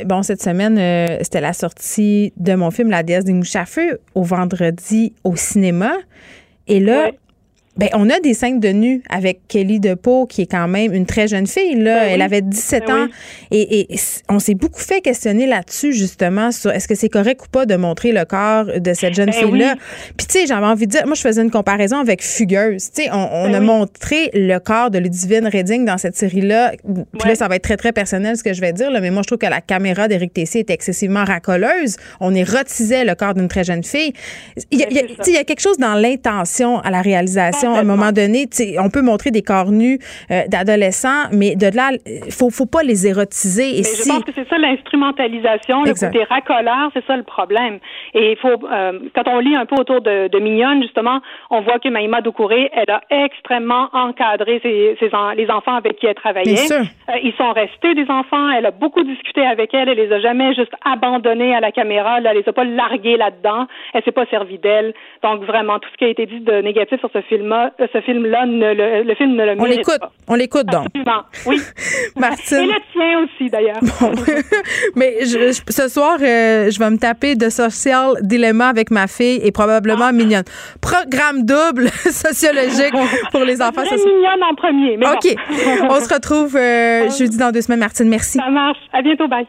bon, 0.05 0.23
cette 0.23 0.43
semaine, 0.43 0.77
c'était 1.23 1.41
la 1.41 1.53
sortie 1.53 2.33
de 2.37 2.55
mon 2.55 2.71
film 2.71 2.91
La 2.91 3.03
déesse 3.03 3.25
des 3.25 3.33
mouches 3.33 3.57
à 3.57 3.65
feu 3.65 4.01
au 4.15 4.23
vendredi 4.23 5.15
au 5.25 5.37
cinéma. 5.37 5.93
Et 6.67 6.79
là, 6.79 7.11
ben, 7.81 7.89
on 7.95 8.11
a 8.11 8.21
des 8.21 8.35
scènes 8.35 8.61
de 8.61 8.69
nu 8.69 9.03
avec 9.09 9.41
Kelly 9.49 9.81
DePau, 9.81 10.27
qui 10.27 10.43
est 10.43 10.51
quand 10.51 10.69
même 10.69 10.93
une 10.93 11.07
très 11.07 11.27
jeune 11.29 11.47
fille. 11.47 11.77
Là. 11.77 12.05
Elle 12.09 12.21
avait 12.21 12.43
17 12.43 12.85
Ben 12.87 12.95
ans. 12.95 13.07
oui. 13.51 13.59
Et, 13.59 13.93
et 13.95 13.99
on 14.29 14.39
s'est 14.39 14.55
beaucoup 14.55 14.81
fait 14.81 15.01
questionner 15.01 15.47
là-dessus, 15.47 15.95
justement, 15.95 16.53
sur 16.53 16.71
est-ce 16.71 16.87
que 16.87 16.95
c'est 16.95 17.09
correct 17.09 17.41
ou 17.47 17.49
pas 17.49 17.65
de 17.65 17.77
montrer 17.77 18.13
le 18.13 18.27
corps 18.27 18.67
de 18.67 18.93
cette 18.93 19.15
jeune 19.15 19.31
Ben 19.31 19.33
fille-là. 19.35 19.75
oui. 19.77 20.13
Puis, 20.19 20.27
tu 20.27 20.41
sais, 20.41 20.47
j'avais 20.47 20.67
envie 20.67 20.87
de 20.87 20.91
dire, 20.93 21.07
moi, 21.07 21.15
je 21.15 21.23
faisais 21.23 21.41
une 21.41 21.51
comparaison 21.51 21.99
avec 22.01 22.23
Fugueuse. 22.23 22.91
Tu 22.93 23.05
sais, 23.05 23.11
on, 23.11 23.17
on 23.17 23.45
Ben 23.51 23.55
a 23.55 23.61
montré 23.61 24.31
le 24.35 24.59
corps 24.59 24.91
de 24.91 24.99
Ludivine 24.99 25.47
Redding 25.47 25.87
dans 25.87 25.97
cette 25.97 26.17
série-là. 26.17 26.73
Puis 27.19 27.29
là, 27.31 27.35
ça 27.35 27.49
va 27.49 27.57
être 27.57 27.63
très, 27.65 27.79
très 27.79 27.93
personnel 27.93 28.37
ce 28.37 28.45
que 28.45 28.53
je 28.53 28.61
vais 28.61 28.75
dire, 28.75 28.91
là, 28.91 29.01
mais 29.01 29.11
moi, 29.11 29.23
je 29.23 29.29
trouve 29.29 29.39
que 29.39 29.47
la 29.47 29.63
caméra 29.63 30.07
d'Éric 30.07 30.35
Tessier 30.35 30.61
est 30.61 30.71
excessivement 30.71 31.25
racoleuse. 31.25 31.97
On 32.21 32.35
érotisait 32.35 33.07
le 33.07 33.15
corps 33.15 33.33
d'une 33.33 33.49
très 33.49 33.65
jeune 33.65 33.85
fille. 33.85 34.13
Il 34.71 34.81
y 34.81 34.85
a, 34.85 34.89
il 34.91 35.33
y 35.33 35.37
a 35.39 35.45
quelque 35.45 35.61
chose 35.61 35.79
dans 35.79 35.95
l'intention 35.95 36.79
à 36.81 36.91
la 36.91 37.01
réalisation. 37.01 37.70
À 37.75 37.81
un 37.81 37.85
moment 37.85 38.13
donné, 38.13 38.47
on 38.79 38.91
peut 38.91 39.03
montrer 39.03 39.31
des 39.31 39.43
corps 39.43 39.71
nus 39.71 39.99
euh, 40.31 40.43
d'adolescents, 40.49 41.29
mais 41.33 41.57
de 41.57 41.67
là, 41.75 41.91
il 42.07 42.33
faut, 42.33 42.51
faut 42.51 42.67
pas 42.67 42.83
les 42.83 43.07
érotiser. 43.07 43.69
Et 43.75 43.77
Mais 43.79 43.83
si... 43.83 44.09
je 44.09 44.15
pense 44.15 44.25
que 44.25 44.33
c'est 44.35 44.49
ça 44.49 44.59
l'instrumentalisation, 44.59 45.85
le 45.85 45.95
côté 45.95 46.25
racoleur, 46.25 46.91
c'est 46.95 47.05
ça 47.07 47.17
le 47.17 47.23
problème. 47.23 47.79
Et 48.15 48.33
il 48.33 48.37
faut, 48.37 48.49
euh, 48.49 48.99
quand 49.15 49.27
on 49.27 49.39
lit 49.39 49.55
un 49.57 49.67
peu 49.67 49.77
autour 49.77 50.01
de, 50.01 50.29
de 50.29 50.39
Mignonne, 50.39 50.83
justement, 50.83 51.21
on 51.51 51.61
voit 51.63 51.79
que 51.79 51.89
Maïma 51.89 52.21
Doucouré, 52.21 52.71
elle 52.75 52.91
a 52.91 53.01
extrêmement 53.11 53.89
encadré 53.93 54.61
ses, 54.63 54.97
ses 55.01 55.15
en- 55.15 55.33
les 55.33 55.49
enfants 55.51 55.75
avec 55.75 55.97
qui 55.99 56.07
elle 56.07 56.15
travaillait. 56.15 56.53
Bien 56.55 56.67
sûr. 56.67 56.85
Euh, 57.09 57.13
ils 57.23 57.35
sont 57.35 57.53
restés 57.53 57.95
des 57.95 58.09
enfants. 58.11 58.51
Elle 58.51 58.67
a 58.67 58.71
beaucoup 58.71 59.03
discuté 59.03 59.45
avec 59.45 59.75
elle. 59.75 59.89
Elle 59.89 59.99
les 59.99 60.13
a 60.13 60.21
jamais 60.21 60.55
juste 60.55 60.73
abandonnés 60.85 61.55
à 61.55 61.61
la 61.61 61.73
caméra. 61.73 62.21
Là, 62.21 62.31
elle 62.33 62.39
les 62.39 62.49
a 62.49 62.53
pas 62.53 62.65
largués 62.65 63.17
là-dedans. 63.17 63.67
Elle 63.95 64.03
s'est 64.05 64.13
pas 64.13 64.27
servie 64.27 64.59
d'elle. 64.59 64.95
Donc 65.23 65.43
vraiment, 65.45 65.79
tout 65.79 65.89
ce 65.93 65.97
qui 65.99 66.05
a 66.05 66.09
été 66.09 66.27
dit 66.27 66.41
de 66.41 66.61
négatif 66.63 66.99
sur 67.01 67.11
ce 67.13 67.21
film-là, 67.23 67.60
ce 67.79 68.01
film-là, 68.03 68.47
ne 68.47 68.75
le, 68.75 69.03
le 69.05 69.15
film 69.15 69.33
ne 69.37 69.45
le 69.45 69.53
On 69.59 69.63
mérite 69.63 69.79
l'écoute. 69.79 70.01
pas. 70.01 70.13
On 70.29 70.35
l'écoute 70.35 70.67
donc. 70.67 70.87
Absolument. 70.87 71.23
Oui. 71.47 71.61
Martine. 72.17 72.59
Et 72.59 72.67
le 72.67 72.81
tien 72.93 73.25
aussi, 73.25 73.51
d'ailleurs. 73.51 73.81
Mais 74.97 75.17
je- 75.23 75.53
je- 75.53 75.73
ce 75.73 75.89
soir, 75.89 76.19
euh, 76.21 76.71
je 76.71 76.79
vais 76.79 76.91
me 76.91 76.99
taper 76.99 77.35
de 77.35 77.49
social 77.49 78.15
dilemma 78.23 78.69
avec 78.69 78.91
ma 78.91 79.07
fille 79.07 79.41
et 79.45 79.53
probablement 79.53 80.13
mignonne. 80.13 80.45
Programme 80.81 81.45
double 81.45 81.89
sociologique 82.11 82.95
pour 83.33 83.41
les 83.45 83.61
enfants. 83.63 83.83
C'est- 83.89 83.97
mignonne 83.97 84.43
en 84.51 84.55
premier. 84.55 84.97
Mais 84.97 85.07
OK. 85.09 85.35
bon. 85.35 85.89
On 85.97 86.01
se 86.01 86.13
retrouve 86.13 86.57
euh, 86.57 87.09
jeudi 87.11 87.37
dans 87.37 87.51
deux 87.53 87.63
semaines. 87.63 87.81
Martine, 87.81 88.09
merci. 88.09 88.39
Ça 88.39 88.49
marche. 88.51 88.79
À 88.93 89.03
bientôt. 89.03 89.29
Bye. 89.29 89.47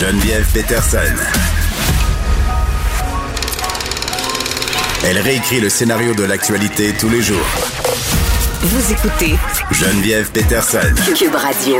Geneviève 0.00 0.46
Peterson. 0.54 1.49
Elle 5.04 5.18
réécrit 5.18 5.60
le 5.60 5.68
scénario 5.68 6.14
de 6.14 6.24
l'actualité 6.24 6.92
tous 6.98 7.08
les 7.08 7.22
jours. 7.22 7.46
Vous 8.62 8.92
écoutez 8.92 9.34
Geneviève 9.70 10.30
Peterson. 10.30 10.78
Cube 11.16 11.34
Radio. 11.34 11.78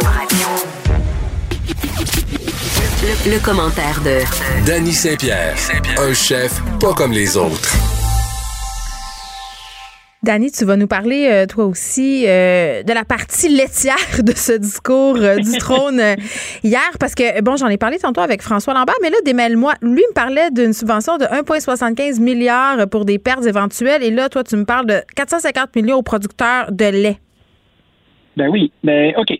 Le, 3.02 3.30
le 3.32 3.38
commentaire 3.40 4.01
de 4.02 4.20
Danny 4.64 4.92
Saint-Pierre, 4.92 5.55
un 5.98 6.14
chef 6.14 6.60
pas 6.80 6.94
comme 6.94 7.12
les 7.12 7.36
autres. 7.36 7.70
Dani, 10.22 10.51
tu 10.52 10.66
vas 10.66 10.76
nous 10.76 10.86
parler, 10.86 11.28
euh, 11.30 11.47
toi 11.47 11.64
aussi, 11.64 12.24
euh, 12.28 12.82
de 12.82 12.92
la 12.92 13.06
partie 13.06 13.48
laitière 13.48 14.22
de 14.22 14.32
ce 14.32 14.52
discours 14.52 15.16
euh, 15.16 15.36
du 15.36 15.56
trône 15.59 16.02
hier, 16.62 16.90
parce 17.01 17.14
que, 17.14 17.40
bon, 17.40 17.56
j'en 17.56 17.68
ai 17.68 17.78
parlé 17.78 17.97
tantôt 17.98 18.20
avec 18.20 18.42
François 18.42 18.74
Lambert, 18.74 18.97
mais 19.01 19.09
là, 19.09 19.16
démêle-moi. 19.24 19.72
Lui 19.80 20.02
me 20.10 20.14
parlait 20.14 20.51
d'une 20.51 20.74
subvention 20.74 21.16
de 21.16 21.24
1,75 21.24 22.20
milliard 22.20 22.86
pour 22.90 23.06
des 23.06 23.18
pertes 23.18 23.47
éventuelles, 23.47 24.02
et 24.02 24.10
là, 24.10 24.28
toi, 24.28 24.44
tu 24.44 24.56
me 24.56 24.66
parles 24.66 24.84
de 24.86 25.01
450 25.16 25.74
millions 25.76 25.97
aux 25.97 26.02
producteurs 26.02 26.70
de 26.70 26.84
lait. 26.84 27.16
Ben 28.36 28.48
oui, 28.48 28.70
ben 28.84 29.14
OK. 29.16 29.30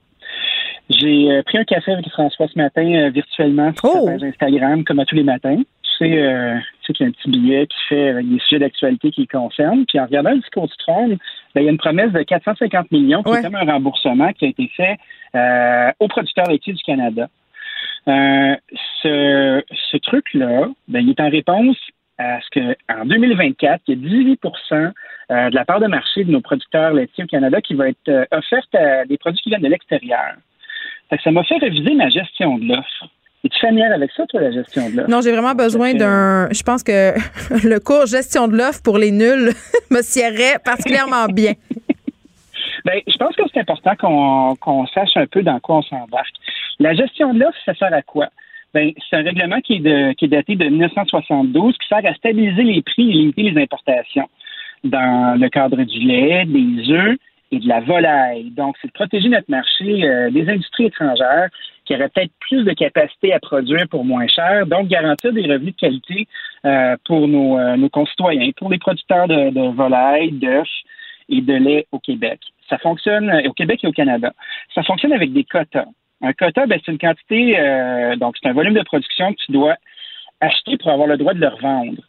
J'ai 0.89 1.43
pris 1.45 1.59
un 1.59 1.65
café 1.65 1.93
avec 1.93 2.09
François 2.09 2.47
ce 2.53 2.59
matin 2.59 3.11
virtuellement 3.11 3.71
sur 3.79 3.85
Oh! 3.95 4.07
sa 4.07 4.13
page 4.13 4.23
Instagram, 4.25 4.83
comme 4.85 4.99
à 4.99 5.05
tous 5.05 5.15
les 5.15 5.23
matins. 5.25 5.61
Tu 6.01 6.07
sais, 6.07 6.23
euh, 6.23 6.57
tu 6.83 6.87
sais 6.87 6.93
qu'il 6.95 7.05
y 7.05 7.07
a 7.07 7.09
un 7.09 7.13
petit 7.13 7.29
billet 7.31 7.67
qui 7.67 7.77
fait 7.89 8.09
avec 8.09 8.27
des 8.29 8.39
sujets 8.41 8.59
d'actualité 8.59 9.11
qui 9.11 9.27
concernent. 9.27 9.85
Puis 9.87 10.01
en 10.01 10.07
regardant 10.07 10.31
le 10.31 10.39
discours 10.39 10.67
du 10.67 10.77
trône, 10.79 11.19
ben, 11.55 11.61
il 11.61 11.65
y 11.65 11.69
a 11.69 11.71
une 11.71 11.77
promesse 11.79 12.11
de 12.13 12.23
450 12.23 12.91
millions 12.91 13.23
qui 13.23 13.31
Ouais. 13.31 13.41
est 13.41 13.43
comme 13.43 13.55
un 13.57 13.71
remboursement 13.71 14.33
qui 14.33 14.47
a 14.47 14.49
été 14.49 14.71
fait 14.75 14.97
euh, 15.35 15.91
aux 16.01 16.09
producteurs 16.09 16.47
laitiers 16.47 16.73
du 16.73 16.83
Canada. 16.83 17.29
Euh, 18.09 18.57
ce, 19.03 19.63
ce 19.91 19.97
truc-là, 19.99 20.69
ben, 20.89 21.01
il 21.01 21.11
est 21.11 21.21
en 21.21 21.29
réponse 21.29 21.77
à 22.17 22.41
ce 22.41 22.49
que 22.51 22.77
en 22.93 23.05
2024, 23.05 23.83
il 23.89 23.95
y 23.95 24.33
a 24.33 24.35
18% 24.35 24.93
euh, 25.31 25.51
de 25.51 25.55
la 25.55 25.65
part 25.67 25.81
de 25.81 25.87
marché 25.87 26.25
de 26.25 26.31
nos 26.33 26.41
producteurs 26.41 26.93
laitiers 26.95 27.25
au 27.25 27.27
Canada 27.27 27.61
qui 27.61 27.75
va 27.75 27.89
être 27.89 28.09
euh, 28.09 28.25
offerte 28.31 28.75
à 28.75 29.05
des 29.05 29.19
produits 29.19 29.41
qui 29.43 29.51
viennent 29.51 29.63
de 29.63 29.69
l'extérieur. 29.69 30.33
Ça 31.25 31.31
m'a 31.31 31.43
fait 31.45 31.59
réviser 31.59 31.95
ma 31.95 32.09
gestion 32.09 32.57
de 32.59 32.67
l'offre. 32.69 33.09
Es-tu 33.43 33.59
familière 33.59 33.93
avec 33.95 34.11
ça, 34.13 34.27
toi, 34.27 34.41
la 34.41 34.51
gestion 34.51 34.91
de 34.91 34.97
l'offre? 34.97 35.11
Non, 35.11 35.21
j'ai 35.23 35.33
vraiment 35.33 35.55
besoin 35.55 35.95
d'un. 35.95 36.49
Je 36.51 36.63
pense 36.63 36.83
que 36.83 37.15
le 37.67 37.79
cours 37.79 38.07
gestion 38.07 38.49
de 38.49 38.57
l'offre 38.57 38.83
pour 38.83 38.99
les 38.99 39.11
nuls 39.11 39.53
me 39.91 40.03
sierrait 40.03 40.59
particulièrement 40.65 41.27
bien. 41.27 41.53
Ben, 42.83 42.99
je 43.07 43.17
pense 43.19 43.37
que 43.37 43.43
c'est 43.53 43.61
important 43.61 43.95
qu'on 43.97 44.57
qu'on 44.57 44.87
sache 44.87 45.15
un 45.17 45.27
peu 45.27 45.43
dans 45.43 45.61
quoi 45.61 45.79
on 45.79 45.83
s'embarque. 45.83 46.35
La 46.79 46.95
gestion 46.95 47.35
de 47.35 47.41
l'offre, 47.41 47.59
ça 47.67 47.75
sert 47.75 47.93
à 47.93 48.01
quoi? 48.01 48.29
Ben, 48.73 48.93
c'est 49.09 49.17
un 49.17 49.23
règlement 49.23 49.61
qui 49.61 49.75
est, 49.75 49.81
de, 49.81 50.13
qui 50.13 50.25
est 50.25 50.29
daté 50.29 50.57
de 50.57 50.65
1972 50.65 51.77
qui 51.77 51.89
sert 51.89 52.01
à 52.05 52.15
stabiliser 52.15 52.63
les 52.63 52.81
prix 52.81 53.11
et 53.11 53.13
limiter 53.13 53.43
les 53.43 53.63
importations 53.63 54.29
dans 54.85 55.39
le 55.39 55.49
cadre 55.51 55.83
du 55.83 55.99
lait, 55.99 56.45
des 56.47 56.91
œufs 56.91 57.19
et 57.53 57.59
de 57.59 57.69
la 57.69 57.81
volaille. 57.81 58.51
Donc, 58.51 58.77
c'est 58.81 58.89
de 58.89 58.93
protéger 58.93 59.29
notre 59.29 59.51
marché 59.51 60.05
euh, 60.05 60.31
des 60.31 60.49
industries 60.49 60.87
étrangères 60.87 61.49
qui 61.85 61.95
auraient 61.95 62.09
peut-être 62.09 62.33
plus 62.41 62.65
de 62.65 62.73
capacité 62.73 63.33
à 63.33 63.41
produire 63.41 63.89
pour 63.89 64.05
moins 64.05 64.27
cher, 64.27 64.67
donc 64.67 64.89
garantir 64.89 65.33
des 65.33 65.43
revenus 65.43 65.75
de 65.75 65.81
qualité 65.81 66.29
euh, 66.65 66.97
pour 67.05 67.27
nos, 67.29 67.59
euh, 67.59 67.77
nos 67.77 67.89
concitoyens, 67.89 68.51
pour 68.57 68.71
les 68.71 68.79
producteurs 68.79 69.29
de, 69.29 69.51
de 69.51 69.75
volailles, 69.75 70.33
d'œufs 70.33 70.69
et 71.29 71.41
de 71.41 71.55
lait 71.55 71.87
au 71.93 71.99
Québec. 71.99 72.41
Ça 72.69 72.79
fonctionne 72.79 73.31
au 73.47 73.53
Québec 73.53 73.81
et 73.83 73.89
au 73.89 73.93
Canada. 73.93 74.33
Ça 74.75 74.83
fonctionne 74.83 75.13
avec 75.13 75.33
des 75.33 75.45
quotas. 75.45 75.87
Un 76.23 76.33
quota, 76.33 76.67
ben, 76.67 76.79
c'est 76.85 76.93
une 76.93 76.99
quantité, 76.99 77.59
euh, 77.59 78.17
donc 78.17 78.37
c'est 78.41 78.49
un 78.49 78.53
volume 78.53 78.75
de 78.75 78.83
production 78.83 79.33
que 79.33 79.39
tu 79.45 79.53
dois 79.53 79.77
acheter 80.41 80.77
pour 80.77 80.91
avoir 80.91 81.09
le 81.09 81.17
droit 81.17 81.35
de 81.35 81.41
le 81.41 81.49
revendre. 81.49 82.03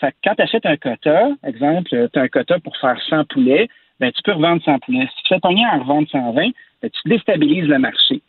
Fait 0.00 0.12
que 0.12 0.16
quand 0.24 0.34
tu 0.36 0.42
achètes 0.42 0.66
un 0.66 0.76
quota, 0.76 1.28
exemple, 1.44 1.88
tu 1.90 2.18
as 2.18 2.22
un 2.22 2.28
quota 2.28 2.58
pour 2.60 2.76
faire 2.76 3.00
100 3.08 3.24
poulets, 3.26 3.68
ben, 4.00 4.12
tu 4.12 4.22
peux 4.22 4.32
revendre 4.32 4.62
100 4.62 4.78
poulets. 4.80 5.06
Si 5.06 5.22
tu 5.24 5.34
fais 5.34 5.40
ton 5.40 5.50
lien 5.50 5.68
en 5.72 5.80
revendre 5.80 6.08
120, 6.08 6.34
ben, 6.34 6.90
tu 6.90 7.08
déstabilises 7.08 7.66
le 7.66 7.78
marché. 7.78 8.22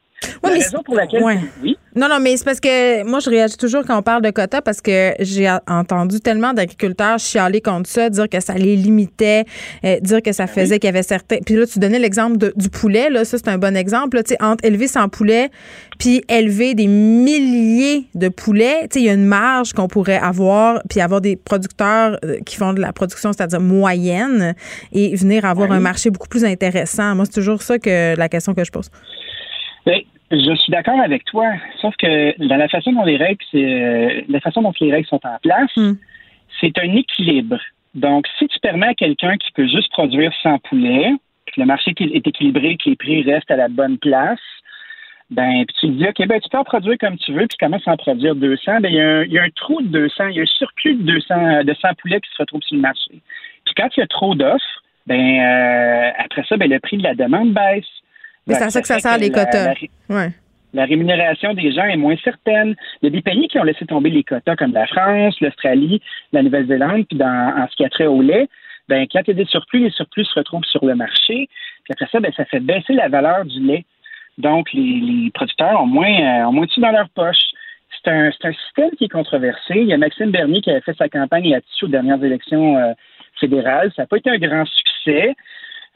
La 0.44 0.50
raison 0.50 0.84
pour 0.84 0.96
laquelle. 0.96 1.24
Oui. 1.64 1.78
Non, 1.96 2.08
non, 2.08 2.20
mais 2.22 2.38
c'est 2.38 2.46
parce 2.46 2.60
que 2.60 3.04
moi, 3.04 3.20
je 3.20 3.30
réagis 3.30 3.58
toujours 3.58 3.84
quand 3.86 3.98
on 3.98 4.02
parle 4.02 4.22
de 4.22 4.30
quotas 4.30 4.62
parce 4.62 4.80
que 4.80 5.14
j'ai 5.20 5.50
entendu 5.68 6.20
tellement 6.22 6.54
d'agriculteurs 6.54 7.18
chialer 7.18 7.62
contre 7.62 7.90
ça, 7.90 8.10
dire 8.10 8.30
que 8.30 8.40
ça 8.40 8.54
les 8.54 8.76
limitait, 8.76 9.46
euh, 9.84 10.00
dire 10.00 10.22
que 10.22 10.32
ça 10.32 10.46
ben 10.46 10.54
faisait 10.54 10.80
qu'il 10.80 10.88
y 10.88 10.90
avait 10.90 11.04
certains. 11.04 11.40
Puis 11.46 11.56
là, 11.56 11.66
tu 11.66 11.80
donnais 11.80 12.00
l'exemple 12.00 12.38
du 12.56 12.70
poulet, 12.70 13.10
là, 13.10 13.26
ça, 13.26 13.38
c'est 13.38 13.50
un 13.50 13.58
bon 13.58 13.76
exemple. 13.76 14.22
Tu 14.24 14.30
sais, 14.30 14.38
entre 14.42 14.64
élever 14.64 14.88
100 14.88 15.10
poulets 15.10 15.50
puis 15.98 16.24
élever 16.30 16.76
des 16.76 16.88
milliers 16.88 18.06
de 18.16 18.30
poulets, 18.30 18.84
tu 18.84 18.88
sais, 18.94 19.00
il 19.02 19.06
y 19.06 19.10
a 19.10 19.14
une 19.14 19.26
marge 19.26 19.74
qu'on 19.74 19.88
pourrait 19.88 20.20
avoir, 20.20 20.82
puis 20.90 21.02
avoir 21.02 21.20
des 21.20 21.36
producteurs 21.36 22.18
euh, 22.24 22.40
qui 22.46 22.56
font 22.56 22.72
de 22.72 22.80
la 22.80 22.94
production, 22.94 23.34
c'est-à-dire 23.34 23.60
moyenne, 23.60 24.56
et 24.94 25.14
venir 25.16 25.44
avoir 25.44 25.72
un 25.72 25.82
marché 25.82 26.10
beaucoup 26.10 26.30
plus 26.30 26.46
intéressant. 26.46 27.16
Moi, 27.16 27.26
c'est 27.26 27.34
toujours 27.34 27.62
ça 27.62 27.80
que 27.80 28.16
la 28.16 28.30
question 28.30 28.54
que 28.54 28.64
je 28.64 28.72
pose. 28.72 28.90
Ben, 29.86 30.02
je 30.32 30.56
suis 30.56 30.72
d'accord 30.72 31.00
avec 31.00 31.26
toi, 31.26 31.52
sauf 31.82 31.96
que 31.98 32.48
dans 32.48 32.58
la 32.58 32.68
façon 32.68 32.92
dont 32.92 33.06
les 33.06 33.18
règles, 33.18 33.44
euh, 33.56 34.22
la 34.28 34.40
façon 34.40 34.62
dont 34.62 34.74
les 34.80 34.92
règles 34.92 35.08
sont 35.08 35.26
en 35.26 35.38
place, 35.42 35.76
hmm. 35.76 35.94
c'est 36.60 36.78
un 36.78 36.96
équilibre. 36.96 37.60
Donc, 37.96 38.28
si 38.38 38.48
tu 38.48 38.60
permets 38.60 38.88
à 38.88 38.94
quelqu'un 38.94 39.38
qui 39.38 39.52
peut 39.54 39.68
juste 39.68 39.92
produire 39.92 40.32
100 40.44 40.60
poulets, 40.60 41.12
que 41.48 41.60
le 41.60 41.66
marché 41.66 41.94
est 42.00 42.28
équilibré, 42.28 42.78
que 42.78 42.90
les 42.90 42.96
prix 42.96 43.24
restent 43.24 43.50
à 43.50 43.56
la 43.56 43.68
bonne 43.68 43.98
place, 43.98 44.40
ben, 45.32 45.64
puis 45.66 45.76
tu 45.80 45.88
te 45.88 45.92
dis, 45.94 46.08
OK, 46.08 46.28
ben, 46.28 46.40
tu 46.40 46.50
peux 46.50 46.58
en 46.58 46.64
produire 46.64 46.98
comme 47.00 47.18
tu 47.18 47.32
veux, 47.34 47.48
puis 47.48 47.50
tu 47.50 47.66
commences 47.66 47.88
à 47.88 47.92
en 47.92 47.98
produire 47.98 48.36
200, 48.36 48.82
ben, 48.82 48.90
il 48.90 48.96
y, 48.96 49.00
a 49.00 49.08
un, 49.08 49.24
il 49.24 49.32
y 49.32 49.40
a 49.40 49.44
un 49.44 49.50
trou 49.50 49.82
de 49.82 49.88
200, 49.88 50.28
il 50.28 50.36
y 50.36 50.40
a 50.40 50.44
un 50.44 50.46
surplus 50.46 50.96
de 50.96 51.04
200, 51.04 51.64
de 51.64 51.74
100 51.74 51.94
poulets 51.96 52.20
qui 52.20 52.30
se 52.32 52.38
retrouve 52.40 52.62
sur 52.64 52.76
le 52.76 52.82
marché. 52.82 53.22
Puis 53.66 53.74
quand 53.76 53.90
il 53.96 54.00
y 54.00 54.04
a 54.04 54.08
trop 54.08 54.34
d'offres, 54.36 54.84
ben, 55.06 55.20
euh, 55.20 56.12
après 56.18 56.44
ça, 56.48 56.58
ben, 56.58 56.70
le 56.70 56.80
prix 56.80 56.98
de 56.98 57.04
la 57.04 57.16
demande 57.16 57.54
baisse. 57.54 57.86
C'est 58.56 58.64
à 58.64 58.70
ça 58.70 58.82
que 58.82 58.88
ça 58.88 59.00
sert 59.00 59.18
les 59.18 59.32
quotas. 59.32 59.74
La, 60.74 60.86
rémunération 60.86 61.54
des 61.54 61.72
gens 61.72 61.86
est 61.86 61.98
moins 61.98 62.16
certaine. 62.24 62.76
Il 63.02 63.06
y 63.06 63.08
a 63.08 63.12
des 63.12 63.22
pays 63.22 63.48
qui 63.48 63.58
ont 63.58 63.64
laissé 63.64 63.86
tomber 63.86 64.12
les 64.12 64.24
quotas, 64.24 64.56
comme 64.56 64.74
la 64.74 64.86
France, 64.86 65.40
l'Australie, 65.42 66.02
la 66.32 66.44
Nouvelle-Zélande, 66.44 67.06
puis 67.08 67.18
dans, 67.18 67.54
en 67.58 67.68
ce 67.68 67.76
qui 67.76 67.86
a 67.86 67.90
trait 67.90 68.06
au 68.06 68.22
lait, 68.22 68.48
ben, 68.88 69.08
quand 69.12 69.22
il 69.26 69.28
y 69.30 69.32
a 69.32 69.44
des 69.44 69.46
surplus, 69.46 69.80
les 69.80 69.92
surplus 69.92 70.26
se 70.26 70.34
retrouvent 70.34 70.66
sur 70.66 70.84
le 70.86 70.96
marché. 70.96 71.48
Puis 71.84 71.94
après 71.94 72.08
ça, 72.12 72.20
ben, 72.20 72.32
ça 72.36 72.46
fait 72.46 72.60
baisser 72.60 72.94
la 72.94 73.08
valeur 73.08 73.46
du 73.46 73.60
lait. 73.60 73.86
Donc, 74.40 74.72
les, 74.74 75.30
producteurs 75.34 75.82
ont 75.82 75.86
moins, 75.86 76.08
euh, 76.08 76.46
ont 76.46 76.54
moins 76.54 76.66
de 76.66 76.72
sous 76.72 76.82
dans 76.82 76.92
leur 76.92 77.10
poche. 77.10 77.38
C'est 78.04 78.10
un, 78.10 78.30
un, 78.30 78.54
système 78.54 78.92
qui 78.98 79.06
est 79.06 79.10
controversé. 79.10 79.76
Il 79.76 79.88
y 79.88 79.94
a 79.94 79.98
Maxime 79.98 80.32
Bernier 80.32 80.62
qui 80.62 80.72
avait 80.72 80.82
fait 80.82 80.98
sa 80.98 81.10
campagne 81.10 81.50
là-dessus 81.50 81.86
aux 81.86 81.90
dernières 81.90 82.24
élections 82.24 82.78
euh, 82.78 82.94
fédérales. 83.40 83.92
Ça 83.96 84.04
n'a 84.04 84.08
pas 84.08 84.18
été 84.18 84.30
un 84.30 84.38
grand 84.38 84.66
succès. 84.66 85.36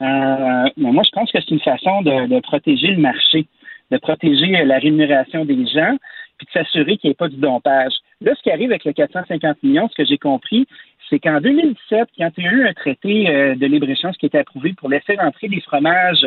Euh, 0.02 0.68
mais 0.76 0.92
moi, 0.92 1.02
je 1.04 1.10
pense 1.10 1.30
que 1.30 1.38
c'est 1.40 1.50
une 1.50 1.60
façon 1.60 2.02
de, 2.02 2.40
protéger 2.40 2.88
le 2.88 3.00
marché, 3.00 3.46
de 3.90 3.98
protéger 3.98 4.60
euh, 4.60 4.64
la 4.64 4.78
rémunération 4.78 5.44
des 5.44 5.66
gens, 5.66 5.96
puis 6.38 6.46
de 6.46 6.52
s'assurer 6.52 6.96
qu'il 6.96 7.08
n'y 7.08 7.12
ait 7.12 7.16
pas 7.16 7.28
du 7.28 7.36
dompage. 7.36 7.92
Là, 8.20 8.32
ce 8.36 8.42
qui 8.42 8.50
arrive 8.50 8.70
avec 8.70 8.84
le 8.84 8.92
450 8.92 9.62
millions, 9.62 9.88
ce 9.88 9.94
que 9.94 10.04
j'ai 10.04 10.18
compris, 10.18 10.66
c'est 11.08 11.20
qu'en 11.20 11.40
2017, 11.40 12.08
quand 12.18 12.30
il 12.38 12.44
y 12.44 12.48
a 12.48 12.50
eu 12.50 12.66
un 12.66 12.72
traité 12.72 13.28
euh, 13.28 13.54
de 13.54 13.66
libre-échange 13.66 14.16
qui 14.16 14.26
était 14.26 14.38
approuvé 14.38 14.72
pour 14.72 14.88
laisser 14.88 15.16
rentrer 15.16 15.48
des 15.48 15.60
fromages 15.60 16.26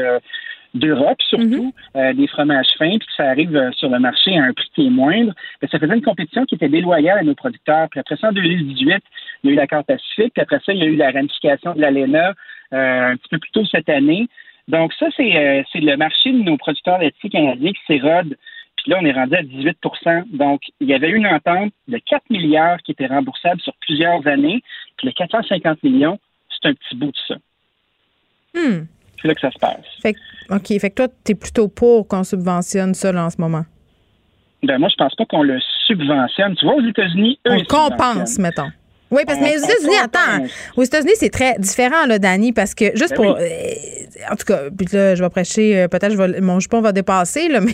d'Europe, 0.73 1.18
surtout, 1.30 1.73
mhm. 1.95 2.14
des 2.14 2.27
fromages 2.27 2.68
fins, 2.77 2.98
puis 2.98 3.07
que 3.07 3.15
ça 3.18 3.30
arrive 3.30 3.72
sur 3.76 3.89
le 3.89 3.99
marché 3.99 4.38
à 4.38 4.44
un 4.44 4.53
prix 4.53 4.69
qui 4.76 4.85
est 4.85 4.89
moindre, 4.89 5.34
ben, 5.61 5.68
ça 5.72 5.80
faisait 5.80 5.95
une 5.95 6.03
compétition 6.03 6.45
qui 6.45 6.56
était 6.56 6.69
déloyale 6.69 7.18
à 7.18 7.23
nos 7.23 7.34
producteurs. 7.34 7.88
Puis 7.89 7.99
après 7.99 8.15
ça, 8.18 8.30
en 8.30 8.34
2018, 8.34 9.02
il 9.44 9.48
y 9.48 9.49
a 9.49 9.53
eu 9.53 9.56
l'accord 9.56 9.84
Pacifique, 9.84 10.34
puis 10.34 10.41
après 10.41 10.60
ça, 10.64 10.73
il 10.73 10.80
y 10.80 10.84
a 10.84 10.85
eu 10.85 10.95
la 10.95 11.10
ramification 11.10 11.73
de 11.73 11.81
l'ALENA 11.81 12.34
un 12.72 13.15
petit 13.18 13.30
peu 13.30 13.39
plus 13.39 13.52
tôt 13.52 13.65
cette 13.65 13.89
année. 13.89 14.27
Donc 14.68 14.94
ça, 14.94 15.06
euh, 15.06 15.64
c'est 15.72 15.80
le 15.80 15.95
marché 15.95 16.31
de 16.31 16.39
nos 16.39 16.57
producteurs 16.57 16.98
laitiers 16.98 17.30
canadiens 17.30 17.72
qui 17.72 17.81
s'érode. 17.88 18.38
Puis 18.76 18.91
là, 18.91 18.99
on 19.02 19.06
est 19.06 19.14
rendu 19.14 19.35
à 19.35 19.41
18% 19.41 20.26
Donc, 20.38 20.61
il 20.80 20.88
y 20.88 20.94
avait 20.94 21.10
une 21.10 21.26
entente 21.26 21.72
de 21.88 21.98
4 21.98 22.30
milliards 22.30 22.81
qui 22.84 22.91
était 22.91 23.07
remboursable 23.07 23.61
sur 23.61 23.73
plusieurs 23.81 24.26
années. 24.27 24.61
Puis 24.98 25.07
le 25.07 25.14
450 25.14 25.84
millions, 25.84 26.19
c'est 26.49 26.69
un 26.69 26.73
petit 26.73 26.95
bout 26.95 27.11
de 27.11 27.18
ça. 27.27 27.35
Hmm. 28.53 28.85
C'est 29.22 29.27
là 29.27 29.35
que 29.35 29.41
ça 29.41 29.52
se 29.52 29.60
passe. 29.60 29.85
Fait, 30.02 30.15
OK. 30.49 30.80
Fait 30.80 30.89
que 30.89 30.95
toi, 30.95 31.07
tu 31.26 31.31
es 31.31 31.35
plutôt 31.35 31.69
pour 31.69 32.07
qu'on 32.07 32.23
subventionne 32.23 32.94
ça 32.94 33.11
en 33.14 33.30
ce 33.30 33.39
moment? 33.41 33.64
Ben 34.64 34.77
moi, 34.80 34.89
je 34.89 34.95
pense 34.95 35.15
pas 35.15 35.26
qu'on 35.26 35.44
le 35.44 35.60
subventionne. 35.85 36.56
Tu 36.56 36.65
vois, 36.65 36.76
aux 36.76 36.85
États-Unis, 36.85 37.39
eux, 37.48 37.52
On 37.52 37.64
compense, 37.64 38.38
mettons. 38.38 38.69
Oui, 39.09 39.21
parce 39.25 39.39
que 39.39 39.43
mais 39.43 39.55
aux 39.55 39.63
États-Unis, 39.63 39.95
attends, 40.03 40.45
aux 40.75 40.84
États-unis, 40.84 41.13
c'est 41.15 41.29
très 41.29 41.55
différent, 41.59 42.05
là, 42.07 42.19
Dani, 42.19 42.51
parce 42.51 42.75
que 42.75 42.85
juste 42.95 43.11
ben 43.11 43.15
pour. 43.15 43.38
Euh, 43.38 43.45
en 44.31 44.35
tout 44.35 44.45
cas, 44.45 44.69
puis 44.75 44.88
là, 44.91 45.15
je 45.15 45.23
vais 45.23 45.29
prêcher, 45.29 45.79
euh, 45.79 45.88
peut-être 45.88 46.11
je 46.11 46.41
mon 46.41 46.59
jupon 46.59 46.81
va 46.81 46.91
dépasser, 46.91 47.47
là, 47.47 47.61
mais 47.65 47.73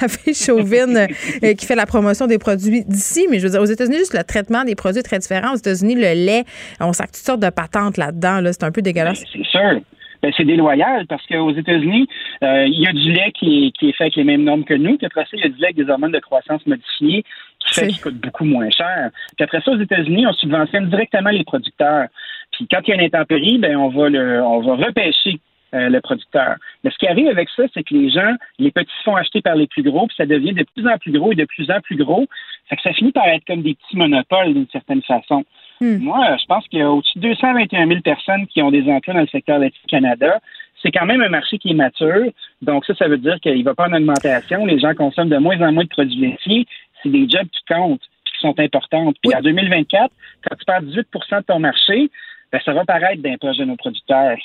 la 0.00 0.08
fille 0.08 0.34
chauvine 0.34 1.06
euh, 1.44 1.54
qui 1.54 1.66
fait 1.66 1.76
la 1.76 1.86
promotion 1.86 2.26
des 2.26 2.38
produits 2.38 2.84
d'ici, 2.84 3.26
mais 3.30 3.38
je 3.38 3.44
veux 3.44 3.50
dire, 3.50 3.60
aux 3.60 3.66
États-Unis, 3.66 3.98
juste 3.98 4.14
le 4.14 4.24
traitement 4.24 4.64
des 4.64 4.74
produits 4.74 5.00
est 5.00 5.04
très 5.04 5.20
différent. 5.20 5.52
Aux 5.52 5.56
États-Unis, 5.56 5.94
le 5.94 6.14
lait, 6.26 6.44
on 6.80 6.92
sac 6.92 7.12
toutes 7.12 7.16
sortes 7.16 7.40
de 7.40 7.50
patentes 7.50 7.96
là-dedans, 7.96 8.40
là, 8.40 8.52
c'est 8.52 8.64
un 8.64 8.72
peu 8.72 8.82
dégueulasse. 8.82 9.20
Ben, 9.20 9.28
c'est 9.32 9.46
sûr. 9.46 9.80
Ben, 10.22 10.32
c'est 10.36 10.44
déloyal 10.44 11.06
parce 11.08 11.26
qu'aux 11.26 11.52
États-Unis, 11.52 12.08
il 12.42 12.80
y 12.80 12.86
a 12.86 12.92
du 12.92 13.12
lait 13.12 13.32
qui 13.38 13.66
est, 13.66 13.70
qui 13.72 13.88
est 13.88 13.92
fait 13.92 14.04
avec 14.04 14.16
les 14.16 14.24
mêmes 14.24 14.44
normes 14.44 14.64
que 14.64 14.74
nous. 14.74 14.96
Puis 14.96 15.06
après 15.06 15.22
ça, 15.22 15.30
il 15.32 15.40
y 15.40 15.44
a 15.44 15.48
du 15.48 15.58
lait 15.58 15.66
avec 15.66 15.76
des 15.76 15.90
hormones 15.90 16.12
de 16.12 16.20
croissance 16.20 16.64
modifiées 16.66 17.24
qui 17.64 17.74
fait 17.74 17.88
qu'il 17.88 18.00
coûte 18.00 18.20
beaucoup 18.20 18.44
moins 18.44 18.70
cher. 18.70 19.10
Puis 19.36 19.44
après 19.44 19.60
ça, 19.60 19.72
aux 19.72 19.80
États-Unis, 19.80 20.26
on 20.26 20.32
subventionne 20.32 20.88
directement 20.88 21.30
les 21.30 21.44
producteurs. 21.44 22.06
Puis 22.52 22.66
quand 22.70 22.80
il 22.86 22.90
y 22.90 22.92
a 22.92 22.94
une 22.96 23.06
intempérie, 23.06 23.58
ben 23.58 23.76
on 23.76 23.88
va 23.88 24.08
le, 24.08 24.42
on 24.42 24.60
va 24.60 24.86
repêcher 24.86 25.40
euh, 25.74 25.88
le 25.88 26.02
producteur. 26.02 26.56
Mais 26.84 26.90
ce 26.90 26.98
qui 26.98 27.06
arrive 27.06 27.28
avec 27.28 27.48
ça, 27.56 27.62
c'est 27.72 27.82
que 27.82 27.94
les 27.94 28.10
gens, 28.10 28.34
les 28.58 28.70
petits 28.70 28.92
se 28.98 29.04
font 29.04 29.16
acheter 29.16 29.40
par 29.40 29.54
les 29.54 29.66
plus 29.66 29.82
gros, 29.82 30.06
puis 30.06 30.14
ça 30.18 30.26
devient 30.26 30.52
de 30.52 30.66
plus 30.74 30.86
en 30.86 30.98
plus 30.98 31.12
gros 31.12 31.32
et 31.32 31.34
de 31.34 31.46
plus 31.46 31.70
en 31.70 31.80
plus 31.80 31.96
gros. 31.96 32.26
Fait 32.68 32.76
que 32.76 32.82
ça 32.82 32.92
finit 32.92 33.10
par 33.10 33.26
être 33.28 33.44
comme 33.46 33.62
des 33.62 33.74
petits 33.74 33.96
monopoles 33.96 34.52
d'une 34.52 34.68
certaine 34.68 35.00
façon. 35.00 35.44
Hmm. 35.80 35.96
Moi, 35.96 36.36
je 36.38 36.44
pense 36.44 36.68
qu'il 36.68 36.80
y 36.80 36.82
a 36.82 36.90
au-dessus 36.90 37.18
de 37.18 37.28
221 37.28 37.86
000 37.86 38.00
personnes 38.00 38.46
qui 38.48 38.60
ont 38.60 38.70
des 38.70 38.86
emplois 38.86 39.14
dans 39.14 39.20
le 39.20 39.26
secteur 39.28 39.58
laitier 39.58 39.80
Canada. 39.88 40.40
C'est 40.82 40.90
quand 40.90 41.06
même 41.06 41.22
un 41.22 41.30
marché 41.30 41.56
qui 41.56 41.70
est 41.70 41.74
mature. 41.74 42.26
Donc 42.60 42.84
ça, 42.84 42.94
ça 42.94 43.08
veut 43.08 43.16
dire 43.16 43.40
qu'il 43.40 43.58
ne 43.58 43.64
va 43.64 43.74
pas 43.74 43.88
en 43.88 43.94
augmentation. 43.94 44.66
Les 44.66 44.78
gens 44.78 44.94
consomment 44.94 45.30
de 45.30 45.38
moins 45.38 45.58
en 45.62 45.72
moins 45.72 45.84
de 45.84 45.88
produits 45.88 46.20
laitiers 46.20 46.66
c'est 47.02 47.10
des 47.10 47.28
jobs 47.28 47.48
qui 47.48 47.74
comptent 47.74 48.02
qui 48.24 48.40
sont 48.40 48.54
importantes. 48.58 49.16
Puis 49.22 49.34
en 49.34 49.40
2024, 49.40 50.10
quand 50.48 50.56
tu 50.56 50.64
perds 50.64 50.82
18% 50.82 51.40
de 51.40 51.44
ton 51.44 51.58
marché, 51.58 52.10
ben, 52.52 52.60
ça 52.64 52.72
va 52.72 52.84
paraître 52.84 53.22
d'un 53.22 53.36
projet 53.38 53.60
de 53.60 53.68
nos 53.68 53.76
producteurs. 53.76 54.36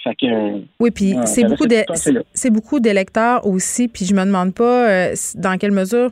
oui, 0.79 0.91
puis 0.91 1.15
c'est 1.25 1.43
beaucoup, 1.43 1.67
de, 1.67 1.83
c'est 2.33 2.49
beaucoup 2.49 2.79
d'électeurs 2.79 3.45
aussi. 3.45 3.87
Puis 3.87 4.05
je 4.05 4.13
me 4.13 4.23
demande 4.23 4.53
pas 4.53 4.89
euh, 4.89 5.15
dans 5.35 5.57
quelle 5.57 5.71
mesure 5.71 6.11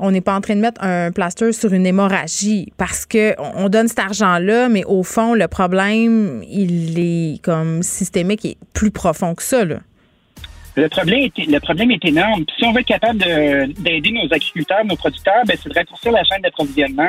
on 0.00 0.10
n'est 0.10 0.22
pas 0.22 0.34
en 0.34 0.40
train 0.40 0.56
de 0.56 0.60
mettre 0.60 0.82
un 0.82 1.12
plaster 1.12 1.52
sur 1.52 1.74
une 1.74 1.86
hémorragie 1.86 2.72
parce 2.78 3.04
que 3.04 3.34
on 3.54 3.68
donne 3.68 3.86
cet 3.86 3.98
argent-là, 3.98 4.70
mais 4.70 4.82
au 4.86 5.02
fond, 5.02 5.34
le 5.34 5.46
problème, 5.46 6.42
il 6.48 6.98
est 6.98 7.42
comme 7.42 7.82
systémique 7.82 8.44
et 8.46 8.56
plus 8.72 8.90
profond 8.90 9.34
que 9.34 9.42
ça. 9.42 9.64
Là. 9.64 9.80
Le 10.76 10.88
problème 10.88 11.20
est, 11.20 11.46
le 11.46 11.60
problème 11.60 11.90
est 11.90 12.04
énorme. 12.04 12.44
si 12.56 12.64
on 12.64 12.72
veut 12.72 12.80
être 12.80 12.86
capable 12.86 13.18
d'aider 13.18 14.12
nos 14.12 14.32
agriculteurs, 14.32 14.84
nos 14.84 14.96
producteurs, 14.96 15.42
ben, 15.46 15.56
c'est 15.60 15.68
de 15.68 15.74
raccourcir 15.74 16.12
la 16.12 16.22
chaîne 16.24 16.42
d'approvisionnement, 16.42 17.08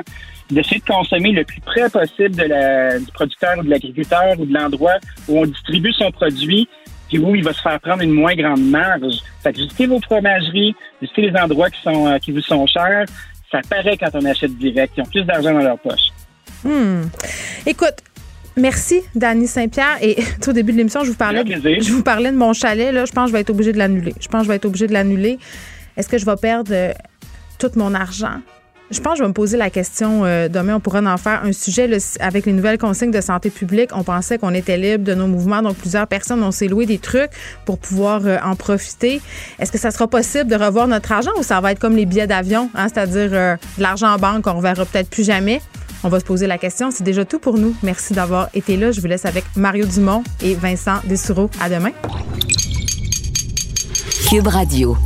d'essayer 0.49 0.79
de 0.79 0.85
consommer 0.85 1.31
le 1.31 1.43
plus 1.43 1.61
près 1.61 1.89
possible 1.89 2.35
de 2.35 2.43
la, 2.43 2.99
du 2.99 3.11
producteur 3.11 3.59
ou 3.59 3.63
de 3.63 3.69
l'agriculteur 3.69 4.39
ou 4.39 4.45
de 4.45 4.53
l'endroit 4.53 4.95
où 5.27 5.39
on 5.39 5.45
distribue 5.45 5.93
son 5.93 6.11
produit, 6.11 6.67
puis 7.07 7.19
où 7.19 7.35
il 7.35 7.43
va 7.43 7.53
se 7.53 7.61
faire 7.61 7.79
prendre 7.79 8.01
une 8.01 8.13
moins 8.13 8.35
grande 8.35 8.63
marge. 8.63 9.21
Fait 9.43 9.53
que 9.53 9.57
visitez 9.57 9.85
vos 9.85 10.01
fromageries, 10.01 10.75
visitez 11.01 11.29
les 11.29 11.39
endroits 11.39 11.69
qui 11.69 11.81
sont 11.81 12.07
euh, 12.07 12.17
qui 12.17 12.31
vous 12.31 12.41
sont 12.41 12.65
chers. 12.65 13.05
Ça 13.51 13.59
paraît 13.69 13.97
quand 13.97 14.09
on 14.13 14.25
achète 14.25 14.57
direct. 14.57 14.93
Ils 14.97 15.01
ont 15.01 15.05
plus 15.05 15.23
d'argent 15.23 15.53
dans 15.53 15.59
leur 15.59 15.77
poche. 15.77 16.09
Hmm. 16.63 17.03
Écoute, 17.65 17.95
Merci, 18.57 19.01
Dani 19.15 19.47
Saint-Pierre. 19.47 19.97
Et 20.01 20.17
au 20.47 20.51
début 20.51 20.71
de 20.71 20.77
l'émission, 20.77 21.03
je 21.03 21.11
vous 21.11 21.17
parlais, 21.17 21.43
de, 21.43 21.81
je 21.81 21.91
vous 21.91 22.03
parlais 22.03 22.31
de 22.31 22.37
mon 22.37 22.53
chalet. 22.53 22.93
Là, 22.93 23.05
je 23.05 23.11
pense 23.11 23.25
que 23.25 23.29
je 23.29 23.33
vais 23.33 23.41
être 23.41 23.49
obligée 23.49 23.73
de 23.73 23.77
l'annuler. 23.77 24.13
Je 24.19 24.27
pense 24.27 24.41
que 24.41 24.45
je 24.45 24.49
vais 24.49 24.55
être 24.55 24.65
obligée 24.65 24.87
de 24.87 24.93
l'annuler. 24.93 25.39
Est-ce 25.97 26.09
que 26.09 26.17
je 26.17 26.25
vais 26.25 26.35
perdre 26.35 26.71
euh, 26.73 26.93
tout 27.59 27.71
mon 27.75 27.93
argent? 27.93 28.39
Je 28.91 28.99
pense 28.99 29.13
que 29.13 29.19
je 29.19 29.23
vais 29.23 29.29
me 29.29 29.33
poser 29.33 29.55
la 29.55 29.69
question 29.69 30.25
euh, 30.25 30.49
demain. 30.49 30.75
On 30.75 30.79
pourra 30.81 30.99
en 30.99 31.17
faire 31.17 31.43
un 31.45 31.53
sujet 31.53 31.89
avec 32.19 32.45
les 32.45 32.51
nouvelles 32.51 32.77
consignes 32.77 33.11
de 33.11 33.21
santé 33.21 33.49
publique. 33.49 33.91
On 33.93 34.03
pensait 34.03 34.37
qu'on 34.37 34.53
était 34.53 34.75
libre 34.75 35.05
de 35.05 35.13
nos 35.13 35.27
mouvements, 35.27 35.61
donc 35.61 35.77
plusieurs 35.77 36.07
personnes 36.07 36.43
ont 36.43 36.51
s'est 36.51 36.67
loué 36.67 36.85
des 36.85 36.97
trucs 36.97 37.31
pour 37.65 37.79
pouvoir 37.79 38.25
euh, 38.25 38.37
en 38.43 38.57
profiter. 38.57 39.21
Est-ce 39.59 39.71
que 39.71 39.77
ça 39.77 39.91
sera 39.91 40.07
possible 40.09 40.49
de 40.49 40.55
revoir 40.55 40.89
notre 40.89 41.09
argent 41.13 41.31
ou 41.39 41.43
ça 41.43 41.61
va 41.61 41.71
être 41.71 41.79
comme 41.79 41.95
les 41.95 42.05
billets 42.05 42.27
d'avion, 42.27 42.69
hein? 42.75 42.87
c'est-à-dire 42.89 43.31
de 43.31 43.81
l'argent 43.81 44.13
en 44.13 44.17
banque 44.17 44.43
qu'on 44.43 44.51
ne 44.51 44.57
reverra 44.57 44.85
peut-être 44.85 45.09
plus 45.09 45.23
jamais? 45.23 45.61
On 46.03 46.09
va 46.09 46.19
se 46.19 46.25
poser 46.25 46.47
la 46.47 46.57
question. 46.57 46.89
C'est 46.91 47.03
déjà 47.03 47.25
tout 47.25 47.39
pour 47.39 47.57
nous. 47.57 47.75
Merci 47.83 48.13
d'avoir 48.13 48.49
été 48.53 48.77
là. 48.77 48.91
Je 48.91 49.01
vous 49.01 49.07
laisse 49.07 49.25
avec 49.25 49.43
Mario 49.55 49.85
Dumont 49.85 50.23
et 50.41 50.55
Vincent 50.55 50.99
Dessureau. 51.03 51.49
À 51.59 51.69
demain. 51.69 51.91
Cube 54.29 54.47
Radio. 54.47 54.97